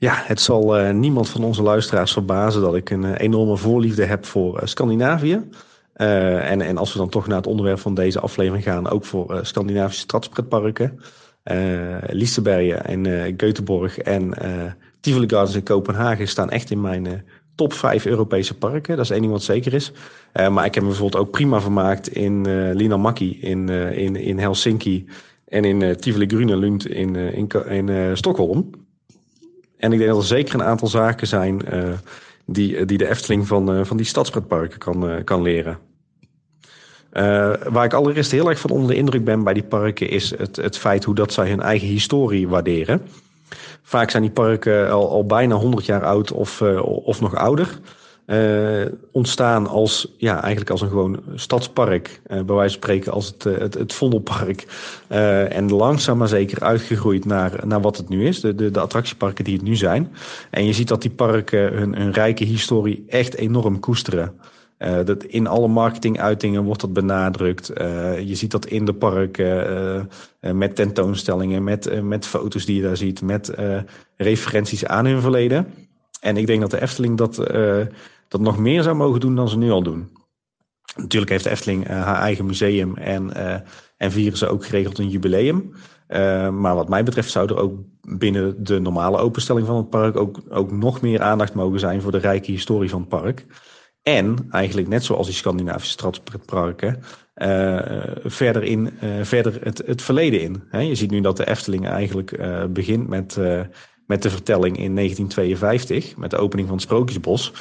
Ja, 0.00 0.22
het 0.24 0.40
zal 0.40 0.80
uh, 0.80 0.90
niemand 0.90 1.28
van 1.28 1.44
onze 1.44 1.62
luisteraars 1.62 2.12
verbazen 2.12 2.62
dat 2.62 2.74
ik 2.74 2.90
een 2.90 3.02
uh, 3.02 3.10
enorme 3.16 3.56
voorliefde 3.56 4.04
heb 4.04 4.26
voor 4.26 4.60
uh, 4.60 4.66
Scandinavië. 4.66 5.48
en, 5.92 6.60
en 6.60 6.76
als 6.78 6.92
we 6.92 6.98
dan 6.98 7.08
toch 7.08 7.26
naar 7.26 7.36
het 7.36 7.46
onderwerp 7.46 7.78
van 7.78 7.94
deze 7.94 8.20
aflevering 8.20 8.64
gaan, 8.64 8.90
ook 8.90 9.04
voor 9.04 9.38
Scandinavische 9.42 10.00
stadspretparken. 10.00 11.00
Lisebergen 12.06 12.84
en 12.84 13.34
Göteborg 13.36 13.98
en 13.98 14.34
Tivoli 15.00 15.28
Gardens 15.28 15.56
in 15.56 15.62
Kopenhagen 15.62 16.28
staan 16.28 16.50
echt 16.50 16.70
in 16.70 16.80
mijn 16.80 17.24
top 17.54 17.72
5 17.72 18.06
Europese 18.06 18.54
parken. 18.54 18.96
Dat 18.96 19.04
is 19.04 19.10
één 19.10 19.20
ding 19.20 19.32
wat 19.32 19.42
zeker 19.42 19.74
is. 19.74 19.92
maar 20.50 20.64
ik 20.64 20.74
heb 20.74 20.82
me 20.82 20.88
bijvoorbeeld 20.88 21.22
ook 21.22 21.30
prima 21.30 21.60
vermaakt 21.60 22.08
in 22.08 22.42
Linnanmäki 22.74 23.40
in, 23.40 23.68
in, 23.68 24.16
in 24.16 24.38
Helsinki 24.38 25.06
en 25.48 25.64
in 25.64 25.96
Tivoli 25.96 26.26
Grunelund 26.26 26.86
in, 26.86 27.16
in, 27.16 27.48
in 27.68 28.16
Stockholm. 28.16 28.70
En 29.80 29.92
ik 29.92 29.98
denk 29.98 30.10
dat 30.10 30.20
er 30.20 30.26
zeker 30.26 30.54
een 30.54 30.62
aantal 30.62 30.88
zaken 30.88 31.26
zijn 31.26 31.60
uh, 31.72 31.92
die, 32.46 32.84
die 32.84 32.98
de 32.98 33.08
Efteling 33.08 33.46
van, 33.46 33.76
uh, 33.76 33.84
van 33.84 33.96
die 33.96 34.06
stadspretparken 34.06 34.78
kan, 34.78 35.24
kan 35.24 35.42
leren. 35.42 35.78
waar 37.70 37.84
ik 37.84 37.92
allereerst 37.92 38.30
heel 38.30 38.48
erg 38.48 38.60
van 38.60 38.70
onder 38.70 38.88
de 38.88 38.96
indruk 38.96 39.24
ben 39.24 39.44
bij 39.44 39.54
die 39.54 39.62
parken 39.62 40.08
is 40.08 40.30
het, 40.38 40.56
het 40.56 40.78
feit 40.78 41.04
hoe 41.04 41.14
dat 41.14 41.32
zij 41.32 41.48
hun 41.48 41.60
eigen 41.60 41.88
historie 41.88 42.48
waarderen. 42.48 43.02
Vaak 43.82 44.10
zijn 44.10 44.22
die 44.22 44.32
parken 44.32 44.90
al, 44.90 45.10
al 45.10 45.26
bijna 45.26 45.54
100 45.54 45.86
jaar 45.86 46.04
oud 46.04 46.32
of, 46.32 46.62
of 46.82 47.20
nog 47.20 47.34
ouder 47.34 47.78
uh, 48.30 48.86
ontstaan 49.12 49.66
als, 49.66 50.14
ja, 50.16 50.40
eigenlijk 50.40 50.70
als 50.70 50.80
een 50.80 50.88
gewoon 50.88 51.20
stadspark. 51.34 52.20
Uh, 52.26 52.40
bij 52.42 52.54
wijze 52.54 52.72
van 52.72 52.82
spreken 52.82 53.12
als 53.12 53.26
het, 53.26 53.46
eh, 53.46 53.58
het, 53.58 53.74
het 53.74 53.92
Vondelpark. 53.92 54.66
En 55.48 55.72
langzaam 55.72 56.18
maar 56.18 56.28
zeker 56.28 56.62
uitgegroeid 56.62 57.24
naar, 57.24 57.66
naar 57.66 57.80
wat 57.80 57.96
het 57.96 58.08
nu 58.08 58.26
is. 58.26 58.40
De, 58.40 58.54
de, 58.54 58.70
de 58.70 58.80
attractieparken 58.80 59.44
die 59.44 59.54
het 59.54 59.62
nu 59.62 59.76
zijn. 59.76 60.12
En 60.50 60.64
je 60.64 60.72
ziet 60.72 60.88
dat 60.88 61.02
die 61.02 61.10
parken 61.10 61.72
hun, 61.72 61.96
hun 61.96 62.12
rijke 62.12 62.44
historie 62.44 63.04
echt 63.08 63.34
enorm 63.34 63.80
koesteren. 63.80 64.32
Dat 65.04 65.24
in 65.24 65.46
alle 65.46 65.68
marketinguitingen 65.68 66.64
wordt 66.64 66.80
dat 66.80 66.92
benadrukt. 66.92 67.66
Je 68.24 68.34
ziet 68.34 68.50
dat 68.50 68.66
in 68.66 68.84
de 68.84 68.92
parken 68.92 70.08
met 70.40 70.76
tentoonstellingen, 70.76 71.64
met, 71.64 72.02
met 72.02 72.26
foto's 72.26 72.64
die 72.64 72.76
je 72.76 72.82
daar 72.82 72.96
ziet, 72.96 73.22
met 73.22 73.52
referenties 74.16 74.86
aan 74.86 75.06
hun 75.06 75.20
verleden. 75.20 75.66
En 76.20 76.36
ik 76.36 76.46
denk 76.46 76.60
dat 76.60 76.70
de 76.70 76.80
Efteling 76.82 77.18
dat 77.18 77.38
dat 78.30 78.40
nog 78.40 78.58
meer 78.58 78.82
zou 78.82 78.96
mogen 78.96 79.20
doen 79.20 79.34
dan 79.34 79.48
ze 79.48 79.58
nu 79.58 79.70
al 79.70 79.82
doen. 79.82 80.10
Natuurlijk 80.96 81.30
heeft 81.30 81.44
de 81.44 81.50
Efteling 81.50 81.90
uh, 81.90 82.04
haar 82.04 82.20
eigen 82.20 82.46
museum 82.46 82.96
en, 82.96 83.30
uh, 83.36 83.54
en 83.96 84.12
vieren 84.12 84.38
ze 84.38 84.48
ook 84.48 84.64
geregeld 84.64 84.98
een 84.98 85.08
jubileum. 85.08 85.72
Uh, 86.08 86.48
maar 86.48 86.74
wat 86.74 86.88
mij 86.88 87.04
betreft 87.04 87.30
zou 87.30 87.48
er 87.48 87.56
ook 87.56 87.78
binnen 88.00 88.64
de 88.64 88.78
normale 88.78 89.18
openstelling 89.18 89.66
van 89.66 89.76
het 89.76 89.90
park 89.90 90.16
ook, 90.16 90.40
ook 90.48 90.72
nog 90.72 91.00
meer 91.00 91.22
aandacht 91.22 91.54
mogen 91.54 91.80
zijn 91.80 92.00
voor 92.00 92.12
de 92.12 92.18
rijke 92.18 92.50
historie 92.50 92.90
van 92.90 93.00
het 93.00 93.08
park. 93.08 93.46
En 94.02 94.36
eigenlijk 94.50 94.88
net 94.88 95.04
zoals 95.04 95.26
die 95.26 95.34
Scandinavische 95.34 95.90
stadparken, 95.90 97.02
verder, 98.24 98.62
in, 98.62 98.90
verder 99.22 99.58
het, 99.62 99.82
het 99.86 100.02
verleden 100.02 100.40
in. 100.40 100.88
Je 100.88 100.94
ziet 100.94 101.10
nu 101.10 101.20
dat 101.20 101.36
de 101.36 101.46
Efteling 101.46 101.88
eigenlijk 101.88 102.38
begint 102.72 103.08
met, 103.08 103.36
met 104.06 104.22
de 104.22 104.30
vertelling 104.30 104.78
in 104.78 104.94
1952, 104.94 106.16
met 106.16 106.30
de 106.30 106.36
opening 106.36 106.68
van 106.68 106.76
het 106.76 106.86
Sprookjesbos. 106.86 107.52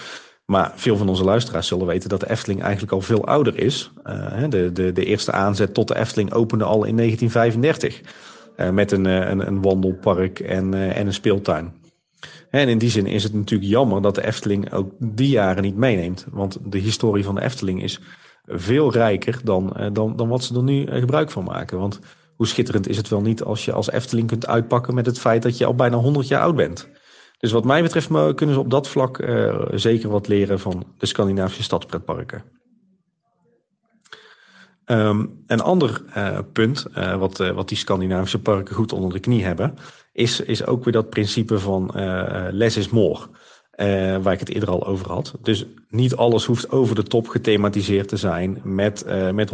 Maar 0.49 0.71
veel 0.75 0.97
van 0.97 1.09
onze 1.09 1.23
luisteraars 1.23 1.67
zullen 1.67 1.85
weten 1.85 2.09
dat 2.09 2.19
de 2.19 2.29
Efteling 2.29 2.61
eigenlijk 2.61 2.91
al 2.91 3.01
veel 3.01 3.25
ouder 3.25 3.57
is. 3.57 3.91
Uh, 4.05 4.43
de, 4.49 4.71
de, 4.71 4.91
de 4.91 5.05
eerste 5.05 5.31
aanzet 5.31 5.73
tot 5.73 5.87
de 5.87 5.97
Efteling 5.97 6.33
opende 6.33 6.63
al 6.63 6.83
in 6.83 6.95
1935. 6.95 8.01
Uh, 8.01 8.67
eh, 8.67 8.73
met 8.73 8.91
een, 8.91 9.05
eh, 9.05 9.29
een, 9.29 9.47
een, 9.47 9.61
wandelpark 9.61 10.39
en, 10.39 10.73
en 10.73 11.07
een 11.07 11.13
speeltuin. 11.13 11.73
En 12.49 12.67
in 12.69 12.77
die 12.77 12.89
zin 12.89 13.05
is 13.05 13.23
het 13.23 13.33
natuurlijk 13.33 13.69
jammer 13.69 14.01
dat 14.01 14.15
de 14.15 14.25
Efteling 14.25 14.73
ook 14.73 14.91
die 14.97 15.29
jaren 15.29 15.63
niet 15.63 15.75
meeneemt. 15.75 16.25
Want 16.31 16.57
de 16.63 16.77
historie 16.77 17.23
van 17.23 17.35
de 17.35 17.41
Efteling 17.41 17.83
is 17.83 17.99
veel 18.45 18.91
rijker 18.91 19.39
dan, 19.43 19.89
dan, 19.93 20.15
dan 20.15 20.27
wat 20.27 20.43
ze 20.43 20.55
er 20.55 20.63
nu 20.63 20.87
gebruik 20.91 21.31
van 21.31 21.43
maken. 21.43 21.79
Want 21.79 21.99
hoe 22.35 22.47
schitterend 22.47 22.87
is 22.87 22.97
het 22.97 23.09
wel 23.09 23.21
niet 23.21 23.43
als 23.43 23.65
je 23.65 23.71
als 23.71 23.91
Efteling 23.91 24.27
kunt 24.27 24.47
uitpakken 24.47 24.93
met 24.93 25.05
het 25.05 25.19
feit 25.19 25.41
dat 25.41 25.57
je 25.57 25.65
al 25.65 25.75
bijna 25.75 25.97
100 25.97 26.27
jaar 26.27 26.41
oud 26.41 26.55
bent. 26.55 26.89
Dus 27.39 27.51
wat 27.51 27.65
mij 27.65 27.81
betreft 27.81 28.07
kunnen 28.35 28.55
ze 28.55 28.59
op 28.61 28.69
dat 28.69 28.87
vlak 28.87 29.17
uh, 29.17 29.65
zeker 29.71 30.09
wat 30.09 30.27
leren 30.27 30.59
van 30.59 30.83
de 30.97 31.05
Scandinavische 31.05 31.63
stadspretparken. 31.63 32.43
Um, 34.85 35.43
een 35.47 35.61
ander 35.61 36.01
uh, 36.17 36.39
punt, 36.53 36.85
uh, 36.97 37.17
wat, 37.17 37.37
wat 37.37 37.67
die 37.67 37.77
Scandinavische 37.77 38.41
parken 38.41 38.75
goed 38.75 38.93
onder 38.93 39.13
de 39.13 39.19
knie 39.19 39.43
hebben, 39.43 39.77
is, 40.13 40.39
is 40.39 40.65
ook 40.65 40.83
weer 40.83 40.93
dat 40.93 41.09
principe 41.09 41.59
van 41.59 41.91
less 42.51 42.77
is 42.77 42.89
more. 42.89 43.19
waar 44.21 44.33
ik 44.33 44.39
het 44.39 44.49
eerder 44.49 44.69
al 44.69 44.85
over 44.85 45.11
had. 45.11 45.33
Dus 45.41 45.65
niet 45.89 46.15
alles 46.15 46.45
hoeft 46.45 46.71
over 46.71 46.95
de 46.95 47.03
top 47.03 47.27
gethematiseerd 47.27 48.07
te 48.07 48.17
zijn 48.17 48.61
met, 48.63 49.05
met 49.33 49.51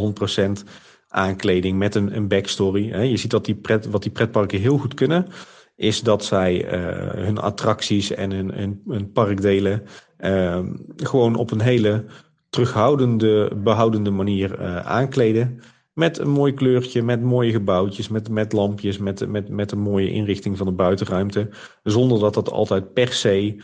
100% 0.66 0.70
aankleding, 1.08 1.78
met 1.78 1.96
een, 1.96 2.16
een 2.16 2.28
backstory. 2.28 3.02
Je 3.10 3.18
ziet 3.18 3.32
dat 3.32 3.46
die 3.46 3.56
pret, 3.56 3.86
wat 3.86 4.02
die 4.02 4.12
pretparken 4.12 4.60
heel 4.60 4.78
goed 4.78 4.94
kunnen, 4.94 5.28
is 5.76 6.02
dat 6.02 6.26
zij 6.26 6.66
uh, 6.66 7.24
hun 7.24 7.38
attracties 7.38 8.12
en 8.12 8.32
hun, 8.32 8.52
hun, 8.54 8.82
hun 8.88 9.12
parkdelen 9.12 9.84
uh, 10.20 10.60
gewoon 10.96 11.36
op 11.36 11.52
een 11.52 11.62
hele 11.62 12.06
terughoudende, 12.50 13.52
behoudende 13.56 14.12
manier 14.12 14.60
uh, 14.60 14.86
aankleden. 14.86 15.60
Met 15.94 16.18
een 16.18 16.30
mooi 16.30 16.54
kleurtje, 16.54 17.02
met 17.02 17.22
mooie 17.22 17.52
gebouwtjes, 17.52 18.08
met, 18.08 18.30
met 18.30 18.54
lampjes, 18.54 18.98
met, 18.98 19.28
met, 19.28 19.50
met 19.50 19.72
een 19.72 19.80
mooie 19.80 20.12
inrichting 20.12 20.58
van 20.58 20.66
de 20.66 20.74
buitenruimte. 20.74 21.50
Zonder 21.84 22.20
dat 22.20 22.34
dat 22.34 22.52
altijd 22.52 22.94
per 22.94 23.14
se 23.14 23.64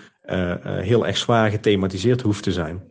heel 0.63 1.07
erg 1.07 1.17
zwaar 1.17 1.49
gethematiseerd 1.49 2.21
hoeft 2.21 2.43
te 2.43 2.51
zijn. 2.51 2.83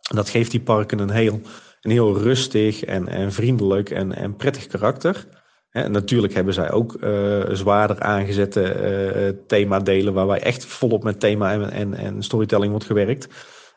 Dat 0.00 0.28
geeft 0.28 0.50
die 0.50 0.60
parken 0.60 0.98
een 0.98 1.10
heel, 1.10 1.40
een 1.80 1.90
heel 1.90 2.18
rustig 2.18 2.84
en, 2.84 3.08
en 3.08 3.32
vriendelijk 3.32 3.90
en, 3.90 4.14
en 4.14 4.36
prettig 4.36 4.66
karakter. 4.66 5.26
Natuurlijk 5.72 6.34
hebben 6.34 6.54
zij 6.54 6.72
ook 6.72 6.96
uh, 7.00 7.42
zwaarder 7.50 8.00
aangezette 8.00 8.62
uh, 8.62 9.40
themadelen 9.46 10.12
waarbij 10.12 10.40
echt 10.40 10.64
volop 10.64 11.02
met 11.02 11.20
thema 11.20 11.70
en, 11.70 11.94
en, 11.94 12.22
storytelling 12.22 12.70
wordt 12.70 12.86
gewerkt. 12.86 13.28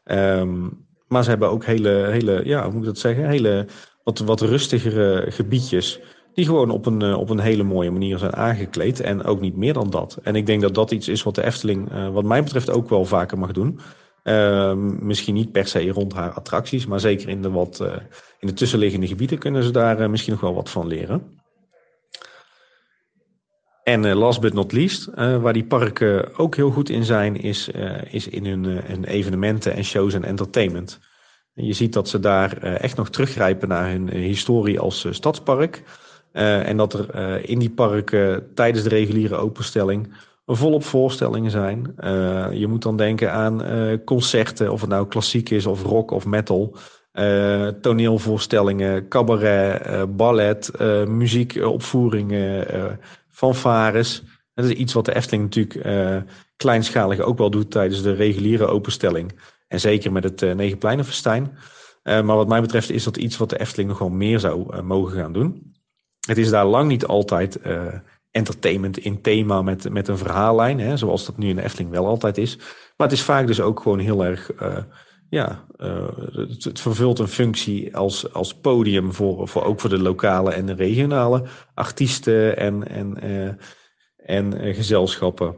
Um, 0.05 0.85
maar 1.07 1.23
ze 1.23 1.29
hebben 1.29 1.49
ook 1.49 1.65
hele, 1.65 1.89
hele, 1.89 2.41
ja, 2.45 2.63
hoe 2.63 2.71
moet 2.71 2.81
ik 2.81 2.87
dat 2.87 2.97
zeggen, 2.97 3.29
hele 3.29 3.67
wat, 4.03 4.19
wat 4.19 4.41
rustigere 4.41 5.31
gebiedjes. 5.31 5.99
Die 6.33 6.45
gewoon 6.45 6.69
op 6.69 6.85
een, 6.85 7.15
op 7.15 7.29
een 7.29 7.39
hele 7.39 7.63
mooie 7.63 7.91
manier 7.91 8.17
zijn 8.17 8.35
aangekleed. 8.35 8.99
En 8.99 9.23
ook 9.23 9.39
niet 9.39 9.55
meer 9.55 9.73
dan 9.73 9.89
dat. 9.89 10.19
En 10.23 10.35
ik 10.35 10.45
denk 10.45 10.61
dat 10.61 10.75
dat 10.75 10.91
iets 10.91 11.07
is 11.07 11.23
wat 11.23 11.35
de 11.35 11.43
Efteling, 11.43 12.11
wat 12.11 12.23
mij 12.23 12.43
betreft, 12.43 12.69
ook 12.69 12.89
wel 12.89 13.05
vaker 13.05 13.37
mag 13.37 13.51
doen. 13.51 13.79
Uh, 14.23 14.73
misschien 14.99 15.33
niet 15.33 15.51
per 15.51 15.67
se 15.67 15.89
rond 15.89 16.13
haar 16.13 16.31
attracties, 16.31 16.85
maar 16.85 16.99
zeker 16.99 17.29
in 17.29 17.41
de, 17.41 17.49
wat, 17.49 17.79
in 18.39 18.47
de 18.47 18.53
tussenliggende 18.53 19.07
gebieden 19.07 19.37
kunnen 19.37 19.63
ze 19.63 19.71
daar 19.71 20.09
misschien 20.09 20.31
nog 20.31 20.41
wel 20.41 20.53
wat 20.53 20.69
van 20.69 20.87
leren. 20.87 21.41
En 23.83 24.05
uh, 24.05 24.13
last 24.13 24.41
but 24.41 24.53
not 24.53 24.71
least, 24.71 25.09
uh, 25.15 25.41
waar 25.41 25.53
die 25.53 25.65
parken 25.65 26.37
ook 26.37 26.55
heel 26.55 26.71
goed 26.71 26.89
in 26.89 27.03
zijn, 27.03 27.41
is, 27.41 27.69
uh, 27.75 28.13
is 28.13 28.27
in 28.27 28.45
hun, 28.45 29.03
evenementen 29.03 29.73
en 29.73 29.83
shows 29.83 30.13
en 30.13 30.23
entertainment. 30.23 30.99
En 31.53 31.65
je 31.65 31.73
ziet 31.73 31.93
dat 31.93 32.09
ze 32.09 32.19
daar 32.19 32.57
echt 32.57 32.97
nog 32.97 33.09
teruggrijpen 33.09 33.67
naar 33.67 33.89
hun 33.89 34.09
historie 34.09 34.79
als 34.79 35.07
stadspark. 35.09 35.83
en 36.31 36.77
dat 36.77 36.93
er 36.93 37.49
in 37.49 37.59
die 37.59 37.69
parken 37.69 38.53
tijdens 38.55 38.83
de 38.83 38.89
reguliere 38.89 39.35
openstelling 39.35 40.13
volop 40.45 40.83
voorstellingen 40.83 41.51
zijn. 41.51 41.95
je 42.51 42.67
moet 42.69 42.81
dan 42.81 42.97
denken 42.97 43.31
aan 43.31 43.61
concerten, 44.05 44.71
of 44.71 44.81
het 44.81 44.89
nou 44.89 45.07
klassiek 45.07 45.49
is 45.49 45.65
of 45.65 45.83
rock 45.83 46.11
of 46.11 46.25
metal. 46.25 46.75
toneelvoorstellingen, 47.81 49.07
cabaret, 49.07 50.15
ballet, 50.15 50.71
muziekopvoeringen 51.07 52.67
fanfares. 53.33 54.23
Dat 54.53 54.65
is 54.65 54.71
iets 54.71 54.93
wat 54.93 55.05
de 55.05 55.15
Efteling 55.15 55.43
natuurlijk 55.43 55.85
uh, 55.85 56.31
kleinschalig 56.55 57.19
ook 57.19 57.37
wel 57.37 57.49
doet 57.49 57.71
tijdens 57.71 58.01
de 58.01 58.13
reguliere 58.13 58.65
openstelling. 58.65 59.39
En 59.67 59.79
zeker 59.79 60.11
met 60.11 60.23
het 60.23 60.41
uh, 60.41 60.49
eh, 60.51 60.57
Negenpleinenfestijn. 60.57 61.43
Uh, 62.03 62.21
maar 62.21 62.35
wat 62.35 62.47
mij 62.47 62.61
betreft 62.61 62.89
is 62.89 63.03
dat 63.03 63.17
iets 63.17 63.37
wat 63.37 63.49
de 63.49 63.59
Efteling 63.59 63.89
nog 63.89 63.99
wel 63.99 64.09
meer 64.09 64.39
zou 64.39 64.81
mogen 64.81 65.17
gaan 65.17 65.33
doen. 65.33 65.75
Het 66.27 66.37
is 66.37 66.49
daar 66.49 66.65
lang 66.65 66.87
niet 66.87 67.05
altijd 67.05 67.59
entertainment 68.31 68.97
in 68.97 69.21
thema 69.21 69.61
met, 69.61 69.89
met 69.89 70.07
een 70.07 70.17
verhaallijn. 70.17 70.79
Hè, 70.79 70.97
zoals 70.97 71.25
dat 71.25 71.37
nu 71.37 71.49
in 71.49 71.55
de 71.55 71.63
Efteling 71.63 71.89
wel 71.89 72.07
altijd 72.07 72.37
is. 72.37 72.57
Maar 72.97 73.07
het 73.07 73.11
is 73.11 73.23
vaak 73.23 73.47
dus 73.47 73.61
ook 73.61 73.79
gewoon 73.79 73.99
heel 73.99 74.25
erg 74.25 74.51
ja, 75.33 75.65
uh, 75.77 76.07
het, 76.63 76.81
vervult 76.81 77.19
een 77.19 77.27
functie 77.27 77.97
als, 77.97 78.33
als 78.33 78.55
podium 78.55 79.13
voor, 79.13 79.47
voor 79.47 79.63
ook 79.63 79.79
voor 79.79 79.89
de 79.89 79.99
lokale 79.99 80.51
en 80.51 80.65
de 80.65 80.73
regionale 80.73 81.43
artiesten 81.73 82.57
en, 82.57 82.87
en, 82.87 83.25
uh, 83.25 83.49
en 84.17 84.65
uh, 84.65 84.75
gezelschappen. 84.75 85.55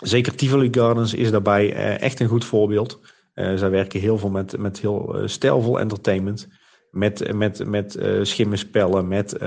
Zeker 0.00 0.34
Tivoli 0.34 0.68
Gardens 0.70 1.14
is 1.14 1.30
daarbij 1.30 1.72
echt 1.98 2.20
een 2.20 2.28
goed 2.28 2.44
voorbeeld. 2.44 3.00
zij 3.34 3.70
werken 3.70 4.00
heel 4.00 4.18
veel 4.18 4.30
met, 4.30 4.58
met 4.58 4.80
heel 4.80 5.22
stijlvol 5.24 5.80
entertainment. 5.80 6.48
Met, 6.90 7.34
met, 7.34 7.66
met 7.66 7.98
schimmenspellen, 8.22 9.08
met, 9.08 9.38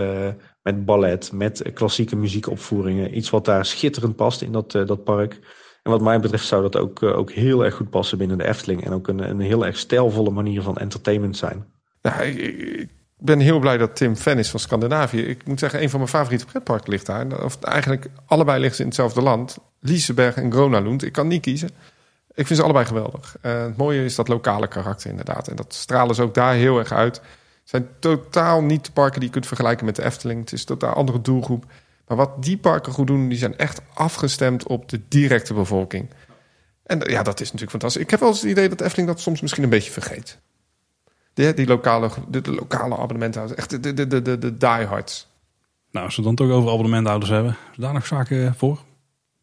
met 0.62 0.86
ballet, 0.86 1.32
met 1.32 1.72
klassieke 1.74 2.16
muziekopvoeringen. 2.16 3.18
Iets 3.18 3.30
wat 3.30 3.46
daar 3.46 3.66
schitterend 3.66 4.16
past 4.16 4.42
in 4.42 4.52
dat, 4.52 4.72
dat 4.72 5.04
park. 5.04 5.40
En 5.90 5.96
wat 5.96 6.04
mij 6.04 6.20
betreft 6.20 6.46
zou 6.46 6.62
dat 6.62 6.78
ook, 6.78 7.04
eh, 7.04 7.18
ook 7.18 7.32
heel 7.32 7.66
erg 7.66 7.76
goed 7.76 7.90
passen 7.90 8.18
binnen 8.18 8.38
de 8.38 8.48
Efteling. 8.48 8.86
En 8.86 8.92
ook 8.92 9.08
een, 9.08 9.30
een 9.30 9.40
heel 9.40 9.66
erg 9.66 9.78
stijlvolle 9.78 10.30
manier 10.30 10.62
van 10.62 10.78
entertainment 10.78 11.38
zijn. 11.38 11.66
Nou, 12.02 12.24
ik, 12.24 12.90
ben 13.18 13.40
heel 13.40 13.60
blij 13.60 13.78
dat 13.78 13.96
Tim 13.96 14.16
fan 14.16 14.38
is 14.38 14.50
van 14.50 14.60
Scandinavië. 14.60 15.22
Ik 15.22 15.48
moet 15.48 15.60
zeggen, 15.60 15.82
een 15.82 15.90
van 15.90 16.00
mijn 16.00 16.12
favoriete 16.12 16.46
pretparken 16.46 16.90
ligt 16.90 17.06
daar. 17.06 17.44
Of 17.44 17.62
eigenlijk 17.62 18.10
allebei 18.26 18.58
liggen 18.60 18.76
ze 18.76 18.82
in 18.82 18.88
hetzelfde 18.88 19.22
land. 19.22 19.58
Liseberg 19.80 20.36
en 20.36 20.52
Gronalund. 20.52 21.04
Ik 21.04 21.12
kan 21.12 21.28
niet 21.28 21.42
kiezen. 21.42 21.70
Ik 22.34 22.48
vind 22.48 22.60
ze 22.60 22.64
allebei 22.64 22.86
geweldig. 22.86 23.36
Uh, 23.42 23.62
het 23.62 23.78
mooie 23.78 24.04
is 24.04 24.16
dat 24.16 24.28
lokale 24.28 24.68
karakter 24.68 25.10
inderdaad. 25.10 25.48
En 25.48 25.56
dat 25.56 25.74
stralen 25.74 26.16
ze 26.16 26.22
ook 26.22 26.34
daar 26.34 26.54
heel 26.54 26.80
erg 26.80 26.92
uit. 26.92 27.16
Het 27.16 27.24
zijn 27.64 27.88
totaal 28.00 28.62
niet 28.62 28.86
de 28.86 28.92
parken 28.92 29.20
die 29.20 29.28
je 29.28 29.34
kunt 29.34 29.48
vergelijken 29.48 29.86
met 29.86 29.96
de 29.96 30.04
Efteling. 30.04 30.40
Het 30.40 30.52
is 30.52 30.60
een 30.60 30.66
totaal 30.66 30.94
andere 30.94 31.22
doelgroep. 31.22 31.66
Maar 32.10 32.18
wat 32.18 32.44
die 32.44 32.58
parken 32.58 32.94
goed 32.94 33.08
doen, 33.08 33.30
die 33.30 33.38
zijn 33.38 33.58
echt 33.58 33.82
afgestemd 33.94 34.68
op 34.68 34.90
de 34.90 35.02
directe 35.08 35.54
bevolking. 35.54 36.10
En 36.84 37.00
ja, 37.00 37.24
dat 37.24 37.40
is 37.40 37.46
natuurlijk 37.46 37.72
fantastisch. 37.72 38.02
Ik 38.02 38.10
heb 38.10 38.20
wel 38.20 38.30
eens 38.30 38.42
het 38.42 38.50
idee 38.50 38.70
dat 38.70 38.82
Efteling 38.82 39.08
dat 39.08 39.20
soms 39.20 39.42
misschien 39.42 39.64
een 39.64 39.70
beetje 39.70 39.92
vergeet. 39.92 40.40
Die, 41.34 41.54
die 41.54 41.68
lokale, 41.68 42.10
de, 42.28 42.42
de 42.42 42.54
lokale 42.54 42.98
abonnementhouders, 42.98 43.60
echt 43.60 43.70
de, 43.70 43.94
de, 43.94 44.08
de, 44.08 44.22
de, 44.22 44.38
de 44.38 44.58
diehards. 44.58 45.28
Nou, 45.92 46.06
als 46.06 46.16
we 46.16 46.22
dan 46.22 46.36
toch 46.36 46.50
over 46.50 46.72
abonnementhouders 46.72 47.32
hebben, 47.32 47.58
is 47.72 47.78
daar 47.78 47.94
nog 47.94 48.06
zaken 48.06 48.56
voor? 48.56 48.80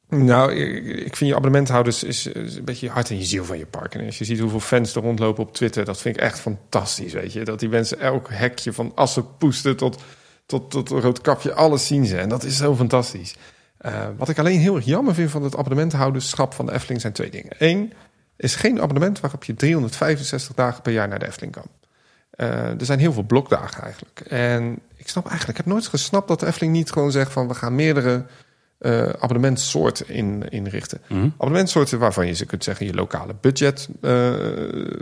Nou, 0.08 0.52
ik 0.52 1.16
vind 1.16 1.30
je 1.30 1.36
abonnementhouders 1.36 2.02
is, 2.04 2.24
een 2.34 2.64
beetje 2.64 2.86
je 2.86 2.92
hart 2.92 3.10
en 3.10 3.18
je 3.18 3.24
ziel 3.24 3.44
van 3.44 3.58
je 3.58 3.66
park. 3.66 3.94
En 3.94 4.06
als 4.06 4.18
je 4.18 4.24
ziet 4.24 4.38
hoeveel 4.38 4.60
fans 4.60 4.94
er 4.94 5.02
rondlopen 5.02 5.42
op 5.42 5.54
Twitter, 5.54 5.84
dat 5.84 6.00
vind 6.00 6.16
ik 6.16 6.22
echt 6.22 6.40
fantastisch, 6.40 7.12
weet 7.12 7.32
je. 7.32 7.44
Dat 7.44 7.60
die 7.60 7.68
mensen 7.68 8.00
elk 8.00 8.28
hekje 8.30 8.72
van 8.72 8.92
assenpoesten 8.94 9.76
tot, 9.76 10.02
tot, 10.46 10.70
tot 10.70 10.88
rood 10.88 11.20
kapje, 11.20 11.54
alles 11.54 11.86
zien 11.86 12.06
ze. 12.06 12.18
En 12.18 12.28
dat 12.28 12.44
is 12.44 12.56
zo 12.56 12.76
fantastisch. 12.76 13.36
Uh, 13.80 14.06
wat 14.16 14.28
ik 14.28 14.38
alleen 14.38 14.60
heel 14.60 14.76
erg 14.76 14.84
jammer 14.84 15.14
vind 15.14 15.30
van 15.30 15.42
het 15.42 15.56
abonnementhouderschap 15.56 16.54
van 16.54 16.66
de 16.66 16.72
Efteling 16.72 17.00
zijn 17.00 17.12
twee 17.12 17.30
dingen. 17.30 17.52
Eén, 17.58 17.92
is 18.36 18.54
geen 18.54 18.80
abonnement 18.80 19.20
waarop 19.20 19.44
je 19.44 19.54
365 19.54 20.54
dagen 20.54 20.82
per 20.82 20.92
jaar 20.92 21.08
naar 21.08 21.18
de 21.18 21.26
Efteling 21.26 21.52
kan. 21.52 21.66
Uh, 22.36 22.48
er 22.80 22.84
zijn 22.84 22.98
heel 22.98 23.12
veel 23.12 23.22
blokdagen 23.22 23.82
eigenlijk. 23.82 24.20
En 24.20 24.78
ik 24.96 25.08
snap 25.08 25.26
eigenlijk, 25.26 25.58
ik 25.58 25.64
heb 25.64 25.74
nooit 25.74 25.86
gesnapt 25.86 26.28
dat 26.28 26.40
de 26.40 26.46
Efteling 26.46 26.72
niet 26.72 26.92
gewoon 26.92 27.10
zegt 27.10 27.32
van 27.32 27.48
we 27.48 27.54
gaan 27.54 27.74
meerdere 27.74 28.26
uh, 28.80 29.08
abonnementsoorten 29.08 30.08
in, 30.08 30.48
inrichten. 30.48 31.00
Mm. 31.08 31.32
Abonnementsoorten 31.36 31.98
waarvan 31.98 32.26
je 32.26 32.32
ze 32.32 32.46
kunt 32.46 32.64
zeggen 32.64 32.86
je 32.86 32.94
lokale 32.94 33.34
budget 33.40 33.88
uh, 34.00 34.32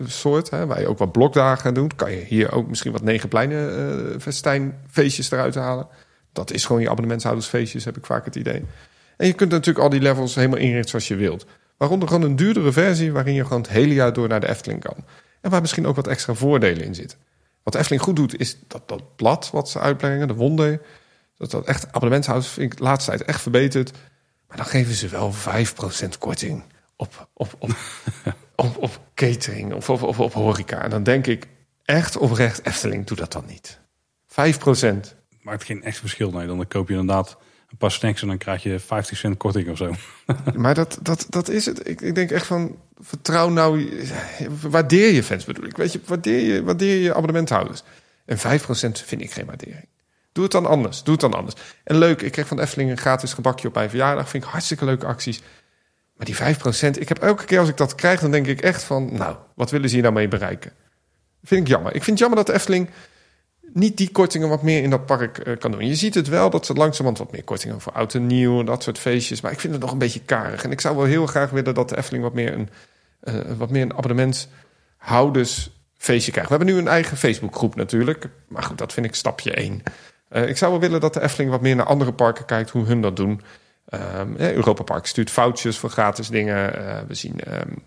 soort, 0.06 0.50
hè, 0.50 0.66
waar 0.66 0.80
je 0.80 0.88
ook 0.88 0.98
wat 0.98 1.12
blokdagen 1.12 1.74
doet. 1.74 1.96
Kan 1.96 2.10
je 2.10 2.24
hier 2.24 2.52
ook 2.52 2.68
misschien 2.68 2.92
wat 2.92 3.02
negenpleinen 3.02 3.78
uh, 3.78 4.20
festijnfeestjes 4.20 5.30
eruit 5.30 5.54
halen. 5.54 5.86
Dat 6.32 6.52
is 6.52 6.64
gewoon 6.64 6.82
je 6.82 6.90
abonnementshoudersfeestjes, 6.90 7.84
heb 7.84 7.96
ik 7.96 8.06
vaak 8.06 8.24
het 8.24 8.36
idee. 8.36 8.64
En 9.16 9.26
je 9.26 9.32
kunt 9.32 9.50
natuurlijk 9.50 9.84
al 9.84 9.90
die 9.90 10.00
levels 10.00 10.34
helemaal 10.34 10.58
inrichten 10.58 10.90
zoals 10.90 11.08
je 11.08 11.16
wilt. 11.16 11.46
Waaronder 11.76 12.08
gewoon 12.08 12.22
een 12.22 12.36
duurdere 12.36 12.72
versie 12.72 13.12
waarin 13.12 13.34
je 13.34 13.42
gewoon 13.42 13.62
het 13.62 13.70
hele 13.70 13.94
jaar 13.94 14.12
door 14.12 14.28
naar 14.28 14.40
de 14.40 14.48
Efteling 14.48 14.80
kan. 14.80 14.96
En 15.40 15.50
waar 15.50 15.60
misschien 15.60 15.86
ook 15.86 15.96
wat 15.96 16.06
extra 16.06 16.34
voordelen 16.34 16.84
in 16.84 16.94
zitten. 16.94 17.18
Wat 17.62 17.74
Efteling 17.74 18.02
goed 18.02 18.16
doet, 18.16 18.40
is 18.40 18.56
dat, 18.68 18.88
dat 18.88 19.16
blad 19.16 19.50
wat 19.52 19.68
ze 19.68 19.78
uitbrengen, 19.78 20.28
de 20.28 20.34
Wonde. 20.34 20.80
Dat 21.36 21.50
dat 21.50 21.66
echt 21.66 21.86
abonnementshouders 21.86 22.52
vind 22.52 22.72
ik 22.72 22.78
de 22.78 22.84
laatste 22.84 23.10
tijd 23.10 23.24
echt 23.24 23.40
verbeterd. 23.42 23.92
Maar 24.48 24.56
dan 24.56 24.66
geven 24.66 24.94
ze 24.94 25.08
wel 25.08 25.32
5% 25.32 26.18
korting 26.18 26.62
op, 26.96 27.28
op, 27.32 27.54
op, 27.58 27.70
op, 28.64 28.76
op, 28.76 29.00
catering 29.14 29.74
of 29.74 29.90
op, 29.90 30.02
op, 30.02 30.18
op 30.18 30.32
horeca. 30.32 30.82
En 30.82 30.90
dan 30.90 31.02
denk 31.02 31.26
ik 31.26 31.46
echt 31.84 32.16
oprecht, 32.16 32.66
Efteling, 32.66 33.06
doe 33.06 33.16
dat 33.16 33.32
dan 33.32 33.44
niet. 33.46 33.78
5%. 34.28 34.34
Maakt 35.40 35.64
geen 35.64 35.82
echt 35.82 35.98
verschil. 35.98 36.30
Nee, 36.30 36.46
dan 36.46 36.68
koop 36.68 36.88
je 36.88 36.94
inderdaad 36.94 37.36
een 37.70 37.76
paar 37.76 37.90
snacks 37.90 38.22
en 38.22 38.28
dan 38.28 38.38
krijg 38.38 38.62
je 38.62 38.78
50 38.78 39.18
cent 39.18 39.36
korting 39.36 39.68
of 39.68 39.76
zo. 39.76 39.94
maar 40.56 40.74
dat, 40.74 40.98
dat, 41.02 41.26
dat 41.28 41.48
is 41.48 41.66
het. 41.66 41.88
Ik, 41.88 42.00
ik 42.00 42.14
denk 42.14 42.30
echt 42.30 42.46
van, 42.46 42.78
vertrouw 42.98 43.48
nou, 43.48 44.00
waardeer 44.60 45.12
je 45.12 45.22
fans 45.22 45.44
bedoel 45.44 45.64
ik. 45.64 45.76
Weet 45.76 45.92
je, 45.92 46.00
waardeer 46.06 46.54
je, 46.54 46.62
waardeer 46.62 46.96
je 46.96 47.14
abonnementhouders. 47.14 47.82
En 48.24 48.38
5% 48.38 48.40
vind 49.04 49.20
ik 49.20 49.30
geen 49.30 49.46
waardering. 49.46 49.88
Doe 50.34 50.44
het 50.44 50.52
dan 50.52 50.66
anders. 50.66 51.02
Doe 51.02 51.12
het 51.12 51.22
dan 51.22 51.34
anders. 51.34 51.54
En 51.84 51.96
leuk, 51.96 52.22
ik 52.22 52.32
kreeg 52.32 52.46
van 52.46 52.60
Efteling 52.60 52.90
een 52.90 52.96
gratis 52.96 53.32
gebakje 53.32 53.68
op 53.68 53.74
mijn 53.74 53.88
verjaardag. 53.88 54.28
Vind 54.28 54.44
ik 54.44 54.50
hartstikke 54.50 54.84
leuke 54.84 55.06
acties. 55.06 55.42
Maar 56.16 56.26
die 56.26 56.36
5%, 56.36 56.38
ik 56.98 57.08
heb 57.08 57.18
elke 57.18 57.44
keer 57.44 57.58
als 57.58 57.68
ik 57.68 57.76
dat 57.76 57.94
krijg, 57.94 58.20
dan 58.20 58.30
denk 58.30 58.46
ik 58.46 58.60
echt 58.60 58.82
van, 58.82 59.12
nou, 59.12 59.36
wat 59.54 59.70
willen 59.70 59.88
ze 59.88 59.94
hier 59.94 60.02
nou 60.02 60.14
mee 60.14 60.28
bereiken? 60.28 60.72
Vind 61.42 61.60
ik 61.60 61.68
jammer. 61.68 61.94
Ik 61.94 62.02
vind 62.02 62.06
het 62.06 62.18
jammer 62.18 62.38
dat 62.38 62.46
de 62.46 62.52
Efteling 62.52 62.90
niet 63.72 63.96
die 63.96 64.10
kortingen 64.10 64.48
wat 64.48 64.62
meer 64.62 64.82
in 64.82 64.90
dat 64.90 65.06
park 65.06 65.46
uh, 65.46 65.58
kan 65.58 65.70
doen. 65.70 65.86
Je 65.86 65.94
ziet 65.94 66.14
het 66.14 66.28
wel 66.28 66.50
dat 66.50 66.66
ze 66.66 66.72
langzamerhand 66.72 67.18
wat 67.18 67.32
meer 67.32 67.44
kortingen 67.44 67.80
voor 67.80 67.92
oud 67.92 68.14
en 68.14 68.26
nieuw 68.26 68.60
en 68.60 68.66
dat 68.66 68.82
soort 68.82 68.98
feestjes. 68.98 69.40
Maar 69.40 69.52
ik 69.52 69.60
vind 69.60 69.72
het 69.72 69.82
nog 69.82 69.92
een 69.92 69.98
beetje 69.98 70.20
karig. 70.20 70.64
En 70.64 70.70
ik 70.70 70.80
zou 70.80 70.96
wel 70.96 71.04
heel 71.04 71.26
graag 71.26 71.50
willen 71.50 71.74
dat 71.74 71.88
de 71.88 71.96
Efteling 71.96 72.24
wat 72.24 72.34
meer 72.34 72.52
een, 72.52 72.68
uh, 73.22 73.34
wat 73.56 73.70
meer 73.70 73.82
een 73.82 73.96
abonnementshouders-feestje 73.96 76.32
krijgt. 76.32 76.50
We 76.50 76.56
hebben 76.56 76.74
nu 76.74 76.80
een 76.80 76.88
eigen 76.88 77.16
Facebookgroep 77.16 77.74
natuurlijk. 77.74 78.28
Maar 78.48 78.62
goed, 78.62 78.78
dat 78.78 78.92
vind 78.92 79.06
ik 79.06 79.14
stapje 79.14 79.52
1. 79.52 79.82
Uh, 80.34 80.48
ik 80.48 80.56
zou 80.56 80.70
wel 80.70 80.80
willen 80.80 81.00
dat 81.00 81.14
de 81.14 81.22
Efteling 81.22 81.50
wat 81.50 81.60
meer 81.60 81.76
naar 81.76 81.86
andere 81.86 82.12
parken 82.12 82.44
kijkt, 82.44 82.70
hoe 82.70 82.84
hun 82.84 83.00
dat 83.00 83.16
doen. 83.16 83.40
Um, 84.18 84.36
Europa 84.36 84.82
Park 84.82 85.06
stuurt 85.06 85.30
foutjes 85.30 85.78
voor 85.78 85.90
gratis 85.90 86.28
dingen. 86.28 86.72
we 87.06 87.14
zien 87.14 87.40
um, 87.54 87.82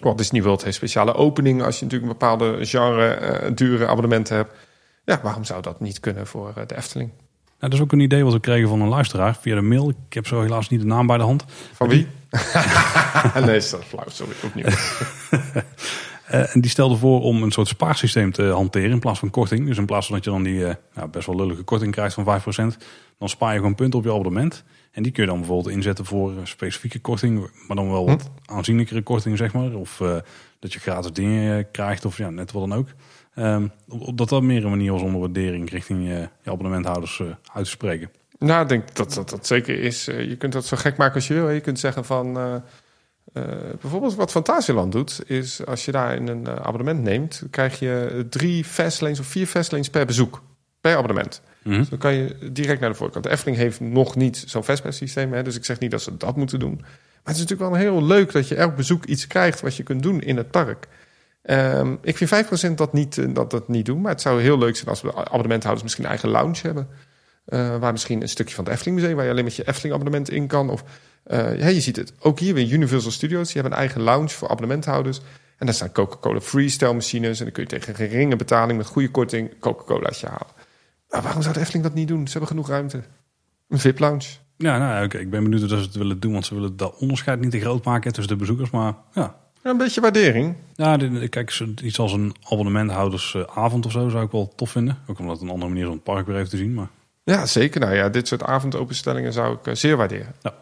Walt 0.00 0.18
Disney 0.18 0.42
World 0.42 0.64
heeft 0.64 0.76
speciale 0.76 1.14
openingen 1.14 1.64
als 1.64 1.78
je 1.78 1.84
natuurlijk 1.84 2.12
een 2.12 2.18
bepaalde 2.18 2.64
genre 2.66 3.50
dure 3.54 3.86
abonnementen 3.86 4.36
hebt. 4.36 4.54
Ja, 5.04 5.20
waarom 5.22 5.44
zou 5.44 5.62
dat 5.62 5.80
niet 5.80 6.00
kunnen 6.00 6.26
voor 6.26 6.52
de 6.66 6.76
Efteling? 6.76 7.10
Nou, 7.62 7.74
dat 7.74 7.80
is 7.80 7.80
ook 7.80 7.92
een 7.92 8.00
idee 8.00 8.24
wat 8.24 8.32
we 8.32 8.40
kregen 8.40 8.68
van 8.68 8.80
een 8.80 8.88
luisteraar 8.88 9.36
via 9.40 9.54
de 9.54 9.60
mail. 9.60 9.88
Ik 9.88 10.12
heb 10.12 10.26
zo 10.26 10.40
helaas 10.40 10.68
niet 10.68 10.80
de 10.80 10.86
naam 10.86 11.06
bij 11.06 11.16
de 11.16 11.22
hand. 11.22 11.44
Van 11.72 11.88
wie? 11.88 12.08
nee, 13.46 13.56
is 13.56 13.70
dat 13.70 13.84
flauw. 13.84 14.08
Sorry, 14.08 14.34
opnieuw. 14.42 14.66
Uh, 16.30 16.54
en 16.54 16.60
die 16.60 16.70
stelde 16.70 16.96
voor 16.96 17.22
om 17.22 17.42
een 17.42 17.50
soort 17.50 17.68
spaarsysteem 17.68 18.32
te 18.32 18.42
hanteren 18.42 18.90
in 18.90 18.98
plaats 18.98 19.18
van 19.18 19.30
korting. 19.30 19.66
Dus 19.66 19.78
in 19.78 19.86
plaats 19.86 20.06
van 20.06 20.14
dat 20.14 20.24
je 20.24 20.30
dan 20.30 20.42
die 20.42 20.58
uh, 20.58 20.74
nou, 20.94 21.08
best 21.08 21.26
wel 21.26 21.36
lullige 21.36 21.62
korting 21.62 21.92
krijgt 21.92 22.14
van 22.14 22.40
5%, 22.40 22.76
dan 23.18 23.28
spaar 23.28 23.52
je 23.52 23.58
gewoon 23.58 23.74
punten 23.74 23.98
op 23.98 24.04
je 24.04 24.10
abonnement. 24.10 24.64
En 24.92 25.02
die 25.02 25.12
kun 25.12 25.22
je 25.22 25.28
dan 25.28 25.38
bijvoorbeeld 25.38 25.74
inzetten 25.74 26.04
voor 26.04 26.32
specifieke 26.42 27.00
korting, 27.00 27.50
maar 27.66 27.76
dan 27.76 27.90
wel 27.90 28.06
wat 28.06 28.30
hm? 28.46 28.54
aanzienlijkere 28.54 29.02
korting, 29.02 29.36
zeg 29.36 29.52
maar. 29.52 29.74
Of 29.74 30.00
uh, 30.00 30.16
dat 30.58 30.72
je 30.72 30.80
gratis 30.80 31.12
dingen 31.12 31.70
krijgt, 31.70 32.04
of 32.04 32.16
ja, 32.16 32.30
net 32.30 32.52
wat 32.52 32.68
dan 32.68 32.78
ook. 32.78 32.88
Um, 33.34 33.72
dat 34.14 34.28
dat 34.28 34.42
meer 34.42 34.64
een 34.64 34.70
manier 34.70 34.92
was 34.92 35.02
om 35.02 35.12
de 35.12 35.18
waardering 35.18 35.70
richting 35.70 36.08
je, 36.08 36.28
je 36.42 36.50
abonnementhouders 36.50 37.22
uit 37.52 37.64
te 37.64 37.70
spreken. 37.70 38.10
Nou, 38.38 38.62
ik 38.62 38.68
denk 38.68 38.94
dat 38.94 39.14
dat, 39.14 39.30
dat 39.30 39.46
zeker 39.46 39.80
is. 39.80 40.04
je 40.04 40.36
kunt 40.38 40.52
dat 40.52 40.66
zo 40.66 40.76
gek 40.76 40.96
maken 40.96 41.14
als 41.14 41.26
je 41.26 41.34
wil. 41.34 41.50
Je 41.50 41.60
kunt 41.60 41.78
zeggen 41.78 42.04
van 42.04 42.62
uh, 43.34 43.44
bijvoorbeeld 43.80 44.14
wat 44.14 44.30
Fantasieland 44.30 44.92
doet, 44.92 45.22
is 45.26 45.66
als 45.66 45.84
je 45.84 45.92
daar 45.92 46.16
een 46.16 46.40
uh, 46.48 46.54
abonnement 46.54 47.02
neemt, 47.02 47.42
krijg 47.50 47.78
je 47.78 48.26
drie 48.30 48.64
fastlanes 48.64 49.20
of 49.20 49.26
vier 49.26 49.46
fastlanes 49.46 49.90
per 49.90 50.06
bezoek, 50.06 50.42
per 50.80 50.96
abonnement. 50.96 51.42
Mm 51.62 51.78
dus 51.78 51.88
dan 51.88 51.98
kan 51.98 52.14
je 52.14 52.50
direct 52.52 52.80
naar 52.80 52.90
de 52.90 52.96
voorkant. 52.96 53.24
De 53.24 53.30
Efteling 53.30 53.56
heeft 53.56 53.80
nog 53.80 54.16
niet 54.16 54.44
zo'n 54.46 54.64
fastpass 54.64 54.98
systeem, 54.98 55.32
hè, 55.32 55.42
dus 55.42 55.56
ik 55.56 55.64
zeg 55.64 55.78
niet 55.78 55.90
dat 55.90 56.02
ze 56.02 56.16
dat 56.16 56.36
moeten 56.36 56.58
doen. 56.58 56.74
Maar 56.80 57.32
het 57.32 57.34
is 57.34 57.40
natuurlijk 57.40 57.70
wel 57.70 57.80
heel 57.80 58.04
leuk 58.04 58.32
dat 58.32 58.48
je 58.48 58.54
elk 58.54 58.76
bezoek 58.76 59.04
iets 59.04 59.26
krijgt 59.26 59.60
wat 59.60 59.76
je 59.76 59.82
kunt 59.82 60.02
doen 60.02 60.20
in 60.20 60.36
het 60.36 60.50
park. 60.50 60.88
Um, 61.42 61.98
ik 62.02 62.16
vind 62.16 62.70
5% 62.70 62.74
dat, 62.74 62.92
niet, 62.92 63.16
uh, 63.16 63.34
dat 63.34 63.50
dat 63.50 63.68
niet 63.68 63.86
doen, 63.86 64.00
maar 64.00 64.12
het 64.12 64.20
zou 64.20 64.40
heel 64.40 64.58
leuk 64.58 64.76
zijn 64.76 64.88
als 64.88 65.02
we 65.02 65.14
abonnementhouders 65.14 65.82
misschien 65.82 66.04
een 66.04 66.10
eigen 66.10 66.28
lounge 66.28 66.58
hebben. 66.62 66.88
Waar 67.44 67.92
misschien 67.92 68.22
een 68.22 68.28
stukje 68.28 68.54
van 68.54 68.64
het 68.64 68.72
Efteling 68.72 68.96
Museum, 68.96 69.16
waar 69.16 69.24
je 69.24 69.30
alleen 69.30 69.44
met 69.44 69.56
je 69.56 69.68
Efteling 69.68 69.94
abonnement 69.94 70.30
in 70.30 70.46
kan. 70.46 70.70
Of 70.70 70.84
uh, 71.26 71.58
ja, 71.58 71.66
je 71.66 71.80
ziet 71.80 71.96
het 71.96 72.12
ook 72.20 72.38
hier 72.38 72.54
weer 72.54 72.70
Universal 72.70 73.10
Studios. 73.10 73.44
Die 73.44 73.54
hebben 73.54 73.72
een 73.72 73.78
eigen 73.78 74.00
lounge 74.00 74.28
voor 74.28 74.48
abonnementhouders. 74.48 75.20
En 75.58 75.66
daar 75.66 75.74
staan 75.74 75.92
Coca-Cola 75.92 76.40
freestyle 76.40 76.92
machines. 76.92 77.38
En 77.38 77.44
dan 77.44 77.54
kun 77.54 77.62
je 77.62 77.68
tegen 77.68 77.94
geringe 77.94 78.36
betaling 78.36 78.78
met 78.78 78.86
goede 78.86 79.10
korting 79.10 79.58
Coca-Cola's 79.60 80.22
halen. 80.22 80.46
Maar 81.10 81.22
waarom 81.22 81.42
zou 81.42 81.54
de 81.54 81.60
Efteling 81.60 81.84
dat 81.84 81.94
niet 81.94 82.08
doen? 82.08 82.26
Ze 82.26 82.30
hebben 82.30 82.48
genoeg 82.48 82.68
ruimte. 82.68 83.02
Een 83.68 83.78
VIP-lounge. 83.78 84.28
Ja, 84.56 84.78
nou, 84.78 85.04
oké. 85.04 85.18
ik 85.18 85.30
ben 85.30 85.42
benieuwd 85.42 85.62
of 85.62 85.68
ze 85.68 85.74
het 85.74 85.94
willen 85.94 86.20
doen. 86.20 86.32
Want 86.32 86.46
ze 86.46 86.54
willen 86.54 86.76
dat 86.76 86.96
onderscheid 86.96 87.40
niet 87.40 87.50
te 87.50 87.60
groot 87.60 87.84
maken 87.84 88.12
tussen 88.12 88.32
de 88.32 88.38
bezoekers. 88.38 88.70
Maar 88.70 88.94
ja. 89.12 89.36
ja 89.62 89.70
een 89.70 89.76
beetje 89.76 90.00
waardering. 90.00 90.56
Ja, 90.74 90.96
kijk, 91.28 91.60
iets 91.82 91.98
als 91.98 92.12
een 92.12 92.34
abonnementhoudersavond 92.42 93.86
of 93.86 93.92
zo 93.92 94.08
zou 94.08 94.24
ik 94.24 94.30
wel 94.30 94.52
tof 94.56 94.70
vinden. 94.70 94.98
Ook 95.06 95.18
omdat 95.18 95.34
het 95.34 95.44
een 95.44 95.52
andere 95.52 95.70
manier 95.70 95.86
om 95.86 95.92
het 95.92 96.02
park 96.02 96.26
weer 96.26 96.36
even 96.36 96.50
te 96.50 96.56
zien. 96.56 96.74
Maar... 96.74 96.88
Ja, 97.24 97.46
zeker. 97.46 97.80
Nou 97.80 97.94
ja, 97.94 98.08
dit 98.08 98.28
soort 98.28 98.42
avondopenstellingen 98.42 99.32
zou 99.32 99.56
ik 99.56 99.66
uh, 99.66 99.74
zeer 99.74 99.96
waarderen. 99.96 100.34
Ja. 100.42 100.54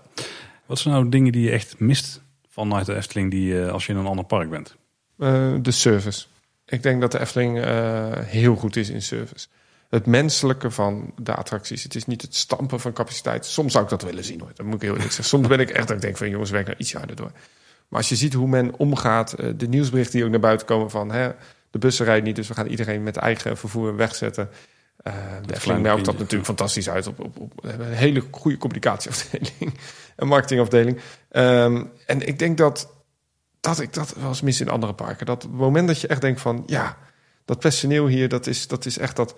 Wat 0.66 0.78
zijn 0.78 0.94
nou 0.94 1.08
dingen 1.08 1.32
die 1.32 1.42
je 1.42 1.50
echt 1.50 1.78
mist 1.78 2.20
vanuit 2.48 2.86
de 2.86 2.94
Efteling 2.94 3.30
die, 3.30 3.62
als 3.62 3.86
je 3.86 3.92
in 3.92 3.98
een 3.98 4.06
ander 4.06 4.24
park 4.24 4.50
bent? 4.50 4.76
Uh, 5.18 5.54
de 5.60 5.70
service. 5.70 6.26
Ik 6.66 6.82
denk 6.82 7.00
dat 7.00 7.12
de 7.12 7.20
Efteling 7.20 7.58
uh, 7.58 8.06
heel 8.12 8.56
goed 8.56 8.76
is 8.76 8.88
in 8.88 9.02
service. 9.02 9.46
Het 9.88 10.06
menselijke 10.06 10.70
van 10.70 11.12
de 11.16 11.34
attracties. 11.34 11.82
Het 11.82 11.94
is 11.94 12.06
niet 12.06 12.22
het 12.22 12.34
stampen 12.34 12.80
van 12.80 12.92
capaciteit. 12.92 13.46
Soms 13.46 13.72
zou 13.72 13.84
ik 13.84 13.90
dat 13.90 14.02
willen 14.02 14.24
zien 14.24 14.40
hoor. 14.40 14.50
Dat 14.54 14.66
moet 14.66 14.74
ik 14.74 14.80
heel 14.80 14.90
eerlijk 14.90 15.12
zeggen. 15.12 15.38
Soms 15.38 15.48
ben 15.48 15.60
ik 15.60 15.70
echt 15.70 15.88
dat 15.88 15.96
ik 15.96 16.02
denk 16.02 16.16
van 16.16 16.30
jongens, 16.30 16.50
werk 16.50 16.66
nou 16.66 16.78
iets 16.78 16.92
harder 16.92 17.16
door. 17.16 17.30
Maar 17.88 17.98
als 17.98 18.08
je 18.08 18.16
ziet 18.16 18.34
hoe 18.34 18.48
men 18.48 18.78
omgaat, 18.78 19.36
de 19.56 19.68
nieuwsberichten 19.68 20.14
die 20.14 20.24
ook 20.24 20.30
naar 20.30 20.40
buiten 20.40 20.66
komen 20.66 20.90
van 20.90 21.10
hè, 21.10 21.30
de 21.70 21.78
bussen 21.78 22.04
rijden 22.04 22.24
niet, 22.24 22.36
dus 22.36 22.48
we 22.48 22.54
gaan 22.54 22.66
iedereen 22.66 23.02
met 23.02 23.16
eigen 23.16 23.56
vervoer 23.56 23.96
wegzetten. 23.96 24.48
Uh, 25.02 25.14
de 25.46 25.54
Efteling 25.54 25.82
melkt 25.82 26.04
dat 26.04 26.18
natuurlijk 26.18 26.44
fantastisch 26.44 26.90
uit. 26.90 27.06
Op, 27.06 27.20
op, 27.20 27.38
op, 27.38 27.52
we 27.62 27.68
hebben 27.68 27.86
een 27.86 27.92
hele 27.92 28.22
goede 28.30 28.56
communicatieafdeling. 28.56 29.74
een 30.16 30.28
marketingafdeling. 30.28 31.00
Um, 31.30 31.92
en 32.06 32.26
ik 32.26 32.38
denk 32.38 32.58
dat, 32.58 32.92
dat 33.60 33.80
ik 33.80 33.94
dat 33.94 34.14
wel 34.14 34.28
eens 34.28 34.40
mis 34.40 34.60
in 34.60 34.68
andere 34.68 34.94
parken. 34.94 35.26
Dat 35.26 35.42
het 35.42 35.52
moment 35.52 35.86
dat 35.88 36.00
je 36.00 36.06
echt 36.06 36.20
denkt 36.20 36.40
van... 36.40 36.62
ja, 36.66 36.96
dat 37.44 37.58
personeel 37.58 38.06
hier, 38.06 38.28
dat 38.28 38.46
is, 38.46 38.68
dat 38.68 38.86
is 38.86 38.98
echt 38.98 39.16
dat, 39.16 39.34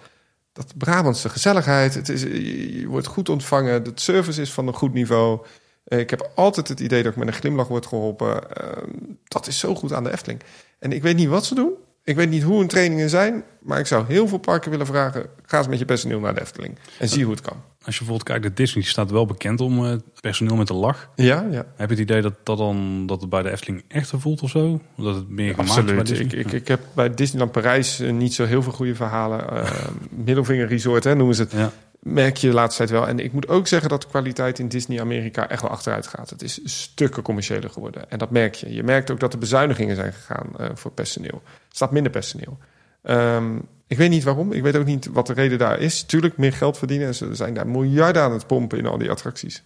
dat 0.53 0.77
Brabantse 0.77 1.29
gezelligheid. 1.29 1.95
Het 1.95 2.09
is, 2.09 2.23
je 2.23 2.87
wordt 2.87 3.07
goed 3.07 3.29
ontvangen. 3.29 3.83
De 3.83 3.93
service 3.95 4.41
is 4.41 4.53
van 4.53 4.67
een 4.67 4.75
goed 4.75 4.93
niveau. 4.93 5.47
Eh, 5.85 5.99
ik 5.99 6.11
heb 6.11 6.31
altijd 6.35 6.69
het 6.69 6.81
idee 6.81 7.03
dat 7.03 7.13
ik 7.13 7.19
met 7.19 7.29
een 7.29 7.35
glimlach 7.35 7.69
word 7.69 7.87
geholpen. 7.87 8.57
Ehm, 8.57 8.91
dat 9.25 9.47
is 9.47 9.59
zo 9.59 9.75
goed 9.75 9.93
aan 9.93 10.05
de 10.05 10.13
Efteling. 10.13 10.43
En 10.79 10.93
ik 10.93 11.03
weet 11.03 11.17
niet 11.17 11.29
wat 11.29 11.47
ze 11.47 11.55
doen. 11.55 11.73
Ik 12.05 12.17
weet 12.17 12.31
niet 12.31 12.43
hoe 12.43 12.59
hun 12.59 12.69
trainingen 12.69 13.11
zijn. 13.11 13.45
Maar 13.61 13.79
ik 13.79 13.87
zou 13.87 14.05
heel 14.07 14.29
veel 14.29 14.39
parken 14.39 14.71
willen 14.71 14.87
vragen. 14.87 15.27
Ga 15.47 15.59
eens 15.59 15.69
met 15.69 15.79
je 15.79 15.85
personeel 15.85 16.21
naar 16.21 16.35
de 16.35 16.41
Efteling. 16.41 16.79
En 16.99 17.09
zie 17.09 17.25
hoe 17.25 17.33
het 17.33 17.43
kan. 17.43 17.57
Als 17.85 17.99
je 17.99 18.05
bijvoorbeeld 18.05 18.23
kijkt, 18.23 18.43
de 18.43 18.63
Disney 18.63 18.85
staat 18.85 19.11
wel 19.11 19.27
bekend 19.27 19.61
om 19.61 19.85
uh, 19.85 19.95
personeel 20.21 20.57
met 20.57 20.67
de 20.67 20.75
lach. 20.75 21.11
Ja, 21.15 21.47
ja. 21.51 21.67
Heb 21.77 21.89
je 21.89 21.95
het 21.95 21.99
idee 21.99 22.23
dat, 22.23 22.35
dat, 22.43 22.59
dan, 22.59 23.07
dat 23.07 23.21
het 23.21 23.31
bij 23.31 23.43
de 23.43 23.51
Efteling 23.51 23.85
echt 23.89 24.13
voelt 24.17 24.43
of 24.43 24.51
zo? 24.51 24.81
Dat 24.97 25.15
het 25.15 25.29
meer 25.29 25.55
gemaakt 25.55 25.71
Absoluut. 25.71 26.07
Disney? 26.07 26.27
Ik, 26.27 26.33
ik, 26.33 26.53
ik 26.53 26.69
heb 26.69 26.81
bij 26.95 27.15
Disneyland 27.15 27.53
Parijs 27.53 28.01
uh, 28.01 28.13
niet 28.13 28.35
zo 28.35 28.45
heel 28.45 28.63
veel 28.63 28.73
goede 28.73 28.95
verhalen. 28.95 29.47
Uh, 29.53 29.71
Middelvinger 30.27 30.67
Resort, 30.67 31.05
hè, 31.05 31.15
noemen 31.15 31.35
ze 31.35 31.43
het. 31.43 31.53
Ja. 31.53 31.73
Merk 32.01 32.37
je 32.37 32.49
de 32.49 32.55
laatste 32.55 32.77
tijd 32.77 32.91
wel. 32.91 33.09
En 33.09 33.19
ik 33.19 33.33
moet 33.33 33.49
ook 33.49 33.67
zeggen 33.67 33.89
dat 33.89 34.03
de 34.03 34.09
kwaliteit 34.09 34.59
in 34.59 34.69
Disney 34.69 35.01
Amerika 35.01 35.49
echt 35.49 35.63
wel 35.63 35.71
achteruit 35.71 36.07
gaat. 36.07 36.31
Het 36.31 36.43
is 36.43 36.61
stukken 36.65 37.23
commerciëler 37.23 37.71
geworden. 37.71 38.11
En 38.11 38.19
dat 38.19 38.31
merk 38.31 38.55
je. 38.55 38.75
Je 38.75 38.83
merkt 38.83 39.11
ook 39.11 39.21
dat 39.21 39.33
er 39.33 39.39
bezuinigingen 39.39 39.97
zijn 39.97 40.13
gegaan 40.13 40.51
voor 40.75 40.91
personeel. 40.91 41.43
Staat 41.73 41.91
minder 41.91 42.13
personeel. 42.13 42.59
Um, 43.03 43.69
ik 43.87 43.97
weet 43.97 44.11
niet 44.11 44.23
waarom. 44.23 44.53
Ik 44.53 44.63
weet 44.63 44.77
ook 44.77 44.85
niet 44.85 45.07
wat 45.07 45.27
de 45.27 45.33
reden 45.33 45.59
daar 45.59 45.81
is. 45.81 46.03
Tuurlijk, 46.03 46.37
meer 46.37 46.53
geld 46.53 46.79
verdienen. 46.79 47.15
Ze 47.15 47.35
zijn 47.35 47.55
daar 47.55 47.69
miljarden 47.69 48.23
aan 48.23 48.33
het 48.33 48.47
pompen 48.47 48.79
in 48.79 48.87
al 48.87 48.99
die 48.99 49.11
attracties. 49.11 49.63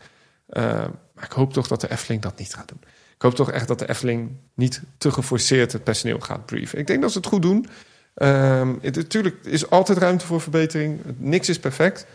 Uh, 0.50 0.64
maar 1.14 1.24
ik 1.24 1.32
hoop 1.32 1.52
toch 1.52 1.66
dat 1.66 1.80
de 1.80 1.90
Efteling 1.90 2.22
dat 2.22 2.38
niet 2.38 2.54
gaat 2.54 2.68
doen. 2.68 2.80
Ik 3.14 3.22
hoop 3.22 3.34
toch 3.34 3.50
echt 3.50 3.68
dat 3.68 3.78
de 3.78 3.88
Efteling 3.88 4.30
niet 4.54 4.82
te 4.98 5.10
geforceerd 5.10 5.72
het 5.72 5.84
personeel 5.84 6.20
gaat 6.20 6.46
brieven. 6.46 6.78
Ik 6.78 6.86
denk 6.86 7.02
dat 7.02 7.12
ze 7.12 7.18
het 7.18 7.26
goed 7.26 7.42
doen. 7.42 7.66
Het, 8.14 8.96
natuurlijk 8.96 9.36
is 9.42 9.70
altijd 9.70 9.98
ruimte 9.98 10.26
voor 10.26 10.40
verbetering. 10.40 11.00
Niks 11.16 11.48
is 11.48 11.58
perfect. 11.58 12.06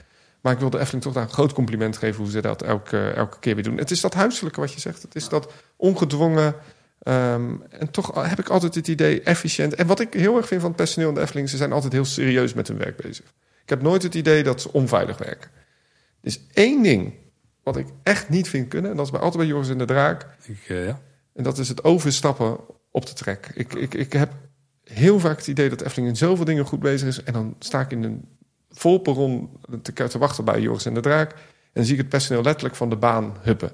Maar 0.42 0.54
ik 0.54 0.60
wil 0.60 0.70
de 0.70 0.80
Efteling 0.80 1.04
toch 1.04 1.14
daar 1.14 1.24
een 1.24 1.30
groot 1.30 1.54
compliment 1.54 1.98
geven... 1.98 2.22
hoe 2.22 2.32
ze 2.32 2.42
dat 2.42 2.62
elke 2.62 3.39
keer 3.39 3.56
weer 3.56 3.64
doen. 3.64 3.78
Het 3.78 3.92
is 3.92 4.02
dat 4.02 4.14
huiselijke 4.14 4.60
wat 4.60 4.74
je 4.74 4.80
zegt. 4.80 5.02
Het 5.02 5.16
is 5.16 5.30
dat 5.30 5.52
ongedwongen... 5.76 6.56
Um, 7.08 7.64
en 7.70 7.91
toch 7.91 8.28
heb 8.28 8.39
ik 8.39 8.49
altijd 8.49 8.76
het 8.76 8.88
idee 8.88 9.22
efficiënt. 9.22 9.76
En 9.76 9.88
wat 9.88 9.99
ik 9.99 10.14
heel 10.14 10.38
erg 10.38 10.47
vind 10.47 10.62
van 10.62 10.70
het 10.70 10.80
personeel 10.80 11.10
in 11.10 11.16
de 11.16 11.22
Efteling... 11.22 11.49
ze 11.49 11.58
zijn 11.58 11.72
altijd 11.72 11.93
heel 11.93 12.06
serieus 12.06 12.54
met 12.54 12.68
hun 12.68 12.78
werk 12.78 12.95
bezig. 12.95 13.26
Ik 13.64 13.70
heb 13.70 13.82
nooit 13.82 14.04
het 14.04 14.16
idee 14.16 14.43
dat 14.43 14.62
ze 14.62 14.74
onveilig 14.74 15.18
werken. 15.18 15.49
Er 16.22 16.28
is 16.28 16.39
één 16.54 16.84
ding 16.84 17.14
wat 17.64 17.78
ik 17.78 17.88
echt 18.04 18.30
niet 18.30 18.49
vind 18.49 18.68
kunnen... 18.68 18.91
en 18.91 18.97
dat 18.97 19.06
is 19.06 19.12
bij, 19.12 19.22
altijd 19.22 19.38
bij 19.38 19.47
Joris 19.52 19.70
en 19.70 19.78
de 19.78 19.86
Draak. 19.86 20.28
Ik, 20.43 20.70
uh, 20.70 20.86
ja. 20.86 21.02
En 21.34 21.43
dat 21.43 21.58
is 21.58 21.70
het 21.70 21.84
overstappen 21.84 22.58
op 22.91 23.06
de 23.06 23.14
trek. 23.14 23.52
Ik, 23.54 23.74
ik, 23.74 23.93
ik 23.93 24.14
heb 24.14 24.32
heel 24.84 25.20
vaak 25.20 25.38
het 25.38 25.47
idee 25.47 25.70
dat 25.70 25.82
Efteling 25.82 26.10
in 26.10 26.18
zoveel 26.18 26.45
dingen 26.45 26.66
goed 26.66 26.80
bezig 26.80 27.08
is... 27.08 27.24
en 27.24 27.34
dan 27.34 27.56
sta 27.60 27.80
ik 27.80 27.91
in 27.91 28.04
een 28.04 28.26
vol 28.70 28.99
perron 28.99 29.49
te, 29.82 29.93
te 29.93 30.18
wachten 30.18 30.45
bij 30.45 30.62
Joris 30.62 30.86
en 30.86 30.93
de 30.93 30.99
Draak... 30.99 31.32
en 31.32 31.39
dan 31.74 31.84
zie 31.84 31.93
ik 31.93 31.99
het 31.99 32.10
personeel 32.10 32.43
letterlijk 32.43 32.76
van 32.76 32.89
de 32.89 32.97
baan 32.97 33.38
huppen 33.41 33.72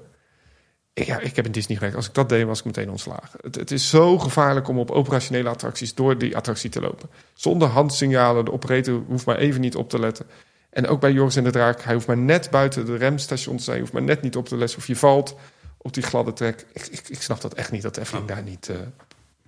ja, 1.06 1.18
ik 1.18 1.36
heb 1.36 1.46
in 1.46 1.52
Disney 1.52 1.76
gewerkt. 1.76 1.96
Als 1.96 2.08
ik 2.08 2.14
dat 2.14 2.28
deed, 2.28 2.46
was 2.46 2.58
ik 2.58 2.64
meteen 2.64 2.90
ontslagen. 2.90 3.38
Het, 3.42 3.54
het, 3.54 3.70
is 3.70 3.88
zo 3.88 4.18
gevaarlijk 4.18 4.68
om 4.68 4.78
op 4.78 4.90
operationele 4.90 5.48
attracties 5.48 5.94
door 5.94 6.18
die 6.18 6.36
attractie 6.36 6.70
te 6.70 6.80
lopen. 6.80 7.08
Zonder 7.34 7.68
handsignalen. 7.68 8.44
De 8.44 8.52
operator 8.52 9.02
hoeft 9.06 9.26
maar 9.26 9.36
even 9.36 9.60
niet 9.60 9.76
op 9.76 9.90
te 9.90 9.98
letten. 9.98 10.26
En 10.70 10.86
ook 10.86 11.00
bij 11.00 11.12
Joris 11.12 11.36
en 11.36 11.44
de 11.44 11.50
Draak. 11.50 11.82
Hij 11.82 11.94
hoeft 11.94 12.06
maar 12.06 12.18
net 12.18 12.50
buiten 12.50 12.86
de 12.86 12.96
remstation 12.96 13.56
te 13.56 13.62
zijn. 13.62 13.76
Hij 13.76 13.84
hoeft 13.84 13.92
maar 13.98 14.08
net 14.14 14.22
niet 14.22 14.36
op 14.36 14.48
te 14.48 14.56
letten 14.56 14.78
of 14.78 14.86
je 14.86 14.96
valt 14.96 15.36
op 15.76 15.94
die 15.94 16.02
gladde 16.02 16.32
trek. 16.32 16.66
Ik, 16.72 16.86
ik, 16.86 17.08
ik 17.08 17.22
snap 17.22 17.40
dat 17.40 17.54
echt 17.54 17.70
niet, 17.70 17.82
dat 17.82 17.96
Efteling 17.96 18.28
daar 18.28 18.42
niet 18.42 18.68
uh, 18.68 18.76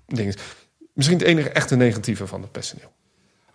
ding 0.07 0.29
is. 0.29 0.37
Misschien 0.95 1.19
het 1.19 1.27
enige 1.27 1.51
echte 1.51 1.77
negatieve 1.77 2.27
van 2.27 2.43
het 2.43 2.53
personeel. 2.53 2.93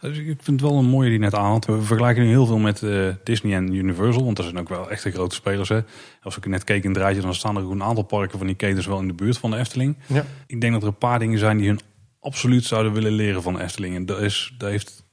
Dus 0.07 0.17
ik 0.17 0.25
vind 0.25 0.61
het 0.61 0.69
wel 0.69 0.79
een 0.79 0.89
mooie 0.89 1.09
die 1.09 1.19
net 1.19 1.33
aanhaalt. 1.33 1.65
We 1.65 1.81
vergelijken 1.81 2.23
nu 2.23 2.29
heel 2.29 2.45
veel 2.45 2.57
met 2.57 2.81
uh, 2.81 3.13
Disney 3.23 3.55
en 3.55 3.73
Universal. 3.73 4.23
Want 4.23 4.35
dat 4.35 4.45
zijn 4.45 4.59
ook 4.59 4.69
wel 4.69 4.89
echte 4.89 5.11
grote 5.11 5.35
spelers. 5.35 5.69
Hè. 5.69 5.79
Als 6.21 6.37
ik 6.37 6.45
net 6.45 6.63
keek 6.63 6.83
in 6.83 6.89
het 6.89 6.99
rijtje, 6.99 7.21
dan 7.21 7.33
staan 7.33 7.57
er 7.57 7.63
ook 7.63 7.71
een 7.71 7.83
aantal 7.83 8.03
parken 8.03 8.37
van 8.37 8.47
die 8.47 8.55
ketens 8.55 8.85
wel 8.85 8.99
in 8.99 9.07
de 9.07 9.13
buurt 9.13 9.37
van 9.37 9.51
de 9.51 9.57
Efteling. 9.57 9.97
Ja. 10.07 10.25
Ik 10.47 10.61
denk 10.61 10.73
dat 10.73 10.81
er 10.81 10.87
een 10.87 10.97
paar 10.97 11.19
dingen 11.19 11.39
zijn 11.39 11.57
die 11.57 11.67
hun 11.67 11.79
absoluut 12.19 12.65
zouden 12.65 12.93
willen 12.93 13.11
leren 13.11 13.41
van 13.41 13.53
de 13.53 13.63
Efteling. 13.63 13.95
En 13.95 14.05
dat, 14.05 14.21
is, 14.21 14.53
dat 14.57 14.69
heeft 14.69 15.03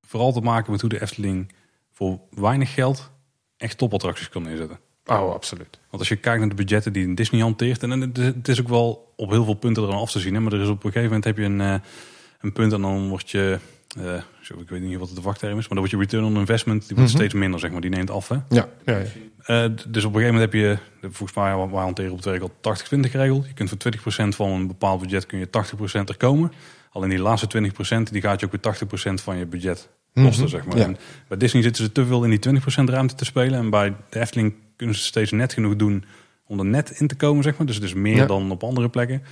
vooral 0.00 0.32
te 0.32 0.40
maken 0.40 0.72
met 0.72 0.80
hoe 0.80 0.90
de 0.90 1.02
Efteling 1.02 1.52
voor 1.92 2.20
weinig 2.30 2.74
geld 2.74 3.10
echt 3.56 3.78
topattracties 3.78 4.28
kan 4.28 4.42
neerzetten. 4.42 4.78
Oh, 5.04 5.32
absoluut. 5.32 5.78
Want 5.90 5.98
als 5.98 6.08
je 6.08 6.16
kijkt 6.16 6.40
naar 6.40 6.48
de 6.48 6.54
budgetten 6.54 6.92
die 6.92 7.14
Disney 7.14 7.40
hanteert... 7.40 7.82
en 7.82 8.00
het 8.14 8.48
is 8.48 8.60
ook 8.60 8.68
wel 8.68 9.12
op 9.16 9.30
heel 9.30 9.44
veel 9.44 9.54
punten 9.54 9.82
er 9.82 9.94
af 9.94 10.10
te 10.10 10.20
zien. 10.20 10.34
Hè, 10.34 10.40
maar 10.40 10.52
er 10.52 10.60
is 10.60 10.68
op 10.68 10.84
een 10.84 10.92
gegeven 10.92 11.04
moment 11.04 11.24
heb 11.24 11.36
je 11.36 11.44
een, 11.44 11.60
uh, 11.60 11.74
een 12.40 12.52
punt 12.52 12.72
en 12.72 12.80
dan 12.80 13.08
word 13.08 13.30
je... 13.30 13.58
Uh, 13.98 14.14
ik 14.60 14.68
weet 14.68 14.80
niet 14.80 14.98
wat 14.98 15.10
de 15.14 15.20
wachtterm 15.20 15.50
is, 15.58 15.68
maar 15.68 15.68
dan 15.68 15.76
wordt 15.78 15.90
je 15.90 15.98
return 15.98 16.24
on 16.24 16.36
investment 16.36 16.86
die 16.86 16.96
wordt 16.96 17.10
Mhm. 17.10 17.18
steeds 17.20 17.34
minder, 17.34 17.60
zeg 17.60 17.70
maar. 17.70 17.80
Die 17.80 17.90
neemt 17.90 18.10
af, 18.10 18.28
hè? 18.28 18.34
Ja, 18.48 18.68
ja, 18.84 18.96
ja. 18.98 19.64
Uh, 19.64 19.76
dus 19.88 20.04
op 20.04 20.14
een 20.14 20.20
gegeven 20.20 20.34
moment 20.34 20.38
heb 20.38 20.52
je, 20.52 20.78
volgens 21.00 21.34
mij, 21.34 21.56
wij 21.56 21.80
hanteren 21.82 22.10
op 22.10 22.16
het 22.16 22.26
werk 22.26 22.42
al 22.42 22.50
80-20 22.60 23.12
regel. 23.12 23.44
Je 23.46 23.52
kunt 23.54 23.68
voor 23.68 23.78
20% 23.78 24.36
van 24.36 24.50
een 24.50 24.66
bepaald 24.66 25.00
budget 25.00 25.26
kun 25.26 25.38
je 25.38 25.46
80% 25.50 26.08
er 26.08 26.16
komen. 26.16 26.52
Alleen 26.92 27.08
die 27.08 27.18
laatste 27.18 27.46
20% 27.46 28.12
die 28.12 28.20
gaat 28.22 28.40
je 28.40 28.46
ook 28.46 28.52
weer 28.52 28.60
80% 28.60 29.20
van 29.22 29.36
je 29.36 29.46
budget 29.46 29.88
kosten, 30.14 30.42
Mhm. 30.42 30.50
zeg 30.52 30.64
maar. 30.64 30.78
Ja. 30.78 30.90
Bij 31.28 31.38
Disney 31.38 31.62
zitten 31.62 31.84
ze 31.84 31.92
te 31.92 32.06
veel 32.06 32.24
in 32.24 32.30
die 32.30 32.38
20% 32.38 32.88
ruimte 32.88 33.14
te 33.14 33.24
spelen. 33.24 33.58
En 33.58 33.70
bij 33.70 33.94
de 34.10 34.20
Efteling 34.20 34.54
kunnen 34.76 34.96
ze 34.96 35.02
steeds 35.02 35.30
net 35.30 35.52
genoeg 35.52 35.76
doen 35.76 36.04
om 36.46 36.58
er 36.58 36.64
net 36.64 36.90
in 36.90 37.06
te 37.06 37.14
komen, 37.14 37.42
zeg 37.42 37.56
maar. 37.58 37.66
Dus 37.66 37.74
het 37.76 37.84
is 37.84 37.94
meer 37.94 38.26
dan 38.26 38.50
op 38.50 38.64
andere 38.64 38.88
plekken. 38.88 39.22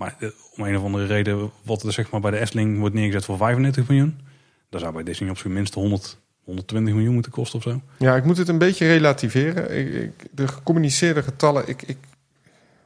Maar 0.00 0.14
eh, 0.18 0.28
om 0.56 0.64
een 0.64 0.76
of 0.76 0.84
andere 0.84 1.06
reden, 1.06 1.50
wat 1.62 1.82
er 1.82 1.92
zeg 1.92 2.10
maar 2.10 2.20
bij 2.20 2.30
de 2.30 2.38
Efteling 2.38 2.78
wordt 2.78 2.94
neergezet 2.94 3.24
voor 3.24 3.36
35 3.36 3.88
miljoen. 3.88 4.20
Dan 4.70 4.80
zou 4.80 4.92
bij 4.92 5.02
Disney 5.02 5.30
op 5.30 5.38
zijn 5.38 5.52
minst 5.52 5.74
100, 5.74 6.18
120 6.44 6.94
miljoen 6.94 7.14
moeten 7.14 7.32
kosten 7.32 7.58
of 7.58 7.64
zo. 7.64 7.80
ja, 7.98 8.16
ik 8.16 8.24
moet 8.24 8.36
het 8.36 8.48
een 8.48 8.58
beetje 8.58 8.86
relativeren. 8.86 9.78
Ik, 9.78 9.94
ik, 9.94 10.28
de 10.30 10.48
gecommuniceerde 10.48 11.22
getallen, 11.22 11.68
ik, 11.68 11.82
ik, 11.82 11.96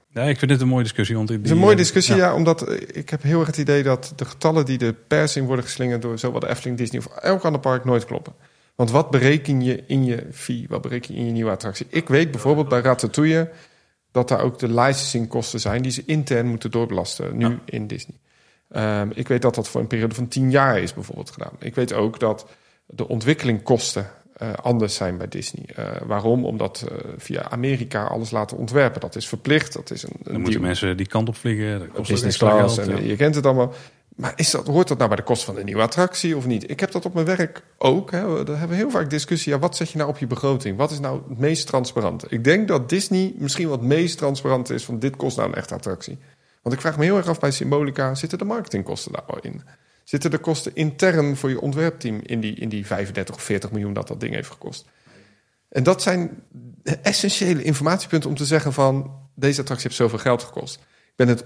Ja, 0.08 0.22
ik 0.22 0.38
vind 0.38 0.50
dit 0.50 0.60
een 0.60 0.68
mooie 0.68 0.82
discussie. 0.82 1.16
Want 1.16 1.28
die, 1.28 1.36
Het 1.36 1.46
is 1.46 1.52
een 1.52 1.58
mooie 1.58 1.76
discussie, 1.76 2.16
ja. 2.16 2.34
omdat 2.34 2.68
eh, 2.68 2.80
ik 2.92 3.10
heb 3.10 3.22
heel 3.22 3.38
erg 3.38 3.46
het 3.46 3.58
idee 3.58 3.82
dat 3.82 4.12
de 4.16 4.24
getallen 4.24 4.64
die 4.64 4.78
de 4.78 4.94
pers 5.08 5.36
in 5.36 5.44
worden 5.44 5.64
geslingerd 5.64 6.02
door 6.02 6.18
zowel 6.18 6.40
de 6.40 6.48
Efteling, 6.48 6.78
Disney 6.78 7.00
of 7.00 7.16
elk 7.16 7.44
ander 7.44 7.60
park 7.60 7.84
nooit 7.84 8.04
kloppen. 8.04 8.32
Want 8.74 8.90
wat 8.90 9.10
bereken 9.10 9.60
je 9.60 9.84
in 9.86 10.04
je 10.04 10.26
fee? 10.32 10.66
Wat 10.68 10.82
bereken 10.82 11.14
je 11.14 11.20
in 11.20 11.26
je 11.26 11.32
nieuwe 11.32 11.50
attractie? 11.50 11.86
Ik 11.88 12.08
weet 12.08 12.30
bijvoorbeeld 12.30 12.68
bij 12.68 12.80
Ratatouille 12.80 13.50
dat 14.14 14.28
daar 14.28 14.40
ook 14.40 14.58
de 14.58 14.68
licensingkosten 14.68 15.60
zijn 15.60 15.82
die 15.82 15.92
ze 15.92 16.02
intern 16.06 16.46
moeten 16.46 16.70
doorbelasten 16.70 17.36
nu 17.36 17.48
Ja. 17.48 17.58
in 17.64 17.86
Disney. 17.86 18.16
Ehm, 18.70 19.08
ik 19.14 19.28
weet 19.28 19.42
dat 19.42 19.54
dat 19.54 19.68
voor 19.68 19.80
een 19.80 19.86
periode 19.86 20.14
van 20.14 20.28
tien 20.28 20.50
jaar 20.50 20.78
is 20.80 20.94
bijvoorbeeld 20.94 21.30
gedaan. 21.30 21.52
Ik 21.58 21.74
weet 21.74 21.92
ook 21.92 22.20
dat 22.20 22.46
de 22.86 23.08
ontwikkelingkosten 23.08 24.06
eh, 24.34 24.52
anders 24.52 24.94
zijn 24.94 25.16
bij 25.16 25.28
Disney. 25.28 25.64
Eh, 25.74 25.86
waarom? 26.06 26.44
Omdat 26.44 26.86
eh, 26.88 26.96
via 27.16 27.50
Amerika 27.50 28.04
alles 28.04 28.30
laten 28.30 28.56
ontwerpen. 28.56 29.00
Dat 29.00 29.16
is 29.16 29.28
verplicht. 29.28 29.72
Dat 29.72 29.90
is 29.90 30.02
een, 30.02 30.10
een 30.12 30.18
Dan 30.24 30.34
moeten 30.34 30.52
deal. 30.52 30.64
mensen 30.64 30.96
die 30.96 31.06
kant 31.06 31.28
op 31.28 31.36
vliegen. 31.36 31.78
Dat 31.78 31.88
kost 31.88 32.10
business 32.10 32.38
class. 32.38 32.78
En, 32.78 32.88
ja. 32.88 32.98
Je 32.98 33.16
kent 33.16 33.34
het 33.34 33.46
allemaal. 33.46 33.72
Maar 34.14 34.32
is 34.36 34.50
dat, 34.50 34.66
hoort 34.66 34.88
dat 34.88 34.96
nou 34.96 35.08
bij 35.08 35.18
de 35.18 35.24
kost 35.24 35.44
van 35.44 35.54
de 35.54 35.64
nieuwe 35.64 35.82
attractie 35.82 36.36
of 36.36 36.46
niet? 36.46 36.70
Ik 36.70 36.80
heb 36.80 36.90
dat 36.90 37.04
op 37.04 37.14
mijn 37.14 37.26
werk 37.26 37.62
ook. 37.78 38.10
Hè. 38.10 38.26
We- 38.32 38.44
Daar 38.44 38.58
hebben 38.58 38.76
we 38.76 38.82
heel 38.82 38.90
vaak 38.90 39.10
discussie. 39.10 39.52
Ja, 39.52 39.58
wat 39.58 39.76
zet 39.76 39.90
je 39.90 39.98
nou 39.98 40.10
op 40.10 40.18
je 40.18 40.26
begroting? 40.26 40.76
Wat 40.76 40.90
is 40.90 41.00
nou 41.00 41.22
het 41.28 41.38
meest 41.38 41.66
transparante? 41.66 42.26
Ik 42.28 42.44
denk 42.44 42.68
dat 42.68 42.88
Disney 42.88 43.34
misschien 43.38 43.68
wat 43.68 43.82
meest 43.82 44.18
transparant 44.18 44.70
is 44.70 44.84
van 44.84 44.98
dit 44.98 45.16
kost 45.16 45.36
nou 45.36 45.48
een 45.48 45.54
echte 45.54 45.74
attractie. 45.74 46.18
Want 46.62 46.74
ik 46.74 46.80
vraag 46.80 46.98
me 46.98 47.04
heel 47.04 47.16
erg 47.16 47.28
af 47.28 47.40
bij 47.40 47.50
Symbolica, 47.50 48.14
zitten 48.14 48.38
de 48.38 48.44
marketingkosten 48.44 49.12
daar 49.12 49.22
al 49.22 49.38
in? 49.40 49.62
Zitten 50.04 50.30
de 50.30 50.38
kosten 50.38 50.74
intern 50.74 51.36
voor 51.36 51.50
je 51.50 51.60
ontwerpteam 51.60 52.20
in 52.22 52.40
die, 52.40 52.54
in 52.54 52.68
die 52.68 52.86
35 52.86 53.34
of 53.34 53.42
40 53.42 53.70
miljoen 53.70 53.92
dat 53.92 54.08
dat 54.08 54.20
ding 54.20 54.34
heeft 54.34 54.50
gekost? 54.50 54.86
En 55.68 55.82
dat 55.82 56.02
zijn 56.02 56.42
essentiële 57.02 57.62
informatiepunten 57.62 58.30
om 58.30 58.36
te 58.36 58.44
zeggen 58.44 58.72
van... 58.72 59.12
deze 59.34 59.60
attractie 59.60 59.86
heeft 59.88 60.00
zoveel 60.00 60.18
geld 60.18 60.42
gekost. 60.42 60.78
Ik 61.16 61.26
ben 61.26 61.28
het 61.28 61.44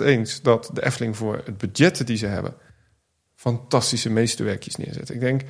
100% 0.00 0.04
eens 0.04 0.42
dat 0.42 0.70
de 0.72 0.84
Efteling 0.84 1.16
voor 1.16 1.42
het 1.44 1.58
budget 1.58 2.06
die 2.06 2.16
ze 2.16 2.26
hebben... 2.26 2.54
fantastische 3.34 4.10
meesterwerkjes 4.10 4.76
neerzet. 4.76 5.10
Ik 5.10 5.20
denk, 5.20 5.42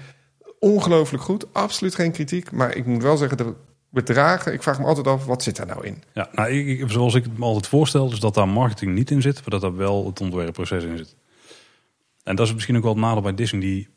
ongelooflijk 0.59 1.23
goed. 1.23 1.55
Absoluut 1.55 1.95
geen 1.95 2.13
kritiek. 2.13 2.53
Maar 2.53 2.77
ik 2.77 2.87
moet 2.87 3.03
wel 3.03 3.17
zeggen, 3.17 3.37
de 3.37 3.55
bedragen... 3.89 4.53
ik 4.53 4.63
vraag 4.63 4.79
me 4.79 4.85
altijd 4.85 5.07
af, 5.07 5.25
wat 5.25 5.43
zit 5.43 5.57
daar 5.57 5.67
nou 5.67 5.87
in? 5.87 6.03
Ja, 6.13 6.29
nou, 6.33 6.51
ik, 6.51 6.91
zoals 6.91 7.15
ik 7.15 7.25
het 7.25 7.39
me 7.39 7.45
altijd 7.45 7.67
voorstel, 7.67 8.13
is 8.13 8.21
dat 8.21 8.35
daar 8.35 8.49
marketing 8.49 8.95
niet 8.95 9.11
in 9.11 9.23
zit, 9.23 9.35
maar 9.35 9.51
dat 9.51 9.61
daar 9.61 9.77
wel 9.77 10.07
het 10.07 10.21
ontwerpproces 10.21 10.85
in 10.85 10.97
zit. 10.97 11.17
En 12.23 12.37
dat 12.37 12.47
is 12.47 12.55
misschien 12.55 12.77
ook 12.77 12.83
wel 12.83 12.93
het 12.93 13.01
nadeel 13.01 13.23
bij 13.23 13.35
Disney. 13.35 13.61
Die, 13.61 13.89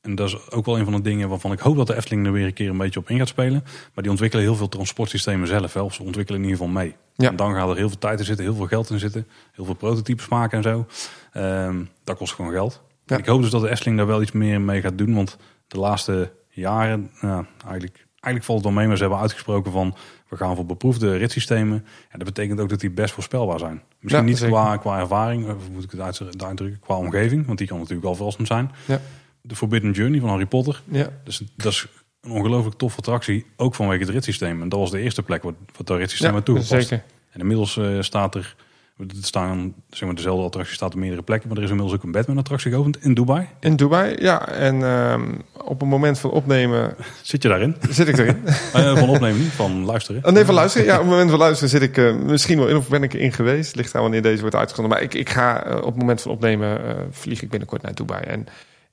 en 0.00 0.14
dat 0.14 0.28
is 0.28 0.50
ook 0.50 0.66
wel 0.66 0.78
een 0.78 0.84
van 0.84 0.92
de 0.92 1.00
dingen 1.00 1.28
waarvan 1.28 1.52
ik 1.52 1.58
hoop 1.58 1.76
dat 1.76 1.86
de 1.86 1.96
Efteling 1.96 2.26
er 2.26 2.32
weer 2.32 2.46
een 2.46 2.52
keer 2.52 2.70
een 2.70 2.76
beetje 2.76 3.00
op 3.00 3.10
in 3.10 3.18
gaat 3.18 3.28
spelen. 3.28 3.62
Maar 3.64 4.02
die 4.02 4.10
ontwikkelen 4.10 4.44
heel 4.44 4.54
veel 4.56 4.68
transportsystemen 4.68 5.48
zelf. 5.48 5.72
Hè, 5.74 5.80
of 5.80 5.94
ze 5.94 6.02
ontwikkelen 6.02 6.40
in 6.42 6.48
ieder 6.48 6.64
geval 6.64 6.80
mee. 6.82 6.94
Ja. 7.14 7.28
En 7.28 7.36
dan 7.36 7.54
gaat 7.54 7.68
er 7.68 7.76
heel 7.76 7.88
veel 7.88 7.98
tijd 7.98 8.18
in 8.18 8.24
zitten, 8.24 8.44
heel 8.44 8.54
veel 8.54 8.66
geld 8.66 8.90
in 8.90 8.98
zitten. 8.98 9.26
Heel 9.52 9.64
veel 9.64 9.74
prototypes 9.74 10.28
maken 10.28 10.56
en 10.58 10.62
zo. 10.64 10.86
Ehm, 11.32 11.84
dat 12.04 12.16
kost 12.16 12.34
gewoon 12.34 12.50
geld. 12.52 12.82
Ja. 13.06 13.16
Ik 13.16 13.26
hoop 13.26 13.40
dus 13.42 13.50
dat 13.50 13.60
de 13.60 13.70
Efteling 13.70 13.96
daar 13.96 14.06
wel 14.06 14.22
iets 14.22 14.32
meer 14.32 14.60
mee 14.60 14.80
gaat 14.80 14.98
doen. 14.98 15.14
Want 15.14 15.36
de 15.66 15.78
laatste 15.78 16.32
jaren, 16.48 17.10
nou, 17.20 17.44
eigenlijk, 17.62 18.06
eigenlijk 18.10 18.44
valt 18.44 18.58
het 18.58 18.66
wel 18.66 18.72
mee, 18.76 18.86
maar 18.86 18.96
ze 18.96 19.02
hebben 19.02 19.20
uitgesproken 19.20 19.72
van 19.72 19.94
we 20.28 20.36
gaan 20.36 20.56
voor 20.56 20.66
beproefde 20.66 21.16
ritssystemen. 21.16 21.84
Ja, 22.10 22.16
dat 22.18 22.24
betekent 22.24 22.60
ook 22.60 22.68
dat 22.68 22.80
die 22.80 22.90
best 22.90 23.14
voorspelbaar 23.14 23.58
zijn. 23.58 23.82
Misschien 24.00 24.24
Ja, 24.24 24.28
niet 24.30 24.38
zeker. 24.38 24.54
qua, 24.54 24.76
qua 24.76 24.98
ervaring, 24.98 25.48
of 25.48 25.70
moet 25.72 25.84
ik 25.84 25.90
het 25.90 26.00
uit- 26.00 26.42
uitdrukken, 26.44 26.80
qua 26.80 26.96
omgeving, 26.96 27.46
want 27.46 27.58
die 27.58 27.66
kan 27.66 27.76
natuurlijk 27.76 28.04
wel 28.04 28.14
verrassend 28.14 28.46
zijn. 28.46 28.70
Ja. 28.86 29.00
De 29.40 29.56
Forbidden 29.56 29.90
Journey 29.90 30.20
van 30.20 30.28
Harry 30.28 30.46
Potter, 30.46 30.82
Ja, 30.84 31.08
dus 31.24 31.42
dat 31.56 31.72
is 31.72 31.86
een 32.20 32.30
ongelooflijk 32.30 32.76
toffe 32.76 32.98
attractie, 32.98 33.46
ook 33.56 33.74
vanwege 33.74 34.00
het 34.00 34.10
ritssysteem. 34.12 34.62
En 34.62 34.68
dat 34.68 34.78
was 34.78 34.90
de 34.90 35.00
eerste 35.00 35.22
plek 35.22 35.42
wat, 35.42 35.54
wat 35.76 35.86
dat 35.86 35.98
ritssysteem 35.98 36.34
ja 36.34 36.40
toegepast. 36.40 36.88
zeker. 36.88 37.04
En 37.30 37.40
inmiddels 37.40 37.76
eh, 37.76 38.00
staat 38.00 38.34
er, 38.34 38.56
er 38.98 39.06
staan, 39.20 39.74
zeg 39.90 40.04
maar, 40.06 40.16
dezelfde 40.16 40.44
attractie 40.44 40.74
staat 40.74 40.92
op 40.94 40.98
meerdere 40.98 41.22
plekken, 41.22 41.48
maar 41.48 41.56
er 41.56 41.62
is 41.64 41.70
inmiddels 41.70 41.96
ook 41.96 42.04
een 42.04 42.12
Batman-attractie 42.12 42.70
geopend 42.70 43.02
in 43.04 43.14
Dubai. 43.14 43.46
In 43.60 43.76
Dubai, 43.76 44.16
ja. 44.22 44.48
En 44.48 44.82
ehm, 44.82 45.34
op 45.64 45.80
het 45.80 45.88
moment 45.88 46.18
van 46.18 46.30
opnemen 46.30 46.94
Zit 47.22 47.42
je 47.42 47.48
daarin? 47.48 47.76
zit 47.90 48.08
ik 48.08 48.18
erin. 48.18 48.42
Eh, 48.72 48.96
van 48.96 49.08
opnemen 49.08 49.38
niet, 49.38 49.52
van 49.52 49.84
luisteren. 49.84 50.24
Oh, 50.24 50.32
nee, 50.32 50.44
van 50.44 50.54
luisteren. 50.54 50.86
Ja, 50.86 50.94
op 50.94 51.00
het 51.00 51.10
moment 51.10 51.30
van 51.30 51.38
luisteren 51.38 51.68
zit 51.68 51.82
ik 51.82 51.96
eh, 51.96 52.14
misschien 52.14 52.58
wel 52.58 52.68
in 52.68 52.76
of 52.76 52.88
ben 52.88 53.02
ik 53.02 53.12
erin 53.12 53.32
geweest. 53.32 53.74
Ligt 53.74 53.94
aan 53.94 54.02
wanneer 54.02 54.22
deze 54.22 54.40
wordt 54.40 54.56
uitgezonden. 54.56 54.92
Maar 54.92 55.02
ik, 55.02 55.14
ik 55.14 55.28
ga 55.28 55.64
op 55.78 55.84
het 55.86 55.96
moment 55.96 56.20
van 56.20 56.30
opnemen 56.30 56.80
vlieg 57.10 57.42
ik 57.42 57.50
binnenkort 57.50 57.82
naar 57.82 57.94
Dubai. 57.94 58.22
En 58.24 58.46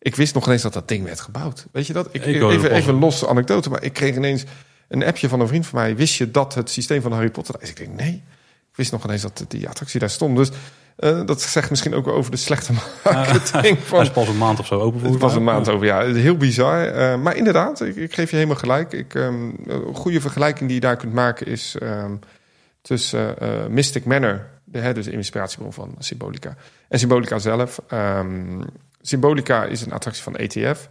ik 0.06 0.16
wist 0.16 0.34
nog 0.34 0.46
ineens 0.46 0.62
dat 0.62 0.74
dat 0.74 0.88
ding 0.88 1.04
werd 1.04 1.20
gebouwd. 1.20 1.66
Weet 1.72 1.88
je 1.88 1.94
dat? 1.94 2.08
Ik, 2.12 2.26
even, 2.26 2.72
even 2.72 2.94
een 2.94 3.00
losse 3.00 3.28
anekdote, 3.28 3.70
maar 3.70 3.84
ik 3.84 3.94
kreeg 3.94 4.16
ineens 4.16 4.44
een 4.88 5.04
appje 5.04 5.30
van 5.30 5.40
een 5.40 5.48
vriend 5.48 5.66
van 5.66 5.80
mij. 5.80 5.96
Wist 5.96 6.16
je 6.16 6.32
dat 6.32 6.54
het 6.54 6.70
systeem 6.70 7.02
van 7.02 7.12
Harry 7.12 7.30
Potter 7.30 7.56
is? 7.60 7.70
Ik 7.70 7.78
denk, 7.78 7.94
nee. 7.94 8.24
Ik 8.70 8.76
wist 8.76 8.92
nog 8.92 9.04
ineens 9.04 9.22
dat 9.22 9.46
die 9.48 9.68
attractie 9.68 10.00
daar 10.00 10.10
stond. 10.10 10.38
Dus 10.38 10.50
eh, 10.96 11.26
dat 11.26 11.42
zegt 11.42 11.70
misschien 11.70 11.94
ook 11.94 12.06
wel 12.06 12.14
over 12.14 12.32
de 12.32 12.38
slechte 12.38 12.74
marketing 13.04 13.78
van, 13.88 14.02
is 14.02 14.12
pas 14.12 14.28
een 14.28 14.38
maand 14.38 14.60
of 14.60 14.66
zo 14.66 14.80
open 14.80 15.12
het 15.12 15.22
was 15.22 15.36
een 15.36 15.44
maand 15.44 15.70
over, 15.70 15.86
ja. 15.86 16.14
Heel 16.14 16.38
bizar. 16.38 16.88
Eh, 16.88 17.18
maar 17.22 17.36
inderdaad, 17.36 17.82
ik, 17.82 17.96
ik 17.96 18.14
geef 18.14 18.30
je 18.30 18.36
helemaal 18.36 18.58
gelijk. 18.58 18.94
Ik, 18.94 19.16
ehm, 19.16 19.50
een 19.66 19.96
goede 19.96 20.22
vergelijking 20.22 20.66
die 20.66 20.76
je 20.76 20.86
daar 20.86 20.98
kunt 20.98 21.14
maken 21.14 21.48
is 21.48 21.76
ehm, 21.80 22.16
tussen 22.82 23.40
eh, 23.40 23.66
Mystic 23.70 24.06
Manor, 24.06 24.48
de, 24.64 24.80
hè, 24.80 24.94
dus 24.94 25.06
de 25.06 25.12
inspiratiebron 25.12 25.74
van 25.74 25.96
Symbolica, 26.00 26.56
en 26.90 27.00
Symbolica 27.00 27.40
zelf. 27.40 27.82
Ehm, 27.88 28.62
Symbolica 29.08 29.64
is 29.66 29.82
een 29.82 29.92
attractie 29.92 30.24
van 30.24 30.36
ETF. 30.36 30.90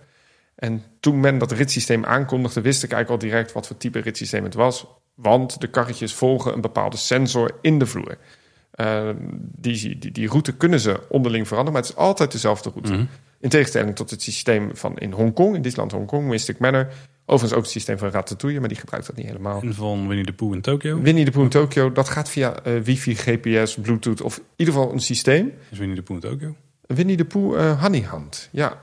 En 0.54 0.82
toen 1.00 1.20
men 1.20 1.38
dat 1.38 1.52
ritssysteem 1.52 2.04
aankondigde, 2.04 2.60
wist 2.60 2.82
ik 2.82 2.92
eigenlijk 2.92 3.22
al 3.22 3.28
direct 3.28 3.52
wat 3.52 3.66
voor 3.66 3.76
type 3.76 3.98
ritssysteem 3.98 4.44
het 4.44 4.54
was. 4.54 4.86
Want 5.14 5.60
de 5.60 5.66
karretjes 5.66 6.14
volgen 6.14 6.54
een 6.54 6.60
bepaalde 6.60 6.96
sensor 6.96 7.58
in 7.60 7.78
de 7.78 7.86
vloer. 7.86 8.18
Eh, 8.70 9.08
die, 9.38 9.98
die, 9.98 10.12
die 10.12 10.28
route 10.28 10.52
kunnen 10.52 10.80
ze 10.80 11.00
onderling 11.08 11.48
veranderen, 11.48 11.80
maar 11.80 11.82
het 11.88 11.98
is 11.98 12.04
altijd 12.04 12.32
dezelfde 12.32 12.70
route. 12.70 12.92
Mhm. 12.92 13.04
In 13.40 13.48
tegenstelling 13.48 13.96
tot 13.96 14.10
het 14.10 14.22
systeem 14.22 14.70
van 14.76 14.98
in 14.98 15.12
Hongkong, 15.12 15.54
in 15.54 15.62
Disneyland 15.62 15.92
Hongkong, 15.92 16.28
Mystic 16.28 16.58
Manor. 16.58 16.88
Overigens 17.26 17.52
ook 17.52 17.62
het 17.62 17.72
systeem 17.72 17.98
van 17.98 18.10
Ratatouille, 18.10 18.60
maar 18.60 18.68
die 18.68 18.78
gebruikt 18.78 19.06
dat 19.06 19.16
niet 19.16 19.26
helemaal. 19.26 19.60
En 19.62 19.74
van 19.74 20.08
Winnie 20.08 20.26
de 20.26 20.32
Pooh 20.32 20.54
in 20.54 20.60
Tokio. 20.60 21.00
Winnie 21.00 21.24
de 21.24 21.30
Pooh 21.30 21.42
in 21.42 21.48
Tokyo, 21.48 21.92
dat 21.92 22.08
gaat 22.08 22.28
via 22.28 22.62
eh, 22.62 22.80
wifi, 22.80 23.14
GPS, 23.14 23.74
bluetooth 23.74 24.20
of 24.20 24.36
in 24.36 24.44
ieder 24.56 24.74
geval 24.74 24.92
een 24.92 25.00
systeem. 25.00 25.52
Is 25.70 25.78
Winnie 25.78 25.96
de 25.96 26.02
Pooh 26.02 26.16
in 26.16 26.30
Tokio? 26.30 26.56
Winnie 26.86 27.16
de 27.16 27.24
Pooh 27.24 27.60
eh 27.60 27.82
Honeyhand, 27.82 28.48
ja, 28.52 28.82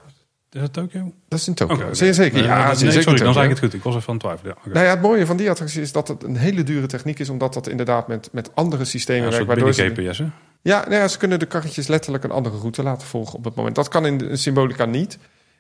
Is 0.52 0.62
dat 0.62 0.74
Tokio? 0.74 1.14
dat 1.28 1.40
is 1.40 1.48
in 1.48 1.54
Tokyo. 1.54 1.76
Oké, 1.76 1.84
oké. 1.84 1.94
Zeer 1.94 2.14
zeker, 2.14 2.38
Nee, 2.40 2.48
ja, 2.48 2.66
nee, 2.66 2.76
zeer 2.76 2.84
nee, 2.84 2.92
zeker 2.92 3.02
sorry, 3.10 3.24
dan 3.24 3.34
zei 3.34 3.46
ik 3.46 3.52
het 3.52 3.60
goed. 3.60 3.74
Ik 3.74 3.84
was 3.84 3.96
even. 3.96 4.20
Ja, 4.24 4.52
oké. 4.52 4.70
Nou 4.70 4.86
ja, 4.86 4.92
het 4.92 5.02
mooie 5.02 5.26
van 5.26 5.38
die 5.38 5.50
attractie 5.50 5.82
is 5.82 5.92
dat 5.92 6.08
het 6.08 6.24
een 6.24 6.36
hele 6.36 6.64
dure 6.64 6.86
techniek 6.86 7.20
is, 7.20 7.30
omdat 7.30 7.54
dat 7.54 7.68
inderdaad 7.68 8.08
met, 8.08 8.30
met 8.32 8.56
andere 8.56 8.82
Ja, 8.82 8.88
systemen 8.88 9.24
een 9.26 9.32
werkt. 9.32 9.48
Waardoor 9.48 9.74
ze, 9.74 9.90
GPS, 9.90 10.18
hè? 10.18 10.26
ja, 10.62 10.80
nou 10.80 10.94
ja, 10.94 11.08
ze 11.08 11.18
kunnen 11.18 11.40
de 11.40 11.46
karretjes 11.46 11.88
letterlijk 11.88 12.24
een 12.24 12.32
andere 12.32 12.58
route 12.58 12.84
laten 12.84 13.08
volgen 13.08 13.38
op 13.38 13.44
het 13.44 13.56
moment. 13.56 13.76
Dat 13.76 13.88
kan 13.88 14.06
in 14.06 14.18
de 14.18 14.36
Symbolica 14.36 14.86
niet. 14.86 15.18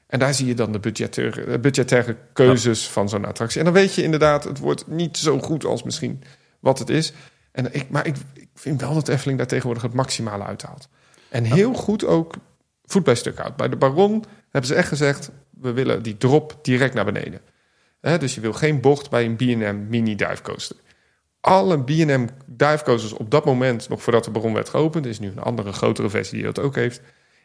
En 0.07 0.19
daar 0.19 0.33
zie 0.33 0.47
je 0.47 0.53
dan 0.53 0.71
de 0.71 0.79
budgettaire, 0.79 1.59
budgettaire 1.59 2.15
keuzes 2.33 2.87
van 2.87 3.09
zo'n 3.09 3.25
attractie. 3.25 3.59
En 3.59 3.65
dan 3.65 3.73
weet 3.73 3.95
je 3.95 4.03
inderdaad, 4.03 4.43
het 4.43 4.59
wordt 4.59 4.87
niet 4.87 5.17
zo 5.17 5.39
goed 5.39 5.65
als 5.65 5.83
misschien 5.83 6.23
wat 6.59 6.79
het 6.79 6.89
is. 6.89 7.13
En 7.51 7.73
ik, 7.73 7.89
maar 7.89 8.05
ik, 8.05 8.15
ik 8.33 8.47
vind 8.55 8.81
wel 8.81 8.93
dat 8.93 9.07
Efteling 9.07 9.37
daar 9.37 9.47
tegenwoordig 9.47 9.83
het 9.83 9.93
maximale 9.93 10.43
uithaalt. 10.43 10.87
En 11.32 11.43
heel 11.43 11.73
goed 11.73 12.05
ook 12.05 12.34
voet 12.86 13.03
bij 13.03 13.15
stuk 13.15 13.38
houdt. 13.38 13.55
Bij 13.55 13.69
de 13.69 13.75
Baron 13.75 14.23
hebben 14.49 14.69
ze 14.69 14.75
echt 14.75 14.88
gezegd, 14.88 15.32
we 15.49 15.71
willen 15.71 16.03
die 16.03 16.17
drop 16.17 16.59
direct 16.61 16.93
naar 16.93 17.05
beneden. 17.05 17.41
Dus 18.01 18.36
je 18.36 18.41
wil 18.41 18.53
geen 18.53 18.82
bocht 18.82 19.09
bij 19.09 19.25
een 19.25 19.36
B&M 19.36 19.86
mini 19.89 20.15
divecoaster. 20.15 20.75
Alle 21.39 21.84
B&M 21.84 22.27
divecoasters 22.45 23.13
op 23.13 23.32
dat 23.32 23.45
moment, 23.45 23.89
nog 23.89 24.03
voordat 24.03 24.23
de 24.23 24.32
Baron 24.32 24.53
werd 24.53 24.69
geopend... 24.69 25.05
is 25.05 25.19
nu 25.19 25.27
een 25.27 25.39
andere, 25.39 25.71
grotere 25.71 26.09
versie 26.09 26.36
die 26.36 26.43
dat 26.43 26.59
ook 26.59 26.75
heeft... 26.75 27.01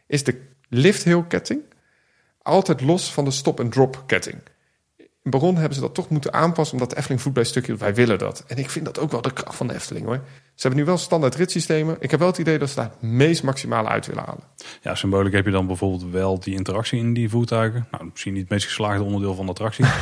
is 0.07 0.25
de 0.25 0.41
lift-hill 0.69 1.25
ketting 1.29 1.63
altijd 2.43 2.81
los 2.81 3.13
van 3.13 3.25
de 3.25 3.31
stop-and-drop 3.31 4.03
ketting. 4.07 4.39
In 5.27 5.33
Baron 5.33 5.57
hebben 5.57 5.75
ze 5.75 5.81
dat 5.81 5.95
toch 5.95 6.09
moeten 6.09 6.33
aanpassen... 6.33 6.75
omdat 6.75 6.91
de 6.91 6.97
Efteling 6.97 7.23
voet 7.23 7.33
bij 7.33 7.45
stukje, 7.45 7.77
wij 7.77 7.95
willen 7.95 8.19
dat. 8.19 8.45
En 8.47 8.57
ik 8.57 8.71
vind 8.71 8.85
dat 8.85 8.99
ook 8.99 9.11
wel 9.11 9.23
de 9.23 9.33
kracht 9.33 9.57
van 9.57 9.67
de 9.67 9.75
Efteling, 9.75 10.07
hoor. 10.07 10.21
Ze 10.55 10.67
hebben 10.67 10.81
nu 10.81 10.87
wel 10.87 10.97
standaard 10.97 11.35
ritssystemen. 11.35 11.97
Ik 12.01 12.11
heb 12.11 12.21
wel 12.21 12.29
het 12.29 12.39
idee 12.39 12.59
dat 12.59 12.69
ze 12.69 12.75
daar 12.75 12.91
het 13.01 13.11
meest 13.11 13.43
maximale 13.43 13.89
uit 13.89 14.07
willen 14.07 14.25
halen. 14.25 14.43
Ja, 14.83 14.95
symbolisch 14.95 15.33
heb 15.33 15.45
je 15.45 15.51
dan 15.51 15.67
bijvoorbeeld 15.67 16.11
wel 16.11 16.39
die 16.39 16.55
interactie 16.55 16.99
in 16.99 17.15
die 17.15 17.29
voertuigen. 17.29 17.87
Nou, 17.91 18.05
misschien 18.11 18.33
niet 18.33 18.43
het 18.43 18.51
meest 18.51 18.67
geslaagde 18.67 19.03
onderdeel 19.03 19.35
van 19.35 19.45
de 19.45 19.51
attractie. 19.51 19.85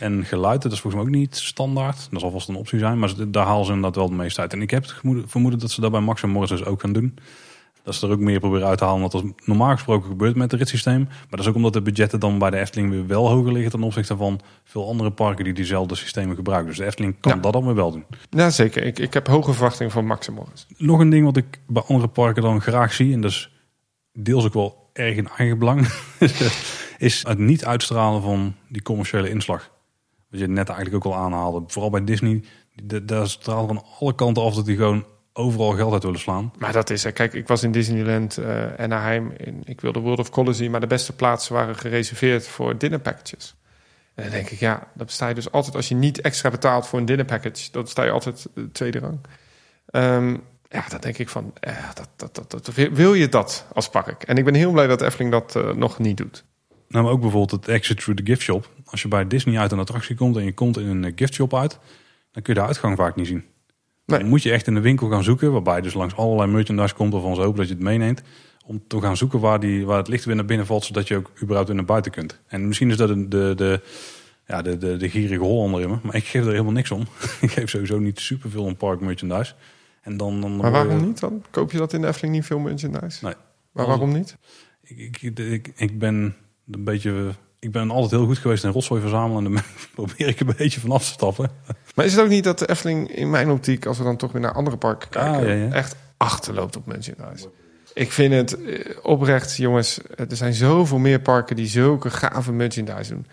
En 0.00 0.24
geluid, 0.24 0.62
dat 0.62 0.72
is 0.72 0.80
volgens 0.80 1.02
mij 1.02 1.12
ook 1.12 1.18
niet 1.18 1.36
standaard. 1.36 2.08
Dat 2.10 2.20
zal 2.20 2.30
vast 2.30 2.48
een 2.48 2.54
optie 2.54 2.78
zijn, 2.78 2.98
maar 2.98 3.12
daar 3.28 3.46
halen 3.46 3.64
ze 3.64 3.72
inderdaad 3.72 3.96
wel 3.96 4.08
het 4.08 4.16
meest 4.16 4.38
uit. 4.38 4.52
En 4.52 4.62
ik 4.62 4.70
heb 4.70 4.82
het 4.82 4.94
vermoeden 5.26 5.60
dat 5.60 5.70
ze 5.70 5.80
dat 5.80 5.90
bij 5.90 6.00
Max 6.00 6.22
en 6.22 6.28
Morris 6.30 6.50
dus 6.50 6.64
ook 6.64 6.80
gaan 6.80 6.92
doen. 6.92 7.18
Dat 7.82 7.94
ze 7.94 8.06
er 8.06 8.12
ook 8.12 8.18
meer 8.18 8.38
proberen 8.38 8.66
uit 8.68 8.78
te 8.78 8.84
halen 8.84 9.00
dat 9.00 9.12
dat 9.12 9.24
normaal 9.44 9.72
gesproken 9.72 10.08
gebeurt 10.08 10.36
met 10.36 10.50
het 10.50 10.60
ritssysteem. 10.60 11.04
Maar 11.04 11.26
dat 11.30 11.40
is 11.40 11.46
ook 11.46 11.54
omdat 11.54 11.72
de 11.72 11.82
budgetten 11.82 12.20
dan 12.20 12.38
bij 12.38 12.50
de 12.50 12.58
Efteling 12.58 12.90
weer 12.90 13.06
wel 13.06 13.28
hoger 13.28 13.52
liggen 13.52 13.70
ten 13.70 13.82
opzichte 13.82 14.16
van 14.16 14.40
veel 14.64 14.88
andere 14.88 15.10
parken 15.10 15.44
die 15.44 15.52
diezelfde 15.52 15.94
systemen 15.94 16.36
gebruiken. 16.36 16.68
Dus 16.68 16.78
de 16.78 16.84
Efteling 16.84 17.16
kan 17.20 17.34
Ja. 17.36 17.40
dat 17.40 17.52
dan 17.52 17.64
weer 17.64 17.74
wel 17.74 17.90
doen. 17.92 18.04
Ja, 18.30 18.50
zeker. 18.50 18.84
Ik, 18.84 18.98
ik 18.98 19.14
heb 19.14 19.26
hoge 19.26 19.52
verwachtingen 19.52 19.92
van 19.92 20.06
Max 20.06 20.26
en 20.28 20.34
Morris. 20.34 20.66
Nog 20.76 21.00
een 21.00 21.10
ding 21.10 21.24
wat 21.24 21.36
ik 21.36 21.60
bij 21.66 21.82
andere 21.82 22.08
parken 22.08 22.42
dan 22.42 22.60
graag 22.60 22.92
zie, 22.92 23.12
en 23.12 23.20
dat 23.20 23.30
is 23.30 23.50
deels 24.12 24.44
ook 24.44 24.54
wel 24.54 24.90
erg 24.92 25.16
in 25.16 25.28
eigen 25.36 25.58
belang, 25.58 25.88
is 26.98 27.22
het 27.28 27.38
niet 27.38 27.64
uitstralen 27.64 28.22
van 28.22 28.54
die 28.68 28.82
commerciële 28.82 29.30
inslag. 29.30 29.70
Wat 30.30 30.40
je 30.40 30.46
net 30.48 30.68
eigenlijk 30.68 31.06
ook 31.06 31.12
al 31.12 31.18
aanhaalde. 31.18 31.62
Vooral 31.66 31.90
bij 31.90 32.04
Disney, 32.04 32.42
daar 33.02 33.28
stralen 33.28 33.66
van 33.66 33.84
alle 34.00 34.14
kanten 34.14 34.42
af 34.42 34.54
dat 34.54 34.64
die 34.66 34.76
gewoon 34.76 35.04
overal 35.32 35.72
geld 35.72 35.92
uit 35.92 36.02
willen 36.02 36.18
slaan. 36.20 36.52
Maar 36.58 36.72
dat 36.72 36.90
is 36.90 37.04
er. 37.04 37.12
Kijk, 37.12 37.32
ik 37.32 37.48
was 37.48 37.62
in 37.62 37.72
Disneyland, 37.72 38.36
eh 38.38 38.74
Anaheim. 38.78 39.32
In, 39.36 39.62
ik 39.64 39.80
wilde 39.80 39.98
World 40.00 40.18
of 40.18 40.30
Color 40.30 40.54
zien, 40.54 40.70
maar 40.70 40.80
de 40.80 40.86
beste 40.86 41.12
plaatsen 41.12 41.54
waren 41.54 41.76
gereserveerd 41.76 42.48
voor 42.48 42.78
dinner 42.78 43.00
packages. 43.00 43.54
En 44.14 44.22
dan 44.22 44.32
denk 44.32 44.50
ik, 44.50 44.58
ja, 44.58 44.88
dan 44.94 45.08
sta 45.08 45.28
je 45.28 45.34
dus 45.34 45.50
altijd, 45.52 45.74
als 45.76 45.88
je 45.88 45.94
niet 45.94 46.20
extra 46.20 46.50
betaalt 46.50 46.86
voor 46.86 46.98
een 46.98 47.04
dinner 47.04 47.24
package, 47.26 47.70
dan 47.70 47.86
sta 47.86 48.04
je 48.04 48.10
altijd 48.10 48.46
eh, 48.54 48.64
tweede 48.72 48.98
rang. 48.98 49.18
Ehm, 49.86 50.36
ja, 50.68 50.84
dan 50.88 51.00
denk 51.00 51.18
ik 51.18 51.28
van, 51.28 51.52
eh, 51.60 51.76
dat, 51.94 52.08
dat, 52.16 52.34
dat, 52.34 52.50
dat, 52.50 52.74
wil- 52.74 53.14
je 53.14 53.28
dat 53.28 53.66
als 53.72 53.88
park? 53.90 54.22
En 54.22 54.36
ik 54.36 54.44
ben 54.44 54.54
heel 54.54 54.72
blij 54.72 54.86
dat 54.86 55.02
Efteling 55.02 55.30
dat 55.30 55.56
eh, 55.56 55.72
nog 55.72 55.98
niet 55.98 56.16
doet. 56.16 56.44
Nou, 56.88 57.04
maar 57.04 57.12
ook 57.12 57.20
bijvoorbeeld 57.20 57.50
het 57.64 57.68
exit 57.74 58.00
through 58.00 58.22
the 58.22 58.26
gift 58.30 58.42
shop. 58.42 58.70
Als 58.84 59.02
je 59.02 59.08
bij 59.08 59.26
Disney 59.26 59.58
uit 59.58 59.72
een 59.72 59.78
attractie 59.78 60.16
komt 60.16 60.36
en 60.36 60.44
je 60.44 60.52
komt 60.54 60.78
in 60.78 61.02
een 61.02 61.12
gift 61.16 61.34
shop 61.34 61.54
uit, 61.54 61.78
dan 62.32 62.42
kun 62.42 62.54
je 62.54 62.60
de 62.60 62.66
uitgang 62.66 62.96
vaak 62.96 63.16
niet 63.16 63.26
zien. 63.26 63.44
Nee. 64.10 64.18
Dan 64.20 64.28
moet 64.28 64.42
je 64.42 64.50
echt 64.52 64.66
in 64.66 64.74
de 64.74 64.80
winkel 64.80 65.08
gaan 65.10 65.22
zoeken, 65.22 65.52
waarbij 65.52 65.76
je 65.76 65.82
dus 65.82 65.94
langs 65.94 66.16
allerlei 66.16 66.50
merchandise 66.50 66.94
komt 66.94 67.12
waarvan 67.12 67.34
ze 67.34 67.40
hopen 67.40 67.58
dat 67.58 67.68
je 67.68 67.74
het 67.74 67.82
meeneemt. 67.82 68.22
Om 68.66 68.82
te 68.86 69.00
gaan 69.00 69.16
zoeken 69.16 69.40
waar, 69.40 69.60
die, 69.60 69.86
waar 69.86 69.98
het 69.98 70.08
licht 70.08 70.24
weer 70.24 70.34
naar 70.36 70.44
binnen 70.44 70.66
valt, 70.66 70.84
zodat 70.84 71.08
je 71.08 71.16
ook 71.16 71.30
überhaupt 71.36 71.66
weer 71.68 71.76
naar 71.76 71.86
buiten 71.86 72.12
kunt. 72.12 72.40
En 72.46 72.66
misschien 72.68 72.90
is 72.90 72.96
dat 72.96 73.10
een, 73.10 73.28
de, 73.28 73.52
de, 73.56 73.80
ja, 74.46 74.62
de, 74.62 74.78
de, 74.78 74.96
de 74.96 75.10
gierige 75.10 75.42
Hollander 75.42 75.80
in 75.80 75.88
me, 75.90 75.96
maar 76.02 76.14
ik 76.14 76.24
geef 76.24 76.44
er 76.44 76.50
helemaal 76.50 76.72
niks 76.72 76.90
om. 76.90 77.00
ik 77.40 77.50
geef 77.50 77.70
sowieso 77.70 77.98
niet 77.98 78.20
superveel 78.20 78.64
om 78.64 78.76
park 78.76 79.00
merchandise. 79.00 79.54
En 80.02 80.16
dan, 80.16 80.40
dan 80.40 80.56
Maar 80.56 80.66
je- 80.66 80.72
waarom 80.72 81.04
niet 81.06 81.20
dan? 81.20 81.42
Koop 81.50 81.72
je 81.72 81.78
dat 81.78 81.92
in 81.92 82.00
de 82.00 82.06
Efteling 82.06 82.34
niet 82.34 82.44
veel 82.44 82.58
merchandise? 82.58 83.24
Nee. 83.24 83.34
Maar 83.72 83.86
waarom 83.86 84.12
niet? 84.12 84.36
Ik, 84.82 85.22
ik, 85.22 85.38
ik, 85.38 85.72
ik 85.76 85.98
ben 85.98 86.34
een 86.70 86.84
beetje. 86.84 87.30
Ik 87.60 87.72
ben 87.72 87.90
altijd 87.90 88.10
heel 88.10 88.26
goed 88.26 88.38
geweest 88.38 88.64
in 88.64 88.70
rotzooi 88.70 89.00
verzamelen. 89.00 89.44
En 89.46 89.52
daar 89.52 89.66
probeer 89.94 90.28
ik 90.28 90.40
een 90.40 90.54
beetje 90.56 90.80
van 90.80 90.90
af 90.90 91.04
te 91.04 91.12
stappen. 91.12 91.50
Maar 91.94 92.04
is 92.04 92.12
het 92.12 92.20
ook 92.20 92.28
niet 92.28 92.44
dat 92.44 92.58
de 92.58 92.68
Efteling 92.68 93.14
in 93.14 93.30
mijn 93.30 93.50
optiek, 93.50 93.86
als 93.86 93.98
we 93.98 94.04
dan 94.04 94.16
toch 94.16 94.32
weer 94.32 94.40
naar 94.40 94.52
andere 94.52 94.76
parken 94.76 95.08
kijken, 95.08 95.32
Ah, 95.32 95.46
ja, 95.46 95.52
ja. 95.52 95.72
echt 95.72 95.96
achterloopt 96.16 96.76
op 96.76 96.86
merchandise? 96.86 97.48
Ik 97.94 98.12
vind 98.12 98.34
het 98.34 98.62
eh, 98.64 98.96
oprecht, 99.02 99.56
jongens. 99.56 100.00
Er 100.16 100.36
zijn 100.36 100.54
zoveel 100.54 100.98
meer 100.98 101.20
parken 101.20 101.56
die 101.56 101.66
zulke 101.66 102.10
gave 102.10 102.52
merchandise 102.52 103.14
doen. 103.14 103.26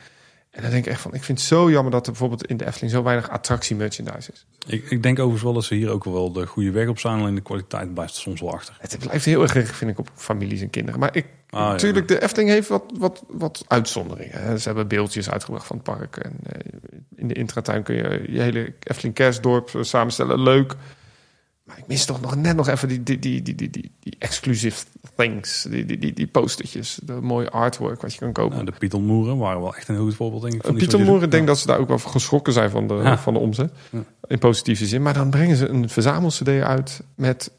En 0.51 0.61
dan 0.61 0.71
denk 0.71 0.85
ik 0.85 0.91
echt 0.91 1.01
van, 1.01 1.13
ik 1.13 1.23
vind 1.23 1.37
het 1.37 1.47
zo 1.47 1.71
jammer 1.71 1.91
dat 1.91 2.05
er 2.05 2.11
bijvoorbeeld 2.11 2.45
in 2.45 2.57
de 2.57 2.65
Efteling 2.65 2.91
zo 2.91 3.03
weinig 3.03 3.29
attractie 3.29 3.75
merchandise 3.75 4.31
is. 4.31 4.45
Ik, 4.67 4.89
ik 4.89 5.03
denk 5.03 5.17
overigens 5.17 5.43
wel 5.43 5.53
dat 5.53 5.63
ze 5.63 5.75
hier 5.75 5.89
ook 5.89 6.03
wel 6.03 6.31
de 6.31 6.45
goede 6.45 6.71
weg 6.71 6.87
op. 6.87 6.99
Alleen 7.03 7.35
de 7.35 7.41
kwaliteit 7.41 7.93
blijft 7.93 8.15
soms 8.15 8.41
wel 8.41 8.53
achter. 8.53 8.77
Het 8.79 8.97
blijft 8.99 9.25
heel 9.25 9.41
erg 9.41 9.75
vind 9.75 9.91
ik, 9.91 9.99
op 9.99 10.09
families 10.15 10.61
en 10.61 10.69
kinderen. 10.69 10.99
Maar 10.99 11.15
ik, 11.15 11.25
Ah, 11.49 11.59
ja. 11.59 11.71
natuurlijk, 11.71 12.07
de 12.07 12.21
Efteling 12.21 12.49
heeft 12.49 12.67
wat, 12.69 12.83
wat, 12.97 13.23
wat 13.27 13.63
uitzonderingen. 13.67 14.41
hè. 14.41 14.57
Ze 14.57 14.67
hebben 14.67 14.87
beeldjes 14.87 15.29
uitgebracht 15.29 15.65
van 15.67 15.75
het 15.75 15.85
park. 15.85 16.17
En 16.17 16.33
eh, 16.43 16.59
in 17.15 17.27
de 17.27 17.33
intratuin 17.33 17.83
kun 17.83 17.95
je 17.95 18.25
je 18.29 18.41
hele 18.41 18.73
Efteling 18.83 19.15
kerstdorp 19.15 19.75
eh, 19.75 19.81
samenstellen. 19.83 20.39
Leuk. 20.41 20.75
Maar 21.63 21.77
ik 21.77 21.87
mis 21.87 22.05
toch 22.05 22.21
nog 22.21 22.35
net 22.35 22.55
nog 22.55 22.67
even 22.67 22.87
die, 22.87 23.03
die, 23.03 23.19
die, 23.19 23.41
die, 23.41 23.55
die, 23.55 23.69
die, 23.69 23.91
die 23.99 24.15
exclusive 24.19 24.85
things. 25.15 25.63
Die, 25.69 25.85
die, 25.85 25.97
die, 25.97 26.13
die 26.13 26.27
postertjes. 26.27 26.99
De 27.03 27.13
mooie 27.13 27.49
artwork 27.49 28.01
wat 28.01 28.13
je 28.13 28.19
kan 28.19 28.31
kopen. 28.31 28.53
Nou, 28.53 28.65
de 28.71 28.77
Pietelmoeren 28.77 29.37
waren 29.37 29.61
wel 29.61 29.75
echt 29.75 29.87
een 29.87 29.95
heel 29.95 30.03
goed 30.03 30.15
voorbeeld, 30.15 30.41
denk 30.41 30.53
ik. 30.53 30.91
van 30.91 31.03
Moore, 31.03 31.25
ik 31.25 31.31
denk 31.31 31.47
dat 31.47 31.59
ze 31.59 31.67
daar 31.67 31.79
ook 31.79 31.87
wel 31.87 31.97
geschrokken 31.97 32.53
zijn 32.53 32.69
van 32.69 32.87
de, 32.87 32.93
Ja. 32.93 33.17
van 33.17 33.33
de 33.33 33.39
omzet. 33.39 33.71
In 34.27 34.39
positieve 34.39 34.85
zin. 34.85 35.01
Maar 35.01 35.13
dan 35.13 35.29
brengen 35.29 35.55
ze 35.55 35.67
een 35.67 35.89
verzamel-cd 35.89 36.47
uit 36.49 37.01
met 37.15 37.51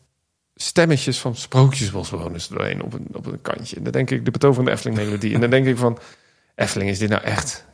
stemmetjes 0.62 1.18
van 1.18 1.34
sprookjesbosbewoners 1.36 2.48
doorheen 2.48 2.82
op 2.82 2.92
een, 2.92 3.06
op 3.12 3.26
een 3.26 3.40
kantje. 3.42 3.76
En 3.76 3.82
dan 3.82 3.92
denk 3.92 4.10
ik, 4.10 4.24
de 4.24 4.30
betoverende 4.30 4.70
Efteling-melodie. 4.70 5.34
En 5.34 5.40
dan 5.40 5.50
denk 5.50 5.66
ik 5.66 5.76
van, 5.76 5.98
Efteling, 6.54 6.90
is 6.90 6.98
dit 6.98 7.08
nou 7.08 7.22
echt... 7.22 7.66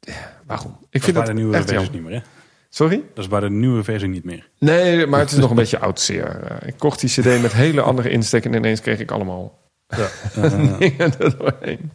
Ja, 0.00 0.40
waarom? 0.46 0.76
Ik 0.90 1.02
vind 1.02 1.16
dat 1.16 1.24
bij 1.24 1.34
de 1.34 1.40
nieuwe 1.40 1.64
jammer. 1.64 1.90
niet 1.92 2.02
meer, 2.02 2.12
hè? 2.12 2.20
Sorry? 2.68 3.02
Dat 3.14 3.24
is 3.24 3.30
bij 3.30 3.40
de 3.40 3.50
nieuwe 3.50 3.82
versie 3.84 4.08
niet 4.08 4.24
meer. 4.24 4.48
Nee, 4.58 5.06
maar 5.06 5.20
het 5.20 5.30
is 5.30 5.38
nog 5.38 5.50
een 5.50 5.56
beetje 5.64 5.78
oud 5.78 6.00
zeer. 6.00 6.42
Eh, 6.42 6.68
ik 6.68 6.74
kocht 6.78 7.00
die 7.00 7.10
cd 7.10 7.42
met 7.42 7.52
hele 7.52 7.80
andere 7.80 8.10
insteek 8.10 8.44
en 8.44 8.54
ineens 8.54 8.80
kreeg 8.80 8.98
ik 8.98 9.10
allemaal 9.10 9.58
Ja. 9.88 10.08
Dingen 10.78 11.18
er 11.18 11.38
doorheen. 11.38 11.90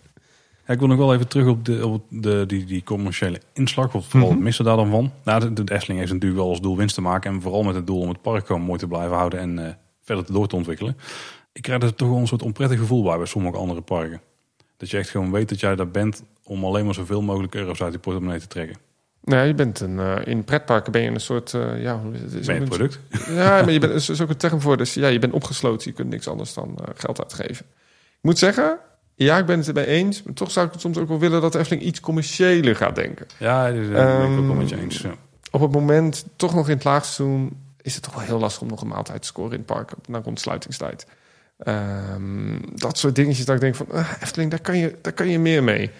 Ja, 0.67 0.73
ik 0.73 0.79
wil 0.79 0.87
nog 0.87 0.97
wel 0.97 1.13
even 1.13 1.27
terug 1.27 1.47
op, 1.47 1.65
de, 1.65 1.87
op 1.87 2.03
de, 2.09 2.43
die, 2.47 2.65
die 2.65 2.83
commerciële 2.83 3.41
inslag. 3.53 3.93
Of 3.95 4.05
vooral 4.07 4.31
Mhm. 4.31 4.41
missen 4.43 4.65
daar 4.65 4.75
dan 4.75 4.89
van. 4.89 5.11
Nou, 5.23 5.53
de, 5.53 5.63
de 5.63 5.73
Efteling 5.73 5.99
heeft 5.99 6.11
natuurlijk 6.13 6.41
wel 6.41 6.49
als 6.49 6.61
doel 6.61 6.77
winst 6.77 6.95
te 6.95 7.01
maken. 7.01 7.31
En 7.33 7.41
vooral 7.41 7.63
met 7.63 7.75
het 7.75 7.87
doel 7.87 7.99
om 7.99 8.09
het 8.09 8.21
park 8.21 8.45
gewoon 8.45 8.61
mooi 8.61 8.79
te 8.79 8.87
blijven 8.87 9.15
houden. 9.17 9.39
En 9.39 9.65
eh, 9.67 9.73
verder 10.07 10.33
door 10.33 10.47
te 10.47 10.55
ontwikkelen. 10.55 10.97
Ik 11.51 11.61
krijg 11.61 11.81
er 11.81 11.95
toch 11.95 12.09
wel 12.09 12.17
een 12.17 12.27
soort 12.27 12.41
onprettig 12.41 12.79
gevoel 12.79 13.03
bij 13.03 13.17
bij 13.17 13.25
sommige 13.25 13.57
andere 13.57 13.81
parken. 13.81 14.21
Dat 14.77 14.89
je 14.89 14.97
echt 14.97 15.09
gewoon 15.09 15.31
weet 15.31 15.49
dat 15.49 15.59
jij 15.59 15.75
daar 15.75 15.91
bent 15.91 16.23
om 16.43 16.65
alleen 16.65 16.85
maar 16.85 16.93
zoveel 16.93 17.21
mogelijk 17.21 17.55
euro's 17.55 17.81
uit 17.81 17.91
die 17.91 17.99
portemonnee 17.99 18.39
te 18.39 18.47
trekken. 18.47 18.77
Nee, 19.23 19.47
je 19.47 19.53
bent 19.53 19.79
een, 19.79 19.99
eh, 19.99 20.15
in 20.25 20.43
pretparken 20.43 20.91
ben 20.91 21.01
je 21.01 21.09
een 21.09 21.19
soort... 21.19 21.53
eh, 21.53 21.81
ja, 21.81 22.01
is 22.13 22.45
Ben 22.45 22.55
je 22.55 22.61
een- 22.61 22.67
product? 22.67 22.99
Ja, 23.27 23.49
maar 23.61 23.71
je 23.71 23.79
bent, 23.79 23.91
er 24.07 24.09
is 24.13 24.21
ook 24.21 24.29
een 24.29 24.37
term 24.37 24.61
voor. 24.61 24.77
Dus 24.77 24.93
ja, 24.93 25.07
je 25.07 25.19
bent 25.19 25.33
opgesloten. 25.33 25.89
Je 25.89 25.95
kunt 25.95 26.09
niks 26.09 26.27
anders 26.27 26.53
dan 26.53 26.77
eh, 26.77 26.83
geld 26.95 27.19
uitgeven. 27.23 27.65
Ik 28.09 28.21
moet 28.21 28.37
zeggen, 28.37 28.77
ja, 29.15 29.37
ik 29.37 29.45
ben 29.45 29.57
het 29.57 29.67
erbij 29.67 29.85
eens. 29.85 30.23
Maar 30.23 30.33
toch 30.33 30.51
zou 30.51 30.65
ik 30.65 30.71
het 30.71 30.81
soms 30.81 30.97
ook 30.97 31.07
wel 31.07 31.19
willen 31.19 31.41
dat 31.41 31.51
de 31.51 31.59
Efteling 31.59 31.85
iets 31.85 31.99
commerciëler 31.99 32.75
gaat 32.75 32.95
denken. 32.95 33.25
Ja, 33.39 33.63
dat 33.71 33.73
ben 33.73 33.83
ik 33.83 33.89
ook 33.89 33.95
wel 33.95 34.49
Ehm, 34.49 34.57
met 34.57 34.69
je 34.69 34.77
eens. 34.79 34.97
Ja. 35.01 35.13
Op 35.51 35.61
het 35.61 35.71
moment, 35.71 36.25
toch 36.35 36.55
nog 36.55 36.69
in 36.69 36.75
het 36.75 36.83
laagseizoen, 36.83 37.57
is 37.87 37.95
het 37.95 38.03
toch 38.03 38.13
wel 38.13 38.23
heel 38.23 38.39
lastig 38.39 38.61
om 38.61 38.67
nog 38.67 38.81
een 38.81 38.87
maaltijd 38.87 39.21
te 39.21 39.27
scoren 39.27 39.51
in 39.51 39.57
het 39.57 39.65
park 39.65 39.91
na 40.07 40.21
rond 40.23 40.39
sluitingstijd. 40.39 41.07
Ehm, 41.57 42.59
dat 42.75 42.97
soort 42.97 43.15
dingetjes 43.15 43.45
dat 43.45 43.55
ik 43.55 43.61
denk 43.61 43.75
van, 43.75 43.91
ah, 43.91 44.11
Efteling, 44.21 44.49
daar 44.51 44.61
kan, 44.61 44.77
je, 44.77 44.95
daar 45.01 45.13
kan 45.13 45.27
je 45.27 45.39
meer 45.39 45.63
mee. 45.63 45.91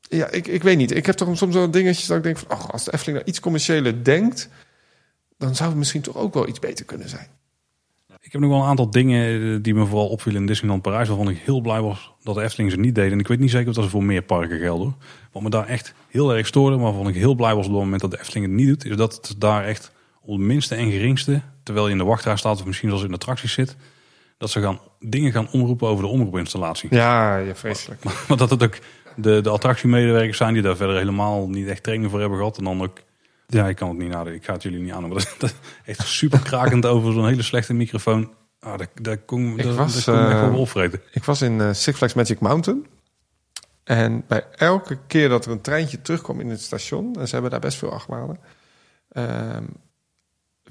Ja, 0.00 0.30
ik, 0.30 0.46
ik 0.46 0.62
weet 0.62 0.76
niet. 0.76 0.90
Ik 0.90 1.06
heb 1.06 1.16
toch 1.16 1.36
soms 1.36 1.54
wel 1.54 1.70
dingetjes 1.70 2.06
dat 2.06 2.16
ik 2.16 2.22
denk 2.22 2.38
van, 2.38 2.58
oh, 2.58 2.68
als 2.68 2.84
de 2.84 2.92
Efteling 2.92 3.18
nou 3.18 3.30
iets 3.30 3.40
commerciëler 3.40 4.04
denkt, 4.04 4.48
dan 5.38 5.54
zou 5.54 5.68
het 5.68 5.78
misschien 5.78 6.00
toch 6.00 6.16
ook 6.16 6.34
wel 6.34 6.48
iets 6.48 6.58
beter 6.58 6.84
kunnen 6.84 7.08
zijn. 7.08 7.26
Ik 8.20 8.32
heb 8.32 8.40
nog 8.40 8.50
wel 8.50 8.60
een 8.60 8.68
aantal 8.68 8.90
dingen 8.90 9.54
eh, 9.54 9.62
die 9.62 9.74
me 9.74 9.86
vooral 9.86 10.08
opvielen 10.08 10.40
in 10.40 10.46
Disneyland 10.46 10.82
Parijs. 10.82 11.08
Waarvan 11.08 11.28
ik 11.28 11.38
heel 11.38 11.60
blij 11.60 11.80
was 11.80 12.12
dat 12.22 12.34
de 12.34 12.42
Efteling 12.42 12.70
ze 12.70 12.78
niet 12.78 12.94
deden. 12.94 13.12
En 13.12 13.18
ik 13.18 13.28
weet 13.28 13.38
niet 13.38 13.50
zeker 13.50 13.68
of 13.68 13.74
dat 13.74 13.84
ze 13.84 13.90
voor 13.90 14.04
meer 14.04 14.22
parken 14.22 14.58
gelden. 14.58 14.94
Wat 15.32 15.42
me 15.42 15.50
daar 15.50 15.66
echt 15.66 15.94
heel 16.08 16.34
erg 16.34 16.46
stoorde, 16.46 16.76
maar 16.76 16.84
waarvan 16.84 17.08
ik 17.08 17.14
heel 17.14 17.34
blij 17.34 17.54
was 17.54 17.66
op 17.66 17.72
het 17.72 17.80
moment 17.80 18.00
dat 18.00 18.10
de 18.10 18.20
Efteling 18.20 18.46
het 18.46 18.54
niet 18.54 18.66
doet. 18.66 18.84
Is 18.84 18.96
dat 18.96 19.14
het 19.14 19.40
daar 19.40 19.64
echt 19.64 19.92
op 20.20 20.36
het 20.36 20.46
minste 20.46 20.74
en 20.74 20.90
geringste, 20.90 21.42
terwijl 21.62 21.86
je 21.86 21.92
in 21.92 21.98
de 21.98 22.04
wachtrij 22.04 22.36
staat 22.36 22.60
of 22.60 22.66
misschien 22.66 22.88
zelfs 22.88 23.04
in 23.04 23.10
de 23.10 23.14
attracties 23.14 23.52
zit. 23.52 23.76
Dat 24.38 24.50
ze 24.50 24.60
gaan 24.60 24.78
dingen 24.98 25.32
gaan 25.32 25.50
omroepen 25.50 25.88
over 25.88 26.04
de 26.04 26.10
omroepinstallatie. 26.10 26.94
Ja, 26.94 27.36
ja 27.36 27.54
vreselijk. 27.54 28.04
Maar 28.04 28.36
dat 28.36 28.50
het 28.50 28.62
ook 28.62 28.78
de, 29.16 29.40
de 29.40 29.50
attractiemedewerkers 29.50 30.36
zijn 30.36 30.54
die 30.54 30.62
daar 30.62 30.76
verder 30.76 30.96
helemaal 30.96 31.48
niet 31.48 31.68
echt 31.68 31.82
training 31.82 32.10
voor 32.10 32.20
hebben 32.20 32.38
gehad. 32.38 32.58
En 32.58 32.64
dan 32.64 32.82
ook, 32.82 32.98
ja, 33.46 33.68
ik 33.68 33.76
kan 33.76 33.88
het 33.88 33.98
niet 33.98 34.08
nadenken, 34.08 34.34
ik 34.34 34.44
ga 34.44 34.52
het 34.52 34.62
jullie 34.62 34.80
niet 34.80 34.92
aan. 34.92 35.00
Maar 35.02 35.10
dat, 35.10 35.34
dat 35.38 35.54
echt 35.84 36.06
super 36.06 36.38
krakend 36.38 36.86
over 36.94 37.12
zo'n 37.12 37.26
hele 37.26 37.42
slechte 37.42 37.74
microfoon. 37.74 38.32
Ah, 38.60 38.78
daar, 38.78 38.88
daar 38.94 39.18
kon, 39.18 39.58
Ik 39.58 39.62
daar, 39.62 39.74
was, 39.74 40.04
daar 40.04 40.30
echt 40.30 40.40
eh, 40.40 40.48
wel 40.48 40.58
opvreten. 40.58 41.00
Ik 41.12 41.24
was 41.24 41.42
in 41.42 41.60
eh, 41.60 41.72
Six 41.72 41.96
Flags 41.96 42.14
Magic 42.14 42.40
Mountain. 42.40 42.86
En 43.84 44.24
bij 44.28 44.44
elke 44.56 44.98
keer 45.06 45.28
dat 45.28 45.44
er 45.44 45.50
een 45.50 45.60
treintje 45.60 46.02
terugkwam 46.02 46.40
in 46.40 46.48
het 46.48 46.60
station, 46.60 47.16
en 47.18 47.26
ze 47.26 47.32
hebben 47.32 47.50
daar 47.50 47.60
best 47.60 47.78
veel 47.78 47.92
achtbanen, 47.92 48.38
ehm, 49.08 49.64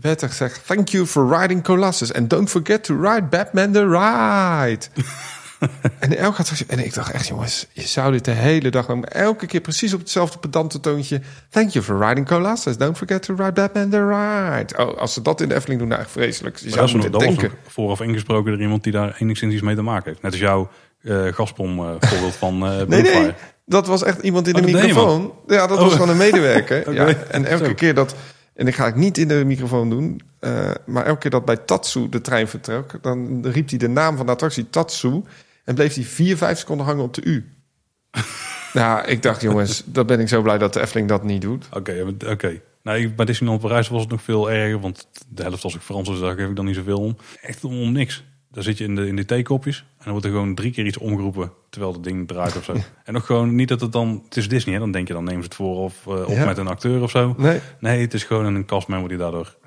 werd 0.01 0.21
er 0.21 0.27
gezegd: 0.29 0.61
Thank 0.65 0.87
you 0.89 1.05
for 1.05 1.37
riding 1.39 1.63
Colossus. 1.63 2.13
And 2.13 2.29
don't 2.29 2.49
forget 2.49 2.83
to 2.83 2.95
ride 3.01 3.23
Batman 3.23 3.71
the 3.71 3.87
Ride. 3.87 4.85
en 5.99 6.17
elke. 6.17 6.43
En 6.67 6.79
ik 6.85 6.93
dacht 6.93 7.11
echt, 7.11 7.27
jongens, 7.27 7.67
je 7.71 7.81
zou 7.81 8.11
dit 8.11 8.25
de 8.25 8.31
hele 8.31 8.69
dag 8.71 8.87
lang. 8.87 9.05
Elke 9.05 9.45
keer 9.45 9.61
precies 9.61 9.93
op 9.93 9.99
hetzelfde 9.99 10.37
pedante 10.37 10.79
toontje. 10.79 11.21
Thank 11.49 11.69
you 11.69 11.85
for 11.85 12.07
riding 12.07 12.27
Colossus. 12.27 12.77
Don't 12.77 12.97
forget 12.97 13.21
to 13.21 13.35
ride 13.35 13.51
Batman 13.51 13.89
the 13.89 14.07
Ride. 14.07 14.77
Oh, 14.77 14.97
als 14.97 15.13
ze 15.13 15.21
dat 15.21 15.41
in 15.41 15.49
de 15.49 15.55
Efteling 15.55 15.79
doen, 15.79 15.89
nou 15.89 16.01
echt 16.01 16.11
vreselijk. 16.11 16.57
Je 16.57 16.69
zou 16.69 16.81
nog, 16.81 16.93
moeten 17.01 17.19
denken. 17.19 17.51
vooraf 17.67 18.01
ingesproken 18.01 18.51
door 18.51 18.61
iemand 18.61 18.83
die 18.83 18.91
daar 18.91 19.15
enigszins 19.19 19.53
iets 19.53 19.61
mee 19.61 19.75
te 19.75 19.81
maken 19.81 20.09
heeft. 20.09 20.21
Net 20.21 20.31
als 20.31 20.41
jouw 20.41 20.69
eh 21.03 21.25
Gazprom 21.33 21.79
eh, 21.79 21.89
voorbeeld 21.99 22.35
van 22.35 22.65
eh 22.65 22.81
Nee, 22.87 23.01
nee, 23.01 23.31
dat 23.65 23.87
was 23.87 24.03
echt 24.03 24.21
iemand 24.21 24.47
in 24.47 24.53
de 24.53 24.59
Oh, 24.59 24.65
microfoon. 24.73 25.33
Ja, 25.47 25.67
dat 25.67 25.77
Oh. 25.77 25.83
was 25.83 25.93
gewoon 25.93 26.09
een 26.09 26.17
medewerker. 26.17 26.93
Ja, 26.93 27.05
en 27.31 27.45
elke 27.45 27.73
keer 27.73 27.93
dat... 27.93 28.15
En 28.59 28.67
ik 28.67 28.75
ga 28.75 28.85
het 28.85 28.95
niet 28.95 29.17
in 29.17 29.27
de 29.27 29.43
microfoon 29.45 29.89
doen. 29.89 30.21
eh, 30.39 30.71
maar 30.85 31.05
elke 31.05 31.19
keer 31.19 31.31
dat 31.31 31.45
bij 31.45 31.57
Tatsu 31.57 32.09
de 32.09 32.21
trein 32.21 32.47
vertrok... 32.47 33.03
dan 33.03 33.45
riep 33.47 33.69
hij 33.69 33.77
de 33.77 33.87
naam 33.89 34.17
van 34.17 34.25
de 34.25 34.31
attractie 34.31 34.69
Tatsu... 34.69 35.23
en 35.65 35.75
bleef 35.75 35.93
hij 35.95 36.03
vier, 36.03 36.37
vijf 36.37 36.57
seconden 36.59 36.85
hangen 36.85 37.03
op 37.03 37.13
de 37.13 37.23
U. 37.23 37.49
nou, 38.73 39.05
ik 39.07 39.21
dacht, 39.21 39.41
jongens, 39.41 39.83
dan 39.85 40.05
ben 40.05 40.19
ik 40.19 40.27
zo 40.27 40.41
blij 40.41 40.57
dat 40.57 40.73
de 40.73 40.81
Efteling 40.81 41.07
dat 41.07 41.23
niet 41.23 41.41
doet. 41.41 41.65
Oké, 41.71 42.03
maar- 42.03 42.31
oké. 42.31 42.61
Nou, 42.83 42.99
ik- 42.99 43.15
bij 43.15 43.25
Disneyland 43.25 43.61
Parijs 43.61 43.87
was 43.87 44.01
het 44.01 44.09
nog 44.11 44.21
veel 44.21 44.51
erger, 44.51 44.79
want 44.79 45.07
de 45.29 45.41
helft 45.43 45.63
was 45.63 45.75
ik 45.75 45.81
Frans, 45.81 46.07
dus 46.09 46.19
daar 46.19 46.35
geef 46.35 46.49
ik 46.49 46.55
dan 46.55 46.65
niet 46.65 46.75
zoveel 46.75 46.99
om. 46.99 47.17
Echt 47.41 47.63
om 47.63 47.91
niks. 47.91 48.23
Daar 48.51 48.63
zit 48.63 48.77
je 48.77 48.83
in 48.83 48.95
de, 48.95 49.07
in 49.07 49.15
die 49.15 49.25
theekopjes 49.25 49.77
en 49.79 50.03
dan 50.03 50.11
wordt 50.11 50.25
er 50.25 50.31
gewoon 50.31 50.55
drie 50.55 50.71
keer 50.71 50.85
iets 50.85 50.97
omgeroepen 50.97 51.51
terwijl 51.69 51.93
het 51.93 52.03
ding 52.03 52.27
draait 52.27 52.57
of 52.57 52.63
zo. 52.63 52.75
En 53.03 53.13
nog 53.13 53.25
gewoon 53.25 53.55
niet 53.55 53.67
dat 53.67 53.81
het 53.81 53.91
dan, 53.91 54.21
het 54.25 54.37
is 54.37 54.49
Disney 54.49 54.73
hè, 54.73 54.79
dan 54.79 54.91
denk 54.91 55.07
je 55.07 55.13
dan 55.13 55.23
nemen 55.23 55.41
ze 55.41 55.47
het 55.47 55.55
voor 55.55 55.75
of 55.77 56.07
eh, 56.07 56.13
op 56.27 56.27
Ja. 56.35 56.45
met 56.45 56.57
een 56.57 56.67
acteur 56.67 57.01
of 57.01 57.09
zo. 57.09 57.35
Nee, 57.37 57.59
Nee, 57.79 58.01
het 58.01 58.13
is 58.13 58.23
gewoon 58.23 58.45
een 58.55 58.65
castmember 58.65 59.09
die 59.09 59.17
daardoor 59.17 59.57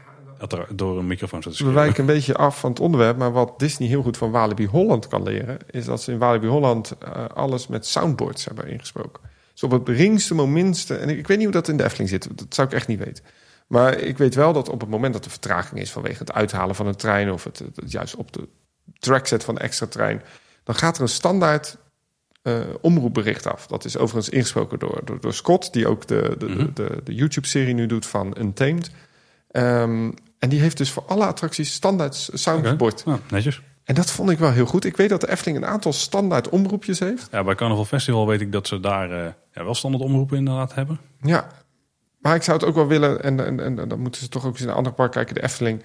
door 0.74 0.98
een 0.98 1.06
microfoon 1.06 1.42
zit 1.42 1.56
te 1.56 1.64
we 1.64 1.70
wijken 1.70 2.00
een 2.00 2.06
beetje 2.06 2.34
af 2.36 2.60
van 2.60 2.70
het 2.70 2.80
onderwerp. 2.80 3.16
Maar 3.16 3.32
wat 3.32 3.58
Disney 3.58 3.88
heel 3.88 4.02
goed 4.02 4.16
van 4.16 4.30
Walibi 4.30 4.66
Holland 4.66 5.08
kan 5.08 5.22
leren... 5.22 5.58
is 5.70 5.84
dat 5.84 6.02
ze 6.02 6.12
in 6.12 6.18
Walibi 6.18 6.46
Holland 6.46 6.92
eh, 6.98 7.24
alles 7.34 7.66
met 7.66 7.86
soundboards 7.86 8.44
hebben 8.44 8.68
ingesproken. 8.68 9.22
Dus 9.52 9.62
op 9.62 9.70
het 9.70 9.82
geringste, 9.84 10.34
momentste... 10.34 10.94
en 10.96 11.08
ik, 11.08 11.18
ik 11.18 11.26
weet 11.26 11.36
niet 11.36 11.46
hoe 11.46 11.54
dat 11.56 11.68
in 11.68 11.76
de 11.76 11.84
Efteling 11.84 12.08
zit. 12.10 12.28
Dat 12.38 12.54
zou 12.54 12.68
ik 12.68 12.74
echt 12.74 12.86
niet 12.88 12.98
weten. 13.04 13.24
Maar 13.66 13.98
ik 13.98 14.18
weet 14.18 14.34
wel 14.34 14.52
dat 14.52 14.68
op 14.68 14.80
het 14.80 14.90
moment 14.90 15.12
dat 15.12 15.24
er 15.24 15.30
vertraging 15.30 15.80
is... 15.80 15.90
vanwege 15.92 16.18
het 16.18 16.32
uithalen 16.32 16.74
van 16.74 16.86
een 16.86 16.96
trein... 16.96 17.32
of 17.32 17.44
het, 17.44 17.58
het- 17.58 17.76
het 17.76 17.90
juist 17.92 18.16
op 18.16 18.32
de 18.32 18.48
track 18.98 19.26
set 19.26 19.44
van 19.44 19.54
de 19.54 19.60
extra 19.60 19.86
trein... 19.86 20.22
dan 20.64 20.74
gaat 20.74 20.96
er 20.96 21.02
een 21.02 21.08
standaard 21.08 21.76
eh, 22.42 22.60
omroepbericht 22.80 23.46
af. 23.46 23.66
Dat 23.66 23.84
is 23.84 23.96
overigens 23.96 24.34
ingesproken 24.34 24.78
door, 24.78 25.00
door, 25.04 25.20
door 25.20 25.34
Scott... 25.34 25.72
die 25.72 25.86
ook 25.86 26.06
de, 26.06 26.34
de, 26.38 26.46
Mhm. 26.46 26.58
de, 26.58 26.72
de, 26.72 27.00
de 27.04 27.14
YouTube-serie 27.14 27.74
nu 27.74 27.86
doet 27.86 28.06
van 28.06 28.36
Untamed... 28.38 28.90
Ehm, 29.50 30.10
en 30.38 30.48
die 30.48 30.60
heeft 30.60 30.76
dus 30.76 30.90
voor 30.90 31.04
alle 31.06 31.26
attracties 31.26 31.72
standaard 31.72 32.28
soundboard. 32.32 33.04
Nou, 33.04 33.18
netjes. 33.30 33.62
En 33.84 33.94
dat 33.94 34.10
vond 34.10 34.30
ik 34.30 34.38
wel 34.38 34.50
heel 34.50 34.66
goed. 34.66 34.84
Ik 34.84 34.96
weet 34.96 35.08
dat 35.08 35.20
de 35.20 35.30
Efteling 35.30 35.56
een 35.58 35.66
aantal 35.66 35.92
standaard 35.92 36.48
omroepjes 36.48 36.98
heeft. 36.98 37.28
Ja, 37.30 37.44
bij 37.44 37.54
Carnaval 37.54 37.84
Festival 37.84 38.26
weet 38.26 38.40
ik 38.40 38.52
dat 38.52 38.66
ze 38.66 38.80
daar 38.80 39.10
eh, 39.10 39.32
ja, 39.52 39.64
wel 39.64 39.74
standaard 39.74 40.04
omroepen 40.04 40.36
inderdaad 40.36 40.74
hebben. 40.74 41.00
Ja, 41.20 41.46
maar 42.18 42.34
ik 42.34 42.42
zou 42.42 42.58
het 42.58 42.66
ook 42.66 42.74
wel 42.74 42.86
willen. 42.86 43.22
En, 43.22 43.46
en, 43.46 43.60
en 43.78 43.88
dan 43.88 44.00
moeten 44.00 44.20
ze 44.20 44.28
toch 44.28 44.44
ook 44.46 44.52
eens 44.52 44.62
in 44.62 44.68
een 44.68 44.74
ander 44.74 44.92
park 44.92 45.12
kijken. 45.12 45.34
De 45.34 45.42
Efteling. 45.42 45.82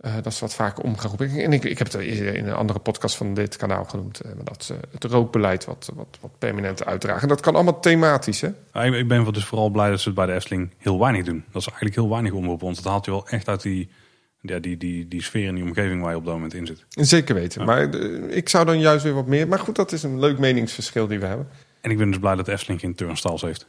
Eh, 0.00 0.14
dat 0.22 0.34
ze 0.34 0.40
wat 0.40 0.54
vaker 0.54 0.84
om 0.84 0.96
gaan 0.98 1.08
roepen. 1.08 1.30
En 1.30 1.52
ik, 1.52 1.64
ik 1.64 1.78
heb 1.78 1.92
het 1.92 2.02
in 2.02 2.46
een 2.46 2.54
andere 2.54 2.78
podcast 2.78 3.16
van 3.16 3.34
dit 3.34 3.56
kanaal 3.56 3.84
genoemd. 3.84 4.20
eh, 4.20 4.30
dat 4.44 4.64
ze 4.64 4.74
het 4.92 5.04
rookbeleid 5.04 5.64
wat, 5.64 5.90
wat, 5.94 6.18
wat 6.20 6.30
permanent 6.38 6.84
uitdragen. 6.84 7.22
En 7.22 7.28
dat 7.28 7.40
kan 7.40 7.54
allemaal 7.54 7.80
thematisch, 7.80 8.40
hè? 8.40 8.48
Ja, 8.72 8.82
ik, 8.82 8.94
ik 8.94 9.08
ben 9.08 9.32
dus 9.32 9.44
vooral 9.44 9.68
blij 9.70 9.90
dat 9.90 10.00
ze 10.00 10.08
het 10.08 10.16
bij 10.16 10.26
de 10.26 10.32
Efteling 10.32 10.70
heel 10.78 10.98
weinig 10.98 11.24
doen. 11.24 11.44
Dat 11.52 11.62
ze 11.62 11.68
eigenlijk 11.68 12.00
heel 12.00 12.10
weinig 12.10 12.32
omroepen, 12.32 12.64
want 12.64 12.76
het 12.76 12.86
haalt 12.86 13.04
je 13.04 13.10
wel 13.10 13.28
echt 13.28 13.48
uit 13.48 13.62
die, 13.62 13.88
ja, 14.40 14.58
die, 14.58 14.76
die, 14.76 15.08
die 15.08 15.22
sfeer 15.22 15.48
en 15.48 15.54
die 15.54 15.64
omgeving 15.64 16.02
waar 16.02 16.10
je 16.10 16.16
op 16.16 16.24
dat 16.24 16.34
moment 16.34 16.54
in 16.54 16.66
zit. 16.66 16.84
Zeker 16.90 17.34
weten. 17.34 17.64
Maar 17.64 17.90
eh, 17.90 18.36
ik 18.36 18.48
zou 18.48 18.64
dan 18.64 18.80
juist 18.80 19.04
weer 19.04 19.14
wat 19.14 19.26
meer. 19.26 19.48
Maar 19.48 19.58
goed, 19.58 19.76
dat 19.76 19.92
is 19.92 20.02
een 20.02 20.18
leuk 20.18 20.38
meningsverschil 20.38 21.06
die 21.06 21.18
we 21.18 21.26
hebben. 21.26 21.48
En 21.80 21.90
ik 21.90 21.98
ben 21.98 22.10
dus 22.10 22.18
blij 22.20 22.34
dat 22.34 22.46
de 22.46 22.52
Efteling 22.52 22.80
geen 22.80 22.94
turnstiles 22.94 23.42
heeft. 23.42 23.66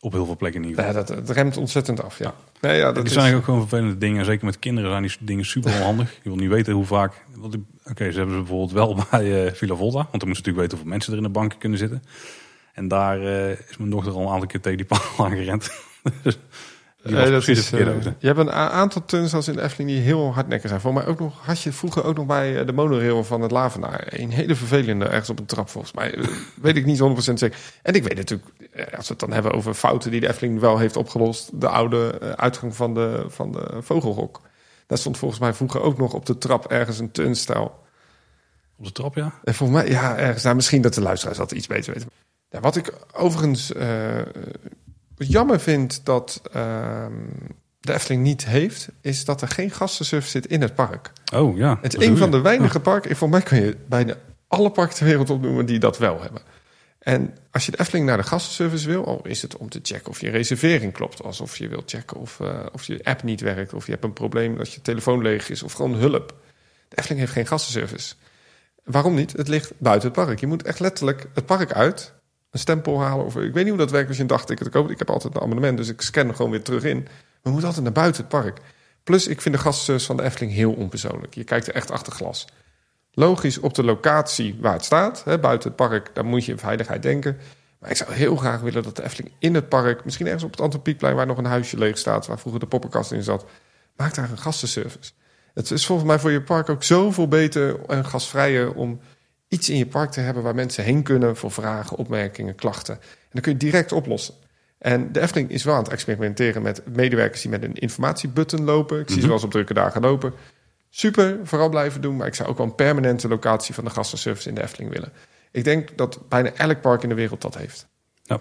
Op 0.00 0.12
heel 0.12 0.24
veel 0.24 0.36
plekken 0.36 0.62
in 0.62 0.68
ieder 0.68 0.84
Ja, 0.84 0.92
dat, 0.92 1.08
dat 1.08 1.30
remt 1.30 1.56
ontzettend 1.56 2.02
af, 2.02 2.18
ja. 2.18 2.34
Nee, 2.60 2.76
ja, 2.76 2.92
dat 2.92 3.04
is, 3.04 3.12
zijn 3.12 3.34
ook 3.34 3.44
gewoon 3.44 3.60
vervelende 3.60 3.98
dingen. 3.98 4.24
Zeker 4.24 4.44
met 4.44 4.58
kinderen 4.58 4.90
zijn 4.90 5.02
die 5.02 5.16
dingen 5.20 5.44
super 5.44 5.74
onhandig. 5.74 6.14
Je 6.22 6.28
wil 6.28 6.36
niet 6.38 6.50
weten 6.50 6.72
hoe 6.72 6.84
vaak... 6.84 7.24
Oké, 7.84 8.10
ze 8.10 8.18
hebben 8.18 8.34
ze 8.34 8.40
bijvoorbeeld 8.42 8.72
wel 8.72 8.94
bij 9.10 9.46
eh 9.46 9.52
Villa 9.52 9.74
Volta. 9.74 9.96
Want 9.96 10.10
dan 10.20 10.28
moeten 10.28 10.44
ze 10.44 10.50
natuurlijk 10.50 10.56
weten 10.56 10.70
hoeveel 10.70 10.92
mensen 10.92 11.12
er 11.12 11.18
in 11.18 11.24
de 11.24 11.30
banken 11.30 11.58
kunnen 11.58 11.78
zitten. 11.78 12.02
En 12.72 12.88
daar 12.88 13.20
eh, 13.20 13.50
is 13.50 13.76
mijn 13.76 13.90
dochter 13.90 14.12
al 14.12 14.20
een 14.20 14.28
aantal 14.28 14.46
keer 14.46 14.60
tegen 14.60 14.78
die 14.78 14.86
paal 14.86 15.00
aangerend. 15.26 15.70
dus 16.22 16.38
Nee, 17.10 17.30
dat 17.30 17.44
precies 17.44 17.72
is, 17.72 17.72
eh, 17.72 17.86
auto. 17.86 18.12
je 18.18 18.26
hebt 18.26 18.38
een 18.38 18.52
aantal 18.52 19.04
turnstils 19.04 19.48
in 19.48 19.54
de 19.54 19.62
Efteling 19.62 19.90
die 19.90 20.00
heel 20.00 20.32
hardnekkig 20.34 20.68
zijn. 20.68 20.80
Voor 20.80 20.92
mij 20.92 21.06
ook 21.06 21.20
nog, 21.20 21.46
had 21.46 21.60
je 21.60 21.72
vroeger 21.72 22.04
ook 22.04 22.16
nog 22.16 22.26
bij 22.26 22.58
eh, 22.60 22.66
de 22.66 22.72
monorail 22.72 23.24
van 23.24 23.40
het 23.40 23.50
Lavenaar. 23.50 24.06
Een 24.10 24.30
hele 24.30 24.54
vervelende, 24.54 25.04
ergens 25.04 25.30
op 25.30 25.38
een 25.38 25.46
trap 25.46 25.68
volgens 25.68 25.92
mij. 25.92 26.14
Eh, 26.14 26.28
weet 26.62 26.76
ik 26.76 26.84
niet 26.84 26.98
100% 26.98 27.38
zeker. 27.38 27.58
En 27.82 27.94
ik 27.94 28.02
weet 28.02 28.16
natuurlijk, 28.16 28.48
eh, 28.72 28.96
als 28.96 29.06
we 29.06 29.12
het 29.12 29.18
dan 29.18 29.32
hebben 29.32 29.52
over 29.52 29.74
fouten 29.74 30.10
die 30.10 30.20
de 30.20 30.28
Efteling 30.28 30.60
wel 30.60 30.78
heeft 30.78 30.96
opgelost. 30.96 31.60
De 31.60 31.68
oude 31.68 32.18
eh, 32.18 32.30
uitgang 32.30 32.76
van 32.76 32.94
de, 32.94 33.24
van 33.28 33.52
de 33.52 33.78
vogelhok. 33.80 34.40
Daar 34.86 34.98
stond 34.98 35.18
volgens 35.18 35.40
mij 35.40 35.54
vroeger 35.54 35.80
ook 35.80 35.98
nog 35.98 36.14
op 36.14 36.26
de 36.26 36.38
trap 36.38 36.66
ergens 36.66 36.98
een 36.98 37.10
turnstijl. 37.10 37.84
Op 38.78 38.84
de 38.84 38.92
trap, 38.92 39.14
ja. 39.14 39.32
En 39.44 39.54
volgens 39.54 39.78
mij, 39.78 39.90
ja, 39.90 40.16
ergens. 40.16 40.42
Nou, 40.42 40.56
misschien 40.56 40.82
dat 40.82 40.94
de 40.94 41.00
luisteraars 41.00 41.38
dat 41.38 41.52
iets 41.52 41.66
beter 41.66 41.92
weten. 41.92 42.08
Ja, 42.50 42.60
wat 42.60 42.76
ik 42.76 42.92
overigens 43.12 43.72
eh, 43.72 44.18
jammer 45.16 45.60
vind 45.60 46.04
dat 46.04 46.40
ehm, 46.52 47.12
de 47.80 47.94
Efteling 47.94 48.22
niet 48.22 48.46
heeft, 48.46 48.88
is 49.00 49.24
dat 49.24 49.42
er 49.42 49.48
geen 49.48 49.70
gastenservice 49.70 50.30
zit 50.30 50.46
in 50.46 50.62
het 50.62 50.74
park. 50.74 51.12
Oh, 51.34 51.56
ja. 51.56 51.78
Het 51.80 51.96
is 51.96 52.06
een 52.06 52.16
van 52.16 52.30
de 52.30 52.40
weinige 52.40 52.80
parken. 52.80 53.16
Volgens 53.16 53.40
mij 53.40 53.48
kun 53.50 53.66
je 53.66 53.76
bijna 53.88 54.14
alle 54.48 54.70
parken 54.70 54.96
ter 54.96 55.04
wereld 55.04 55.30
opnoemen 55.30 55.66
die 55.66 55.78
dat 55.78 55.98
wel 55.98 56.20
hebben. 56.20 56.42
En 56.98 57.34
als 57.50 57.66
je 57.66 57.70
de 57.70 57.80
Efteling 57.80 58.06
naar 58.06 58.16
de 58.16 58.22
gastenservice 58.22 58.88
wil, 58.88 59.06
al 59.06 59.20
is 59.22 59.42
het 59.42 59.56
om 59.56 59.68
te 59.68 59.80
checken 59.82 60.08
of 60.08 60.20
je 60.20 60.30
reservering 60.30 60.92
klopt, 60.92 61.22
alsof 61.22 61.56
je 61.56 61.68
wilt 61.68 61.90
checken 61.90 62.16
of, 62.16 62.40
eh, 62.40 62.66
of 62.72 62.84
je 62.84 63.00
app 63.02 63.22
niet 63.22 63.40
werkt, 63.40 63.74
of 63.74 63.86
je 63.86 63.92
hebt 63.92 64.04
een 64.04 64.12
probleem 64.12 64.56
dat 64.56 64.72
je 64.72 64.82
telefoon 64.82 65.22
leeg 65.22 65.50
is, 65.50 65.62
of 65.62 65.72
gewoon 65.72 65.94
hulp. 65.94 66.34
De 66.88 66.96
Efteling 66.96 67.20
heeft 67.20 67.32
geen 67.32 67.46
gastenservice. 67.46 68.14
Waarom 68.84 69.14
niet? 69.14 69.32
Het 69.32 69.48
ligt 69.48 69.72
buiten 69.78 70.08
het 70.08 70.24
park. 70.24 70.40
Je 70.40 70.46
moet 70.46 70.62
echt 70.62 70.80
letterlijk 70.80 71.26
het 71.34 71.46
park 71.46 71.72
uit, 71.72 72.14
een 72.56 72.62
stempel 72.62 73.00
halen. 73.00 73.24
Of 73.24 73.36
ik 73.36 73.52
weet 73.52 73.54
niet 73.54 73.68
hoe 73.68 73.76
dat 73.76 73.90
werkt 73.90 74.08
als 74.08 74.16
je 74.16 74.22
een 74.22 74.28
dagticket 74.28 74.68
koopt. 74.68 74.90
Ik 74.90 74.98
heb 74.98 75.10
altijd 75.10 75.34
een 75.34 75.40
abonnement, 75.40 75.76
dus 75.76 75.88
ik 75.88 76.00
scan 76.00 76.34
gewoon 76.34 76.50
weer 76.50 76.62
terug 76.62 76.84
in. 76.84 77.08
We 77.42 77.50
moeten 77.50 77.68
altijd 77.68 77.84
naar 77.84 77.92
buiten 77.92 78.20
het 78.20 78.30
park. 78.30 78.60
Plus, 79.04 79.26
ik 79.26 79.40
vind 79.40 79.54
de 79.54 79.60
gastenservice 79.60 80.06
van 80.06 80.16
de 80.16 80.22
Efteling 80.22 80.52
heel 80.52 80.72
onpersoonlijk. 80.72 81.34
Je 81.34 81.44
kijkt 81.44 81.66
er 81.66 81.74
echt 81.74 81.90
achter 81.90 82.12
glas. 82.12 82.46
Logisch 83.12 83.58
op 83.58 83.74
de 83.74 83.84
locatie 83.84 84.56
waar 84.60 84.72
het 84.72 84.84
staat, 84.84 85.24
hè, 85.24 85.38
buiten 85.38 85.68
het 85.68 85.76
park, 85.76 86.10
daar 86.14 86.24
moet 86.24 86.44
je 86.44 86.52
in 86.52 86.58
veiligheid 86.58 87.02
denken. 87.02 87.38
Maar 87.78 87.90
ik 87.90 87.96
zou 87.96 88.12
heel 88.12 88.36
graag 88.36 88.60
willen 88.60 88.82
dat 88.82 88.96
de 88.96 89.04
Efteling 89.04 89.34
in 89.38 89.54
het 89.54 89.68
park, 89.68 90.04
misschien 90.04 90.26
ergens 90.26 90.44
op 90.44 90.50
het 90.50 90.60
Antropiekplein 90.60 91.14
waar 91.14 91.26
nog 91.26 91.38
een 91.38 91.44
huisje 91.44 91.78
leeg 91.78 91.98
staat, 91.98 92.26
waar 92.26 92.38
vroeger 92.38 92.60
de 92.60 92.66
poppenkast 92.66 93.12
in 93.12 93.22
zat, 93.22 93.44
maak 93.96 94.14
daar 94.14 94.30
een 94.30 94.38
gastenservice. 94.38 95.12
Het 95.54 95.70
is 95.70 95.86
volgens 95.86 96.08
mij 96.08 96.18
voor 96.18 96.30
je 96.30 96.42
park 96.42 96.68
ook 96.68 96.82
zoveel 96.82 97.28
beter 97.28 97.84
en 97.86 98.04
gasvrijer 98.04 98.74
om 98.74 99.00
iets 99.48 99.68
in 99.68 99.76
je 99.76 99.86
park 99.86 100.10
te 100.10 100.20
hebben 100.20 100.42
waar 100.42 100.54
mensen 100.54 100.84
heen 100.84 101.02
kunnen 101.02 101.36
voor 101.36 101.50
vragen, 101.50 101.96
opmerkingen, 101.96 102.54
klachten. 102.54 102.94
En 102.94 103.30
dan 103.32 103.42
kun 103.42 103.52
je 103.52 103.58
direct 103.58 103.92
oplossen. 103.92 104.34
En 104.78 105.12
de 105.12 105.20
Efteling 105.20 105.50
is 105.50 105.64
wel 105.64 105.74
aan 105.74 105.82
het 105.82 105.92
experimenteren 105.92 106.62
met 106.62 106.82
medewerkers 106.96 107.40
die 107.42 107.50
met 107.50 107.62
een 107.62 107.74
informatiebutton 107.74 108.64
lopen. 108.64 109.00
Ik 109.00 109.04
zie 109.06 109.14
ze 109.14 109.18
Mhm. 109.18 109.26
wel 109.26 109.36
eens 109.36 109.44
op 109.44 109.50
drukke 109.50 109.74
dagen 109.74 110.00
lopen. 110.00 110.32
Super, 110.90 111.38
vooral 111.42 111.68
blijven 111.68 112.00
doen. 112.00 112.16
Maar 112.16 112.26
ik 112.26 112.34
zou 112.34 112.48
ook 112.48 112.56
wel 112.56 112.66
een 112.66 112.74
permanente 112.74 113.28
locatie 113.28 113.74
van 113.74 113.84
de 113.84 113.90
gastenservice 113.90 114.48
in 114.48 114.54
de 114.54 114.62
Efteling 114.62 114.92
willen. 114.92 115.12
Ik 115.50 115.64
denk 115.64 115.96
dat 115.96 116.28
bijna 116.28 116.52
elk 116.52 116.80
park 116.80 117.02
in 117.02 117.08
de 117.08 117.14
wereld 117.14 117.40
dat 117.42 117.56
heeft. 117.56 117.86
Ja. 118.22 118.40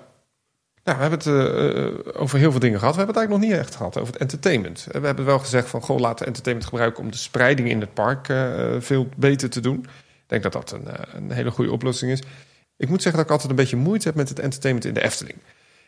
Nou, 0.83 0.97
we 0.97 1.03
hebben 1.03 1.19
het 1.19 1.27
eh, 1.27 1.85
eh, 1.85 1.93
over 2.21 2.39
heel 2.39 2.51
veel 2.51 2.59
dingen 2.59 2.79
gehad. 2.79 2.95
We 2.95 3.01
hebben 3.01 3.15
het 3.21 3.25
eigenlijk 3.25 3.51
nog 3.53 3.59
niet 3.59 3.67
echt 3.67 3.75
gehad 3.75 3.97
over 3.97 4.13
het 4.13 4.21
entertainment. 4.21 4.87
We 4.91 5.05
hebben 5.05 5.25
wel 5.25 5.39
gezegd 5.39 5.67
van, 5.69 5.81
goh, 5.81 5.99
laten 5.99 6.25
entertainment 6.25 6.69
gebruiken 6.69 7.03
om 7.03 7.11
de 7.11 7.17
spreiding 7.17 7.69
in 7.69 7.81
het 7.81 7.93
park 7.93 8.29
eh, 8.29 8.75
veel 8.79 9.09
beter 9.17 9.49
te 9.49 9.59
doen. 9.59 9.85
Denk 10.27 10.43
dat 10.43 10.51
dat 10.51 10.71
een, 10.71 10.87
eh, 10.87 11.13
een 11.13 11.31
hele 11.31 11.51
goede 11.51 11.71
oplossing 11.71 12.11
is. 12.11 12.21
Ik 12.77 12.89
moet 12.89 13.01
zeggen 13.01 13.11
dat 13.11 13.25
ik 13.25 13.31
altijd 13.31 13.49
een 13.49 13.55
beetje 13.55 13.75
moeite 13.75 14.07
heb 14.07 14.15
met 14.15 14.29
het 14.29 14.39
entertainment 14.39 14.87
in 14.87 14.93
de 14.93 15.03
Efteling. 15.03 15.37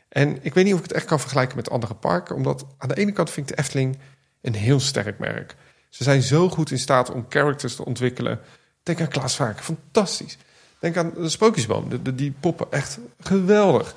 En 0.10 0.38
ik 0.42 0.54
weet 0.54 0.64
niet 0.64 0.74
of 0.74 0.80
ik 0.80 0.86
het 0.86 0.96
echt 0.96 1.06
kan 1.06 1.20
vergelijken 1.20 1.56
met 1.56 1.70
andere 1.70 1.94
parken, 1.94 2.36
omdat 2.36 2.66
aan 2.78 2.90
de 2.90 2.96
ene 2.96 3.12
kant 3.12 3.30
vind 3.30 3.50
ik 3.50 3.56
de 3.56 3.62
Efteling 3.62 3.98
een 4.42 4.56
heel 4.56 4.80
sterk 4.80 5.20
merk. 5.20 5.56
Ze 5.90 6.04
zijn 6.04 6.22
zo 6.22 6.50
goed 6.50 6.72
in 6.72 6.80
staat 6.80 7.12
om 7.12 7.26
characters 7.30 7.76
te 7.76 7.86
ontwikkelen. 7.86 8.40
Denk 8.84 9.02
aan 9.02 9.08
Klaas 9.08 9.36
Vaak, 9.36 9.60
fantastisch. 9.60 10.38
Denk 10.80 10.98
aan 10.98 11.14
de 11.14 11.30
Sprookjesboom, 11.30 11.90
die 12.16 12.34
poppen, 12.40 12.68
echt 12.70 13.00
geweldig. 13.20 13.96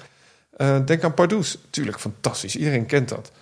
Eh, 0.56 0.86
denk 0.86 1.04
aan 1.04 1.14
Pardoes, 1.14 1.58
natuurlijk 1.64 2.00
fantastisch. 2.00 2.56
Iedereen 2.56 2.86
kent 2.86 3.08
dat. 3.08 3.32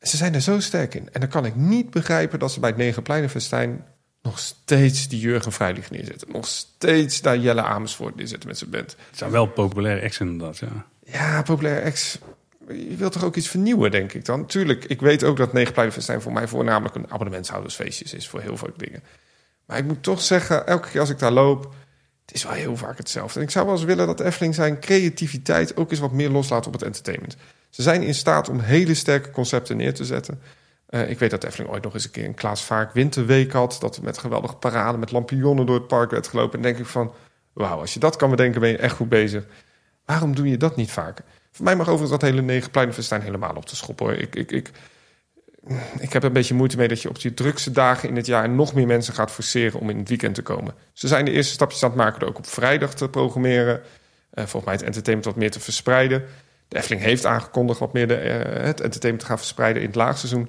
Ze 0.00 0.16
zijn 0.16 0.34
er 0.34 0.40
zo 0.40 0.60
sterk 0.60 0.94
in. 0.94 1.08
En 1.12 1.20
dan 1.20 1.28
kan 1.28 1.44
ik 1.44 1.54
niet 1.54 1.90
begrijpen 1.90 2.38
dat 2.38 2.52
ze 2.52 2.60
bij 2.60 2.68
het 2.68 2.78
Negenpleinenfestijn 2.78 3.84
nog 4.24 4.38
steeds 4.38 5.08
die 5.08 5.20
Jurgen 5.20 5.52
Vrijlich 5.52 5.90
neerzetten. 5.90 6.32
Nog 6.32 6.46
steeds 6.46 7.20
daar 7.20 7.38
Jelle 7.38 7.62
Amersfoort 7.62 8.16
neerzetten 8.16 8.48
met 8.48 8.58
zijn 8.58 8.70
band. 8.70 8.96
Het 9.08 9.18
zijn 9.18 9.30
wel 9.30 9.46
populaire 9.46 10.02
acts 10.02 10.18
inderdaad, 10.18 10.58
ja. 10.58 10.86
Ja, 11.04 11.42
populair 11.42 11.82
ex. 11.82 12.18
Je 12.68 12.96
wilt 12.96 13.12
toch 13.12 13.24
ook 13.24 13.36
iets 13.36 13.48
vernieuwen, 13.48 13.90
denk 13.90 14.12
ik 14.12 14.24
dan? 14.24 14.46
Tuurlijk, 14.46 14.84
ik 14.84 15.00
weet 15.00 15.24
ook 15.24 15.36
dat 15.36 15.52
Negenpleinenfestijn 15.52 16.22
voor 16.22 16.32
mij 16.32 16.48
voornamelijk 16.48 16.94
een 16.94 17.10
abonnementshoudersfeestjes 17.10 18.14
is 18.14 18.28
voor 18.28 18.40
heel 18.40 18.56
veel 18.56 18.72
dingen. 18.76 19.02
Maar 19.66 19.78
ik 19.78 19.84
moet 19.84 20.02
toch 20.02 20.20
zeggen, 20.20 20.66
elke 20.66 20.88
keer 20.88 21.00
als 21.00 21.10
ik 21.10 21.18
daar 21.18 21.32
loop, 21.32 21.74
het 22.26 22.34
is 22.34 22.44
wel 22.44 22.52
heel 22.52 22.76
vaak 22.76 22.98
hetzelfde. 22.98 23.38
En 23.38 23.44
ik 23.44 23.50
zou 23.50 23.66
wel 23.66 23.74
eens 23.74 23.84
willen 23.84 24.06
dat 24.06 24.18
de 24.18 24.24
Efteling 24.24 24.54
zijn 24.54 24.80
creativiteit 24.80 25.76
ook 25.76 25.90
eens 25.90 26.00
wat 26.00 26.12
meer 26.12 26.30
loslaat 26.30 26.66
op 26.66 26.72
het 26.72 26.82
entertainment. 26.82 27.36
Ze 27.70 27.82
zijn 27.82 28.02
in 28.02 28.14
staat 28.14 28.48
om 28.48 28.60
hele 28.60 28.94
sterke 28.94 29.30
concepten 29.30 29.76
neer 29.76 29.94
te 29.94 30.04
zetten. 30.04 30.40
Eh, 30.86 31.10
ik 31.10 31.18
weet 31.18 31.30
dat 31.30 31.40
de 31.40 31.46
Efteling 31.46 31.72
ooit 31.72 31.82
nog 31.82 31.94
eens 31.94 32.04
een 32.04 32.10
keer 32.10 32.24
een 32.24 32.34
Klaas 32.34 32.64
Vaak 32.64 32.92
winterweek 32.92 33.52
had. 33.52 33.76
Dat 33.80 34.00
met 34.02 34.18
geweldige 34.18 34.56
parade 34.56 34.98
met 34.98 35.12
lampionnen 35.12 35.66
door 35.66 35.74
het 35.74 35.86
park 35.86 36.10
werd 36.10 36.28
gelopen. 36.28 36.56
En 36.56 36.62
denk 36.62 36.78
ik 36.78 36.86
van, 36.86 37.12
wauw, 37.52 37.80
als 37.80 37.94
je 37.94 38.00
dat 38.00 38.16
kan 38.16 38.30
bedenken 38.30 38.60
ben 38.60 38.70
je 38.70 38.76
echt 38.76 38.96
goed 38.96 39.08
bezig. 39.08 39.44
Waarom 40.04 40.34
doe 40.34 40.48
je 40.48 40.56
dat 40.56 40.76
niet 40.76 40.90
vaker? 40.90 41.24
Voor 41.50 41.64
mij 41.64 41.76
mag 41.76 41.88
overigens 41.88 42.20
dat 42.20 42.30
hele 42.30 42.42
negenpleinenfestijn 42.42 43.22
helemaal 43.22 43.54
op 43.56 43.66
te 43.66 43.76
schoppen. 43.76 44.06
Hoor. 44.06 44.14
Ik, 44.14 44.36
ik, 44.36 44.52
ik, 44.52 44.70
ik 45.98 46.12
heb 46.12 46.22
een 46.22 46.32
beetje 46.32 46.54
moeite 46.54 46.76
mee 46.76 46.88
dat 46.88 47.02
je 47.02 47.08
op 47.08 47.20
die 47.20 47.34
drukste 47.34 47.70
dagen 47.70 48.08
in 48.08 48.16
het 48.16 48.26
jaar... 48.26 48.48
nog 48.48 48.74
meer 48.74 48.86
mensen 48.86 49.14
gaat 49.14 49.30
forceren 49.30 49.80
om 49.80 49.90
in 49.90 49.98
het 49.98 50.08
weekend 50.08 50.34
te 50.34 50.42
komen. 50.42 50.74
Ze 50.92 51.08
zijn 51.08 51.24
de 51.24 51.30
eerste 51.30 51.52
stapjes 51.52 51.82
aan 51.82 51.88
het 51.88 51.98
maken 51.98 52.20
door 52.20 52.28
ook 52.28 52.38
op 52.38 52.46
vrijdag 52.46 52.94
te 52.94 53.08
programmeren. 53.08 53.80
Eh, 54.30 54.44
volgens 54.44 54.64
mij 54.64 54.74
het 54.74 54.82
entertainment 54.82 55.26
wat 55.26 55.36
meer 55.36 55.50
te 55.50 55.60
verspreiden. 55.60 56.24
De 56.68 56.76
Efteling 56.76 57.02
heeft 57.02 57.26
aangekondigd 57.26 57.78
wat 57.78 57.92
meer 57.92 58.08
de, 58.08 58.14
eh, 58.14 58.64
het 58.64 58.80
entertainment 58.80 59.20
te 59.20 59.26
gaan 59.26 59.38
verspreiden 59.38 59.82
in 59.82 59.88
het 59.88 59.96
laagseizoen. 59.96 60.48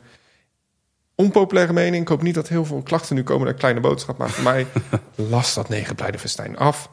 Onpopulaire 1.15 1.73
mening. 1.73 2.01
Ik 2.01 2.07
hoop 2.07 2.21
niet 2.21 2.35
dat 2.35 2.47
heel 2.47 2.65
veel 2.65 2.81
klachten 2.81 3.15
nu 3.15 3.23
komen 3.23 3.45
naar 3.45 3.55
Kleine 3.55 3.79
Boodschap. 3.79 4.17
Maar 4.17 4.29
voor 4.29 4.43
mij, 4.43 4.67
las 5.15 5.53
dat 5.53 5.69
negenpleinenfestijn 5.69 6.57
af. 6.57 6.89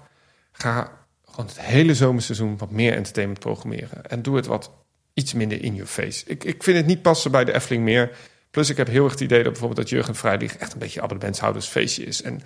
Ga 0.52 0.90
gewoon 1.24 1.46
het 1.46 1.60
hele 1.60 1.94
zomerseizoen 1.94 2.58
wat 2.58 2.70
meer 2.70 2.94
entertainment 2.94 3.40
programmeren. 3.40 4.06
En 4.06 4.22
doe 4.22 4.36
het 4.36 4.46
wat 4.46 4.70
iets 5.14 5.32
minder 5.32 5.62
in 5.62 5.74
your 5.74 5.90
face. 5.90 6.24
Ik, 6.26 6.44
ik 6.44 6.62
vind 6.62 6.76
het 6.76 6.86
niet 6.86 7.02
passen 7.02 7.30
bij 7.30 7.44
de 7.44 7.54
Efteling 7.54 7.84
meer. 7.84 8.10
Plus 8.50 8.70
ik 8.70 8.76
heb 8.76 8.86
heel 8.86 9.04
erg 9.04 9.12
het 9.12 9.20
idee 9.20 9.42
dat 9.42 9.52
bijvoorbeeld 9.52 9.80
dat 9.80 9.88
Jurgen 9.88 10.14
Vrijdag 10.14 10.56
echt 10.56 10.72
een 10.72 10.78
beetje 10.78 11.02
abonnementshoudersfeestje 11.02 12.04
is. 12.04 12.22
En 12.22 12.42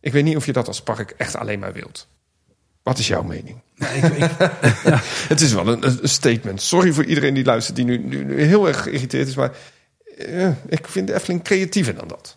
ik 0.00 0.12
weet 0.12 0.24
niet 0.24 0.36
of 0.36 0.46
je 0.46 0.52
dat 0.52 0.68
als 0.68 0.82
park 0.82 1.14
echt 1.16 1.36
alleen 1.36 1.58
maar 1.58 1.72
wilt. 1.72 2.08
Wat 2.82 2.98
is 2.98 3.06
jouw 3.06 3.22
mening? 3.22 3.62
Het 5.28 5.40
is 5.40 5.52
wel 5.52 5.66
een, 5.66 5.86
een 5.86 6.08
statement. 6.08 6.62
Sorry 6.62 6.92
voor 6.92 7.04
iedereen 7.04 7.34
die 7.34 7.44
luistert 7.44 7.76
die 7.76 7.84
nu, 7.84 7.98
nu, 7.98 8.24
nu 8.24 8.42
heel 8.42 8.66
erg 8.68 8.82
geïrriteerd 8.82 9.28
is. 9.28 9.34
Maar 9.34 9.56
eh, 10.16 10.48
ik 10.68 10.86
vind 10.86 11.06
de 11.06 11.14
Efteling 11.14 11.42
creatiever 11.42 11.94
dan 11.94 12.08
dat. 12.08 12.36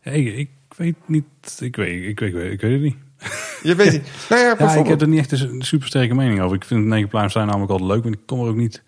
Hey, 0.00 0.22
ik 0.22 0.50
weet 0.76 0.96
niet, 1.06 1.24
ik 1.60 1.76
weet, 1.76 2.06
ik 2.06 2.18
weet, 2.18 2.52
ik 2.52 2.60
weet 2.60 2.72
het 2.72 2.80
niet. 2.80 2.96
Je 3.62 3.74
weet 3.74 3.92
niet. 3.92 4.02
Nou 4.28 4.40
ja, 4.42 4.54
Ja, 4.58 4.74
ik 4.74 4.86
heb 4.86 5.00
er 5.00 5.08
niet 5.08 5.18
echt 5.18 5.32
een 5.40 5.62
super 5.62 5.86
sterke 5.88 6.14
mening 6.14 6.40
over. 6.40 6.56
Ik 6.56 6.64
vind 6.64 6.80
het 6.80 6.88
Negenpleinenfestijn 6.88 7.46
namelijk 7.46 7.70
altijd 7.72 7.90
leuk, 7.90 8.02
want 8.02 8.14
ik 8.14 8.20
kom 8.26 8.40
er 8.40 8.48
ook 8.48 8.56
niet 8.56 8.82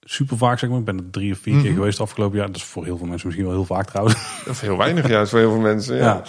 super 0.00 0.36
vaak, 0.36 0.58
zeg 0.58 0.70
maar. 0.70 0.78
Ik 0.78 0.84
ben 0.84 0.96
er 0.98 1.10
drie 1.10 1.32
of 1.32 1.38
vier 1.38 1.54
keer 1.54 1.64
Mhm. 1.64 1.74
geweest 1.74 2.00
afgelopen 2.00 2.38
jaar. 2.38 2.46
Dat 2.46 2.56
is 2.56 2.62
voor 2.62 2.84
heel 2.84 2.96
veel 2.96 3.06
mensen 3.06 3.26
misschien 3.26 3.46
wel 3.46 3.56
heel 3.56 3.64
vaak 3.66 3.86
trouwens. 3.86 4.14
Of 4.48 4.60
heel 4.60 4.76
weinig 4.76 5.08
juist 5.08 5.30
voor 5.30 5.38
heel 5.38 5.50
veel 5.52 5.60
mensen. 5.60 5.96
Ja. 5.96 6.02
Ja. 6.02 6.22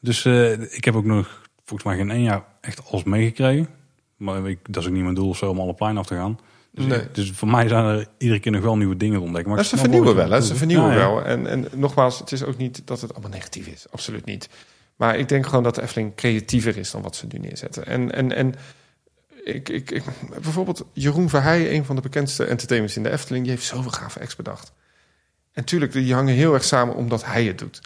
Dus 0.00 0.24
eh, 0.24 0.52
ik 0.76 0.84
heb 0.84 0.94
ook 0.94 1.04
nog 1.04 1.42
volgens 1.64 1.88
mij 1.88 1.96
geen 1.98 2.10
één 2.10 2.22
jaar 2.22 2.44
echt 2.60 2.90
alles 2.90 3.04
meegekregen. 3.04 3.68
Maar 4.16 4.48
ik, 4.48 4.58
dat 4.62 4.82
is 4.82 4.88
ook 4.88 4.94
niet 4.94 5.02
mijn 5.02 5.14
doel 5.14 5.28
of 5.28 5.36
zo 5.36 5.50
om 5.50 5.60
alle 5.60 5.74
plein 5.74 5.96
af 5.96 6.06
te 6.06 6.14
gaan. 6.14 6.38
Dus, 6.78 6.86
Nee. 6.86 7.02
dus 7.12 7.30
voor 7.30 7.48
mij 7.48 7.68
zijn 7.68 7.84
er 7.84 8.06
iedere 8.18 8.40
keer 8.40 8.52
nog 8.52 8.62
wel 8.62 8.76
nieuwe 8.76 8.96
dingen 8.96 9.20
ontdekken. 9.20 9.50
Maar 9.50 9.60
ik 9.60 9.66
ze 9.66 9.76
vernieuwen 9.76 10.14
wel, 10.14 10.30
hè? 10.30 10.40
Ze 10.40 10.54
vernieuwen 10.54 10.88
Ja, 10.90 10.92
ja. 10.92 10.98
wel. 10.98 11.24
En, 11.24 11.46
en 11.46 11.66
nogmaals, 11.74 12.18
het 12.18 12.32
is 12.32 12.44
ook 12.44 12.56
niet 12.56 12.82
dat 12.84 13.00
het 13.00 13.12
allemaal 13.12 13.30
negatief 13.30 13.66
is. 13.66 13.86
Absoluut 13.90 14.24
niet. 14.24 14.48
Maar 14.96 15.18
ik 15.18 15.28
denk 15.28 15.46
gewoon 15.46 15.62
dat 15.62 15.74
de 15.74 15.82
Efteling 15.82 16.14
creatiever 16.14 16.76
is 16.76 16.90
dan 16.90 17.02
wat 17.02 17.16
ze 17.16 17.26
nu 17.28 17.38
neerzetten. 17.38 17.86
En, 17.86 18.12
en, 18.12 18.32
en 18.32 18.54
ik, 19.44 19.68
ik, 19.68 19.90
ik, 19.90 20.02
bijvoorbeeld 20.42 20.84
Jeroen 20.92 21.28
Verheijen, 21.28 21.74
een 21.74 21.84
van 21.84 21.96
de 21.96 22.02
bekendste 22.02 22.44
entertainers 22.44 22.96
in 22.96 23.02
de 23.02 23.10
Efteling, 23.10 23.44
die 23.44 23.54
heeft 23.54 23.66
zoveel 23.66 23.90
gave 23.90 24.20
acts 24.20 24.36
bedacht. 24.36 24.72
En 25.52 25.64
tuurlijk, 25.64 25.92
die 25.92 26.14
hangen 26.14 26.34
heel 26.34 26.54
erg 26.54 26.64
samen 26.64 26.94
omdat 26.94 27.24
hij 27.24 27.44
het 27.44 27.58
doet. 27.58 27.80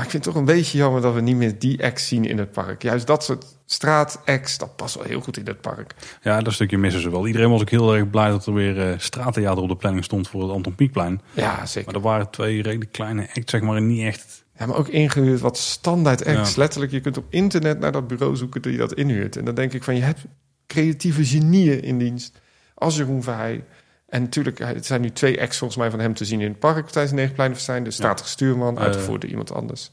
Maar 0.00 0.08
ik 0.08 0.14
vind 0.14 0.24
het 0.24 0.34
toch 0.34 0.42
een 0.42 0.56
beetje 0.56 0.78
jammer 0.78 1.00
dat 1.00 1.14
we 1.14 1.20
niet 1.20 1.36
meer 1.36 1.58
die 1.58 1.84
acts 1.84 2.08
zien 2.08 2.24
in 2.24 2.38
het 2.38 2.52
park. 2.52 2.82
Juist 2.82 3.06
dat 3.06 3.24
soort 3.24 3.44
straatacts, 3.66 4.58
dat 4.58 4.76
past 4.76 4.94
wel 4.94 5.04
heel 5.04 5.20
goed 5.20 5.36
in 5.36 5.46
het 5.46 5.60
park. 5.60 5.94
Ja, 6.22 6.40
dat 6.40 6.52
stukje 6.52 6.78
missen 6.78 7.02
ze 7.02 7.10
wel. 7.10 7.26
Iedereen 7.26 7.50
was 7.50 7.60
ook 7.60 7.70
heel 7.70 7.94
erg 7.94 8.10
blij 8.10 8.28
dat 8.28 8.46
er 8.46 8.54
weer 8.54 8.90
eh 8.90 8.98
straattheater 8.98 9.62
op 9.62 9.68
de 9.68 9.76
planning 9.76 10.04
stond 10.04 10.28
voor 10.28 10.42
het 10.42 10.50
Anton 10.50 10.74
Pieckplein. 10.74 11.20
Ja, 11.32 11.66
zeker. 11.66 11.92
Maar 11.92 12.00
er 12.00 12.08
waren 12.08 12.30
twee 12.30 12.62
redelijk 12.62 12.92
kleine 12.92 13.28
acts, 13.34 13.50
zeg 13.50 13.60
maar, 13.60 13.76
en 13.76 13.86
niet 13.86 14.02
echt... 14.02 14.44
Ja, 14.58 14.66
maar 14.66 14.76
ook 14.76 14.88
ingehuurd 14.88 15.40
wat 15.40 15.58
standaard 15.58 16.26
acts. 16.26 16.54
Ja. 16.54 16.60
Letterlijk, 16.60 16.92
je 16.92 17.00
kunt 17.00 17.16
op 17.16 17.26
internet 17.30 17.78
naar 17.78 17.92
dat 17.92 18.06
bureau 18.06 18.36
zoeken 18.36 18.62
die 18.62 18.76
dat 18.76 18.94
inhuurt. 18.94 19.36
En 19.36 19.44
dan 19.44 19.54
denk 19.54 19.72
ik 19.72 19.84
van, 19.84 19.96
je 19.96 20.02
hebt 20.02 20.24
creatieve 20.66 21.24
genieën 21.24 21.82
in 21.82 21.98
dienst. 21.98 22.40
Als 22.74 22.96
Jeroen 22.96 23.22
Verheij. 23.22 23.64
En 24.10 24.22
natuurlijk, 24.22 24.58
het 24.58 24.86
zijn 24.86 25.00
nu 25.00 25.10
twee 25.10 25.40
acts 25.40 25.58
volgens 25.58 25.78
mij 25.78 25.90
van 25.90 26.00
hem 26.00 26.14
te 26.14 26.24
zien 26.24 26.40
in 26.40 26.48
het 26.48 26.58
park 26.58 26.88
tijdens 26.88 27.14
Negenpleinenfestijn. 27.14 27.84
De 27.84 27.90
statige 27.90 28.28
stuurman, 28.28 28.76
Eh. 28.78 28.82
uitgevoerd 28.84 29.20
door 29.20 29.30
iemand 29.30 29.52
anders. 29.52 29.90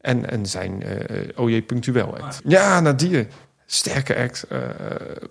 En, 0.00 0.30
en 0.30 0.46
zijn 0.46 0.82
eh 0.82 1.38
OJ 1.42 1.62
Punctueel 1.62 2.16
act. 2.18 2.40
Ja, 2.44 2.80
Nadir. 2.80 3.26
Sterke 3.66 4.16
act. 4.16 4.42
Eh, 4.42 4.60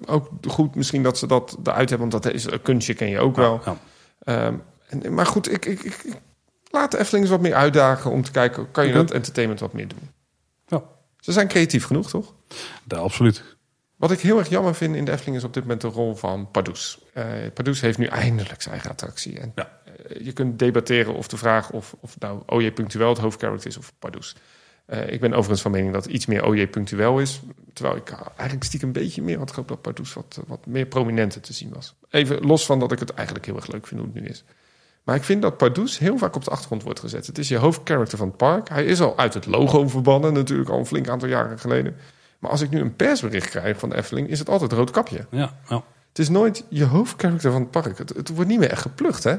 ook 0.06 0.30
goed 0.48 0.76
misschien 0.76 1.04
dat 1.04 1.18
ze 1.18 1.28
dat 1.28 1.58
eruit 1.64 1.90
hebben, 1.90 2.10
want 2.10 2.24
dat 2.24 2.34
is 2.34 2.44
een 2.52 2.62
kunstje 2.62 2.94
ken 2.94 3.10
je 3.10 3.20
ook 3.20 3.36
wel. 3.36 3.62
Ja. 3.66 3.78
Ehm, 4.20 4.56
en, 4.88 5.14
maar 5.14 5.26
goed, 5.26 5.52
ik, 5.52 5.66
ik, 5.66 5.80
ik, 5.84 6.04
laat 6.70 6.92
de 6.92 7.00
Efteling 7.00 7.24
eens 7.26 7.34
wat 7.34 7.42
meer 7.44 7.54
uitdagen 7.56 8.12
om 8.12 8.24
te 8.24 8.32
kijken, 8.32 8.72
kan 8.72 8.88
je 8.88 8.94
dat 8.94 9.12
entertainment 9.12 9.60
wat 9.60 9.74
meer 9.74 9.88
doen? 9.88 10.10
Ja. 10.68 10.84
Ze 11.20 11.32
zijn 11.32 11.48
creatief 11.48 11.86
genoeg, 11.86 12.10
toch? 12.10 12.34
Daar 12.84 13.00
absoluut. 13.00 13.53
Wat 14.04 14.12
ik 14.12 14.20
heel 14.20 14.38
erg 14.38 14.50
jammer 14.50 14.76
vind 14.76 14.96
in 14.96 15.06
de 15.06 15.12
Efteling 15.12 15.38
is 15.38 15.44
op 15.44 15.54
dit 15.54 15.64
moment 15.64 15.82
de 15.82 15.88
rol 15.88 16.16
van 16.16 16.52
Pardoes. 16.52 17.00
Uh, 17.18 17.24
Pardoes 17.54 17.82
heeft 17.82 17.98
nu 17.98 18.06
eindelijk 18.06 18.62
zijn 18.62 18.74
eigen 18.74 18.92
attractie. 18.92 19.40
En 19.40 19.52
Ja. 19.56 19.80
eh, 19.86 20.26
je 20.26 20.32
kunt 20.32 20.60
debatteren 20.60 21.14
of 21.14 21.28
de 21.28 21.38
vraag 21.38 21.72
of, 21.72 21.96
of 22.00 22.20
nou 22.20 22.42
OJ 22.46 22.72
Punctueel 22.72 23.10
het 23.10 23.18
hoofdcharacter 23.18 23.70
is 23.70 23.78
of 23.78 23.94
Pardoes. 24.00 24.36
Eh, 24.86 25.12
ik 25.12 25.20
ben 25.20 25.32
overigens 25.32 25.62
van 25.62 25.72
mening 25.72 25.94
dat 25.94 26.04
het 26.04 26.14
iets 26.14 26.26
meer 26.26 26.46
OJ 26.46 26.68
Punctueel 26.68 27.20
is. 27.20 27.42
Terwijl 27.74 27.96
ik 27.96 28.12
eigenlijk 28.36 28.64
stiekem 28.64 28.88
een 28.88 28.94
beetje 28.94 29.22
meer 29.22 29.38
had 29.38 29.50
gehoopt 29.50 29.70
dat 29.70 29.82
Pardoes 29.82 30.14
wat, 30.14 30.40
wat 30.48 30.66
meer 30.66 30.86
prominenter 30.86 31.42
te 31.42 31.54
zien 31.54 31.70
was. 31.74 31.96
Even 32.10 32.46
los 32.46 32.66
van 32.66 32.80
dat 32.80 32.92
ik 32.92 33.00
het 33.00 33.10
eigenlijk 33.14 33.46
heel 33.46 33.56
erg 33.56 33.68
leuk 33.68 33.88
vind 33.88 34.02
hoe 34.02 34.10
het 34.14 34.22
nu 34.22 34.30
is. 34.30 34.44
Maar 35.04 35.16
ik 35.16 35.24
vind 35.24 35.42
dat 35.42 35.58
Pardoes 35.58 35.98
heel 35.98 36.18
vaak 36.18 36.36
op 36.36 36.44
de 36.44 36.52
achtergrond 36.52 36.84
wordt 36.84 37.00
gezet. 37.00 37.28
Het 37.28 37.38
is 37.38 37.48
je 37.48 37.58
hoofdcharacter 37.58 38.18
van 38.18 38.28
het 38.28 38.38
park. 38.38 38.70
Hij 38.70 38.86
is 38.86 39.02
al 39.02 39.18
uit 39.18 39.34
het 39.34 39.46
logo 39.46 39.88
verbannen, 39.88 40.34
natuurlijk 40.34 40.70
al 40.70 40.80
een 40.80 40.86
flink 40.86 41.10
aantal 41.10 41.30
jaren 41.30 41.60
geleden. 41.60 41.96
Maar 42.44 42.52
als 42.52 42.62
ik 42.62 42.70
nu 42.70 42.80
een 42.80 42.96
persbericht 42.96 43.50
krijg 43.50 43.80
van 43.80 43.90
de 43.90 43.96
Efteling, 43.96 44.28
is 44.30 44.40
het 44.40 44.50
altijd 44.50 44.72
roodkapje. 44.72 45.26
Ja, 45.30 45.54
ja. 45.70 45.84
Het 46.10 46.20
is 46.20 46.30
nooit 46.30 46.66
je 46.70 46.86
hoofdcharacter 46.86 47.52
van 47.52 47.62
het 47.62 47.72
park. 47.72 47.98
Het, 47.98 48.10
het 48.16 48.30
wordt 48.30 48.50
niet 48.50 48.60
meer 48.60 48.70
echt 48.72 48.82
geplucht, 48.82 49.24
hè? 49.24 49.36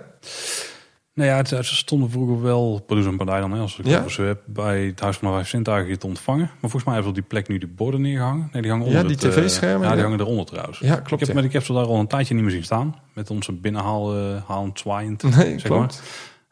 Nou 1.14 1.28
ja, 1.28 1.36
het, 1.36 1.48
ze 1.48 1.62
stonden 1.64 2.10
vroeger 2.10 2.42
wel, 2.42 2.82
Produce 2.86 3.08
en 3.08 3.16
Partij 3.16 3.40
dan, 3.40 3.52
hè, 3.52 3.60
als 3.60 3.78
ik 3.78 3.86
Ja. 3.86 4.02
het 4.02 4.16
heb, 4.16 4.40
bij 4.46 4.84
het 4.84 5.00
Huis 5.00 5.16
van 5.16 5.28
de 5.28 5.34
Vijf 5.34 5.48
Zintuigen 5.48 5.98
te 5.98 6.06
ontvangen. 6.06 6.44
Maar 6.60 6.70
volgens 6.70 6.84
mij 6.84 6.94
hebben 6.94 7.12
ze 7.12 7.20
op 7.20 7.28
die 7.28 7.38
plek 7.38 7.48
nu 7.48 7.58
die 7.58 7.68
borden 7.68 8.00
neergehangen. 8.00 8.48
Nee, 8.52 8.62
die 8.62 8.70
hangen 8.70 8.90
Ja, 8.90 8.92
onder 9.00 9.16
die 9.16 9.26
het, 9.26 9.36
eh, 9.36 9.42
tv-schermen, 9.42 9.80
Ja, 9.82 9.88
die 9.88 9.96
ja. 9.96 10.02
hangen 10.02 10.20
eronder 10.20 10.44
trouwens. 10.46 10.78
Ja, 10.78 10.96
ik 10.98 11.04
klopt. 11.04 11.20
heb, 11.20 11.28
ja. 11.28 11.34
met, 11.34 11.44
ik 11.44 11.52
heb 11.52 11.64
ze 11.64 11.72
daar 11.72 11.84
al 11.84 11.98
een 12.00 12.06
tijdje 12.06 12.34
niet 12.34 12.42
meer 12.42 12.52
zien 12.52 12.64
staan. 12.64 12.96
Met 13.12 13.30
onze 13.30 13.52
binnenhaal, 13.52 14.16
eh 14.16 14.42
halend, 14.46 14.78
zwaaiend. 14.78 15.22
Nee, 15.22 15.58
zeg 15.58 15.62
klopt. 15.62 16.02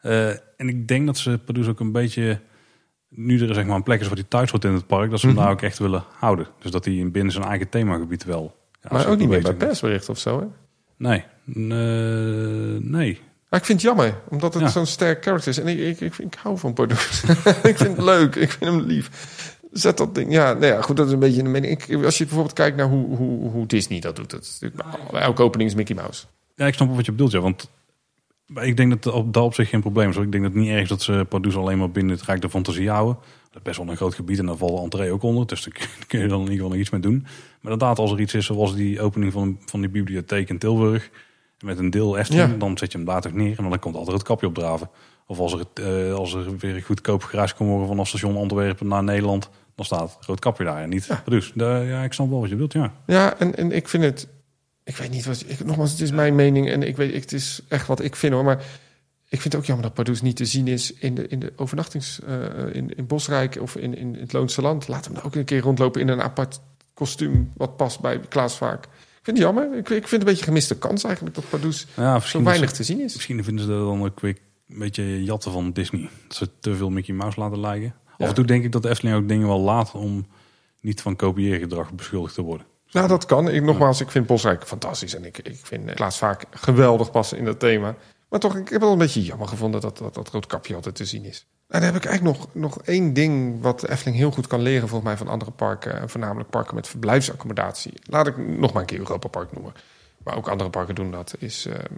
Eh, 0.01 0.29
en 0.29 0.67
ik 0.69 0.87
denk 0.87 1.05
dat 1.05 1.17
ze 1.17 1.39
Produce 1.45 1.69
ook 1.69 1.79
een 1.79 1.91
beetje, 1.91 2.39
nu 3.15 3.47
er 3.47 3.53
zeg 3.55 3.65
maar 3.65 3.75
een 3.75 3.83
plek 3.83 3.99
is 4.01 4.05
waar 4.07 4.15
die 4.15 4.27
thuis 4.27 4.49
wordt 4.49 4.65
in 4.65 4.73
het 4.73 4.87
park, 4.87 5.09
dat 5.09 5.19
ze 5.19 5.25
hem 5.25 5.35
Mhm. 5.35 5.43
daar 5.43 5.53
ook 5.53 5.61
echt 5.61 5.79
willen 5.79 6.03
houden. 6.19 6.47
Dus 6.59 6.71
dat 6.71 6.85
hij 6.85 7.09
binnen 7.11 7.31
zijn 7.33 7.45
eigen 7.45 7.69
themagebied 7.69 8.23
wel. 8.23 8.55
Ja, 8.81 8.89
Maar 8.91 9.07
ook 9.07 9.17
niet 9.17 9.29
meer 9.29 9.41
bij 9.41 9.53
persbericht 9.53 10.09
of 10.09 10.19
zo, 10.19 10.39
hè? 10.39 10.45
Nee, 10.97 11.23
nee, 11.43 12.79
nee. 12.79 13.19
Maar 13.49 13.59
ik 13.59 13.65
vind 13.65 13.81
het 13.81 13.87
jammer, 13.91 14.15
omdat 14.29 14.53
het 14.53 14.63
Ja. 14.63 14.69
zo'n 14.69 14.85
sterk 14.85 15.21
karakter 15.21 15.49
is. 15.49 15.57
En 15.59 15.67
ik, 15.67 15.79
ik, 15.79 15.99
ik, 16.01 16.17
ik 16.17 16.35
hou 16.41 16.57
van 16.57 16.73
Pardoes. 16.73 17.23
ik 17.63 17.77
vind 17.77 17.95
het 17.97 18.01
leuk, 18.05 18.35
ik 18.35 18.51
vind 18.51 18.71
hem 18.71 18.79
lief. 18.81 19.09
Zet 19.71 19.97
dat 19.97 20.15
ding. 20.15 20.31
Ja, 20.31 20.53
nou 20.53 20.65
ja, 20.65 20.81
goed, 20.81 20.97
dat 20.97 21.07
is 21.07 21.13
een 21.13 21.19
beetje 21.19 21.41
een 21.43 21.51
mening. 21.51 21.83
Ik, 21.85 22.03
als 22.03 22.17
je 22.17 22.23
bijvoorbeeld 22.23 22.55
kijkt 22.55 22.77
naar 22.77 22.87
hoe, 22.87 23.15
hoe, 23.15 23.49
hoe 23.49 23.65
Disney 23.65 23.99
dat 23.99 24.15
doet. 24.15 24.29
Dat 24.29 24.41
is 24.41 24.57
natuurlijk, 24.59 25.11
bij 25.11 25.21
elke 25.21 25.41
opening 25.43 25.69
is 25.69 25.75
Mickey 25.75 25.95
Mouse. 25.95 26.25
Ja, 26.55 26.65
ik 26.67 26.73
snap 26.73 26.95
wat 26.95 27.05
je 27.05 27.11
bedoelt, 27.11 27.31
ja. 27.31 27.39
Want 27.39 27.69
ik 28.61 28.77
denk 28.77 29.01
dat 29.03 29.13
op, 29.13 29.33
dat 29.33 29.43
op 29.43 29.53
zich 29.53 29.69
geen 29.69 29.81
probleem 29.81 30.09
is. 30.09 30.15
Ik 30.17 30.31
denk 30.31 30.43
dat 30.43 30.53
het 30.53 30.61
niet 30.61 30.71
erg 30.71 30.81
is 30.81 30.89
dat 30.89 31.01
ze 31.01 31.25
Pardoes 31.29 31.55
alleen 31.55 31.77
maar 31.77 31.91
binnen 31.91 32.15
het 32.15 32.25
Rijk 32.25 32.41
der 32.41 32.49
Fantasie 32.49 32.89
houden. 32.89 33.15
Dat 33.15 33.55
is 33.55 33.61
best 33.61 33.77
wel 33.77 33.87
een 33.89 33.95
groot 33.95 34.15
gebied 34.15 34.39
en 34.39 34.45
daar 34.45 34.55
valt 34.57 34.75
de 34.77 34.81
entree 34.83 35.11
ook 35.11 35.23
onder. 35.23 35.47
Dus 35.47 35.63
daar 35.63 35.87
kun 36.07 36.19
je 36.19 36.27
dan 36.27 36.37
in 36.37 36.41
ieder 36.43 36.55
geval 36.55 36.69
nog 36.69 36.79
iets 36.79 36.89
mee 36.89 37.01
doen. 37.01 37.21
Maar 37.61 37.71
inderdaad, 37.71 37.99
als 37.99 38.11
er 38.11 38.19
iets 38.19 38.33
is 38.33 38.45
zoals 38.45 38.75
die 38.75 39.01
opening 39.01 39.31
van, 39.31 39.57
van 39.65 39.79
die 39.79 39.89
bibliotheek 39.89 40.49
in 40.49 40.57
Tilburg... 40.57 41.09
met 41.59 41.77
een 41.79 41.89
deel 41.89 42.17
Efteling, 42.17 42.51
Ja. 42.51 42.57
dan 42.57 42.77
zet 42.77 42.91
je 42.91 42.97
hem 42.97 43.07
daar 43.07 43.21
toch 43.21 43.33
neer... 43.33 43.57
en 43.57 43.69
dan 43.69 43.79
komt 43.79 43.95
altijd 43.95 44.17
het 44.17 44.25
kapje 44.27 44.47
opdraven. 44.47 44.89
Of 45.27 45.39
als 45.39 45.53
er, 45.53 45.65
eh, 46.07 46.13
als 46.13 46.33
er 46.33 46.57
weer 46.57 46.81
goedkoop 46.81 47.23
gereisd 47.23 47.55
kan 47.55 47.67
worden 47.67 47.87
vanaf 47.87 48.07
station 48.07 48.37
Antwerpen 48.37 48.87
naar 48.87 49.03
Nederland... 49.03 49.49
dan 49.75 49.85
staat 49.85 50.15
het 50.17 50.25
rood 50.25 50.39
kapje 50.39 50.63
daar 50.63 50.81
en 50.81 50.89
niet 50.89 51.05
Ja. 51.05 51.15
Pardoes. 51.23 51.51
Ja, 51.55 52.03
ik 52.03 52.13
snap 52.13 52.29
wel 52.29 52.39
wat 52.39 52.49
je 52.49 52.55
bedoelt, 52.55 52.73
ja. 52.73 52.93
Ja, 53.05 53.37
en, 53.39 53.55
en 53.55 53.71
ik 53.71 53.87
vind 53.89 54.03
het... 54.03 54.27
Ik 54.83 54.95
weet 54.95 55.09
niet 55.09 55.25
wat... 55.25 55.43
Ik, 55.47 55.65
nogmaals, 55.65 55.91
het 55.91 56.01
is 56.01 56.11
mijn 56.11 56.35
mening 56.35 56.69
en 56.69 56.83
ik 56.83 56.95
weet, 56.95 57.13
het 57.13 57.33
is 57.33 57.61
echt 57.67 57.87
wat 57.87 58.01
ik 58.01 58.15
vind 58.15 58.33
hoor. 58.33 58.43
Maar 58.43 58.63
ik 59.29 59.41
vind 59.41 59.43
het 59.43 59.55
ook 59.55 59.65
jammer 59.65 59.85
dat 59.85 59.93
Pardoes 59.93 60.21
niet 60.21 60.35
te 60.35 60.45
zien 60.45 60.67
is 60.67 60.93
in 60.93 61.15
de, 61.15 61.27
in 61.27 61.39
de 61.39 61.53
overnachtings... 61.55 62.19
eh, 62.21 62.75
in, 62.75 62.95
in 62.95 63.07
Bosrijk 63.07 63.57
of 63.61 63.75
in, 63.75 63.97
in 63.97 64.15
het 64.15 64.33
Loonse 64.33 64.61
Land. 64.61 64.87
Laat 64.87 65.05
hem 65.05 65.13
dan 65.13 65.23
ook 65.23 65.35
een 65.35 65.45
keer 65.45 65.61
rondlopen 65.61 66.01
in 66.01 66.07
een 66.07 66.21
apart 66.21 66.61
kostuum... 66.93 67.51
wat 67.57 67.77
past 67.77 67.99
bij 67.99 68.19
Klaas 68.19 68.57
Vaak. 68.57 68.83
Ik 68.83 68.89
vind 69.21 69.37
het 69.37 69.45
jammer. 69.45 69.77
Ik, 69.77 69.77
ik 69.77 69.87
vind 69.87 70.01
het 70.01 70.11
een 70.11 70.19
beetje 70.19 70.37
een 70.37 70.43
gemiste 70.43 70.77
kans 70.77 71.03
eigenlijk... 71.03 71.35
dat 71.35 71.49
Pardoes 71.49 71.87
ja 71.95 72.19
zo 72.19 72.43
weinig 72.43 72.71
te 72.71 72.83
zien 72.83 73.01
is. 73.01 73.13
Misschien 73.13 73.43
vinden 73.43 73.65
ze 73.65 73.71
dat 73.71 73.85
dan 73.85 74.03
ook 74.03 74.19
weer 74.19 74.37
een 74.69 74.79
beetje 74.79 75.23
jatten 75.23 75.51
van 75.51 75.71
Disney. 75.71 76.09
Dat 76.27 76.37
ze 76.37 76.49
te 76.59 76.75
veel 76.75 76.89
Mickey 76.89 77.15
Mouse 77.15 77.39
laten 77.39 77.59
lijken. 77.59 77.95
Ja. 78.05 78.13
Af 78.17 78.27
en 78.27 78.35
toe 78.35 78.45
denk 78.45 78.63
ik 78.63 78.71
dat 78.71 78.81
de 78.81 78.89
Efteling 78.89 79.17
ook 79.17 79.27
dingen 79.27 79.47
wel 79.47 79.59
laat 79.59 79.91
om 79.93 80.25
niet 80.81 81.01
van 81.01 81.15
kopieergedrag 81.15 81.93
beschuldigd 81.93 82.33
te 82.33 82.41
worden. 82.41 82.65
Nou, 82.93 83.07
dat 83.07 83.25
kan. 83.25 83.49
Ik, 83.49 83.63
nogmaals, 83.63 84.01
ik 84.01 84.11
vind 84.11 84.25
Bosrijk 84.25 84.67
fantastisch. 84.67 85.15
En 85.15 85.25
ik, 85.25 85.37
ik 85.37 85.59
vind 85.63 85.93
Klaas 85.93 86.17
Vaak 86.17 86.45
geweldig 86.51 87.11
passen 87.11 87.37
in 87.37 87.45
dat 87.45 87.59
thema. 87.59 87.95
Maar 88.29 88.39
toch, 88.39 88.55
ik 88.55 88.69
heb 88.69 88.81
wel 88.81 88.91
een 88.91 88.97
beetje 88.97 89.23
jammer 89.23 89.47
gevonden 89.47 89.81
dat 89.81 89.97
dat, 89.97 90.13
dat 90.13 90.29
roodkapje 90.29 90.75
altijd 90.75 90.95
te 90.95 91.05
zien 91.05 91.25
is. 91.25 91.45
En 91.67 91.79
dan 91.79 91.93
heb 91.93 92.03
ik 92.03 92.05
eigenlijk 92.05 92.37
nog, 92.37 92.47
nog 92.53 92.81
één 92.81 93.13
ding 93.13 93.61
wat 93.61 93.79
de 93.79 93.91
Efteling 93.91 94.17
heel 94.17 94.31
goed 94.31 94.47
kan 94.47 94.61
leren... 94.61 94.87
volgens 94.87 95.09
mij 95.09 95.17
van 95.17 95.27
andere 95.27 95.51
parken, 95.51 95.99
en 95.99 96.09
voornamelijk 96.09 96.49
parken 96.49 96.75
met 96.75 96.87
verblijfsaccommodatie. 96.87 97.93
Laat 98.03 98.27
ik 98.27 98.37
nog 98.37 98.73
maar 98.73 98.81
een 98.81 98.87
keer 98.87 98.99
Europa 98.99 99.27
Park 99.27 99.51
noemen. 99.51 99.73
Maar 100.23 100.37
ook 100.37 100.47
andere 100.47 100.69
parken 100.69 100.95
doen 100.95 101.11
dat. 101.11 101.35
Is 101.39 101.65
ehm, 101.65 101.93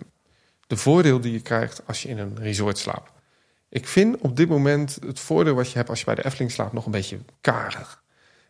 de 0.67 0.77
voordeel 0.77 1.21
die 1.21 1.31
je 1.31 1.41
krijgt 1.41 1.81
als 1.85 2.01
je 2.01 2.09
in 2.09 2.17
een 2.17 2.37
resort 2.39 2.77
slaapt. 2.77 3.11
Ik 3.69 3.87
vind 3.87 4.17
op 4.17 4.35
dit 4.35 4.49
moment 4.49 4.97
het 5.05 5.19
voordeel 5.19 5.55
wat 5.55 5.71
je 5.71 5.77
hebt 5.77 5.89
als 5.89 5.99
je 5.99 6.05
bij 6.05 6.15
de 6.15 6.25
Efteling 6.25 6.51
slaapt... 6.51 6.73
nog 6.73 6.85
een 6.85 6.91
beetje 6.91 7.19
karig. 7.41 8.03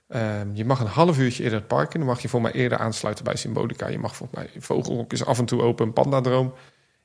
Ehm, 0.07 0.47
je 0.53 0.65
mag 0.65 0.79
een 0.79 0.87
half 0.87 1.17
uurtje 1.17 1.43
eerder 1.43 1.59
het 1.59 1.67
park 1.67 1.93
in. 1.93 1.99
Dan 1.99 2.09
mag 2.09 2.21
je 2.21 2.29
voor 2.29 2.41
mij 2.41 2.51
eerder 2.51 2.77
aansluiten 2.77 3.23
bij 3.23 3.35
Symbolica. 3.35 3.87
Je 3.87 3.99
mag 3.99 4.15
volgens 4.15 4.39
mij 4.39 4.61
Vogelhok 4.61 5.13
is 5.13 5.25
af 5.25 5.39
en 5.39 5.45
toe 5.45 5.61
open, 5.61 5.93
Pandadroom. 5.93 6.53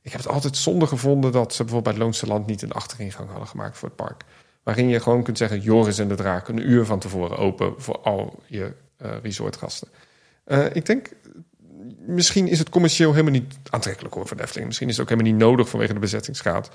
Ik 0.02 0.12
heb 0.12 0.20
het 0.20 0.30
altijd 0.30 0.56
zonde 0.56 0.86
gevonden 0.86 1.32
dat 1.32 1.54
ze 1.54 1.64
bijvoorbeeld 1.64 1.84
bij 1.84 1.92
het 1.92 2.02
Loonse 2.02 2.26
Land 2.26 2.46
niet 2.46 2.62
een 2.62 2.72
achteringang 2.72 3.28
hadden 3.28 3.48
gemaakt 3.48 3.78
voor 3.78 3.88
het 3.88 3.96
park. 3.96 4.24
Waarin 4.62 4.88
je 4.88 5.00
gewoon 5.00 5.22
kunt 5.22 5.38
zeggen, 5.38 5.60
Joris 5.60 5.98
en 5.98 6.08
de 6.08 6.14
Draak 6.14 6.48
een 6.48 6.70
uur 6.70 6.84
van 6.84 6.98
tevoren 6.98 7.38
open 7.38 7.74
voor 7.76 7.98
al 7.98 8.42
je 8.46 8.72
eh, 8.96 9.10
resortgasten. 9.22 9.88
Eh, 10.44 10.64
ik 10.72 10.86
denk, 10.86 11.08
misschien 11.98 12.48
is 12.48 12.58
het 12.58 12.68
commercieel 12.68 13.10
helemaal 13.10 13.32
niet 13.32 13.58
aantrekkelijk 13.70 14.14
hoor 14.14 14.26
voor 14.26 14.36
de 14.36 14.42
Efteling. 14.42 14.66
Misschien 14.66 14.88
is 14.88 14.96
het 14.96 15.02
ook 15.02 15.10
helemaal 15.10 15.32
niet 15.32 15.42
nodig 15.42 15.68
vanwege 15.68 15.92
de 15.92 15.98
bezettingsgraad. 15.98 16.70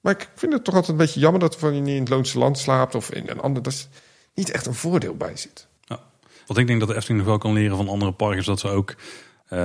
Maar 0.00 0.12
ik 0.12 0.28
vind 0.34 0.52
het 0.52 0.64
toch 0.64 0.74
altijd 0.74 0.92
een 0.92 1.04
beetje 1.04 1.20
jammer 1.20 1.40
dat 1.40 1.60
je 1.60 1.70
niet 1.70 1.94
in 1.94 2.00
het 2.00 2.08
Loonse 2.08 2.38
Land 2.38 2.58
slaapt 2.58 2.94
of 2.94 3.10
in 3.12 3.28
een 3.28 3.40
ander, 3.40 3.62
dat 3.62 3.88
niet 4.34 4.50
echt 4.50 4.66
een 4.66 4.74
voordeel 4.74 5.16
bij 5.16 5.36
zit. 5.36 5.68
Wat 6.46 6.58
ik 6.58 6.66
denk 6.66 6.80
dat 6.80 6.88
de 6.88 6.94
Efteling 6.94 7.18
nog 7.18 7.28
wel 7.28 7.38
kan 7.38 7.52
leren 7.52 7.76
van 7.76 7.88
andere 7.88 8.12
parken 8.12 8.38
is 8.38 8.44
dat 8.44 8.60
ze 8.60 8.68
ook... 8.68 8.94
eh, 9.48 9.64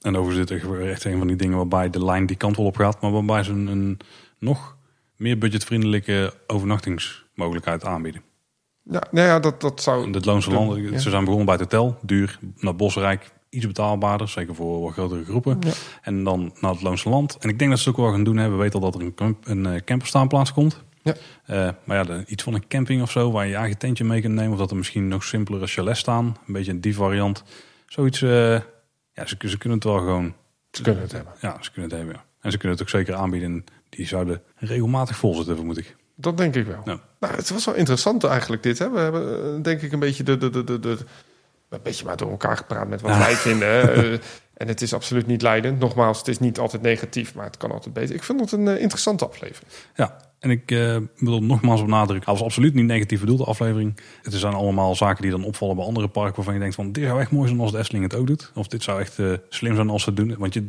en 0.00 0.16
overigens 0.16 0.48
dit 0.48 0.62
echt 0.80 1.04
een 1.04 1.18
van 1.18 1.26
die 1.26 1.36
dingen 1.36 1.56
waarbij 1.56 1.90
de 1.90 2.04
lijn 2.04 2.26
die 2.26 2.36
kant 2.36 2.56
wel 2.56 2.66
op 2.66 2.76
gaat... 2.76 3.00
maar 3.00 3.10
waarbij 3.10 3.42
ze 3.42 3.50
een, 3.50 3.66
een 3.66 3.98
nog 4.38 4.76
meer 5.16 5.38
budgetvriendelijke 5.38 6.34
overnachtingsmogelijkheid 6.46 7.84
aanbieden. 7.84 8.22
Ja, 8.82 9.02
nou 9.10 9.26
ja, 9.26 9.40
dat, 9.40 9.60
dat 9.60 9.82
zou. 9.82 10.04
In 10.04 10.12
het 10.12 10.24
Loonse 10.24 10.50
ja. 10.50 10.98
ze 10.98 11.10
zijn 11.10 11.24
begonnen 11.24 11.46
bij 11.46 11.54
het 11.54 11.72
hotel, 11.72 11.98
duur, 12.02 12.38
naar 12.56 12.76
Bosrijk 12.76 13.30
iets 13.50 13.66
betaalbaarder, 13.66 14.28
zeker 14.28 14.54
voor 14.54 14.80
wat 14.80 14.92
grotere 14.92 15.24
groepen. 15.24 15.58
Ja. 15.60 15.72
En 16.02 16.24
dan 16.24 16.52
naar 16.60 16.70
het 16.70 16.82
Loonse 16.82 17.08
Land. 17.08 17.36
En 17.40 17.48
ik 17.48 17.58
denk 17.58 17.70
dat 17.70 17.80
ze 17.80 17.88
ook 17.88 17.96
wel 17.96 18.10
gaan 18.10 18.24
doen 18.24 18.36
hebben. 18.36 18.56
We 18.56 18.62
weten 18.62 18.80
al 18.80 18.90
dat 18.90 19.00
er 19.00 19.06
een, 19.06 19.14
camp, 19.14 19.46
een 19.46 19.66
eh, 19.66 19.80
camperstaanplaats 19.84 20.52
komt. 20.52 20.84
Ja. 21.46 21.66
Eh, 21.68 21.74
maar 21.84 21.96
ja, 21.96 22.04
de- 22.04 22.24
iets 22.26 22.42
van 22.42 22.54
een 22.54 22.66
camping 22.68 23.02
of 23.02 23.10
zo, 23.10 23.30
waar 23.32 23.44
je 23.44 23.50
je 23.50 23.56
eigen 23.56 23.78
tentje 23.78 24.04
mee 24.04 24.20
kunt 24.20 24.34
nemen. 24.34 24.52
Of 24.52 24.58
dat 24.58 24.70
er 24.70 24.76
misschien 24.76 25.08
nog 25.08 25.24
simpelere 25.24 25.66
chalets 25.66 26.00
staan. 26.00 26.24
Een 26.46 26.52
beetje 26.52 26.80
die 26.80 26.94
variant. 26.94 27.42
Zoiets, 27.86 28.22
eh, 28.22 28.52
ja, 29.12 29.26
ze, 29.26 29.36
ze 29.38 29.58
kunnen 29.58 29.78
het 29.78 29.86
wel 29.86 29.98
gewoon, 29.98 30.34
Ze 30.70 30.82
kunnen 30.82 31.02
het 31.02 31.12
hebben. 31.12 31.32
ja, 31.40 31.56
ze 31.60 31.70
kunnen 31.72 31.90
het 31.90 31.98
hebben. 31.98 32.16
ja. 32.16 32.24
En 32.40 32.50
ze 32.50 32.58
kunnen 32.58 32.76
het 32.78 32.86
ook 32.86 32.92
zeker 32.92 33.14
aanbieden. 33.14 33.50
En 33.50 33.64
die 33.88 34.06
zouden 34.06 34.42
regelmatig 34.56 35.16
vol 35.16 35.34
zitten, 35.34 35.56
vermoed 35.56 35.78
ik. 35.78 35.96
Dat 36.14 36.36
denk 36.36 36.54
ik 36.54 36.66
wel. 36.66 36.80
Ja. 36.84 37.00
Nou, 37.20 37.34
het 37.34 37.50
was 37.50 37.64
wel 37.64 37.74
interessant 37.74 38.24
eigenlijk 38.24 38.62
dit. 38.62 38.78
Hè? 38.78 38.90
We 38.90 38.98
hebben 38.98 39.54
eh, 39.56 39.62
denk 39.62 39.82
ik 39.82 39.92
een 39.92 39.98
beetje 39.98 40.22
de, 40.22 40.36
de, 40.38 40.50
de, 40.50 40.64
de, 40.64 40.78
de 40.78 40.98
een 41.68 41.80
beetje 41.82 42.04
maar 42.04 42.16
door 42.16 42.30
elkaar 42.30 42.56
gepraat 42.56 42.88
met 42.88 43.00
wat 43.00 43.16
wij 43.16 43.34
vinden. 43.34 43.90
en 44.54 44.68
het 44.68 44.82
is 44.82 44.94
absoluut 44.94 45.26
niet 45.26 45.42
leidend. 45.42 45.78
Nogmaals, 45.78 46.18
het 46.18 46.28
is 46.28 46.38
niet 46.38 46.58
altijd 46.58 46.82
negatief, 46.82 47.34
maar 47.34 47.44
het 47.44 47.56
kan 47.56 47.70
altijd 47.70 47.94
beter. 47.94 48.14
Ik 48.14 48.22
vind 48.22 48.40
het 48.40 48.52
een 48.52 48.80
interessante 48.80 49.26
aflevering. 49.28 49.72
Ja, 49.94 50.16
en 50.38 50.50
ik 50.50 50.70
eh, 50.70 50.96
wil 51.16 51.42
nogmaals 51.42 51.84
benadrukken. 51.84 52.24
Hij 52.24 52.34
was 52.34 52.42
absoluut 52.42 52.74
niet 52.74 52.84
negatief 52.84 53.20
bedoeld, 53.20 53.38
de 53.38 53.44
aflevering. 53.44 54.00
Het 54.22 54.34
zijn 54.34 54.54
allemaal 54.54 54.94
zaken 54.94 55.22
die 55.22 55.30
dan 55.30 55.44
opvallen 55.44 55.76
bij 55.76 55.84
andere 55.84 56.08
parken... 56.08 56.34
waarvan 56.36 56.54
je 56.54 56.60
denkt 56.60 56.74
van, 56.74 56.92
dit 56.92 57.04
zou 57.04 57.20
echt 57.20 57.30
mooi 57.30 57.48
zijn 57.48 57.60
als 57.60 57.72
de 57.72 57.78
Efteling 57.78 58.04
het 58.04 58.14
ook 58.14 58.26
doet. 58.26 58.50
Of 58.54 58.66
dit 58.66 58.82
zou 58.82 59.00
echt 59.00 59.18
eh, 59.18 59.32
slim 59.48 59.74
zijn 59.74 59.90
als 59.90 60.02
ze 60.02 60.08
het 60.08 60.18
doen. 60.18 60.34
Want 60.38 60.54
je, 60.54 60.66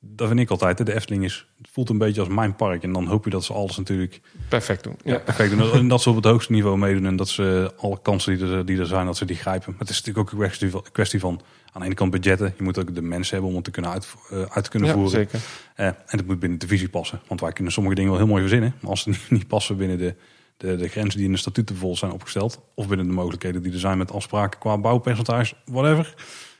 dat 0.00 0.28
vind 0.28 0.40
ik 0.40 0.50
altijd. 0.50 0.78
hè. 0.78 0.84
De 0.84 0.94
Efteling 0.94 1.24
is, 1.24 1.46
het 1.58 1.68
voelt 1.72 1.88
een 1.88 1.98
beetje 1.98 2.20
als 2.20 2.28
mijn 2.30 2.56
park. 2.56 2.82
En 2.82 2.92
dan 2.92 3.06
hoop 3.06 3.24
je 3.24 3.30
dat 3.30 3.44
ze 3.44 3.52
alles 3.52 3.76
natuurlijk 3.76 4.20
Perfect 4.48 4.84
doen. 4.84 4.96
ja. 5.04 5.12
Ja. 5.12 5.18
perfect 5.18 5.50
doen. 5.58 5.72
En 5.72 5.88
dat 5.88 6.02
ze 6.02 6.10
op 6.10 6.16
het 6.16 6.24
hoogste 6.24 6.52
niveau 6.52 6.78
meedoen. 6.78 7.06
En 7.06 7.16
dat 7.16 7.28
ze 7.28 7.72
alle 7.76 7.98
kansen 8.02 8.38
die 8.38 8.46
er, 8.46 8.66
die 8.66 8.78
er 8.78 8.86
zijn, 8.86 9.06
dat 9.06 9.16
ze 9.16 9.24
die 9.24 9.36
grijpen. 9.36 9.70
Maar 9.70 9.80
het 9.80 9.90
is 9.90 9.96
natuurlijk 9.96 10.26
ook 10.26 10.32
een 10.32 10.38
kwestie 10.46 10.70
van, 10.70 10.84
kwestie 10.92 11.20
van 11.20 11.40
aan 11.72 11.80
de 11.80 11.86
ene 11.86 11.94
kant 11.94 12.10
budgetten. 12.10 12.54
Je 12.56 12.62
moet 12.62 12.78
ook 12.78 12.94
de 12.94 13.02
mensen 13.02 13.32
hebben 13.32 13.48
om 13.50 13.56
het 13.56 13.64
te 13.64 13.70
kunnen 13.70 13.90
uit, 13.90 14.14
eh, 14.30 14.42
uit 14.48 14.64
te 14.64 14.70
kunnen 14.70 14.88
Ja, 14.88 14.94
voeren. 14.94 15.12
zeker. 15.12 15.40
Eh, 15.74 15.86
en 15.86 15.96
het 16.06 16.26
moet 16.26 16.38
binnen 16.38 16.58
de 16.58 16.66
visie 16.66 16.88
passen. 16.88 17.20
Want 17.28 17.40
wij 17.40 17.52
kunnen 17.52 17.72
sommige 17.72 17.94
dingen 17.94 18.10
wel 18.10 18.20
heel 18.20 18.28
mooi 18.28 18.40
verzinnen. 18.42 18.74
Maar 18.80 18.90
als 18.90 19.02
ze 19.02 19.14
niet, 19.28 19.46
passen 19.46 19.76
binnen 19.76 19.98
de, 19.98 20.14
de, 20.56 20.76
de 20.76 20.88
grenzen 20.88 21.16
die 21.16 21.26
in 21.26 21.32
de 21.32 21.38
statuten 21.38 21.76
vol 21.76 21.96
zijn 21.96 22.12
opgesteld. 22.12 22.60
Of 22.74 22.88
binnen 22.88 23.06
de 23.06 23.12
mogelijkheden 23.12 23.62
die 23.62 23.72
er 23.72 23.78
zijn 23.78 23.98
met 23.98 24.12
afspraken 24.12 24.58
qua 24.60 24.78
bouwpercentage, 24.78 25.54
whatever. 25.64 26.14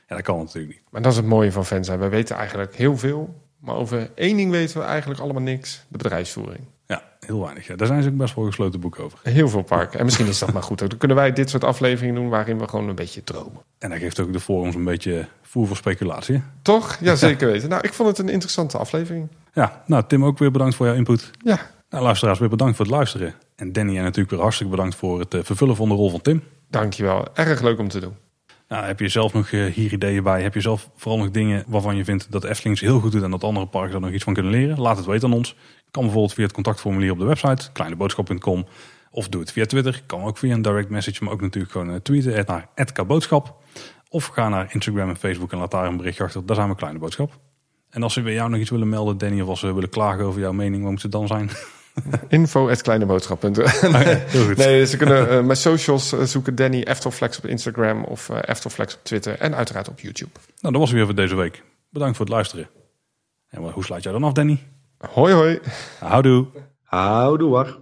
Ja, 0.07 0.15
dat 0.15 0.25
kan 0.25 0.37
natuurlijk 0.37 0.73
niet. 0.73 0.83
Maar 0.89 1.01
dat 1.01 1.11
is 1.11 1.17
het 1.17 1.27
mooie 1.27 1.51
van 1.51 1.65
zijn. 1.65 1.99
Wij 1.99 2.09
weten 2.09 2.35
eigenlijk 2.35 2.75
heel 2.75 2.97
veel. 2.97 3.41
Maar 3.59 3.75
over 3.75 4.11
één 4.15 4.37
ding 4.37 4.51
weten 4.51 4.77
we 4.79 4.83
eigenlijk 4.83 5.19
allemaal 5.19 5.41
niks. 5.41 5.85
De 5.87 5.97
bedrijfsvoering. 5.97 6.63
Ja, 6.93 7.27
heel 7.27 7.41
weinig. 7.41 7.67
Ja. 7.67 7.75
Daar 7.75 7.87
zijn 7.87 8.03
ze 8.03 8.09
ook 8.09 8.17
best 8.17 8.35
wel 8.35 8.45
gesloten 8.45 8.79
boek 8.79 8.99
over. 8.99 9.19
Heel 9.23 9.49
veel 9.49 9.63
parken. 9.63 9.99
En 9.99 10.05
misschien 10.05 10.27
is 10.27 10.39
dat 10.39 10.53
maar 10.53 10.63
goed. 10.63 10.81
ook. 10.83 10.89
Dan 10.89 10.97
kunnen 10.97 11.17
wij 11.17 11.33
dit 11.33 11.49
soort 11.49 11.63
afleveringen 11.63 12.15
doen 12.15 12.29
waarin 12.29 12.59
we 12.59 12.67
gewoon 12.67 12.89
een 12.89 12.95
beetje 12.95 13.23
dromen. 13.23 13.61
En 13.79 13.89
dat 13.89 13.99
geeft 13.99 14.19
ook 14.19 14.33
de 14.33 14.39
forums 14.39 14.75
een 14.75 14.83
beetje 14.83 15.27
voer 15.41 15.67
voor 15.67 15.75
speculatie. 15.75 16.41
Toch? 16.61 16.97
Ja, 17.01 17.15
zeker 17.15 17.47
weten. 17.47 17.69
Nou, 17.69 17.81
ik 17.81 17.93
vond 17.93 18.09
het 18.09 18.17
een 18.19 18.29
interessante 18.29 18.77
aflevering. 18.77 19.27
Ja, 19.53 19.83
nou 19.85 20.03
Tim 20.07 20.25
ook 20.25 20.37
weer 20.37 20.51
bedankt 20.51 20.75
voor 20.75 20.85
jouw 20.85 20.95
input. 20.95 21.31
Ja, 21.43 21.59
Nou, 21.89 22.03
luisteraars 22.03 22.39
weer 22.39 22.49
bedankt 22.49 22.75
voor 22.75 22.85
het 22.85 22.93
luisteren. 22.93 23.33
En 23.55 23.71
Danny 23.73 23.97
en 23.97 24.03
natuurlijk 24.03 24.29
weer 24.29 24.41
hartstikke 24.41 24.71
bedankt 24.75 24.95
voor 24.95 25.19
het 25.19 25.33
eh, 25.33 25.39
vervullen 25.43 25.75
van 25.75 25.89
de 25.89 25.95
rol 25.95 26.09
van 26.09 26.21
Tim. 26.21 26.43
dankjewel. 26.69 27.25
Erg 27.33 27.61
leuk 27.61 27.79
om 27.79 27.87
te 27.87 27.99
doen. 27.99 28.13
Nou, 28.67 28.85
heb 28.85 28.99
je 28.99 29.07
zelf 29.07 29.33
nog 29.33 29.51
eh, 29.51 29.65
hier 29.65 29.93
ideeën 29.93 30.23
bij? 30.23 30.41
Heb 30.41 30.53
je 30.53 30.61
zelf 30.61 30.89
vooral 30.95 31.19
nog 31.19 31.31
dingen 31.31 31.63
waarvan 31.67 31.95
je 31.95 32.03
vindt 32.03 32.31
dat 32.31 32.41
de 32.41 32.49
Efteling 32.49 32.77
ze 32.77 32.85
heel 32.85 32.99
goed 32.99 33.11
doet 33.11 33.23
en 33.23 33.31
dat 33.31 33.43
andere 33.43 33.67
parken 33.67 33.95
er 33.95 34.01
nog 34.01 34.11
iets 34.11 34.23
van 34.23 34.33
kunnen 34.33 34.51
leren? 34.51 34.79
Laat 34.79 34.97
het 34.97 35.05
weten 35.05 35.27
aan 35.29 35.35
ons. 35.35 35.55
Kan 35.91 36.03
bijvoorbeeld 36.03 36.33
via 36.33 36.43
het 36.43 36.53
contactformulier 36.53 37.11
op 37.11 37.19
de 37.19 37.25
website, 37.25 37.71
kleineboodschap.com. 37.71 38.65
Of 39.11 39.27
doe 39.27 39.41
het 39.41 39.51
via 39.51 39.65
Twitter. 39.65 40.03
Kan 40.05 40.23
ook 40.23 40.37
via 40.37 40.53
een 40.53 40.61
direct 40.61 40.89
message, 40.89 41.23
maar 41.23 41.33
ook 41.33 41.41
natuurlijk 41.41 41.71
gewoon 41.71 41.89
eh, 41.89 41.95
tweeten 41.95 42.45
naar 42.45 42.67
@kaboodschap. 42.93 43.55
Of 44.09 44.25
ga 44.25 44.49
naar 44.49 44.73
Instagram 44.73 45.09
en 45.09 45.15
Facebook 45.15 45.51
en 45.51 45.57
laat 45.57 45.71
daar 45.71 45.85
een 45.85 45.97
berichtje 45.97 46.23
achter. 46.23 46.45
Daar 46.45 46.55
zijn 46.55 46.69
we 46.69 46.75
Kleine 46.75 46.99
Boodschap. 46.99 47.39
En 47.89 48.03
als 48.03 48.13
ze 48.13 48.21
bij 48.21 48.33
jou 48.33 48.49
nog 48.49 48.59
iets 48.59 48.69
willen 48.69 48.89
melden, 48.89 49.17
Danny, 49.17 49.41
of 49.41 49.47
als 49.47 49.59
ze 49.59 49.73
willen 49.73 49.89
klagen 49.89 50.25
over 50.25 50.41
jouw 50.41 50.53
mening, 50.53 50.83
wat 50.83 50.91
moet 50.91 51.01
het 51.01 51.11
dan 51.11 51.27
zijn? 51.27 51.49
Info 52.27 52.69
at 52.69 52.81
kleineboodschap.nl. 52.81 53.67
goed. 54.45 54.57
Nee, 54.57 54.85
ze 54.85 54.97
kunnen 54.97 55.29
eh, 55.29 55.43
mijn 55.43 55.57
socials 55.57 56.11
eh, 56.11 56.23
zoeken. 56.23 56.55
Danny 56.55 56.81
Eftelflex 56.81 57.37
op 57.37 57.45
Instagram 57.45 58.03
of 58.03 58.29
uh, 58.29 58.37
Eftelflex 58.41 58.95
op 58.95 58.99
Twitter. 59.03 59.39
En 59.39 59.55
uiteraard 59.55 59.89
op 59.89 59.99
YouTube. 59.99 60.31
Nou, 60.33 60.73
dat 60.73 60.81
was 60.81 60.89
het 60.89 60.97
weer 60.97 61.05
voor 61.05 61.15
deze 61.15 61.35
week. 61.35 61.63
Bedankt 61.89 62.17
voor 62.17 62.25
het 62.25 62.35
luisteren. 62.35 62.69
En 63.49 63.61
hoe 63.61 63.83
sluit 63.83 64.03
jij 64.03 64.11
dan 64.11 64.23
af, 64.23 64.33
Danny? 64.33 64.59
Hoi 64.97 65.33
hoi. 65.33 65.59
Houdoe. 65.99 66.47
Houdoe 66.83 67.49
war. 67.49 67.77